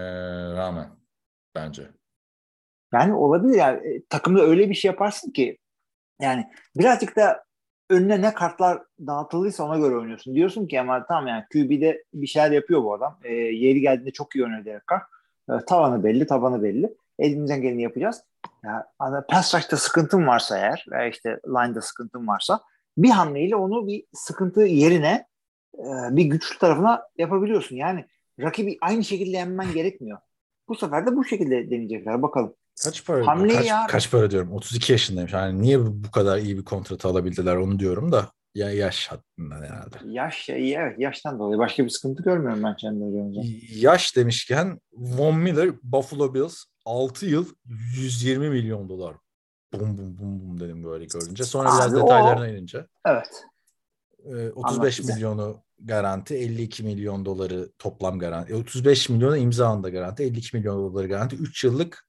rağmen 0.52 0.88
bence. 1.54 1.90
Yani 2.92 3.14
olabilir 3.14 3.54
yani 3.54 3.88
E, 3.88 4.06
takımda 4.08 4.42
öyle 4.42 4.70
bir 4.70 4.74
şey 4.74 4.90
yaparsın 4.90 5.30
ki 5.30 5.58
yani 6.20 6.46
birazcık 6.76 7.16
da 7.16 7.44
önüne 7.90 8.22
ne 8.22 8.34
kartlar 8.34 8.82
dağıtıldıysa 9.06 9.64
ona 9.64 9.78
göre 9.78 9.96
oynuyorsun. 9.96 10.34
Diyorsun 10.34 10.66
ki 10.66 10.80
ama 10.80 11.06
tamam 11.06 11.26
yani 11.26 11.44
QB'de 11.52 12.04
bir 12.14 12.26
şeyler 12.26 12.50
yapıyor 12.50 12.84
bu 12.84 12.94
adam. 12.94 13.18
E, 13.24 13.34
yeri 13.34 13.80
geldiğinde 13.80 14.10
çok 14.10 14.36
iyi 14.36 14.44
oynuyor 14.44 14.64
Derek 14.64 14.82
Carr. 14.90 15.02
E, 15.50 15.64
tavanı 15.64 16.04
belli, 16.04 16.26
tabanı 16.26 16.62
belli. 16.62 16.94
Elimizden 17.18 17.62
geleni 17.62 17.82
yapacağız. 17.82 18.22
Ya, 18.64 18.86
ana 18.98 19.20
pass 19.28 19.54
rush'ta 19.54 19.76
sıkıntın 19.76 20.26
varsa 20.26 20.58
eğer 20.58 20.86
veya 20.90 21.06
işte 21.08 21.40
line'da 21.46 21.80
sıkıntın 21.80 22.26
varsa 22.26 22.60
bir 22.96 23.10
hamleyle 23.10 23.56
onu 23.56 23.86
bir 23.86 24.04
sıkıntı 24.12 24.60
yerine 24.60 25.26
e, 25.78 25.86
bir 26.10 26.24
güçlü 26.24 26.58
tarafına 26.58 27.02
yapabiliyorsun. 27.18 27.76
Yani 27.76 28.04
rakibi 28.40 28.78
aynı 28.80 29.04
şekilde 29.04 29.36
yenmen 29.36 29.72
gerekmiyor. 29.72 30.18
Bu 30.68 30.74
sefer 30.74 31.06
de 31.06 31.16
bu 31.16 31.24
şekilde 31.24 31.70
deneyecekler. 31.70 32.22
Bakalım. 32.22 32.54
Kaç 32.84 33.06
para? 33.06 33.26
Hamle 33.26 33.54
kaç, 33.54 33.66
ya. 33.66 33.86
kaç 33.86 34.10
para 34.10 34.30
diyorum? 34.30 34.52
32 34.52 34.92
yaşındaymış. 34.92 35.32
Yani 35.32 35.62
niye 35.62 35.80
bu 35.80 36.10
kadar 36.10 36.38
iyi 36.38 36.58
bir 36.58 36.64
kontratı 36.64 37.08
alabildiler 37.08 37.56
onu 37.56 37.78
diyorum 37.78 38.12
da 38.12 38.30
ya 38.54 38.70
yaş 38.70 39.08
hattından 39.08 39.62
herhalde. 39.62 39.96
Yaş 40.04 40.48
ya 40.48 40.56
iyi, 40.56 40.74
evet 40.74 40.98
yaştan 40.98 41.38
dolayı 41.38 41.58
başka 41.58 41.84
bir 41.84 41.90
sıkıntı 41.90 42.22
görmüyorum 42.22 42.62
ben 42.62 42.76
Jones'a. 42.80 43.40
Yaş 43.74 44.16
demişken 44.16 44.80
Von 44.92 45.38
Miller 45.38 45.70
Buffalo 45.82 46.34
Bills 46.34 46.64
6 46.84 47.26
yıl 47.26 47.46
120 47.96 48.50
milyon 48.50 48.88
dolar. 48.88 49.14
Bum 49.80 49.98
bum 49.98 50.18
bum 50.18 50.40
bum 50.40 50.60
dedim 50.60 50.84
böyle 50.84 51.04
görünce. 51.04 51.44
Sonra 51.44 51.68
biraz 51.68 51.94
Abi 51.94 52.02
o- 52.02 52.04
detaylarına 52.06 52.48
inince. 52.48 52.86
Evet. 53.06 53.44
Ee, 54.24 54.50
35 54.50 54.64
Anlat 54.64 54.98
bize. 54.98 55.14
milyonu 55.14 55.62
garanti, 55.78 56.34
52 56.34 56.82
milyon 56.84 57.24
doları 57.24 57.72
toplam 57.78 58.18
garanti. 58.18 58.52
E, 58.52 58.56
35 58.56 59.08
milyonu 59.08 59.36
imza 59.36 59.68
anda 59.68 59.88
garanti, 59.90 60.22
52 60.22 60.56
milyon 60.56 60.76
doları 60.76 61.08
garanti. 61.08 61.36
3 61.36 61.64
yıllık 61.64 62.06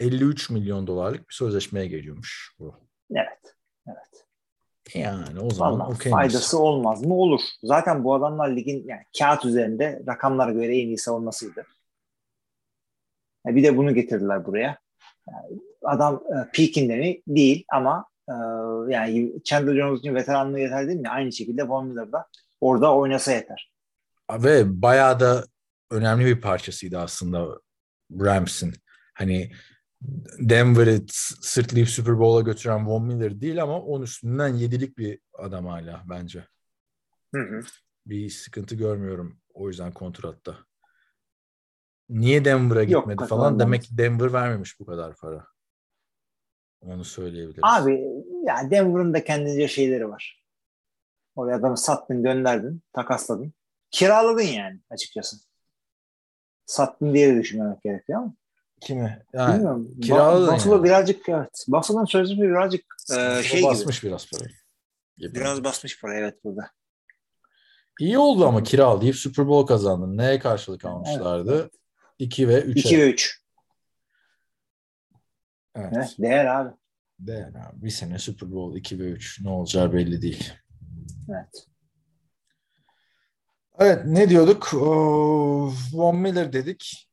53 0.00 0.50
milyon 0.50 0.86
dolarlık 0.86 1.28
bir 1.28 1.34
sözleşmeye 1.34 1.86
geliyormuş 1.86 2.54
bu. 2.58 2.74
Evet. 3.14 3.54
Evet. 3.86 4.26
Yani 4.94 5.40
o 5.40 5.50
zaman 5.50 5.80
Vallahi 5.80 5.92
okey. 5.94 6.12
faydası 6.12 6.58
olmaz 6.58 7.06
mı? 7.06 7.14
Olur. 7.14 7.40
Zaten 7.62 8.04
bu 8.04 8.14
adamlar 8.14 8.56
ligin 8.56 8.84
yani 8.88 9.02
kağıt 9.18 9.44
üzerinde 9.44 10.02
rakamlara 10.06 10.52
göre 10.52 10.76
en 10.78 10.86
iyi 10.86 10.98
savunmasıydı. 10.98 11.66
Ya 13.46 13.56
bir 13.56 13.62
de 13.62 13.76
bunu 13.76 13.94
getirdiler 13.94 14.46
buraya. 14.46 14.78
Yani 15.28 15.60
adam 15.84 16.14
e, 16.14 16.50
peakinde 16.52 16.96
mi? 16.96 17.22
Değil 17.28 17.64
ama 17.72 18.06
e, 18.28 18.34
yani 18.88 19.32
Chandler 19.44 19.76
Jones 19.76 19.98
için 20.00 20.14
veteranlığı 20.14 20.60
yeter 20.60 20.88
değil 20.88 21.00
mi? 21.00 21.08
Aynı 21.08 21.32
şekilde 21.32 21.68
Von 21.68 21.86
Miller 21.86 22.12
da 22.12 22.26
orada 22.60 22.94
oynasa 22.94 23.32
yeter. 23.32 23.72
Ve 24.32 24.82
bayağı 24.82 25.20
da 25.20 25.44
önemli 25.90 26.26
bir 26.26 26.40
parçasıydı 26.40 26.98
aslında 26.98 27.48
Rams'in. 28.20 28.74
Hani 29.14 29.50
Denver'ı 30.38 31.00
sırtlayıp 31.40 31.88
Super 31.88 32.18
Bowl'a 32.18 32.40
götüren 32.40 32.86
Von 32.86 33.06
Miller 33.06 33.40
değil 33.40 33.62
ama 33.62 33.80
onun 33.80 34.04
üstünden 34.04 34.48
yedilik 34.48 34.98
bir 34.98 35.18
adam 35.38 35.66
hala 35.66 36.02
bence. 36.10 36.46
Hı 37.34 37.40
hı. 37.40 37.60
Bir 38.06 38.30
sıkıntı 38.30 38.74
görmüyorum 38.74 39.38
o 39.54 39.68
yüzden 39.68 39.92
kontratta. 39.92 40.56
Niye 42.08 42.44
Denver'a 42.44 42.82
Yok, 42.82 43.02
gitmedi 43.02 43.16
falan 43.16 43.28
katılmam. 43.28 43.60
demek 43.60 43.82
ki 43.82 43.98
Denver 43.98 44.32
vermemiş 44.32 44.80
bu 44.80 44.86
kadar 44.86 45.16
para. 45.16 45.46
Onu 46.86 47.04
söyleyebiliriz. 47.04 47.60
Abi 47.62 48.04
ya 48.46 48.70
Denver'ın 48.70 49.14
da 49.14 49.24
kendince 49.24 49.68
şeyleri 49.68 50.08
var. 50.08 50.42
Oraya 51.36 51.56
adamı 51.56 51.76
sattın, 51.76 52.22
gönderdin, 52.22 52.82
takasladın. 52.92 53.52
Kiraladın 53.90 54.42
yani 54.42 54.80
açıkçası. 54.90 55.36
Sattın 56.66 57.14
diye 57.14 57.34
de 57.34 57.40
düşünmemek 57.40 57.82
gerekiyor 57.82 58.18
ama. 58.18 58.34
Kimi? 58.80 59.22
Yani, 59.32 59.54
Bilmiyorum. 59.54 60.00
kiraladın 60.02 60.54
Buffalo 60.54 60.74
yani. 60.74 60.84
birazcık 60.84 61.28
evet. 61.28 61.64
Buffalo'nın 61.68 62.04
sözleşmesi 62.04 62.50
birazcık 62.50 62.84
e, 63.10 63.42
şey 63.42 63.60
gibi. 63.60 63.68
basmış 63.68 64.04
biraz 64.04 64.30
parayı. 64.30 64.54
Gibi. 65.16 65.34
Biraz 65.34 65.64
basmış 65.64 66.00
para 66.00 66.14
evet 66.14 66.44
burada. 66.44 66.70
İyi 68.00 68.18
oldu 68.18 68.46
ama 68.46 68.62
kiralayıp 68.62 69.16
Super 69.16 69.48
Bowl 69.48 69.66
kazandın. 69.66 70.18
Neye 70.18 70.38
karşılık 70.38 70.84
almışlardı? 70.84 71.70
2 72.18 72.48
ve 72.48 72.60
3'e. 72.60 72.80
2 72.80 72.98
ve 72.98 73.10
3. 73.10 73.41
Evet. 75.74 75.92
Evet, 75.96 76.14
değer 76.18 76.46
abi. 76.46 76.70
Değer 77.18 77.48
abi. 77.48 77.82
Bir 77.84 77.90
sene 77.90 78.18
Super 78.18 78.52
Bowl 78.52 78.76
2 78.78 78.98
ve 78.98 79.04
3 79.04 79.40
ne 79.40 79.50
olacağı 79.50 79.92
belli 79.92 80.22
değil. 80.22 80.52
Evet. 81.30 81.66
Evet 83.78 84.06
ne 84.06 84.28
diyorduk? 84.30 84.74
Oo, 84.74 85.72
Von 85.92 86.16
Miller 86.16 86.52
dedik. 86.52 87.08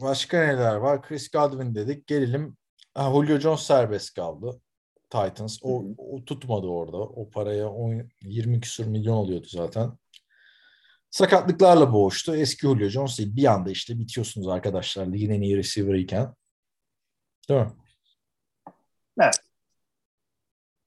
Başka 0.00 0.38
neler 0.46 0.74
var? 0.76 1.02
Chris 1.02 1.30
Godwin 1.30 1.74
dedik. 1.74 2.06
Gelelim. 2.06 2.56
Ha, 2.94 3.10
Julio 3.12 3.38
Jones 3.38 3.60
serbest 3.60 4.14
kaldı. 4.14 4.60
Titans. 5.10 5.58
O, 5.62 5.84
o 5.98 6.24
tutmadı 6.24 6.66
orada. 6.66 6.96
O 6.96 7.30
paraya 7.30 7.68
on- 7.68 8.10
20 8.22 8.60
küsur 8.60 8.86
milyon 8.86 9.16
oluyordu 9.16 9.46
zaten. 9.50 9.98
Sakatlıklarla 11.10 11.92
boğuştu. 11.92 12.36
Eski 12.36 12.60
Julio 12.60 12.88
Jones 12.88 13.18
değil. 13.18 13.36
Bir 13.36 13.44
anda 13.44 13.70
işte 13.70 13.98
bitiyorsunuz 13.98 14.48
arkadaşlar. 14.48 15.06
Ligin 15.06 15.30
en 15.30 15.42
iyi 15.42 15.56
receiver 15.56 15.94
iken. 15.94 16.34
Değil 17.48 17.60
mi? 17.60 17.72
Evet. 19.20 19.40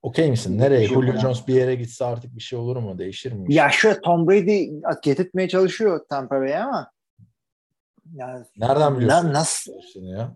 Okey 0.06 0.30
misin? 0.32 0.57
Nereye? 0.57 0.88
Şey 0.88 0.95
Julio 0.95 1.18
Jones 1.18 1.48
bir 1.48 1.53
yere 1.53 1.76
gitse 1.76 2.06
artık 2.06 2.36
bir 2.36 2.41
şey 2.41 2.60
olur 2.60 2.77
mu? 2.77 2.98
Değişir 2.98 3.32
mi? 3.32 3.53
Ya 3.53 3.69
şu 3.72 4.02
Tom 4.02 4.27
Brady 4.27 4.69
getirtmeye 5.03 5.48
çalışıyor 5.49 5.99
Tampa 6.10 6.40
Bay'e 6.41 6.60
ama 6.60 6.91
yani 8.15 8.45
Nereden 8.57 8.98
biliyorsun? 8.98 9.27
na- 9.27 9.34
nasıl 9.34 9.72
ya? 9.95 10.36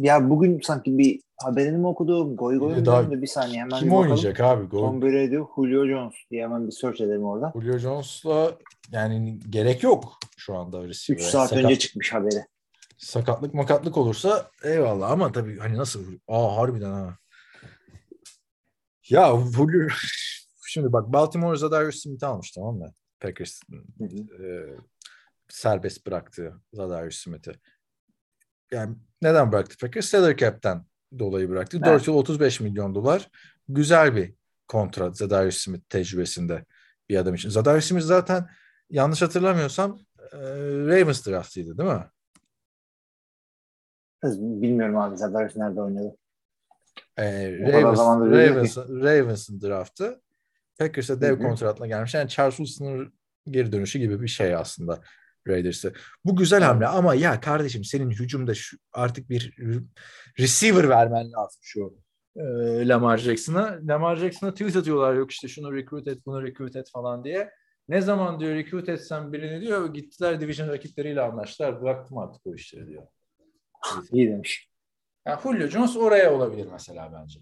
ya 0.00 0.30
bugün 0.30 0.60
sanki 0.60 0.98
bir 0.98 1.20
haberini 1.42 1.78
mi 1.78 1.86
okudum? 1.86 2.36
Goy 2.36 2.58
goy 2.58 2.74
mu 2.74 2.86
Daha-? 2.86 3.10
Bir 3.22 3.26
saniye 3.26 3.60
hemen 3.60 3.78
Kim 3.78 3.88
bakalım. 3.88 4.02
oynayacak 4.02 4.40
abi? 4.40 4.66
Gol. 4.66 4.80
Tom 4.80 5.02
Brady, 5.02 5.36
Julio 5.56 5.86
Jones 5.86 6.14
diye 6.30 6.42
hemen 6.42 6.66
bir 6.66 6.72
search 6.72 7.00
edelim 7.00 7.24
orada. 7.24 7.52
Julio 7.54 7.78
Jones'la 7.78 8.52
yani 8.92 9.38
gerek 9.50 9.82
yok 9.82 10.18
şu 10.36 10.56
anda 10.56 10.82
3 10.82 10.88
receiver'e. 10.90 11.22
saat 11.30 11.48
Sakat- 11.48 11.64
önce 11.64 11.78
çıkmış 11.78 12.12
haberi. 12.14 12.44
sakatlık 12.98 13.54
makatlık 13.54 13.96
olursa 13.96 14.50
eyvallah 14.64 15.10
ama 15.10 15.32
tabii 15.32 15.58
hani 15.58 15.76
nasıl 15.78 16.04
aa 16.28 16.56
harbiden 16.56 16.90
ha. 16.90 17.16
Ya 19.10 19.36
Julio 19.56 19.88
şimdi 20.66 20.92
bak 20.92 21.12
Baltimore 21.12 21.56
Zadarius 21.56 22.02
Smith 22.02 22.24
almış 22.24 22.50
tamam 22.50 22.76
mı? 22.76 22.92
Packers 23.20 23.60
e, 24.40 24.46
serbest 25.48 26.06
bıraktı 26.06 26.60
Zadarius 26.72 27.16
Smith'i. 27.16 27.52
Yani 28.72 28.96
neden 29.22 29.52
bıraktı 29.52 29.76
Packers? 29.80 30.06
Salary 30.06 30.36
cap'ten 30.36 30.84
dolayı 31.18 31.48
bıraktı. 31.48 31.76
Evet. 31.76 31.86
4 31.86 32.08
yıl 32.08 32.14
35 32.14 32.60
milyon 32.60 32.94
dolar. 32.94 33.30
Güzel 33.68 34.16
bir 34.16 34.34
kontrat 34.68 35.16
Zadarius 35.16 35.56
Smith 35.56 35.84
tecrübesinde 35.88 36.64
bir 37.08 37.16
adam 37.16 37.34
için. 37.34 37.48
Zadarius 37.48 37.84
Smith 37.84 38.04
zaten 38.04 38.48
yanlış 38.90 39.22
hatırlamıyorsam 39.22 39.98
e, 40.32 40.38
Ravens 40.86 41.26
draftıydı 41.26 41.78
değil 41.78 41.90
mi? 41.90 42.06
Bilmiyorum 44.62 44.96
abi 44.96 45.16
Zadarius 45.16 45.56
nerede 45.56 45.80
oynadı. 45.80 46.16
Kadar 47.16 48.30
Ravens, 48.30 48.74
ki. 48.74 48.80
Ravens'ın 48.80 49.60
draftı 49.60 50.20
Packers'a 50.78 51.20
dev 51.20 51.38
kontratla 51.38 51.86
gelmiş. 51.86 52.14
Yani 52.14 52.28
Charles 52.28 52.56
Wilson'ın 52.56 53.12
geri 53.46 53.72
dönüşü 53.72 53.98
gibi 53.98 54.22
bir 54.22 54.28
şey 54.28 54.54
aslında 54.54 55.00
Raiders'ı. 55.48 55.92
Bu 56.24 56.36
güzel 56.36 56.62
hamle 56.62 56.86
ama 56.86 57.14
ya 57.14 57.40
kardeşim 57.40 57.84
senin 57.84 58.10
hücumda 58.10 58.54
şu, 58.54 58.76
artık 58.92 59.30
bir 59.30 59.40
re- 59.40 59.84
receiver 60.38 60.88
vermen 60.88 61.32
lazım 61.32 61.60
şu 61.62 61.98
e, 62.36 62.42
Lamar 62.88 63.18
Jackson'a. 63.18 63.78
Lamar 63.88 64.16
Jackson'a 64.16 64.52
tweet 64.52 64.76
atıyorlar 64.76 65.14
yok 65.14 65.30
işte 65.30 65.48
şunu 65.48 65.72
recruit 65.72 66.08
et 66.08 66.26
bunu 66.26 66.42
recruit 66.42 66.76
et 66.76 66.90
falan 66.92 67.24
diye. 67.24 67.50
Ne 67.88 68.00
zaman 68.00 68.40
diyor 68.40 68.54
recruit 68.54 68.88
etsem 68.88 69.32
birini 69.32 69.60
diyor 69.60 69.94
gittiler 69.94 70.40
division 70.40 70.68
rakipleriyle 70.68 71.20
anlaştılar 71.20 71.82
bıraktım 71.82 72.18
artık 72.18 72.46
o 72.46 72.54
işleri 72.54 72.86
diyor. 72.86 73.02
İyi 74.12 74.28
demiş. 74.28 74.69
Yani 75.26 75.40
Julio 75.42 75.66
Jones 75.66 75.96
oraya 75.96 76.34
olabilir 76.34 76.68
mesela 76.72 77.12
bence. 77.12 77.40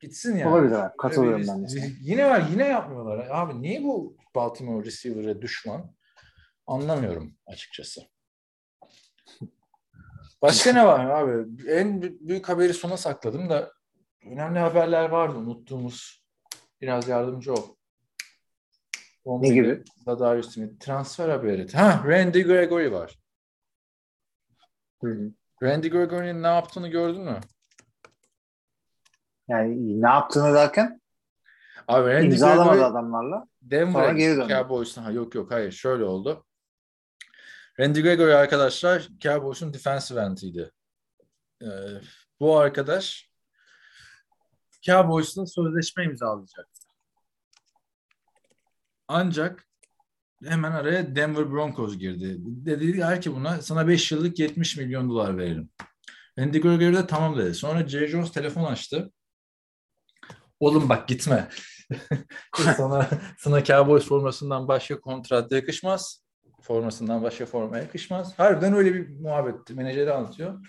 Gitsin 0.00 0.36
yani. 0.36 0.52
Olabilir 0.52 0.72
abi. 0.72 0.96
Katılıyorum 0.96 1.44
ben 1.48 1.68
de. 1.68 1.90
Yine 2.00 2.30
var 2.30 2.48
yine 2.50 2.68
yapmıyorlar. 2.68 3.28
Abi 3.30 3.62
niye 3.62 3.82
bu 3.82 4.16
Baltimore 4.34 4.84
receiver'e 4.86 5.42
düşman? 5.42 5.94
Anlamıyorum 6.66 7.36
açıkçası. 7.46 8.00
Başka 10.42 10.72
ne 10.72 10.86
var 10.86 11.04
abi? 11.04 11.46
En 11.70 12.02
büyük 12.02 12.48
haberi 12.48 12.74
sona 12.74 12.96
sakladım 12.96 13.50
da 13.50 13.72
önemli 14.26 14.58
haberler 14.58 15.08
vardı 15.08 15.38
unuttuğumuz. 15.38 16.22
Biraz 16.80 17.08
yardımcı 17.08 17.52
ol. 17.52 17.76
Ne 19.26 19.48
gibi? 19.48 19.82
Zadarius 20.04 20.54
Smith. 20.54 20.80
Transfer 20.80 21.28
haberi. 21.28 21.72
Ha, 21.72 22.04
Randy 22.06 22.42
Gregory 22.42 22.92
var. 22.92 23.18
Hı 25.02 25.10
hı. 25.10 25.32
Randy 25.62 25.88
Gregory'nin 25.88 26.42
ne 26.42 26.46
yaptığını 26.46 26.88
gördün 26.88 27.22
mü? 27.22 27.40
Yani 29.48 30.02
ne 30.02 30.08
yaptığını 30.08 30.54
derken 30.54 31.00
Abi 31.88 32.10
Randy 32.10 32.26
imzalamadı 32.26 32.68
Gregory 32.68 32.84
adamlarla. 32.84 33.46
Denver'a 33.62 34.12
geri 34.12 34.36
döndü. 34.36 34.52
Cowboys'tan. 34.52 35.02
Ha, 35.02 35.10
yok 35.10 35.34
yok 35.34 35.50
hayır 35.50 35.72
şöyle 35.72 36.04
oldu. 36.04 36.46
Randy 37.80 38.02
Gregory 38.02 38.34
arkadaşlar 38.34 39.08
Cowboys'un 39.18 39.74
defensive 39.74 40.20
end'iydi. 40.20 40.70
Ee, 41.62 41.66
bu 42.40 42.58
arkadaş 42.58 43.30
Cowboys'la 44.82 45.46
sözleşme 45.46 46.04
imzalayacaktı. 46.04 46.86
Ancak 49.08 49.68
hemen 50.46 50.72
araya 50.72 51.16
Denver 51.16 51.52
Broncos 51.52 51.98
girdi. 51.98 52.36
Dediler 52.38 53.20
ki 53.20 53.34
buna 53.34 53.62
sana 53.62 53.88
5 53.88 54.12
yıllık 54.12 54.38
70 54.38 54.76
milyon 54.76 55.10
dolar 55.10 55.38
verelim. 55.38 55.70
Randy 56.38 56.60
Gregory 56.60 56.94
de 56.94 57.06
tamam 57.06 57.38
dedi. 57.38 57.54
Sonra 57.54 57.88
Jerry 57.88 58.08
Jones 58.08 58.32
telefon 58.32 58.64
açtı. 58.64 59.12
Oğlum 60.60 60.88
bak 60.88 61.08
gitme. 61.08 61.48
sana, 62.76 63.08
sana 63.38 63.64
Cowboys 63.64 64.04
formasından 64.04 64.68
başka 64.68 65.00
kontrat 65.00 65.52
yakışmaz. 65.52 66.24
Formasından 66.60 67.22
başka 67.22 67.46
forma 67.46 67.78
yakışmaz. 67.78 68.38
Harbiden 68.38 68.74
öyle 68.74 68.94
bir 68.94 69.08
muhabbet. 69.08 69.70
Menajeri 69.70 70.12
anlatıyor. 70.12 70.66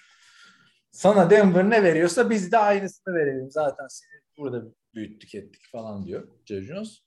Sana 0.91 1.29
Denver 1.29 1.69
ne 1.69 1.83
veriyorsa 1.83 2.29
biz 2.29 2.51
de 2.51 2.57
aynısını 2.57 3.13
verelim. 3.13 3.51
Zaten 3.51 3.87
seni 3.89 4.21
burada 4.37 4.65
büyüttük 4.95 5.35
ettik 5.35 5.61
falan 5.71 6.05
diyor 6.05 6.27
Jerry 6.45 6.65
Jones. 6.65 6.99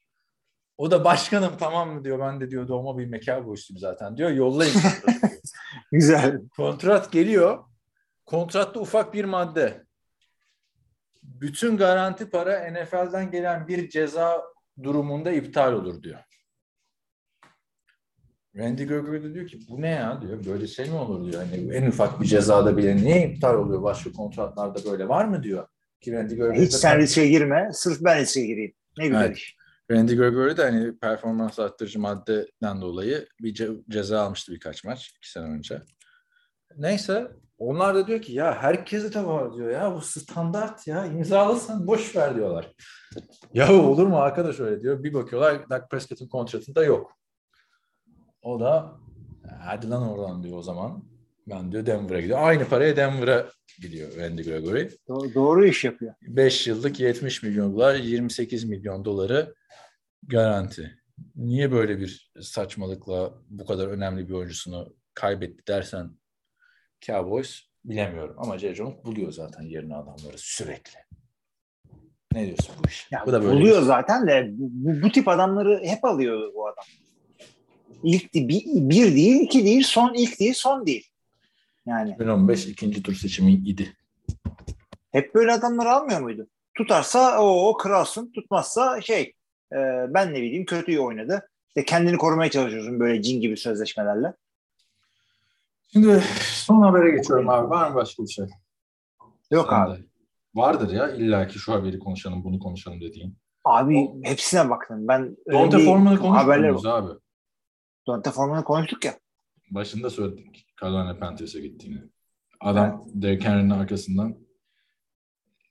O 0.79 0.91
da 0.91 1.05
başkanım 1.05 1.53
tamam 1.59 1.91
mı 1.91 2.05
diyor. 2.05 2.19
Ben 2.19 2.41
de 2.41 2.51
diyor 2.51 2.69
doğma 2.69 2.99
büyüme 2.99 3.21
Cowboys'luyum 3.21 3.79
zaten 3.79 4.17
diyor. 4.17 4.31
Yollayın. 4.31 4.75
Güzel. 5.93 6.41
Kontrat 6.57 7.13
geliyor. 7.13 7.65
Kontratta 8.27 8.81
ufak 8.81 9.15
bir 9.15 9.25
madde. 9.25 9.87
Bütün 11.23 11.77
garanti 11.77 12.31
para 12.31 12.71
NFL'den 12.71 13.31
gelen 13.31 13.69
bir 13.69 13.89
ceza 13.89 14.43
durumunda 14.83 15.33
iptal 15.33 15.73
olur 15.73 16.03
diyor. 16.03 16.19
Randy 18.57 18.85
Gregory 18.85 19.23
de 19.23 19.35
diyor 19.35 19.47
ki 19.47 19.61
bu 19.69 19.83
ne 19.83 19.89
ya 19.89 20.23
diyor. 20.23 20.45
Böyle 20.47 20.67
şey 20.67 20.91
mi 20.91 20.95
olur 20.95 21.33
diyor. 21.33 21.43
Hani 21.45 21.75
en 21.75 21.87
ufak 21.87 22.21
bir 22.21 22.27
cezada 22.27 22.77
bile 22.77 22.97
niye 22.97 23.29
iptal 23.29 23.55
oluyor? 23.55 23.83
Başka 23.83 24.13
kontratlarda 24.13 24.91
böyle 24.91 25.09
var 25.09 25.25
mı 25.25 25.43
diyor. 25.43 25.69
Ki 26.01 26.13
Randy 26.13 26.35
Gregory 26.35 26.61
Hiç 26.61 26.73
sen 26.73 26.99
riske 26.99 27.27
girme. 27.29 27.69
Sırf 27.73 28.01
ben 28.01 28.19
riske 28.19 28.47
gireyim. 28.47 28.73
Ne 28.99 29.07
güzel 29.07 29.25
Evet. 29.25 29.37
iş. 29.37 29.57
Randy 29.91 30.15
Gregory 30.17 30.57
de 30.57 30.63
hani 30.63 30.99
performans 30.99 31.59
arttırıcı 31.59 32.01
maddeden 32.01 32.81
dolayı 32.81 33.27
bir 33.41 33.55
ce- 33.55 33.83
ceza 33.91 34.21
almıştı 34.21 34.53
birkaç 34.53 34.85
maç 34.85 35.09
iki 35.17 35.31
sene 35.31 35.45
önce. 35.45 35.83
Neyse 36.77 37.29
onlar 37.59 37.95
da 37.95 38.07
diyor 38.07 38.23
ki 38.23 38.33
ya 38.33 38.63
herkese 38.63 39.15
de 39.15 39.27
var 39.27 39.55
diyor 39.55 39.71
ya 39.71 39.95
bu 39.95 40.01
standart 40.01 40.87
ya 40.87 41.07
imzalasan 41.07 41.87
boş 41.87 42.17
ver 42.17 42.35
diyorlar. 42.35 42.73
Ya 43.55 43.73
olur 43.73 44.07
mu 44.07 44.17
arkadaş 44.19 44.61
öyle 44.61 44.83
diyor. 44.83 45.03
Bir 45.05 45.15
bakıyorlar 45.15 45.69
Dak 45.71 45.91
Prescott'ın 45.91 46.29
kontratında 46.29 46.85
yok. 46.85 47.13
O 48.43 48.61
da 48.61 48.93
hadi 49.61 49.91
lan 49.91 50.09
oradan 50.09 50.43
diyor 50.43 50.59
o 50.59 50.63
zaman. 50.63 51.05
Ben 51.47 51.73
diyor 51.73 51.87
Denver'a 51.87 52.21
gidiyor. 52.21 52.39
Aynı 52.43 52.65
paraya 52.65 52.97
Denver'a 52.97 53.47
gidiyor 53.83 54.17
Randy 54.17 54.43
Gregory. 54.43 54.89
Do- 55.09 55.35
doğru 55.35 55.67
iş 55.67 55.85
yapıyor. 55.85 56.15
5 56.23 56.67
yıllık 56.67 57.01
70 57.01 57.43
milyon 57.43 57.75
dolar, 57.75 57.95
28 57.95 58.65
milyon 58.65 59.05
doları 59.05 59.55
garanti. 60.23 60.99
Niye 61.37 61.73
böyle 61.73 61.99
bir 61.99 62.31
saçmalıkla 62.41 63.35
bu 63.49 63.67
kadar 63.67 63.89
önemli 63.89 64.29
bir 64.29 64.35
oyuncusunu 64.35 64.97
kaybetti 65.15 65.67
dersen 65.69 66.11
Cowboys 67.01 67.61
bilemiyorum. 67.85 68.35
Ama 68.39 68.59
Jerry 68.59 68.75
Jones 68.75 69.05
buluyor 69.05 69.33
zaten 69.33 69.63
yerine 69.63 69.95
adamları 69.95 70.39
sürekli. 70.39 70.99
Ne 72.33 72.47
diyorsun 72.47 72.75
bu 72.85 72.89
iş? 72.89 73.09
Ya 73.11 73.23
bu 73.27 73.33
da 73.33 73.43
böyle 73.43 73.55
buluyor 73.61 73.81
bir- 73.81 73.87
zaten 73.87 74.27
de 74.27 74.47
bu, 74.59 75.03
bu 75.03 75.13
tip 75.13 75.29
adamları 75.29 75.81
hep 75.85 76.05
alıyor 76.05 76.55
bu 76.55 76.69
adam. 76.69 76.85
İlk 78.03 78.35
bir, 78.35 78.63
bir 78.67 79.15
değil, 79.17 79.41
iki 79.41 79.65
değil, 79.65 79.83
son 79.83 80.15
ilk 80.15 80.41
değil, 80.41 80.55
son 80.55 80.87
değil. 80.87 81.07
Yani 81.87 82.11
2015 82.11 82.67
ikinci 82.67 83.03
tur 83.03 83.15
seçimi 83.15 83.53
idi. 83.53 83.97
hep 85.13 85.35
böyle 85.35 85.53
adamları 85.53 85.91
almıyor 85.91 86.21
muydu? 86.21 86.47
Tutarsa 86.75 87.43
o, 87.43 87.69
o 87.69 87.77
kralsın, 87.77 88.33
tutmazsa 88.33 89.01
şey 89.01 89.33
e, 89.73 89.77
ben 90.15 90.35
ne 90.35 90.43
bileyim 90.43 90.65
kötü 90.65 90.99
oynadı. 90.99 91.49
İşte 91.69 91.85
kendini 91.85 92.17
korumaya 92.19 92.51
çalışıyorsun 92.51 93.01
böyle 93.01 93.23
cin 93.23 93.41
gibi 93.41 93.57
sözleşmelerle. 93.57 94.35
Şimdi 95.93 96.23
son 96.41 96.83
habere 96.83 97.11
geçiyorum 97.17 97.49
abi. 97.49 97.71
Var 97.71 97.91
mı 97.91 97.95
başka 97.95 98.23
bir 98.23 98.29
şey? 98.29 98.47
Yok 99.51 99.67
Sen 99.71 99.81
abi. 99.81 99.99
de. 99.99 100.05
Vardır 100.55 100.93
ya 100.93 101.11
illa 101.11 101.47
ki 101.47 101.59
şu 101.59 101.73
haberi 101.73 101.99
konuşalım, 101.99 102.45
bunu 102.45 102.59
konuşalım 102.59 103.01
dediğin. 103.01 103.37
Abi 103.65 104.09
hepsine 104.23 104.71
baktım. 104.71 105.09
Ben 105.09 105.37
formunu 105.85 106.37
haberler 106.37 106.73
konuşmuyoruz 106.73 106.87
abi. 106.87 107.21
Donte 108.07 108.31
formunu 108.31 108.65
konuştuk 108.65 109.05
ya. 109.05 109.15
Başında 109.71 110.11
söyledik 110.11 110.67
Carolina 110.81 111.19
Panthers'a 111.19 111.59
gittiğini. 111.59 112.03
Adam 112.61 113.05
Derrick 113.15 113.49
Henry'nin 113.49 113.71
arkasından 113.71 114.37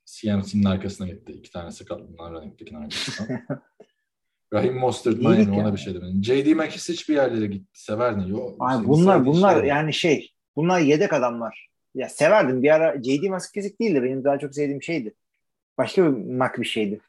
CMC'nin 0.06 0.64
arkasına 0.64 1.06
gitti. 1.06 1.32
İki 1.32 1.50
tane 1.50 1.70
sakatlığından 1.72 2.32
running 2.32 2.60
back'in 2.60 2.74
arkasından. 2.74 3.40
Rahim 4.52 4.74
Mostert 4.78 5.18
Miami 5.18 5.60
ona 5.60 5.72
bir 5.72 5.78
şey 5.78 5.94
demedim. 5.94 6.24
J.D. 6.24 6.54
McKissick 6.54 7.00
hiçbir 7.00 7.14
yerlere 7.14 7.46
gitti. 7.46 7.80
Severdi. 7.80 8.30
Yo, 8.30 8.56
Abi 8.60 8.88
bunlar 8.88 9.26
bunlar 9.26 9.52
şeyler. 9.52 9.64
yani 9.66 9.92
şey 9.92 10.30
bunlar 10.56 10.80
yedek 10.80 11.12
adamlar. 11.12 11.68
Ya 11.94 12.08
severdim 12.08 12.62
bir 12.62 12.70
ara 12.74 13.02
J.D. 13.02 13.28
McKissick 13.28 13.80
değildi 13.80 14.02
benim 14.02 14.24
daha 14.24 14.38
çok 14.38 14.54
sevdiğim 14.54 14.82
şeydi. 14.82 15.14
Başka 15.78 16.04
bir 16.04 16.34
mak 16.34 16.60
bir 16.60 16.66
şeydi. 16.66 17.00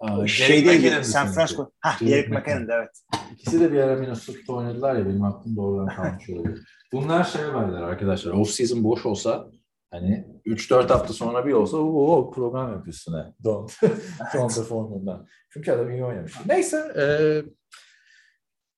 Aa, 0.00 0.26
şey 0.26 0.64
McKinnon'dı 0.64 1.04
San. 1.04 1.32
Francisco. 1.32 1.70
Ha, 1.80 1.96
Derek 2.00 2.10
Derek 2.10 2.28
McKinnon. 2.28 2.40
McKinnon'dı 2.40 2.72
evet. 2.72 2.90
İkisi 3.32 3.60
de 3.60 3.72
bir 3.72 3.78
ara 3.78 3.96
Minnesota'da 3.96 4.52
oynadılar 4.52 4.96
ya 4.96 5.06
benim 5.06 5.24
aklım 5.24 5.56
doğrudan 5.56 5.96
kalmış 5.96 6.30
olabilir. 6.30 6.68
Bunlar 6.92 7.24
şey 7.24 7.42
haberler 7.42 7.82
arkadaşlar. 7.82 8.32
Off 8.32 8.50
season 8.50 8.84
boş 8.84 9.06
olsa 9.06 9.50
hani 9.96 10.26
3-4 10.46 10.88
hafta 10.88 11.12
sonra 11.12 11.46
bir 11.46 11.52
olsa 11.52 11.76
o 11.76 12.30
program 12.30 12.72
yapıyorsun 12.72 13.12
ha. 13.12 13.34
Don't. 13.44 13.72
Don't 14.34 14.52
formundan. 14.52 15.26
Çünkü 15.52 15.72
adam 15.72 15.90
iyi 15.90 16.04
oynamış. 16.04 16.32
Neyse. 16.46 16.92
E, 16.98 17.04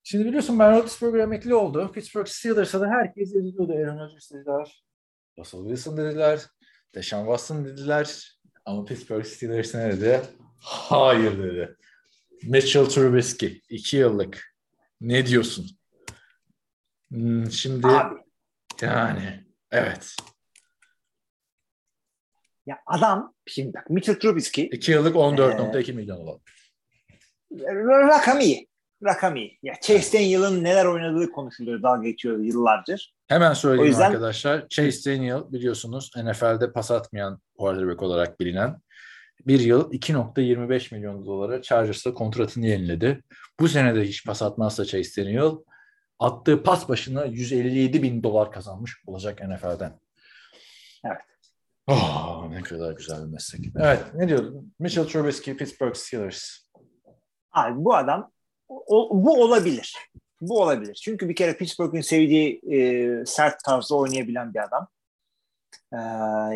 şimdi 0.03 0.25
biliyorsun 0.25 0.59
Ben 0.59 0.71
Roethlisberger 0.71 1.19
emekli 1.19 1.55
oldu. 1.55 1.91
Pittsburgh 1.93 2.27
Steelers'a 2.27 2.81
da 2.81 2.87
herkes 2.87 3.35
yazıyordu. 3.35 3.73
Aaron 3.73 3.99
Rodgers 3.99 4.31
dediler. 4.31 4.83
Russell 5.39 5.59
Wilson 5.59 5.97
dediler. 5.97 6.41
Deshaun 6.95 7.25
Watson 7.25 7.65
dediler. 7.65 8.37
Ama 8.65 8.85
Pittsburgh 8.85 9.25
Steelers 9.25 9.75
ne 9.75 9.91
dedi? 9.91 10.21
Hayır 10.59 11.43
dedi. 11.43 11.75
Mitchell 12.43 12.85
Trubisky. 12.85 13.61
iki 13.69 13.97
yıllık. 13.97 14.55
Ne 15.01 15.25
diyorsun? 15.25 15.65
Hmm, 17.11 17.51
şimdi 17.51 17.87
Abi 17.87 18.19
yani 18.81 19.43
evet. 19.71 20.15
Ya 22.69 22.77
adam 22.85 23.33
şimdi 23.47 23.73
bak 23.73 23.89
Mitchell 23.89 24.19
Trubisky 24.19 24.67
iki 24.67 24.91
yıllık 24.91 25.15
14.2 25.15 25.93
milyon 25.93 26.17
olan. 26.17 26.39
rakam 28.07 28.39
iyi. 28.39 28.69
Rakam 29.03 29.35
iyi. 29.35 29.59
Ya 29.63 29.73
Chase 29.81 30.17
Daniel'ın 30.17 30.63
neler 30.63 30.85
oynadığı 30.85 31.31
konuşuluyor, 31.31 31.83
dalga 31.83 32.03
geçiyor 32.09 32.39
yıllardır. 32.39 33.13
Hemen 33.27 33.53
söyleyeyim 33.53 33.83
O 33.83 33.87
yüzden- 33.87 34.09
arkadaşlar. 34.11 34.67
Chase 34.67 35.11
Daniel 35.11 35.51
biliyorsunuz 35.51 36.11
NFL'de 36.15 36.71
pas 36.71 36.91
atmayan 36.91 37.39
quarterback 37.57 38.03
olarak 38.03 38.39
bilinen 38.39 38.81
bir 39.47 39.59
yıl 39.59 39.91
2.25 39.91 40.91
milyon 40.91 41.25
dolara 41.25 41.61
Chargers'ta 41.61 42.13
kontratını 42.13 42.67
yeniledi. 42.67 43.23
Bu 43.59 43.67
sene 43.67 43.95
de 43.95 44.01
hiç 44.03 44.25
pas 44.25 44.41
atmazsa 44.41 44.85
Chase 44.85 45.21
Daniel 45.23 45.51
attığı 46.19 46.63
pas 46.63 46.89
başına 46.89 47.25
157 47.25 48.03
bin 48.03 48.23
dolar 48.23 48.51
kazanmış 48.51 48.97
olacak 49.07 49.41
NFL'den. 49.47 49.99
Evet. 51.05 51.21
Oh, 51.89 52.47
ne 52.49 52.61
kadar 52.61 52.91
güzel 52.91 53.25
bir 53.27 53.31
meslek. 53.31 53.61
Evet 53.79 54.03
ne 54.13 54.27
diyordun? 54.29 54.73
Mitchell 54.79 55.07
Trubisky, 55.07 55.57
Pittsburgh 55.57 55.95
Steelers. 55.95 56.49
Abi 57.51 57.85
bu 57.85 57.95
adam 57.95 58.31
o- 58.67 59.09
bu 59.25 59.43
olabilir. 59.43 59.95
Bu 60.41 60.61
olabilir. 60.61 60.93
Çünkü 61.03 61.29
bir 61.29 61.35
kere 61.35 61.57
Pittsburgh'ün 61.57 62.01
sevdiği 62.01 62.61
e, 62.71 63.25
sert 63.25 63.63
tarzda 63.63 63.95
oynayabilen 63.95 64.53
bir 64.53 64.59
adam. 64.63 64.87
E, 65.93 65.99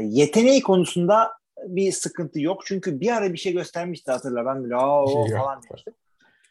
yeteneği 0.01 0.61
konusunda 0.61 1.31
bir 1.67 1.91
sıkıntı 1.91 2.41
yok. 2.41 2.61
Çünkü 2.65 2.99
bir 2.99 3.11
ara 3.17 3.33
bir 3.33 3.37
şey 3.37 3.53
göstermişti 3.53 4.11
hatırla. 4.11 4.45
Ben 4.45 4.63
bile 4.63 4.73
Bir 4.73 4.79
o 4.79 5.27
şey 5.27 5.37
falan 5.37 5.61
demiştim. 5.63 5.93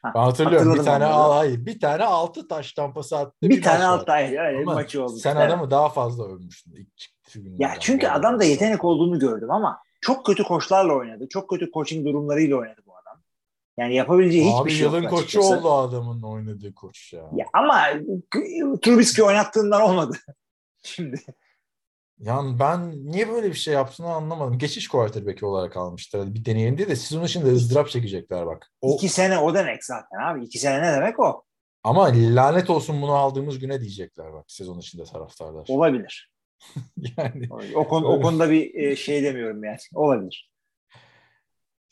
Ha, 0.02 0.12
Ben 0.14 0.20
hatırlıyorum 0.20 0.74
bir 0.74 0.82
tane 0.82 1.04
al 1.04 1.32
hayır 1.32 1.66
bir 1.66 1.80
tane 1.80 2.04
altı 2.04 2.48
taş 2.48 2.72
tampası 2.72 3.18
attı. 3.18 3.36
Bir, 3.42 3.62
tane 3.62 3.78
maç 3.78 3.88
var. 3.88 3.98
alt 3.98 4.06
daire 4.06 4.40
öyle 4.40 4.59
bir 4.59 4.64
maçı 4.64 5.04
oldu. 5.04 5.16
Sen 5.16 5.36
Evet. 5.36 5.46
adamı 5.50 5.70
daha 5.70 5.88
fazla 5.88 6.24
övmüştün 6.24 6.72
ilk 6.76 7.11
Ya 7.59 7.74
çünkü 7.81 8.09
adamda 8.09 8.44
yetenek 8.44 8.85
olduğunu 8.85 9.19
gördüm 9.19 9.51
ama 9.51 9.82
çok 10.01 10.27
kötü 10.27 10.43
koçlarla 10.43 10.94
oynadı. 10.94 11.28
Çok 11.31 11.51
kötü 11.51 11.70
coaching 11.70 12.07
durumlarıyla 12.07 12.57
oynadı 12.57 12.81
bu 12.86 12.97
adam. 12.97 13.23
Yani 13.77 13.94
yapabileceği 13.94 14.44
hiçbir 14.44 14.62
Abi 14.62 14.70
şey 14.70 14.85
yok 14.85 14.94
yılın 14.94 15.09
koçu 15.09 15.40
oldu 15.40 15.73
adamın 15.73 16.23
oynadığı 16.23 16.74
koç 16.74 17.12
ya. 17.12 17.31
Ya 17.36 17.47
ama 17.53 17.85
Trubisky 18.82 19.27
oynattığından 19.27 19.82
olmadı. 19.82 20.16
Şimdi 20.82 21.20
Yani 22.19 22.59
ben 22.59 23.05
niye 23.05 23.28
böyle 23.28 23.49
bir 23.49 23.55
şey 23.55 23.74
yaptığını 23.74 24.09
anlamadım. 24.09 24.59
Geçiş 24.59 24.89
quarterback'i 24.89 25.47
olarak 25.47 25.77
almışlar. 25.77 26.35
Bir 26.35 26.44
deneyelim 26.44 26.78
diye 26.78 26.89
de 26.89 26.97
sezon 26.97 27.24
içinde 27.24 27.47
ızdırap 27.53 27.89
çekecekler 27.89 28.47
bak. 28.47 28.70
O, 28.81 28.94
iki 28.94 29.09
sene 29.09 29.39
o 29.39 29.55
demek 29.55 29.85
zaten 29.85 30.19
abi. 30.19 30.44
İki 30.44 30.59
sene 30.59 30.82
ne 30.82 30.93
demek 30.93 31.20
o? 31.20 31.44
ama 31.85 32.11
lanet 32.15 32.70
olsun 32.70 33.03
bunu 33.03 33.12
aldığımız 33.12 33.59
güne 33.59 33.81
diyecekler 33.81 34.32
bak 34.32 34.44
sezon 34.49 34.78
içinde 34.78 35.05
taraftarlar. 35.05 35.66
Olabilir. 35.69 36.31
yani, 37.16 37.48
O, 37.74 37.89
konu, 37.89 38.06
o 38.06 38.20
konuda 38.20 38.51
bir 38.51 38.74
e, 38.74 38.97
şey 38.97 39.22
demiyorum 39.22 39.64
yani. 39.64 39.78
Olabilir. 39.94 40.51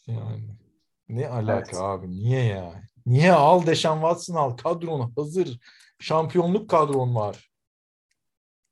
yani 0.07 0.61
ne 1.09 1.29
alaka 1.29 1.71
Evet. 1.71 1.81
abi 1.81 2.11
niye 2.11 2.45
ya? 2.45 2.83
Niye 3.07 3.33
al 3.33 3.67
Deşan 3.67 3.95
Watson 3.95 4.35
al 4.35 4.57
kadron 4.57 5.13
hazır. 5.17 5.61
Şampiyonluk 6.01 6.71
kadron 6.71 7.15
var. 7.15 7.51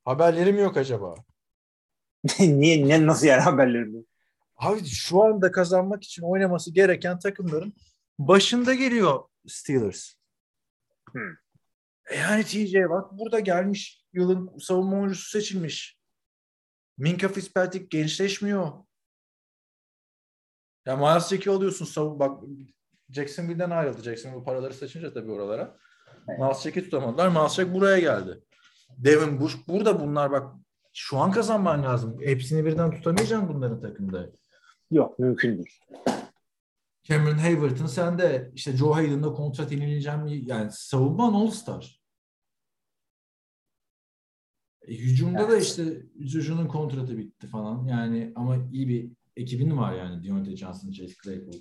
Haberlerim 0.04 0.58
yok 0.58 0.76
acaba. 0.76 1.14
Niye 2.40 2.88
ne 2.88 3.06
nasıl 3.06 3.26
yani 3.26 3.40
haberleri 3.40 3.92
bu? 3.92 4.06
Abi 4.56 4.84
şu 4.84 5.22
anda 5.22 5.52
kazanmak 5.52 6.04
için 6.04 6.22
oynaması 6.22 6.72
gereken 6.74 7.18
takımların 7.18 7.74
başında 8.18 8.74
geliyor 8.74 9.24
Steelers. 9.46 10.14
Hmm. 11.12 11.34
Yani 12.16 12.44
TJ 12.44 12.74
bak 12.74 13.18
burada 13.18 13.40
gelmiş 13.40 13.97
yılın 14.12 14.58
savunma 14.58 14.96
oyuncusu 14.96 15.30
seçilmiş. 15.30 15.98
Minka 16.98 17.28
Fitzpatrick 17.28 17.98
gençleşmiyor. 17.98 18.72
Ya 20.86 20.96
Miles 20.96 21.28
Jack'i 21.28 21.50
alıyorsun 21.50 21.84
savun 21.84 22.18
bak 22.18 22.42
Jacksonville'den 23.10 23.70
ayrıldı. 23.70 24.02
Jacksonville 24.02 24.44
paraları 24.44 24.74
saçınca 24.74 25.12
tabii 25.12 25.30
oralara. 25.30 25.76
Evet. 26.28 26.38
Miles 26.38 26.62
Jack'i 26.62 26.84
tutamadılar. 26.84 27.28
Miles 27.28 27.54
Jack 27.54 27.74
buraya 27.74 27.98
geldi. 27.98 28.40
Devin 28.96 29.40
Bush 29.40 29.68
burada 29.68 30.00
bunlar 30.00 30.30
bak 30.30 30.54
şu 30.92 31.18
an 31.18 31.32
kazanman 31.32 31.82
lazım. 31.82 32.20
Hepsini 32.24 32.64
birden 32.64 32.90
tutamayacaksın 32.90 33.48
bunların 33.48 33.80
takımda. 33.80 34.30
Yok 34.90 35.18
mümkün 35.18 35.56
değil. 35.56 35.80
Cameron 37.02 37.38
Hayward'ın 37.38 37.86
sen 37.86 38.18
de 38.18 38.50
işte 38.54 38.76
Joe 38.76 38.94
Hayden'da 38.94 39.32
kontrat 39.32 39.72
yenileceğim 39.72 40.26
yani 40.26 40.70
savunman 40.72 41.32
all 41.32 41.50
star. 41.50 41.97
E, 44.88 44.94
hücumda 44.94 45.38
da 45.48 45.52
Evet. 45.52 45.62
işte 45.62 45.82
Juju'nun 46.20 46.66
kontratı 46.66 47.18
bitti 47.18 47.46
falan. 47.46 47.86
Yani 47.86 48.32
ama 48.36 48.56
iyi 48.72 48.88
bir 48.88 49.10
ekibin 49.36 49.78
var 49.78 49.92
yani 49.92 50.24
Deontay 50.24 50.56
Johnson, 50.56 50.90
Chase 50.90 51.14
Claypool. 51.24 51.58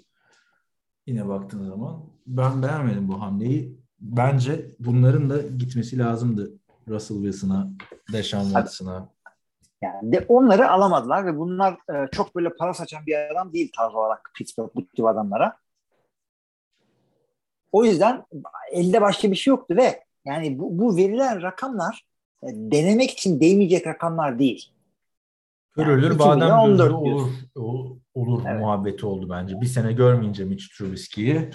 Yine 1.08 1.28
baktığın 1.28 1.70
zaman 1.70 2.06
ben 2.28 2.64
beğenmedim 2.64 3.08
bu 3.08 3.22
hamleyi. 3.22 3.78
Bence 4.00 4.66
bunların 4.80 5.30
da 5.30 5.42
gitmesi 5.42 5.98
lazımdı. 6.00 6.54
Russell 6.88 7.18
Wilson'a, 7.18 7.70
Deshaun 8.14 8.44
Watson'a. 8.44 9.10
Yani 9.82 10.12
de 10.12 10.26
onları 10.28 10.72
alamadılar 10.72 11.26
ve 11.26 11.38
bunlar 11.38 11.74
e, 11.74 12.08
çok 12.12 12.36
böyle 12.36 12.50
para 12.56 12.74
saçan 12.74 13.06
bir 13.06 13.32
adam 13.32 13.54
değil 13.54 13.72
tarz 13.78 13.96
olarak 13.96 14.32
Pittsburgh 14.36 14.70
bu 14.76 14.88
tip 14.88 15.06
adamlara. 15.06 15.58
O 17.72 17.86
yüzden 17.86 18.26
elde 18.72 19.02
başka 19.02 19.32
bir 19.32 19.36
şey 19.36 19.52
yoktu 19.52 19.76
ve 19.78 20.04
yani 20.26 20.60
bu, 20.60 20.80
bu 20.80 20.98
verilen 20.98 21.42
rakamlar 21.42 22.08
denemek 22.54 23.12
için 23.12 23.40
değmeyecek 23.40 23.88
rakamlar 23.88 24.40
değil. 24.40 24.66
Körülür 25.76 26.10
Yani 26.10 26.20
badem 26.20 26.48
2014 26.48 26.78
gözlü 26.78 26.94
olur, 26.94 27.06
diyorsun. 27.06 27.36
o- 27.56 27.98
olur 28.14 28.44
Evet. 28.48 28.60
muhabbeti 28.60 29.06
oldu 29.06 29.30
bence. 29.30 29.62
Bir 29.62 29.66
sene 29.66 29.94
görmeyince 29.94 30.46
Mitch 30.46 30.64
Trubisky'yi 30.78 31.50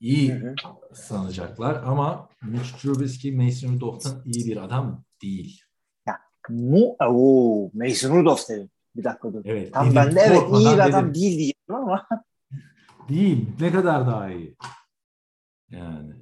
iyi 0.00 0.32
Hı 0.34 0.48
hı. 0.48 0.54
sanacaklar 0.94 1.82
ama 1.86 2.28
Mitch 2.42 2.72
Trubisky 2.72 3.36
Mason 3.36 3.74
Rudolph'tan 3.74 4.22
iyi 4.24 4.46
bir 4.46 4.56
adam 4.64 5.04
değil. 5.22 5.60
Mu 6.48 6.96
Oo, 7.08 7.70
Mason 7.74 8.16
Rudolph 8.16 8.48
dedim. 8.48 8.70
Bir 8.96 9.04
dakika 9.04 9.32
dur. 9.32 9.42
Evet. 9.44 9.72
Tam 9.74 9.94
ben 9.94 10.16
de 10.16 10.20
evet 10.20 10.42
iyi 10.58 10.66
bir 10.74 10.78
adam 10.78 11.02
dedim. 11.02 11.14
değil 11.14 11.30
diyeceğim 11.38 11.54
ama 11.68 12.06
Değil. 13.08 13.46
Ne 13.60 13.72
kadar 13.72 14.06
daha 14.06 14.30
iyi. 14.30 14.56
Yani. 15.70 16.12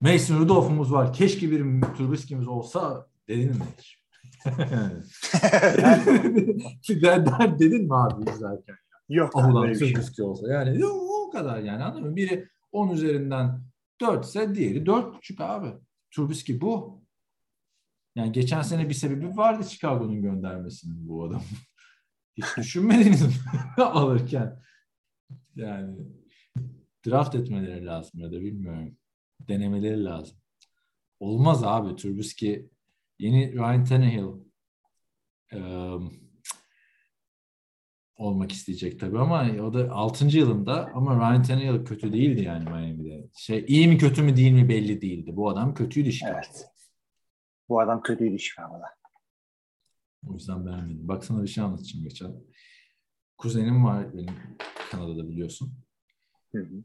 Mason 0.00 0.38
Rudolph'umuz 0.38 0.92
var. 0.92 1.12
Keşke 1.12 1.50
bir 1.50 1.82
Trubisky'miz 1.82 2.48
olsa 2.48 3.06
dedin 3.28 3.50
mi 3.50 3.64
hiç? 3.78 3.98
der, 7.02 7.26
der, 7.26 7.58
dedin 7.58 7.84
mi 7.84 7.94
abi 7.94 8.30
izlerken? 8.30 8.76
yok. 9.08 9.32
Ah 9.34 9.50
ulan 9.50 9.62
böyle 9.62 9.74
bir 9.74 9.78
şey. 9.78 9.92
Trubisky 9.92 10.28
olsa. 10.28 10.52
Yani 10.52 10.80
yok, 10.80 11.02
o 11.10 11.30
kadar 11.30 11.58
yani 11.58 11.84
anladın 11.84 12.04
mı? 12.04 12.16
Biri 12.16 12.48
10 12.72 12.88
üzerinden 12.88 13.60
4 14.00 14.24
ise 14.24 14.54
diğeri 14.54 14.78
4,5 14.78 15.44
abi. 15.44 15.72
Trubisky 16.10 16.60
bu. 16.60 17.02
Yani 18.16 18.32
geçen 18.32 18.62
sene 18.62 18.88
bir 18.88 18.94
sebebi 18.94 19.36
vardı 19.36 19.68
Chicago'nun 19.68 20.22
göndermesinin 20.22 21.08
bu 21.08 21.24
adam. 21.24 21.42
Hiç 22.36 22.56
düşünmediniz 22.56 23.22
mi 23.22 23.32
alırken? 23.84 24.62
Yani 25.56 25.96
draft 27.06 27.34
etmeleri 27.34 27.86
lazım 27.86 28.20
ya 28.20 28.32
da 28.32 28.40
bilmiyorum. 28.40 28.96
Denemeleri 29.40 30.04
lazım. 30.04 30.38
Olmaz 31.20 31.64
abi 31.64 31.96
Trubisky 31.96 32.68
yeni 33.18 33.52
Ryan 33.52 33.84
Tannehill 33.84 34.28
eee, 35.52 35.98
olmak 38.16 38.52
isteyecek 38.52 39.00
tabii 39.00 39.18
ama 39.18 39.50
o 39.62 39.74
da 39.74 39.92
6. 39.92 40.38
yılında 40.38 40.90
ama 40.94 41.16
Ryan 41.16 41.42
Tannehill 41.42 41.84
kötü 41.84 42.12
değildi 42.12 42.42
yani 42.42 42.64
Miami'de. 42.64 43.28
Şey 43.36 43.64
iyi 43.68 43.88
mi 43.88 43.98
kötü 43.98 44.22
mü 44.22 44.36
değil 44.36 44.52
mi 44.52 44.68
belli 44.68 45.00
değildi. 45.02 45.36
Bu 45.36 45.48
adam 45.50 45.74
kötüydü 45.74 46.12
Chicago'da. 46.12 46.36
Evet. 46.46 46.66
Bu 47.68 47.80
adam 47.80 48.02
kötüydü 48.02 48.38
Chicago'da. 48.38 48.84
O 50.28 50.32
yüzden 50.34 50.66
beğenmedim. 50.66 51.08
Bak 51.08 51.24
sana 51.24 51.42
bir 51.42 51.48
şey 51.48 51.64
anlatacağım 51.64 52.04
geçen. 52.04 52.34
Kuzenim 53.38 53.84
var 53.84 54.16
benim 54.16 54.34
Kanada'da 54.90 55.28
biliyorsun. 55.28 55.72
Hı 56.52 56.58
hı. 56.58 56.84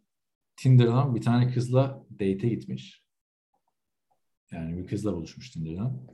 Tinder'dan 0.55 1.15
bir 1.15 1.21
tane 1.21 1.51
kızla 1.53 2.03
date'e 2.13 2.49
gitmiş. 2.49 3.03
Yani 4.51 4.77
bir 4.77 4.87
kızla 4.87 5.13
buluşmuş 5.15 5.51
Tinder'dan. 5.51 6.07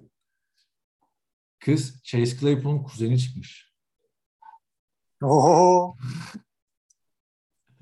Kız 1.59 2.03
Chase 2.03 2.37
Claypool'un 2.37 2.83
kuzeni 2.83 3.19
çıkmış. 3.19 3.73
Oho. 5.23 5.95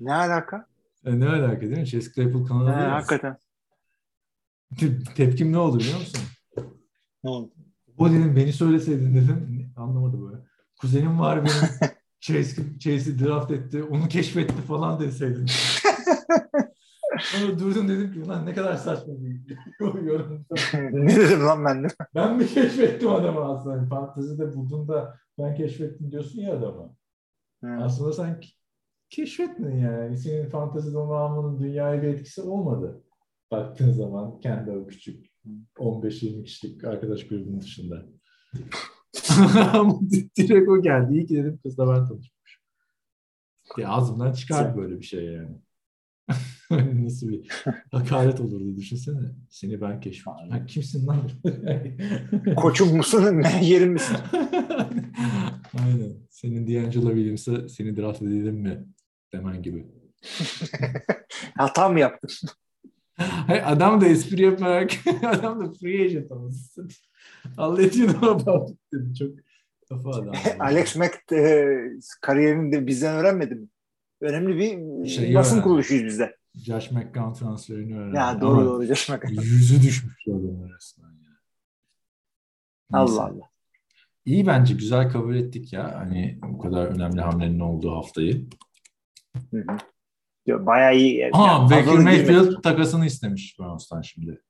ne 0.00 0.14
alaka? 0.14 0.66
E 1.04 1.20
ne 1.20 1.28
alaka 1.28 1.60
değil 1.60 1.78
mi? 1.78 1.86
Chase 1.86 2.12
Claypool 2.12 2.44
He, 2.44 2.48
kanalı 2.48 2.66
değil 2.66 2.78
mi? 2.78 2.82
hakikaten. 2.84 3.38
Te- 4.78 4.98
Tepkim 5.14 5.52
ne 5.52 5.58
oldu 5.58 5.78
biliyor 5.78 5.98
musun? 5.98 6.20
Ne 7.24 7.30
oldu? 7.30 7.52
O 7.98 8.10
dedim 8.10 8.36
beni 8.36 8.52
söyleseydin 8.52 9.14
dedim. 9.14 9.72
Anlamadı 9.76 10.22
böyle. 10.22 10.42
Kuzenim 10.80 11.20
var 11.20 11.44
benim. 11.44 11.90
Chase, 12.20 12.78
Chase'i 12.78 13.18
draft 13.18 13.50
etti. 13.50 13.82
Onu 13.82 14.08
keşfetti 14.08 14.62
falan 14.62 15.00
deseydin. 15.00 15.46
Sonra 17.22 17.58
durdum 17.58 17.88
dedim 17.88 18.12
ki 18.12 18.28
lan 18.28 18.46
ne 18.46 18.54
kadar 18.54 18.74
saçma 18.74 19.12
bir 19.20 19.56
yorum. 20.06 20.46
ne 20.92 21.16
dedim 21.16 21.40
lan 21.40 21.64
ben 21.64 21.84
de? 21.84 21.88
Ben 22.14 22.36
mi 22.36 22.46
keşfettim 22.46 23.08
adamı 23.08 23.40
aslında? 23.40 23.76
Hani 23.76 23.88
Fantezide 23.88 24.54
buldun 24.54 24.88
da 24.88 25.18
ben 25.38 25.54
keşfettim 25.54 26.10
diyorsun 26.10 26.40
ya 26.40 26.56
adama. 26.58 26.94
Hı. 27.64 27.70
Aslında 27.70 28.12
sen 28.12 28.28
ke- 28.30 28.54
keşfetmedin 29.10 29.78
yani. 29.78 30.16
Senin 30.18 30.48
fantezide 30.48 30.98
olmanın 30.98 31.58
dünyaya 31.58 32.02
bir 32.02 32.08
etkisi 32.08 32.42
olmadı. 32.42 33.02
Baktığın 33.50 33.92
zaman 33.92 34.40
kendi 34.40 34.70
o 34.70 34.86
küçük 34.86 35.26
15-20 35.78 36.44
kişilik 36.44 36.84
arkadaş 36.84 37.26
grubunun 37.28 37.60
dışında. 37.60 38.02
Direkt 40.36 40.68
o 40.68 40.82
geldi. 40.82 41.14
İyi 41.14 41.26
ki 41.26 41.36
dedim 41.36 41.58
kızla 41.62 41.86
ben 41.88 42.06
tanışmışım. 42.06 42.62
Ya 43.78 43.88
ağzımdan 43.88 44.32
çıkar 44.32 44.76
böyle 44.76 44.98
bir 44.98 45.04
şey 45.04 45.24
yani. 45.24 45.56
Nasıl 47.04 47.28
bir 47.28 47.48
hakaret 47.92 48.40
olurdu 48.40 48.76
düşünsene. 48.76 49.20
Seni 49.50 49.80
ben 49.80 50.00
keşfettim. 50.00 50.50
Ha, 50.50 50.66
kimsin 50.66 51.06
lan? 51.06 51.30
Koçum 52.56 52.96
musun? 52.96 53.34
Menajerim 53.34 53.92
misin? 53.92 54.16
Aynen. 55.78 56.12
Senin 56.30 56.66
D'Angelo 56.66 57.08
Williams'a 57.08 57.68
seni 57.68 57.96
draft 57.96 58.22
edelim 58.22 58.56
mi? 58.56 58.84
Demen 59.32 59.62
gibi. 59.62 59.86
Hata 61.56 61.88
mı 61.88 62.00
yaptın? 62.00 62.30
Hayır, 63.16 63.62
adam 63.66 64.00
da 64.00 64.06
espri 64.06 64.42
yaparak 64.42 64.90
adam 65.22 65.60
da 65.60 65.72
free 65.72 66.04
agent 66.04 66.32
olmasın. 66.32 66.88
I'll 67.58 67.78
let 67.78 67.96
you 67.96 68.08
know 68.08 68.28
about 68.30 68.70
it 68.70 68.78
dedi. 68.92 69.14
Çok 69.14 69.30
kafa 69.88 70.10
adam. 70.10 70.34
Alex 70.58 70.96
Mack 70.96 71.32
e, 71.32 71.66
kariyerini 72.20 72.72
de 72.72 72.86
bizden 72.86 73.16
öğrenmedi 73.16 73.54
mi? 73.54 73.68
Önemli 74.20 74.56
bir 74.58 75.08
Şey 75.08 75.34
basın 75.34 75.62
kuruluşuyuz 75.62 76.04
biz 76.04 76.18
de. 76.18 76.37
Josh 76.64 76.90
McCown 76.90 77.32
transferini 77.32 77.98
öğrendi. 77.98 78.16
Ya 78.16 78.40
doğru 78.40 78.52
Ama 78.60 78.64
doğru 78.64 78.84
Josh 78.84 79.08
Mack. 79.08 79.24
Yüzü 79.30 79.82
düşmüş 79.82 80.28
adamın 80.28 80.70
resmen 80.76 81.08
ya. 81.10 81.32
Allah. 82.92 83.22
Allah. 83.22 83.48
İyi 84.24 84.46
bence 84.46 84.74
güzel 84.74 85.10
kabul 85.12 85.36
ettik 85.36 85.72
ya. 85.72 85.94
Hani 85.98 86.38
bu 86.42 86.58
kadar 86.58 86.86
önemli 86.86 87.20
hamlenin 87.20 87.60
olduğu 87.60 87.96
haftayı. 87.96 88.46
Hı 89.50 89.56
hı. 89.56 89.76
Ya, 90.46 90.66
Bayağı 90.66 90.96
iyi. 90.96 91.30
Aa 91.32 91.46
Yani 91.46 91.70
Baker. 91.70 91.94
Mayfield 91.98 92.62
takasını 92.62 93.06
istemiş 93.06 93.58
Browns'tan 93.58 94.02
şimdi. 94.02 94.42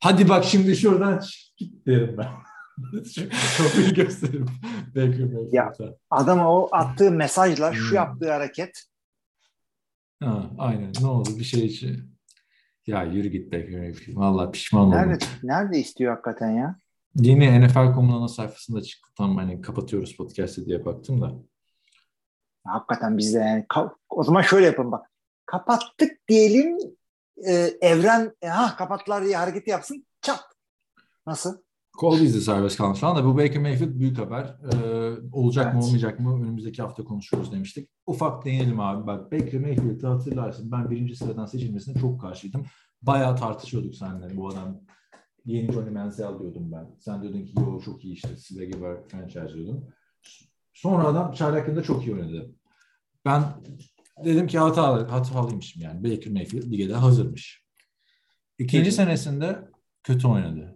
Hadi 0.00 0.28
bak 0.28 0.44
şimdi 0.44 0.76
şuradan 0.76 1.22
git 1.56 1.86
derim 1.86 2.18
ben. 2.18 2.28
Kapıyı 3.58 3.94
gösteririm 3.94 4.46
Baker 4.88 5.24
Mayfield'a. 5.32 5.96
Adama 6.10 6.52
o 6.52 6.68
attığı 6.72 7.10
mesajla 7.10 7.70
Hmm. 7.70 7.76
şu 7.76 7.94
yaptığı 7.94 8.32
hareket 8.32 8.84
Ha, 10.22 10.50
aynen 10.58 10.92
ne 11.00 11.06
oldu 11.06 11.28
bir 11.38 11.44
şey 11.44 11.66
için. 11.66 12.14
Ya 12.86 13.02
yürü 13.02 13.28
git 13.28 13.52
Mayfield. 13.52 14.16
Valla 14.16 14.50
pişman 14.50 14.82
oldum. 14.82 14.98
nerede 14.98 15.24
nerede 15.42 15.78
istiyor 15.78 16.12
hakikaten 16.12 16.50
ya? 16.50 16.76
Yeni 17.14 17.66
NFL.com'un 17.66 18.20
ana 18.20 18.28
sayfasında 18.28 18.82
çıktı. 18.82 19.10
Tam 19.16 19.36
hani 19.36 19.60
kapatıyoruz 19.60 20.16
podcast'ı 20.16 20.66
diye 20.66 20.84
baktım 20.84 21.20
da. 21.20 21.32
Hakikaten 22.64 23.18
biz 23.18 23.34
de 23.34 23.38
yani 23.38 23.66
o 24.08 24.24
zaman 24.24 24.42
şöyle 24.42 24.66
yapın 24.66 24.92
bak. 24.92 25.10
Kapattık 25.46 26.28
diyelim 26.28 26.78
e, 27.46 27.52
evren 27.80 28.32
e, 28.42 28.46
ha 28.48 28.76
kapattılar 28.76 29.24
diye 29.24 29.36
hareket 29.36 29.68
yapsın 29.68 30.06
çat. 30.22 30.44
Nasıl? 31.26 31.63
Cole 32.00 32.22
Beasley 32.22 32.40
serbest 32.40 32.76
kalmış 32.76 32.98
falan 33.00 33.16
da 33.16 33.24
bu 33.24 33.36
Baker 33.38 33.58
Mayfield 33.62 33.98
büyük 33.98 34.18
haber. 34.18 34.44
Ee, 34.44 35.12
olacak 35.32 35.66
mı 35.66 35.72
Evet. 35.74 35.84
olmayacak 35.84 36.20
mı 36.20 36.42
önümüzdeki 36.44 36.82
hafta 36.82 37.04
konuşuruz 37.04 37.52
demiştik. 37.52 37.90
Ufak 38.06 38.44
değinelim 38.44 38.80
abi. 38.80 39.06
Bak 39.06 39.32
Baker 39.32 39.60
Mayfield'ı 39.60 40.06
hatırlarsın. 40.06 40.72
Ben 40.72 40.90
birinci 40.90 41.16
sıradan 41.16 41.46
seçilmesine 41.46 42.00
çok 42.00 42.20
karşıydım. 42.20 42.64
Bayağı 43.02 43.36
tartışıyorduk 43.36 43.94
seninle 43.94 44.36
bu 44.36 44.48
adam. 44.48 44.80
Yeni 45.44 45.72
Johnny 45.72 45.90
Manziel 45.90 46.38
diyordum 46.38 46.72
ben. 46.72 46.86
Sen 46.98 47.22
diyordun 47.22 47.44
ki 47.44 47.52
yo 47.56 47.80
çok 47.80 48.04
iyi 48.04 48.14
işte. 48.14 48.36
Swag'i 48.36 48.80
var 48.80 48.96
franchise 49.08 49.54
diyordum. 49.54 49.84
Sonra 50.72 51.04
adam 51.04 51.32
çaylakında 51.32 51.82
çok 51.82 52.06
iyi 52.06 52.14
oynadı. 52.14 52.50
Ben 53.24 53.42
dedim 54.24 54.46
ki 54.46 54.58
hata, 54.58 55.12
hatalıymışım 55.12 55.82
yani. 55.82 56.04
Baker 56.04 56.32
Mayfield 56.32 56.72
lige 56.72 56.88
de 56.88 56.94
hazırmış. 56.94 57.64
İkinci 58.58 58.92
senesinde 58.92 59.68
kötü 60.02 60.28
oynadı. 60.28 60.73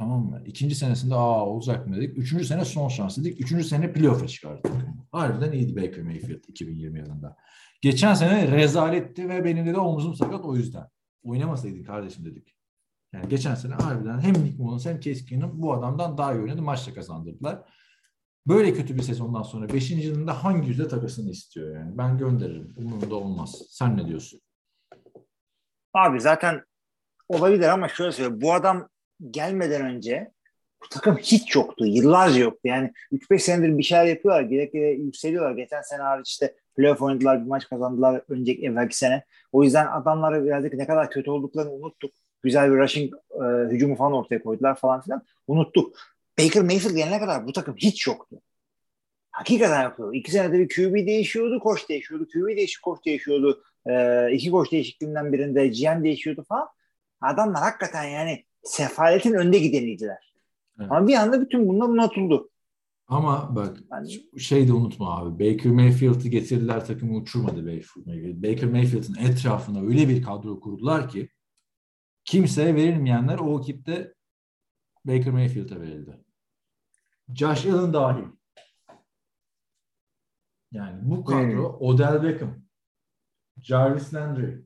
Tamam 0.00 0.20
mı? 0.24 0.42
İkinci 0.46 0.74
senesinde 0.74 1.14
aa 1.14 1.46
olacak 1.46 1.86
mı 1.86 1.96
dedik. 1.96 2.18
Üçüncü 2.18 2.44
sene 2.44 2.64
son 2.64 2.88
şans 2.88 3.18
dedik. 3.18 3.40
Üçüncü 3.40 3.64
sene 3.64 3.92
playoff'a 3.92 4.28
çıkardı. 4.28 4.62
takım. 4.62 5.06
Harbiden 5.12 5.52
iyiydi 5.52 5.76
Baker 5.76 6.02
Mayfield 6.02 6.44
2020 6.48 6.98
yılında. 6.98 7.36
Geçen 7.80 8.14
sene 8.14 8.50
rezaletti 8.50 9.28
ve 9.28 9.44
benim 9.44 9.66
de 9.66 9.78
omuzum 9.78 10.14
sakat 10.14 10.44
o 10.44 10.56
yüzden. 10.56 10.88
Oynamasaydın 11.22 11.82
kardeşim 11.82 12.24
dedik. 12.24 12.56
Yani 13.12 13.28
geçen 13.28 13.54
sene 13.54 13.74
harbiden 13.74 14.20
hem 14.20 14.32
Nick 14.32 14.62
Mullins 14.62 14.86
hem 14.86 15.00
Keenum 15.00 15.62
bu 15.62 15.74
adamdan 15.74 16.18
daha 16.18 16.34
iyi 16.34 16.40
oynadı. 16.40 16.62
Maçta 16.62 16.94
kazandırdılar. 16.94 17.62
Böyle 18.46 18.74
kötü 18.74 18.96
bir 18.96 19.02
sezondan 19.02 19.42
sonra 19.42 19.68
5. 19.68 19.90
yılında 19.90 20.44
hangi 20.44 20.68
yüzde 20.68 20.88
takasını 20.88 21.30
istiyor 21.30 21.76
yani? 21.76 21.98
Ben 21.98 22.18
gönderirim. 22.18 22.74
Umurumda 22.76 23.14
olmaz. 23.14 23.62
Sen 23.68 23.96
ne 23.96 24.06
diyorsun? 24.06 24.40
Abi 25.94 26.20
zaten 26.20 26.64
olabilir 27.28 27.68
ama 27.68 27.88
şöyle 27.88 28.12
söyleyeyim. 28.12 28.40
Bu 28.40 28.54
adam 28.54 28.89
gelmeden 29.30 29.82
önce 29.82 30.32
bu 30.82 30.88
takım 30.88 31.16
hiç 31.16 31.54
yoktu. 31.54 31.86
Yıllarca 31.86 32.40
yoktu. 32.40 32.60
Yani 32.64 32.92
3-5 33.12 33.38
senedir 33.38 33.78
bir 33.78 33.82
şeyler 33.82 34.04
yapıyorlar. 34.04 34.42
Gerek 34.42 34.74
yükseliyorlar. 34.74 35.52
Geçen 35.52 35.82
sene 35.82 36.02
hariç 36.02 36.28
işte 36.28 36.54
playoff 36.76 37.02
oynadılar. 37.02 37.40
Bir 37.40 37.46
maç 37.46 37.68
kazandılar 37.68 38.22
önceki 38.28 38.66
evvelki 38.66 38.96
sene. 38.96 39.24
O 39.52 39.64
yüzden 39.64 39.86
adamları 39.86 40.44
birazcık 40.44 40.74
ne 40.74 40.86
kadar 40.86 41.10
kötü 41.10 41.30
olduklarını 41.30 41.72
unuttuk. 41.72 42.12
Güzel 42.42 42.72
bir 42.72 42.76
rushing 42.76 43.14
e, 43.30 43.44
hücumu 43.70 43.96
falan 43.96 44.12
ortaya 44.12 44.42
koydular 44.42 44.76
falan 44.76 45.00
filan. 45.00 45.22
Unuttuk. 45.46 45.96
Baker 46.38 46.62
Mayfield 46.62 46.96
gelene 46.96 47.18
kadar 47.18 47.46
bu 47.46 47.52
takım 47.52 47.76
hiç 47.76 48.06
yoktu. 48.06 48.40
Hakikaten 49.30 49.84
yoktu. 49.84 50.10
İki 50.14 50.30
senede 50.30 50.58
bir 50.58 50.68
QB 50.68 51.06
değişiyordu, 51.06 51.60
koç 51.60 51.88
değişiyordu. 51.88 52.28
QB 52.32 52.56
değişik, 52.56 52.82
koç 52.82 53.06
değişiyordu. 53.06 53.62
E, 53.86 54.26
iki 54.32 54.50
koç 54.50 54.72
değişikliğinden 54.72 55.32
birinde 55.32 55.68
GM 55.68 56.04
değişiyordu 56.04 56.44
falan. 56.48 56.68
Adamlar 57.20 57.62
hakikaten 57.62 58.04
yani 58.04 58.44
sefaletin 58.62 59.34
önde 59.34 59.58
gideniydiler. 59.58 60.34
Evet. 60.80 60.90
Ama 60.92 61.08
bir 61.08 61.14
anda 61.14 61.40
bütün 61.40 61.68
bunlar 61.68 61.88
unutuldu. 61.88 62.50
Ama 63.06 63.56
bak 63.56 63.78
Yani- 63.92 64.40
şey 64.40 64.68
de 64.68 64.72
unutma 64.72 65.18
abi. 65.18 65.54
Baker 65.54 65.72
Mayfield'ı 65.72 66.28
getirdiler 66.28 66.86
takımı 66.86 67.16
uçurmadı 67.16 67.66
Baker 67.66 68.04
Mayfield. 68.06 68.42
Baker 68.42 68.68
Mayfield'ın 68.70 69.14
etrafına 69.14 69.80
öyle 69.80 70.08
bir 70.08 70.22
kadro 70.22 70.60
kurdular 70.60 71.08
ki 71.08 71.28
kimseye 72.24 72.74
verilmeyenler 72.74 73.38
o 73.38 73.60
ekipte 73.60 74.14
Baker 75.04 75.32
Mayfield'a 75.32 75.80
verildi. 75.80 76.24
Josh 77.34 77.66
Allen 77.66 77.92
dahil. 77.92 78.24
Yani 80.72 80.98
bu 81.02 81.24
kadro 81.24 81.76
Odell 81.80 82.22
Beckham, 82.22 82.62
Jarvis 83.60 84.14
Landry, 84.14 84.64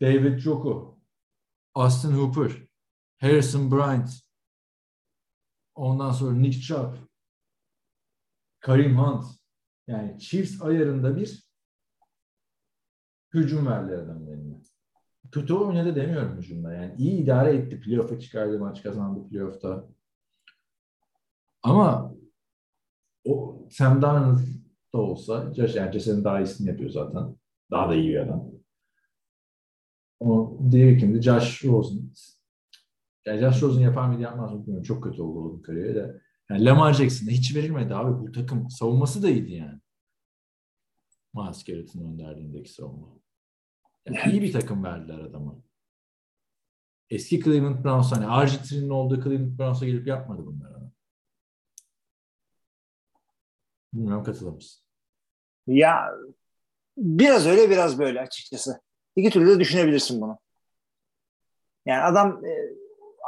David 0.00 0.38
Joku, 0.38 0.98
Austin 1.74 2.12
Hooper, 2.12 2.67
Harrison 3.20 3.70
Bryant, 3.70 4.10
ondan 5.74 6.10
sonra 6.12 6.38
Nick 6.38 6.60
Chubb, 6.60 6.94
Karim 8.60 8.98
Hunt. 8.98 9.24
Yani 9.86 10.18
Chiefs 10.18 10.62
ayarında 10.62 11.16
bir 11.16 11.48
hücum 13.34 13.66
verdiler 13.66 13.98
adamın 13.98 14.26
eline. 14.26 14.60
Kötü 15.32 15.54
oynadı 15.54 15.96
demiyorum 15.96 16.38
hücumda. 16.38 16.72
Yani 16.72 16.94
iyi 16.98 17.22
idare 17.22 17.56
etti. 17.56 17.80
Playoff'a 17.80 18.20
çıkardı, 18.20 18.58
maç 18.58 18.82
kazandı 18.82 19.28
playoff'ta. 19.28 19.88
Ama 21.62 22.14
o 23.24 23.66
Sam 23.70 24.02
Darnold 24.02 24.38
da 24.94 24.98
olsa, 24.98 25.54
Josh 25.54 25.72
Jesse'nin 25.72 26.24
daha 26.24 26.40
iyisini 26.40 26.68
yapıyor 26.68 26.90
zaten. 26.90 27.36
Daha 27.70 27.88
da 27.88 27.94
iyi 27.94 28.08
bir 28.08 28.16
adam. 28.16 28.50
O 30.20 30.58
diğeri 30.70 30.98
kimdi? 30.98 31.22
Josh 31.22 31.64
Rosen. 31.64 32.10
Yani 33.28 33.40
Josh 33.40 33.62
Rosen 33.62 33.80
yapar 33.80 34.08
mıydı 34.08 34.22
yapmaz 34.22 34.52
mı 34.52 34.62
bilmiyorum. 34.62 34.82
Çok 34.82 35.04
kötü 35.04 35.22
oldu 35.22 35.48
onun 35.48 35.62
kariyeri 35.62 35.94
de. 35.94 36.20
Yani 36.50 36.64
Lamar 36.64 36.92
Jackson'a 36.92 37.30
hiç 37.30 37.54
verilmedi 37.56 37.94
abi. 37.94 38.28
Bu 38.28 38.32
takım 38.32 38.70
savunması 38.70 39.22
da 39.22 39.30
iyiydi 39.30 39.52
yani. 39.52 39.80
Miles 41.34 41.64
Garrett'ın 41.64 42.12
önderliğindeki 42.12 42.72
savunma. 42.72 43.08
Yani 44.06 44.32
iyi 44.32 44.42
bir 44.42 44.52
takım 44.52 44.84
verdiler 44.84 45.18
adama. 45.18 45.56
Eski 47.10 47.40
Cleveland 47.40 47.84
Browns 47.84 48.12
hani 48.12 48.26
Arjantin'in 48.26 48.90
olduğu 48.90 49.22
Cleveland 49.22 49.58
Browns'a 49.58 49.86
gelip 49.86 50.06
yapmadı 50.06 50.46
bunları. 50.46 50.90
Bilmiyorum 53.92 54.24
katılır 54.24 54.52
mısın? 54.52 54.84
Ya 55.66 56.10
biraz 56.96 57.46
öyle 57.46 57.70
biraz 57.70 57.98
böyle 57.98 58.20
açıkçası. 58.20 58.80
İki 59.16 59.30
türlü 59.30 59.50
de 59.50 59.60
düşünebilirsin 59.60 60.20
bunu. 60.20 60.38
Yani 61.86 62.02
adam 62.02 62.44
e, 62.44 62.50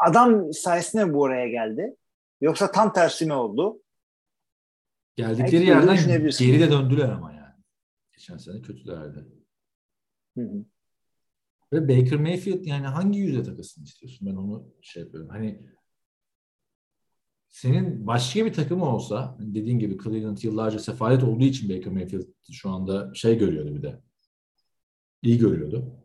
adam 0.07 0.53
sayesinde 0.53 1.05
mi 1.05 1.15
bu 1.15 1.23
oraya 1.23 1.49
geldi? 1.49 1.97
Yoksa 2.41 2.71
tam 2.71 2.93
tersi 2.93 3.27
mi 3.27 3.33
oldu? 3.33 3.83
Geldikleri 5.17 5.67
yerden 5.67 5.97
geri 6.39 6.61
de 6.61 6.71
döndüler 6.71 7.09
ama 7.09 7.33
yani. 7.33 7.55
Geçen 8.13 8.37
sene 8.37 8.63
kötülerdi. 8.63 9.29
Hı 10.37 10.41
hı. 10.41 10.65
Ve 11.73 11.89
Baker 11.89 12.19
Mayfield 12.19 12.65
yani 12.65 12.87
hangi 12.87 13.19
yüzde 13.19 13.43
takasını 13.43 13.85
istiyorsun? 13.85 14.29
Ben 14.29 14.37
onu 14.37 14.75
şey 14.83 15.03
yapıyorum. 15.03 15.29
Hani 15.29 15.63
senin 17.49 18.07
başka 18.07 18.45
bir 18.47 18.53
takım 18.53 18.83
olsa 18.83 19.37
dediğin 19.41 19.79
gibi 19.79 19.99
Cleveland 20.05 20.39
yıllarca 20.43 20.79
sefalet 20.79 21.25
olduğu 21.25 21.45
için 21.45 21.69
Baker 21.69 21.93
Mayfield 21.93 22.27
şu 22.53 22.71
anda 22.71 23.15
şey 23.15 23.39
görüyordu 23.39 23.75
bir 23.75 23.83
de. 23.83 24.03
İyi 25.23 25.39
görüyordu. 25.39 26.05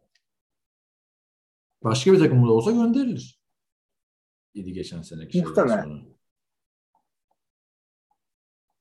Başka 1.84 2.14
bir 2.14 2.20
takımda 2.20 2.52
olsa 2.52 2.72
gönderilir. 2.72 3.45
İdi 4.56 4.74
geçen 4.74 5.02
seneki 5.02 5.32
şeyden 5.34 5.48
Muhtemelen. 5.50 5.84
sonra. 5.84 6.02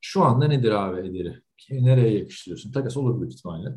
Şu 0.01 0.23
anda 0.25 0.49
nedir 0.49 0.71
abi 0.71 1.01
ederi? 1.01 1.43
Nereye 1.71 2.19
yakıştırıyorsun? 2.19 2.73
Takas 2.73 2.97
olur 2.97 3.21
büyük 3.21 3.33
ihtimalle. 3.33 3.69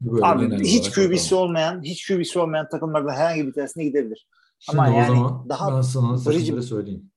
Böyle 0.00 0.26
Abi 0.26 0.64
hiç 0.64 0.90
QB'si 0.90 1.34
olmayan, 1.34 1.82
hiç 1.82 2.08
QB'si 2.08 2.38
olmayan 2.38 2.68
takımlardan 2.68 3.14
herhangi 3.14 3.46
bir 3.46 3.52
tanesine 3.52 3.84
gidebilir. 3.84 4.28
Şimdi 4.58 4.78
Ama 4.80 4.88
yani 4.88 5.06
zaman 5.16 5.48
daha 5.48 5.76
ben 5.76 5.80
sana 5.80 6.06
bridge- 6.12 6.62
söyleyeyim. 6.62 7.10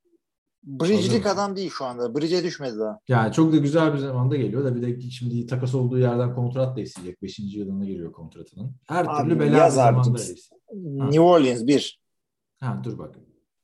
Bridge'lik 0.63 1.25
adam 1.25 1.55
değil 1.55 1.69
şu 1.69 1.85
anda. 1.85 2.15
Bridge'e 2.15 2.43
düşmedi 2.43 2.79
daha. 2.79 2.99
Yani 3.07 3.33
çok 3.33 3.53
da 3.53 3.57
güzel 3.57 3.93
bir 3.93 3.97
zamanda 3.97 4.35
geliyor 4.35 4.65
da 4.65 4.75
bir 4.75 4.81
de 4.81 5.01
şimdi 5.01 5.45
takas 5.47 5.75
olduğu 5.75 5.99
yerden 5.99 6.35
kontrat 6.35 6.77
da 6.77 6.81
isteyecek. 6.81 7.21
Beşinci 7.21 7.59
yılına 7.59 7.85
giriyor 7.85 8.11
kontratının. 8.11 8.75
Her 8.87 9.05
Abi, 9.05 9.23
türlü 9.23 9.39
bela 9.39 9.65
bir 9.65 9.71
zamanda. 9.71 10.19
New 10.73 11.19
Orleans 11.21 11.67
bir. 11.67 11.99
Ha 12.59 12.81
dur 12.83 12.97
bak. 12.97 13.15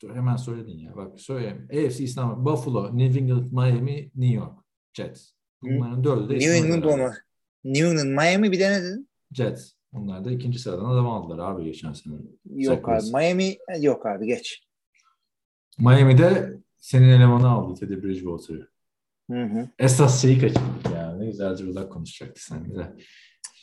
Dur 0.01 0.15
hemen 0.15 0.35
söyledin 0.35 0.77
ya. 0.77 0.95
Bak 0.95 1.19
söyleyeyim. 1.19 1.67
AFC 1.71 2.03
İstanbul, 2.03 2.45
Buffalo, 2.45 2.97
New 2.97 3.19
England, 3.19 3.51
Miami, 3.51 4.11
New 4.15 4.35
York, 4.35 4.53
Jets. 4.93 5.31
Bunların 5.61 6.03
dördü 6.03 6.29
de 6.29 6.33
New 6.33 6.57
England 6.57 6.83
olma. 6.83 7.13
New 7.63 7.87
England, 7.87 8.09
Miami 8.09 8.51
bir 8.51 8.59
de 8.59 8.69
ne 8.71 8.81
dedin? 8.83 9.09
Jets. 9.31 9.71
Bunlar 9.93 10.25
da 10.25 10.31
ikinci 10.31 10.59
sıradan 10.59 10.85
adam 10.85 11.09
aldılar 11.09 11.51
abi 11.51 11.63
geçen 11.63 11.93
sene. 11.93 12.15
Yok 12.45 12.85
Sakız. 12.85 13.15
abi. 13.15 13.23
Miami 13.23 13.57
yok 13.79 14.05
abi 14.05 14.25
geç. 14.27 14.63
Miami'de 15.79 16.57
senin 16.79 17.09
elemanı 17.09 17.49
aldı 17.49 17.79
Teddy 17.79 18.03
Bridgewater'ı. 18.03 18.67
Hı 19.31 19.43
hı. 19.43 19.69
Esas 19.79 20.21
şeyi 20.21 20.39
kaçırdık 20.39 20.91
ya. 20.95 21.15
Ne 21.15 21.25
güzel 21.25 21.55
Cırlak 21.55 21.91
konuşacaktık 21.91 22.43
sen 22.43 22.75
de. 22.75 22.95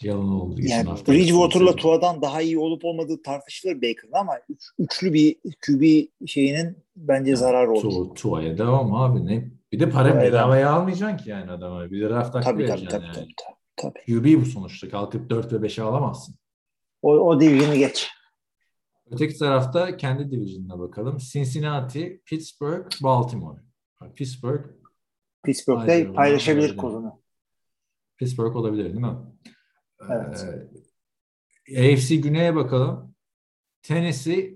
Yalan 0.03 0.29
oldu. 0.29 0.61
Yani. 0.61 0.89
Bridgewater'la 1.09 1.77
Tua'dan 1.77 2.23
daha 2.23 2.43
iyi 2.43 2.59
olup 2.59 2.85
olmadığı 2.85 3.23
tartışılır 3.23 3.77
Baker'ın 3.77 4.13
ama 4.13 4.39
üç, 4.49 4.63
üçlü 4.79 5.13
bir 5.13 5.37
QB 5.67 6.07
şeyinin 6.27 6.85
bence 6.97 7.37
zararı 7.37 7.71
olur. 7.71 7.83
Tu, 7.83 8.15
Tua'ya 8.15 8.59
devam 8.59 8.95
abi. 8.95 9.27
Ne? 9.27 9.51
Bir 9.73 9.81
de 9.81 9.91
para 9.91 10.23
bedavaya 10.23 10.73
almayacaksın 10.73 11.17
ki 11.17 11.31
yani 11.31 11.51
adama. 11.51 11.91
Bir 11.91 12.01
de 12.01 12.09
draft 12.09 12.35
hakkı 12.35 12.45
Tabii 12.45 12.63
vereceksin 12.63 12.87
tabii, 12.87 13.05
yani. 13.05 13.15
tabii 13.15 13.35
tabii. 13.77 13.93
tabii. 14.07 14.21
QB 14.21 14.41
bu 14.41 14.47
sonuçta. 14.47 14.89
Kalkıp 14.89 15.31
4 15.31 15.53
ve 15.53 15.57
5'e 15.57 15.83
alamazsın. 15.83 16.35
O, 17.03 17.13
o 17.13 17.41
division'ı 17.41 17.77
geç. 17.77 18.09
Öteki 19.11 19.39
tarafta 19.39 19.97
kendi 19.97 20.31
division'ına 20.31 20.79
bakalım. 20.79 21.17
Cincinnati, 21.17 22.23
Pittsburgh, 22.27 22.87
Baltimore. 23.03 23.61
Pittsburgh, 24.15 24.65
Pittsburgh'de 25.45 26.13
paylaşabilir 26.13 26.77
kozunu. 26.77 27.23
Pittsburgh 28.19 28.57
olabilir 28.57 28.85
değil 28.85 28.97
mi? 28.97 29.17
Evet. 30.11 30.47
Ee, 31.69 31.95
AFC 31.95 32.17
Güney'e 32.17 32.55
bakalım. 32.55 33.15
Tennessee, 33.83 34.55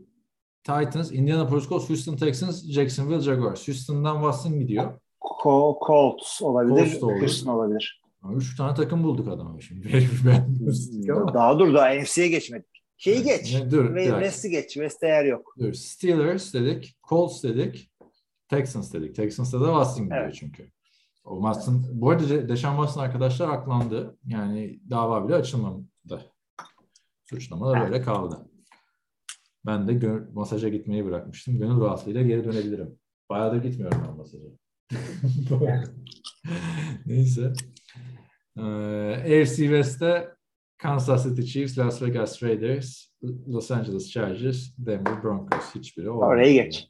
Titans, 0.64 1.12
Indianapolis 1.12 1.68
Colts, 1.68 1.88
Houston 1.88 2.16
Texans, 2.16 2.64
Jacksonville 2.70 3.20
Jaguars. 3.20 3.68
Houston'dan 3.68 4.14
Watson 4.14 4.58
gidiyor. 4.58 5.00
Co- 5.20 5.86
Colts 5.86 6.42
olabilir. 6.42 7.00
Colts. 7.00 7.20
Houston 7.20 7.52
olabilir. 7.52 8.02
Üç 8.36 8.56
tane 8.56 8.74
takım 8.74 9.02
bulduk 9.02 9.28
adama 9.28 9.60
şimdi. 9.60 9.88
Daha 11.34 11.58
dur 11.58 11.74
daha 11.74 11.94
NFC'ye 11.94 12.28
geçmedik. 12.28 12.66
Şeyi 12.96 13.22
geç. 13.22 13.54
Ne, 13.54 13.70
dur, 13.70 13.94
Ve. 13.94 14.04
West'i 14.04 14.50
geç. 14.50 14.72
West'te 14.72 15.06
yer 15.06 15.24
yok. 15.24 15.54
Dur. 15.58 15.72
Steelers 15.72 16.54
dedik, 16.54 16.96
Colts 17.08 17.42
dedik, 17.42 17.90
Texans 18.48 18.92
dedik. 18.92 19.14
Texans'ta 19.14 19.60
da 19.60 19.64
Watson 19.66 20.04
gidiyor 20.04 20.22
Evet. 20.24 20.34
çünkü. 20.34 20.70
O 21.24 21.36
Watson, 21.42 21.84
bu 21.92 22.10
arada 22.10 22.28
De- 22.28 22.48
Deshaun 22.48 22.76
Watson 22.76 23.02
arkadaşlar 23.02 23.48
aklandı. 23.48 24.18
Yani 24.26 24.80
dava 24.90 25.28
bile 25.28 25.34
açılmadı. 25.34 25.84
Suçlama 27.24 27.70
da 27.70 27.80
böyle 27.80 28.02
kaldı. 28.02 28.48
Ben 29.66 29.88
de 29.88 29.92
gö- 29.92 30.32
masaja 30.32 30.68
gitmeyi 30.68 31.04
bırakmıştım. 31.04 31.58
Gönül 31.58 31.80
rahatlığıyla 31.80 32.22
geri 32.22 32.44
dönebilirim. 32.44 32.98
Bayağıdır 33.30 33.62
gitmiyorum 33.62 33.98
ben 34.08 34.16
masaja. 34.16 34.44
Neyse. 37.06 37.52
Ee, 38.56 38.62
AFC 39.42 39.56
West'te 39.56 40.28
Kansas 40.78 41.24
City 41.24 41.42
Chiefs, 41.42 41.78
Las 41.78 42.02
Vegas 42.02 42.42
Raiders, 42.42 43.06
Los 43.48 43.70
Angeles 43.70 44.10
Chargers, 44.10 44.70
Denver 44.78 45.22
Broncos. 45.22 45.74
Hiçbiri 45.74 46.10
olmadı. 46.10 46.26
Oraya 46.30 46.52
geç. 46.52 46.88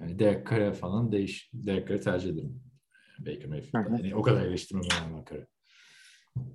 Yani 0.00 0.18
Derek 0.18 0.46
Carr'e 0.50 0.72
falan 0.72 1.12
değiş, 1.12 1.50
Derek 1.54 1.88
Carr'ı 1.88 2.00
tercih 2.00 2.30
ederim. 2.30 2.60
Baker 3.26 3.48
hı. 3.48 3.96
Yani 3.96 4.14
o 4.14 4.22
kadar 4.22 4.42
eleştirmem 4.42 4.84
rağmen 4.84 5.24
Carr'ı. 5.30 5.46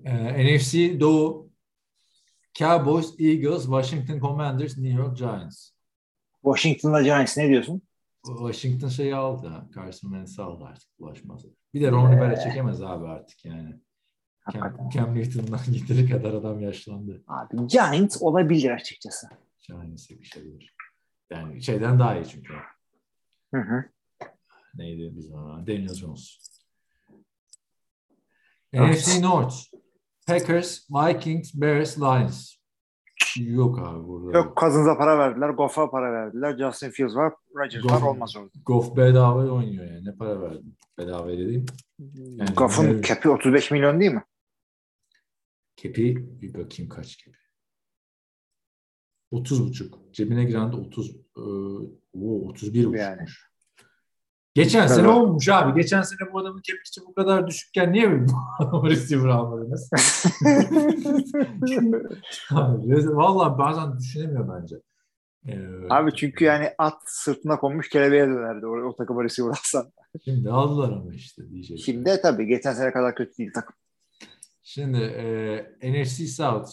Ee, 0.06 0.56
NFC 0.56 1.00
Doğu 1.00 1.52
Cowboys, 2.54 3.20
Eagles, 3.20 3.62
Washington 3.64 4.20
Commanders, 4.20 4.78
New 4.78 5.02
York 5.02 5.18
Giants. 5.18 5.70
Washington'la 6.44 7.02
Giants 7.02 7.38
ne 7.38 7.50
diyorsun? 7.50 7.82
Washington 8.26 8.88
şeyi 8.88 9.16
aldı. 9.16 9.70
Carson 9.76 10.10
Wentz'i 10.10 10.42
aldı 10.42 10.64
artık 10.66 11.00
bulaşmaz. 11.00 11.46
Bir 11.74 11.82
de 11.82 11.92
Ron 11.92 12.12
Rivera 12.12 12.40
çekemez 12.40 12.82
abi 12.82 13.08
artık 13.08 13.46
yani. 13.46 13.76
Cam, 14.54 14.62
Hakikaten. 14.62 14.90
Cam 14.90 15.16
Newton'dan 15.16 15.60
yeteri 15.72 16.10
kadar 16.10 16.34
adam 16.34 16.60
yaşlandı. 16.60 17.24
Abi 17.28 17.68
Giants 17.68 18.22
olabilir 18.22 18.72
açıkçası. 18.72 19.28
Giants'e 19.68 20.14
yakışabilir. 20.14 20.76
Yani 21.32 21.64
şeyden 21.64 22.00
daha 22.00 22.16
iyi 22.18 22.26
çünkü. 22.28 22.54
Hı 23.54 23.62
hı. 23.62 23.84
Neydi 24.76 25.18
bizim 25.18 25.34
ona? 25.34 25.68
Daniel 25.68 25.94
Jones. 25.94 26.47
NFC 28.78 29.22
North. 29.22 29.56
Packers, 30.28 30.88
Vikings, 30.90 31.54
Bears, 31.54 31.98
Lions. 31.98 32.58
Yok 33.38 33.80
abi 33.80 34.08
burada. 34.08 34.38
Yok 34.38 34.58
Cousins'a 34.58 34.98
para 34.98 35.20
verdiler. 35.20 35.50
Goff'a 35.50 35.90
para 35.90 36.14
verdiler. 36.14 36.58
Justin 36.58 36.90
Fields 36.90 37.16
var. 37.16 37.34
Rodgers 37.56 37.86
var. 37.86 38.02
Olmaz 38.02 38.36
orada. 38.36 38.50
Goff 38.66 38.98
bedava 38.98 39.52
oynuyor 39.52 39.86
yani. 39.86 40.06
Ne 40.06 40.16
para 40.16 40.42
verdin? 40.42 40.78
Bedava 40.98 41.28
dediğim. 41.28 41.66
Yani 42.16 42.50
Goff'un 42.56 43.02
cap'i 43.02 43.30
35 43.30 43.72
milyon 43.72 44.00
değil 44.00 44.12
mi? 44.12 44.24
Kepi 45.76 46.42
bir 46.42 46.54
bakayım 46.54 46.90
kaç 46.90 47.16
kepi. 47.16 47.38
30 49.32 49.68
buçuk. 49.68 50.14
Cebine 50.14 50.44
giren 50.44 50.72
de 50.72 50.76
30 50.76 51.16
e, 51.16 51.16
o 52.14 52.48
31 52.48 52.80
buçukmuş. 52.80 53.00
Yani. 53.00 53.26
Geçen 54.58 54.80
Evet. 54.80 54.92
sene 54.92 55.08
olmuş 55.08 55.50
abi. 55.50 55.82
Geçen 55.82 56.02
sene 56.02 56.34
bu 56.34 56.40
adamın 56.40 56.62
kepi 56.62 57.08
bu 57.08 57.14
kadar 57.14 57.48
düşükken 57.48 57.94
niye 57.94 58.28
bu 58.28 58.32
adamı 58.60 58.90
receiver 58.90 59.28
almadınız? 59.30 59.90
Abi, 62.52 63.08
Vallahi 63.16 63.58
bazen 63.58 63.98
düşünemiyor 63.98 64.62
bence. 64.62 64.76
Ee, 65.48 65.58
Abi 65.90 66.14
çünkü 66.14 66.46
yani 66.46 66.70
at 66.78 67.02
sırtına 67.06 67.60
konmuş 67.60 67.90
kelebeğe 67.90 68.28
dönerdi 68.28 68.66
o, 68.66 68.90
o 68.90 68.96
takıma 68.96 69.24
receiver 69.24 69.50
alsan. 69.50 69.92
Şimdi 70.26 70.50
aldılar 70.52 70.92
ama 70.92 71.14
işte 71.14 71.50
diyecek. 71.50 71.80
Şimdi 71.80 72.20
tabii 72.22 72.46
geçen 72.48 72.74
sene 72.74 72.92
kadar 72.92 73.16
kötü 73.16 73.38
değil 73.38 73.52
takım. 73.54 73.76
Şimdi 74.64 74.98
e, 74.98 76.02
NFC 76.04 76.28
South 76.28 76.70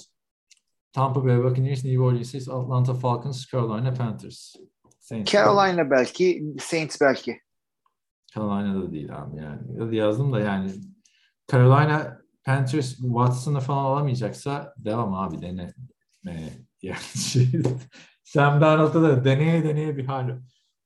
Tampa 0.92 1.24
Bay 1.24 1.44
Buccaneers, 1.44 1.84
New 1.84 2.02
Orleans 2.02 2.30
Saints, 2.30 2.48
Atlanta 2.48 2.94
Falcons, 2.94 3.52
Carolina 3.52 3.94
Panthers. 3.94 4.54
Saints 5.00 5.32
Carolina 5.32 5.90
belki, 5.90 6.54
Saints 6.60 7.00
belki. 7.00 7.43
Carolina'da 8.34 8.92
değil 8.92 9.16
abi 9.22 9.36
yani. 9.36 9.80
Ya 9.80 9.90
da 9.90 9.94
yazdım 9.94 10.32
da 10.32 10.40
yani 10.40 10.70
Carolina 11.52 12.18
Panthers 12.44 12.96
Watson'ı 12.96 13.60
falan 13.60 13.84
alamayacaksa 13.84 14.74
devam 14.76 15.14
abi 15.14 15.42
dene. 15.42 15.74
Yani 16.82 16.96
şey, 17.32 17.48
Sam 18.24 18.60
Darnold'da 18.60 19.02
da 19.02 19.24
deneye 19.24 19.64
deneye 19.64 19.96
bir 19.96 20.04
hal 20.06 20.38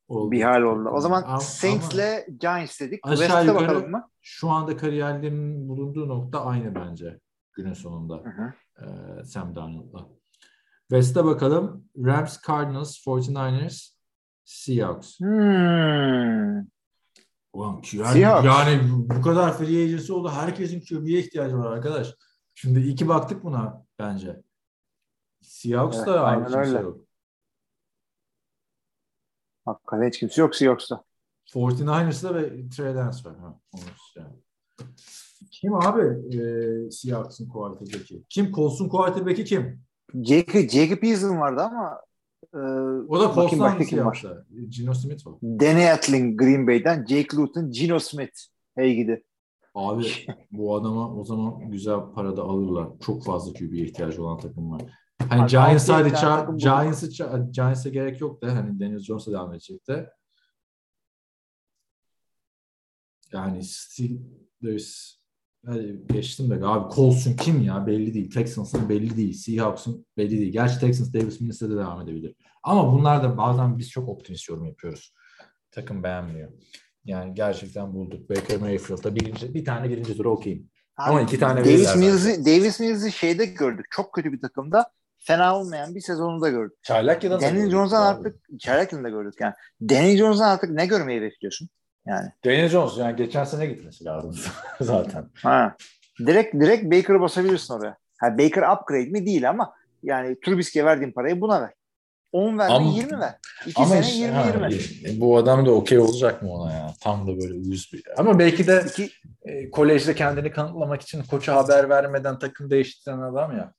oldu. 0.09 0.31
Bir 0.31 0.43
hal 0.43 0.63
oldu. 0.63 0.89
O 0.89 1.01
zaman 1.01 1.23
Ama- 1.23 1.31
ama 1.31 1.41
Saints'le 1.41 2.27
Giants 2.41 2.81
dedik. 2.81 3.01
Aşağı 3.03 3.47
yukarı- 3.47 3.55
bakalım 3.69 3.91
mı? 3.91 4.09
şu 4.23 4.49
anda 4.51 4.77
kariyerlerinin 4.77 5.69
bulunduğu 5.69 6.09
nokta 6.09 6.45
aynı 6.45 6.75
bence. 6.75 7.21
günün 7.53 7.73
sonunda 7.73 8.15
Hı 8.15 8.29
hı. 8.31 8.53
e, 9.21 9.25
Sam 9.25 9.55
Darnold'la. 9.57 10.09
West'e 10.89 11.25
bakalım. 11.25 11.85
Rams, 12.05 12.39
Cardinals, 12.47 13.07
49ers, 13.07 13.91
Seahawks. 14.45 15.21
Hmm. 15.21 16.78
Ulan 17.53 17.83
yani, 17.93 18.13
Seahawks. 18.13 18.47
yani 18.47 18.81
bu 18.93 19.23
kadar 19.23 19.59
free 19.59 19.85
agency 19.85 20.13
oldu. 20.13 20.29
Herkesin 20.29 20.81
QB'ye 20.81 21.19
ihtiyacı 21.21 21.59
var 21.59 21.73
arkadaş. 21.73 22.15
Şimdi 22.55 22.81
iki 22.81 23.09
baktık 23.09 23.45
buna 23.45 23.87
bence. 23.99 24.43
Seahawks'ta 25.43 26.11
Evet, 26.11 26.21
aynen 26.21 26.45
kimse 26.45 26.59
öyle. 26.59 26.79
yok. 26.79 26.99
Hakikaten 29.65 30.09
hiç 30.09 30.19
kimse 30.19 30.41
yok 30.41 30.55
Seahawks'ta. 30.57 31.05
49ers'da 31.55 32.35
ve 32.35 32.69
Trey 32.69 32.95
Lance 32.95 33.29
var. 33.29 33.39
Ha, 33.39 33.59
yani. 34.17 34.37
Kim 35.51 35.75
abi 35.75 36.03
e, 36.37 36.91
Seahawks'ın 36.91 37.49
quarterback'i? 37.49 38.25
Kim? 38.29 38.53
Colts'un 38.53 38.89
quarterback'i 38.89 39.45
kim? 39.45 39.81
Jacob, 40.15 40.69
Jacob 40.69 41.03
Eason 41.03 41.41
vardı 41.41 41.63
ama 41.63 42.01
O 43.09 43.21
da 43.21 43.37
bakayım 43.37 43.61
başka 43.65 43.85
kim 43.85 44.05
var? 44.07 44.23
Gino 44.69 44.95
Smith 44.95 45.27
var. 45.27 45.35
Danny 45.43 45.91
Atling 45.91 46.41
Green 46.41 46.67
Bay'den, 46.67 47.07
Jake 47.07 47.37
Luton, 47.37 47.71
Gino 47.71 47.99
Smith. 47.99 48.39
Hey 48.75 48.95
gidi. 48.95 49.25
Abi 49.75 50.05
bu 50.51 50.77
adama 50.77 51.15
o 51.15 51.25
zaman 51.25 51.71
güzel 51.71 51.99
parada 52.15 52.43
alırlar. 52.43 52.89
Çok 53.01 53.25
fazla 53.25 53.53
QB'ye 53.53 53.85
ihtiyacı 53.85 54.25
olan 54.25 54.39
takım 54.39 54.71
var. 54.71 54.83
Hani 55.29 55.43
Abi 55.43 55.51
Giants 55.51 55.89
hadi 55.89 56.09
ça-. 56.09 56.57
Giants'ı 56.59 57.07
ça- 57.07 57.51
Giants'a 57.53 57.89
gerek 57.89 58.21
yok 58.21 58.43
da 58.43 58.57
hani 58.57 58.81
Daniel 58.81 58.99
Jones'a 58.99 59.33
devam 59.33 59.53
edecek 59.53 59.89
de. 59.89 60.11
Yani 63.33 63.65
Steelers 63.65 65.18
hadi 65.67 66.03
geçtim 66.13 66.51
de 66.51 66.67
abi 66.67 66.95
Colts'un 66.95 67.37
kim 67.37 67.63
ya 67.63 67.87
belli 67.87 68.15
değil. 68.15 68.31
Texans'ın 68.31 68.89
belli 68.89 69.17
değil. 69.17 69.33
Seahawks'un 69.33 70.07
belli 70.17 70.31
değil. 70.31 70.53
Gerçi 70.53 70.81
Texans 70.81 71.15
Davis 71.15 71.41
Minnesota'da 71.41 71.77
devam 71.77 72.01
edebilir. 72.01 72.35
Ama 72.63 72.93
bunlar 72.93 73.23
da 73.23 73.37
bazen 73.39 73.79
biz 73.79 73.91
çok 73.91 74.09
optimist 74.09 74.49
yorum 74.49 74.65
yapıyoruz. 74.65 75.15
Takım 75.71 76.03
beğenmiyor. 76.03 76.53
Yani 77.05 77.35
gerçekten 77.35 77.95
bulduk. 77.95 78.31
Baker 78.31 78.61
Mayfield'da 78.61 79.15
birinci, 79.15 79.55
bir 79.55 79.65
tane 79.65 79.91
birinci 79.91 80.17
tura 80.17 80.29
okuyayım. 80.29 80.71
Ama 80.97 81.23
iki 81.23 81.39
tane 81.39 81.65
Davis 81.65 81.97
Mills'i 81.97 82.45
Davis 82.45 82.81
Mills'i 82.81 83.13
şeyde 83.13 83.45
gördük. 83.45 83.87
Çok 83.91 84.13
kötü 84.13 84.33
bir 84.33 84.41
takımda. 84.41 84.91
Fena 85.19 85.59
olmayan 85.59 85.95
bir 85.95 86.01
sezonu 86.01 86.41
da 86.41 86.49
gördük. 86.49 86.79
Çaylak 86.83 87.25
ya 87.25 87.31
da 87.31 87.41
Daniel 87.41 87.71
Jones'dan 87.71 88.03
artık 88.03 88.61
çaylak 88.61 88.93
yılında 88.93 89.09
gördük 89.09 89.35
yani. 89.41 89.55
Daniel 89.81 90.19
Jones'dan 90.19 90.49
artık 90.49 90.71
ne 90.71 90.87
görmeyi 90.87 91.23
bekliyorsun? 91.23 91.69
Yani. 92.09 92.29
Daniel 92.45 92.69
Jones 92.69 92.99
yani 92.99 93.17
geçen 93.17 93.45
sene 93.45 93.67
gitmesi 93.67 94.05
lazım 94.05 94.37
zaten. 94.81 95.25
Ha. 95.43 95.77
Direkt 96.27 96.55
direkt 96.55 96.85
Baker'ı 96.85 97.21
basabilirsin 97.21 97.75
oraya. 97.75 97.97
Ha, 98.19 98.39
Baker 98.39 98.63
upgrade 98.77 99.11
mi 99.11 99.27
değil 99.27 99.49
ama 99.51 99.75
yani 100.03 100.37
Trubisky'e 100.41 100.85
verdiğin 100.85 101.13
parayı 101.13 101.41
buna 101.41 101.63
ver. 101.63 101.71
10 102.33 102.59
ver 102.59 102.69
Ama- 102.71 102.91
20 102.93 103.21
ver. 103.21 103.35
2 103.67 103.73
Ama 103.83 103.87
sene 103.89 104.01
işte, 104.01 104.17
20 104.19 104.35
ha, 104.35 104.69
20. 105.05 105.21
bu 105.21 105.37
adam 105.39 105.67
da 105.67 105.71
okey 105.71 105.99
olacak 105.99 106.43
mı 106.43 106.53
ona 106.53 106.73
ya? 106.73 106.95
Tam 107.01 107.27
da 107.27 107.41
böyle 107.41 107.55
uyuz 107.55 107.91
bir. 107.93 108.03
Ama 108.17 108.39
belki 108.39 108.67
de 108.67 108.85
İki, 108.89 109.11
e, 109.43 109.71
kolejde 109.71 110.15
kendini 110.15 110.51
kanıtlamak 110.51 111.03
için 111.03 111.23
koça 111.23 111.57
haber 111.57 111.89
vermeden 111.89 112.39
takım 112.39 112.71
değiştiren 112.71 113.19
adam 113.19 113.57
ya. 113.57 113.73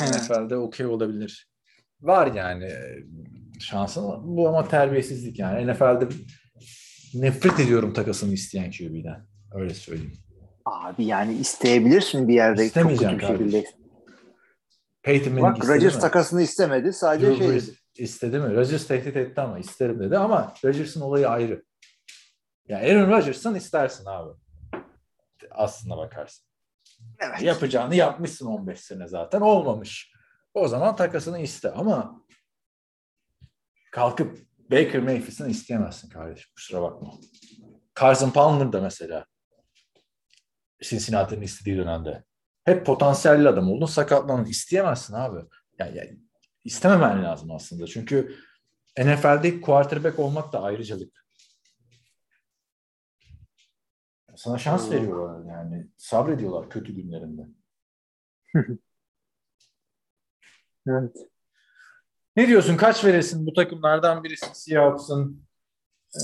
NFL'de 0.00 0.56
okey 0.56 0.86
olabilir. 0.86 1.48
Var 2.00 2.26
yani 2.26 2.64
e, 2.64 2.98
şansı 3.60 4.00
bu 4.22 4.48
ama 4.48 4.68
terbiyesizlik 4.68 5.38
yani. 5.38 5.72
NFL'de 5.72 6.08
nefret 7.14 7.60
ediyorum 7.60 7.92
takasını 7.92 8.32
isteyen 8.32 8.70
QB'den. 8.70 9.26
Öyle 9.52 9.74
söyleyeyim. 9.74 10.18
Abi 10.64 11.04
yani 11.04 11.34
isteyebilirsin 11.34 12.28
bir 12.28 12.34
yerde 12.34 12.56
çok 12.56 12.66
İstemeyeceğim 12.66 13.18
kötü 13.18 13.44
bir 13.44 13.50
şekilde. 13.50 13.80
Peyton 15.02 15.32
Manning 15.32 15.56
Bak 15.56 15.62
istedi 15.62 15.76
Rodgers 15.76 16.00
takasını 16.00 16.42
istemedi. 16.42 16.92
Sadece 16.92 17.26
Drew 17.26 17.44
şey 17.44 17.52
Brees 17.52 17.70
istedi 17.96 18.38
mi? 18.38 18.54
Rodgers 18.54 18.86
tehdit 18.86 19.16
etti 19.16 19.40
ama 19.40 19.58
isterim 19.58 20.00
dedi 20.00 20.18
ama 20.18 20.54
Rodgers'ın 20.64 21.00
olayı 21.00 21.28
ayrı. 21.28 21.64
Ya 22.68 22.78
Aaron 22.78 23.10
Rodgers'ın 23.10 23.54
istersin 23.54 24.06
abi. 24.06 24.30
Aslına 25.50 25.96
bakarsın. 25.96 26.46
Evet. 27.18 27.42
Yapacağını 27.42 27.94
yapmışsın 27.94 28.46
15 28.46 28.80
sene 28.80 29.08
zaten. 29.08 29.40
Olmamış. 29.40 30.12
O 30.54 30.68
zaman 30.68 30.96
takasını 30.96 31.38
iste 31.40 31.70
ama 31.70 32.24
kalkıp 33.92 34.38
Baker 34.70 35.02
Mayfield'ını 35.02 35.50
isteyemezsin 35.50 36.08
kardeşim. 36.08 36.50
Kusura 36.54 36.82
bakma. 36.82 37.14
Carson 38.00 38.30
Palmer 38.30 38.72
da 38.72 38.80
mesela 38.80 39.26
Cincinnati'nin 40.82 41.42
istediği 41.42 41.76
dönemde. 41.76 42.24
Hep 42.64 42.86
potansiyelli 42.86 43.48
adam 43.48 43.70
oldun. 43.70 43.86
Sakatlandın. 43.86 44.50
İsteyemezsin 44.50 45.14
abi. 45.14 45.40
Yani, 45.78 45.96
yani 45.96 46.18
istememen 46.64 47.24
lazım 47.24 47.50
aslında. 47.50 47.86
Çünkü 47.86 48.36
NFL'de 48.98 49.60
quarterback 49.60 50.18
olmak 50.18 50.52
da 50.52 50.62
ayrıcalık. 50.62 51.26
Sana 54.36 54.58
şans 54.58 54.90
veriyorlar 54.90 55.56
yani. 55.56 55.86
Sabrediyorlar 55.96 56.70
kötü 56.70 56.94
günlerinde. 56.94 57.42
Evet. 60.86 61.29
Ne 62.36 62.48
diyorsun? 62.48 62.76
Kaç 62.76 63.04
verirsin 63.04 63.46
bu 63.46 63.52
takımlardan 63.52 64.24
birisi 64.24 64.46
Seahawks'ın 64.52 65.42
e, 66.14 66.20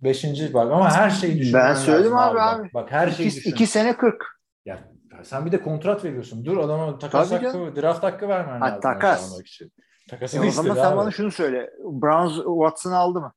beşinci 0.00 0.54
bak 0.54 0.72
ama 0.72 0.90
her 0.92 1.10
şeyi 1.10 1.38
düşünmen 1.38 1.68
Ben 1.68 1.74
söyledim 1.74 2.12
lazım 2.12 2.18
abi, 2.18 2.36
Bak, 2.36 2.60
abi. 2.60 2.70
bak 2.74 2.92
her 2.92 3.10
şeyi 3.10 3.28
İki, 3.28 3.36
düşün. 3.36 3.50
iki 3.50 3.66
sene 3.66 3.96
40. 3.96 4.24
Ya, 4.64 4.78
sen 5.22 5.46
bir 5.46 5.52
de 5.52 5.62
kontrat 5.62 6.04
veriyorsun. 6.04 6.44
Dur 6.44 6.56
adama 6.56 6.98
takas 6.98 7.28
Tabii 7.30 7.44
hakkı, 7.46 7.82
draft 7.82 8.02
hakkı 8.02 8.28
vermen 8.28 8.60
Ha, 8.60 8.66
lazım. 8.66 8.80
takas. 8.80 9.40
için. 9.40 9.66
E 9.66 10.10
Takasını 10.10 10.46
o 10.46 10.50
zaman 10.50 10.74
sen 10.74 10.84
abi. 10.84 10.96
bana 10.96 11.10
şunu 11.10 11.30
söyle. 11.30 11.70
Browns 11.78 12.36
Watson'ı 12.36 12.96
aldı 12.96 13.20
mı? 13.20 13.32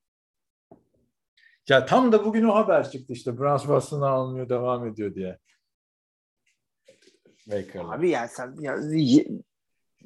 Ya 1.68 1.86
tam 1.86 2.12
da 2.12 2.24
bugün 2.24 2.44
o 2.44 2.54
haber 2.54 2.90
çıktı 2.90 3.12
işte. 3.12 3.38
Browns 3.38 3.60
Watson'ı 3.62 4.06
almıyor 4.08 4.48
devam 4.48 4.86
ediyor 4.86 5.14
diye. 5.14 5.38
Baker'la. 7.46 7.92
Abi 7.92 8.10
yani 8.10 8.28
sen, 8.28 8.54
ya, 8.60 8.76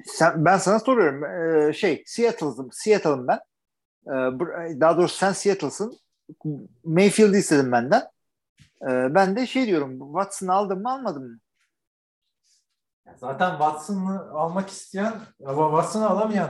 sen 0.05 0.45
ben 0.45 0.57
sana 0.57 0.79
soruyorum. 0.79 1.23
Ee, 1.23 1.73
şey 1.73 2.03
Seattle'ım 2.05 2.69
Seattle'ım 2.71 3.27
ben. 3.27 3.39
Ee, 4.07 4.79
daha 4.79 4.97
doğrusu 4.97 5.17
sen 5.17 5.33
Seattle'sın. 5.33 5.99
Mayfield'i 6.83 7.37
istedim 7.37 7.71
benden. 7.71 8.01
Ee, 8.81 9.15
ben 9.15 9.35
de 9.35 9.47
şey 9.47 9.65
diyorum. 9.65 9.99
Watson'ı 9.99 10.53
aldım 10.53 10.81
mı 10.81 10.91
almadım 10.91 11.23
mı? 11.23 11.39
Zaten 13.17 13.49
Watson'ı 13.49 14.31
almak 14.31 14.69
isteyen 14.69 15.13
ama 15.45 15.69
Watson'ı 15.69 16.09
alamayan 16.09 16.49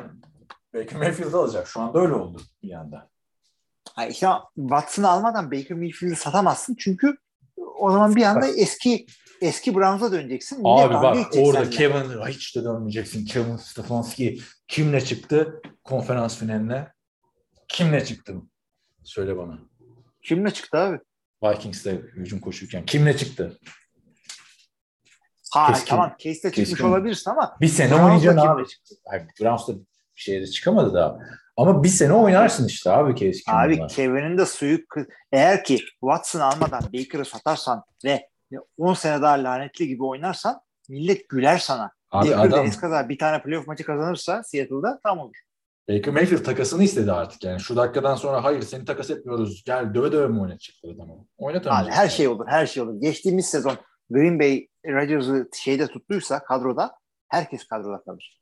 Baker 0.74 1.00
Mayfield'ı 1.00 1.38
alacak. 1.38 1.68
Şu 1.68 1.82
anda 1.82 2.00
öyle 2.00 2.14
oldu 2.14 2.42
bir 2.64 2.72
anda. 2.74 3.10
Ha, 3.96 4.06
işte 4.06 4.28
Watson'ı 4.56 5.10
almadan 5.10 5.52
Baker 5.52 5.78
Mayfield'i 5.78 6.16
satamazsın 6.16 6.76
çünkü 6.80 7.18
o 7.58 7.92
zaman 7.92 8.16
bir 8.16 8.24
anda 8.24 8.48
eski 8.48 9.06
eski 9.42 9.76
Browns'a 9.76 10.12
döneceksin. 10.12 10.62
Abi 10.66 10.94
bak 10.94 11.28
orada. 11.38 11.70
Kevin 11.70 12.26
hiç 12.28 12.56
de 12.56 12.64
dönmeyeceksin. 12.64 13.26
Kevin 13.26 13.56
Stefanski 13.58 14.40
kimle 14.68 15.06
çıktı 15.06 15.62
konferans 15.84 16.38
finaline? 16.38 16.88
Kimle 17.68 18.06
çıktı? 18.06 18.36
Söyle 19.04 19.38
bana. 19.38 19.60
Kimle 20.24 20.52
çıktı 20.52 20.78
abi? 20.78 21.00
Vikings'te 21.44 21.92
hücum 21.92 22.40
koşurken 22.40 22.86
kimle 22.86 23.18
çıktı? 23.18 23.60
Ha 25.54 25.68
Keskin. 25.68 25.90
tamam 25.90 26.16
case'de 26.20 26.50
çıkmış 26.50 26.70
Keskin. 26.70 26.86
olabilirsin 26.86 27.32
ama 27.32 27.58
Bir 27.62 27.68
sene 27.68 27.96
oynayacaksın 27.96 28.48
abi. 28.48 28.64
Hayır, 29.10 29.26
Browns'ta 29.42 29.74
bir 29.76 29.86
şeye 30.22 30.42
de 30.42 30.48
çıkamadı 30.48 30.94
daha. 30.94 31.18
Ama 31.58 31.84
bir 31.84 31.90
sene 31.90 32.14
oynarsın 32.14 32.68
işte 32.68 32.92
abi 32.92 33.16
Case 33.16 33.40
Abi. 33.52 33.88
Kevin'in 33.88 34.38
de 34.38 34.46
suyu 34.46 34.80
eğer 35.32 35.64
ki 35.64 35.78
Watson'ı 36.00 36.44
almadan 36.46 36.84
Baker'ı 36.94 37.26
satarsan 37.26 37.84
ve 38.06 38.30
10 38.78 38.94
sene 38.94 39.22
daha 39.22 39.34
lanetli 39.34 39.88
gibi 39.88 40.04
oynarsan 40.04 40.62
millet 40.90 41.30
güler 41.30 41.58
sana. 41.58 41.92
Abi 42.12 42.30
Baker 42.30 42.46
adam 42.46 42.66
eskaza 42.66 43.10
bir 43.10 43.18
tane 43.18 43.42
playoff 43.44 43.68
maçı 43.68 43.84
kazanırsa 43.84 44.44
Seattle'da 44.44 45.00
tam 45.04 45.20
olur. 45.20 45.36
Baker 45.90 46.14
Mayfield 46.14 46.44
takasını 46.44 46.84
istedi 46.84 47.12
artık 47.12 47.44
yani. 47.44 47.60
Şu 47.60 47.76
dakikadan 47.76 48.16
sonra 48.16 48.44
hayır 48.44 48.62
seni 48.62 48.86
takas 48.86 49.10
etmiyoruz. 49.10 49.64
Gel 49.66 49.94
döve 49.94 50.12
döve 50.12 50.28
mi 50.28 50.42
oynatacaklar 50.42 50.90
adamı? 50.90 51.14
Abi 51.14 51.26
Oynatamayacak. 51.38 51.96
her 51.96 52.10
şey 52.10 52.28
olur, 52.28 52.46
her 52.48 52.66
şey 52.66 52.84
olur. 52.84 53.02
Geçtiğimiz 53.02 53.46
sezon 53.46 53.78
Green 54.10 54.40
Bay 54.40 54.68
Rodgers'ı 54.86 55.50
şeyde 55.64 55.88
tuttuysa 55.88 56.44
kadroda 56.44 56.96
herkes 57.28 57.68
kadroda 57.68 58.04
kalır. 58.04 58.42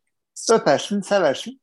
Öpersin, 0.51 1.01
seversin. 1.01 1.61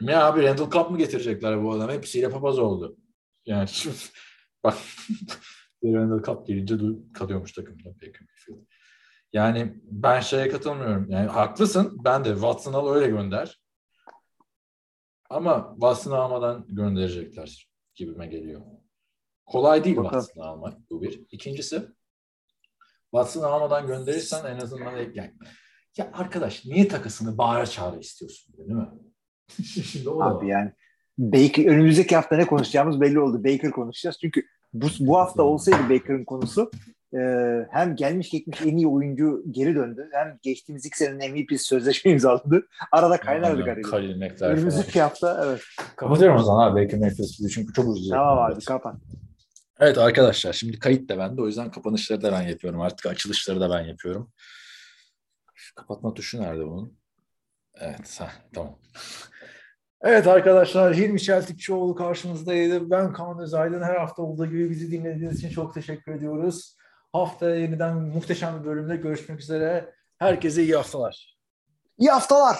Ya 0.00 0.26
abi 0.26 0.42
Randall 0.42 0.70
Cup 0.70 0.90
mı 0.90 0.98
getirecekler 0.98 1.64
bu 1.64 1.72
adam? 1.72 1.90
Hepsiyle 1.90 2.30
papaz 2.30 2.58
oldu. 2.58 2.96
Yani 3.46 3.68
bak 4.64 4.74
Randall 5.94 6.22
Cup 6.22 6.46
gelince 6.46 6.76
kalıyormuş 7.14 7.52
takımda 7.52 7.88
Baker 7.94 8.20
Mayfield. 8.20 8.66
Yani 9.32 9.80
ben 9.82 10.20
şeye 10.20 10.48
katılmıyorum. 10.48 11.10
Yani 11.10 11.26
haklısın. 11.26 11.98
Ben 12.04 12.24
de 12.24 12.32
Watson 12.32 12.72
al 12.72 12.94
öyle 12.94 13.06
gönder. 13.06 13.60
Ama 15.30 15.70
Watson'ı 15.72 16.16
almadan 16.16 16.66
gönderecekler 16.68 17.68
gibime 17.94 18.26
geliyor. 18.26 18.60
Kolay 19.46 19.84
değil. 19.84 19.96
Watson'ı 19.96 20.44
almak 20.44 20.90
bu 20.90 21.02
bir. 21.02 21.26
İkincisi 21.30 21.82
Watson'ı 23.10 23.46
almadan 23.46 23.86
gönderirsen 23.86 24.44
en 24.44 24.60
azından 24.60 24.96
ek 24.96 25.10
yani. 25.14 25.34
Ya 25.96 26.10
arkadaş 26.12 26.64
niye 26.64 26.88
takısını 26.88 27.38
bağıra 27.38 27.66
çağıra 27.66 27.96
istiyorsun 27.96 28.56
değil 28.58 28.70
mi? 28.70 28.88
Şimdi 29.84 30.08
o 30.08 30.22
Abi 30.22 30.48
yani 30.48 30.72
Baker 31.18 31.66
önümüzdeki 31.66 32.16
hafta 32.16 32.36
ne 32.36 32.46
konuşacağımız 32.46 33.00
belli 33.00 33.20
oldu. 33.20 33.44
Baker 33.44 33.70
konuşacağız. 33.70 34.18
Çünkü 34.20 34.46
bu, 34.82 34.86
bu 35.00 35.18
hafta 35.18 35.42
olsaydı 35.42 35.90
Baker'ın 35.90 36.24
konusu 36.24 36.70
e, 37.14 37.20
hem 37.70 37.96
gelmiş 37.96 38.30
geçmiş 38.30 38.62
en 38.62 38.76
iyi 38.76 38.86
oyuncu 38.86 39.44
geri 39.50 39.74
döndü. 39.74 40.08
Hem 40.12 40.38
geçtiğimiz 40.42 40.86
iki 40.86 40.98
senenin 40.98 41.32
MVP 41.32 41.60
sözleşme 41.60 42.10
imzaladı. 42.12 42.66
Arada 42.92 43.20
kaynardı 43.20 43.64
galiba. 43.64 43.88
Khalil 43.88 44.16
Mack 44.16 44.38
falan. 44.38 44.52
Önümüzdeki 44.52 45.00
hafta 45.00 45.44
evet. 45.46 45.60
Kapatıyorum 45.96 46.36
o 46.36 46.42
zaman 46.42 46.70
abi 46.70 46.84
Baker 46.84 47.00
Mayfield'ı 47.00 47.48
çünkü 47.48 47.72
çok 47.72 47.88
uzayacak. 47.88 48.18
Tamam 48.18 48.38
abi 48.38 48.64
kapat. 48.64 48.94
Evet 49.80 49.98
arkadaşlar 49.98 50.52
şimdi 50.52 50.78
kayıt 50.78 51.08
da 51.08 51.18
bende 51.18 51.42
o 51.42 51.46
yüzden 51.46 51.70
kapanışları 51.70 52.22
da 52.22 52.32
ben 52.32 52.42
yapıyorum 52.42 52.80
artık 52.80 53.06
açılışları 53.06 53.60
da 53.60 53.70
ben 53.70 53.80
yapıyorum. 53.80 54.32
Kapatma 55.76 56.14
tuşu 56.14 56.42
nerede 56.42 56.66
bunun? 56.66 56.98
Evet 57.80 58.20
heh, 58.20 58.30
tamam. 58.54 58.78
Evet 60.02 60.26
arkadaşlar 60.26 60.94
Hilmi 60.94 61.20
Çeltikçioğlu 61.20 61.94
karşımızdaydı. 61.94 62.90
Ben 62.90 63.12
Kaan 63.12 63.38
Özaydın. 63.38 63.82
Her 63.82 63.96
hafta 63.96 64.22
olduğu 64.22 64.46
gibi 64.46 64.70
bizi 64.70 64.90
dinlediğiniz 64.92 65.38
için 65.38 65.50
çok 65.50 65.74
teşekkür 65.74 66.12
ediyoruz. 66.12 66.76
Haftaya 67.12 67.56
yeniden 67.56 67.96
muhteşem 67.96 68.60
bir 68.60 68.66
bölümde 68.66 68.96
görüşmek 68.96 69.40
üzere. 69.40 69.94
Herkese 70.18 70.62
iyi 70.62 70.76
haftalar. 70.76 71.36
İyi 71.98 72.10
haftalar. 72.10 72.56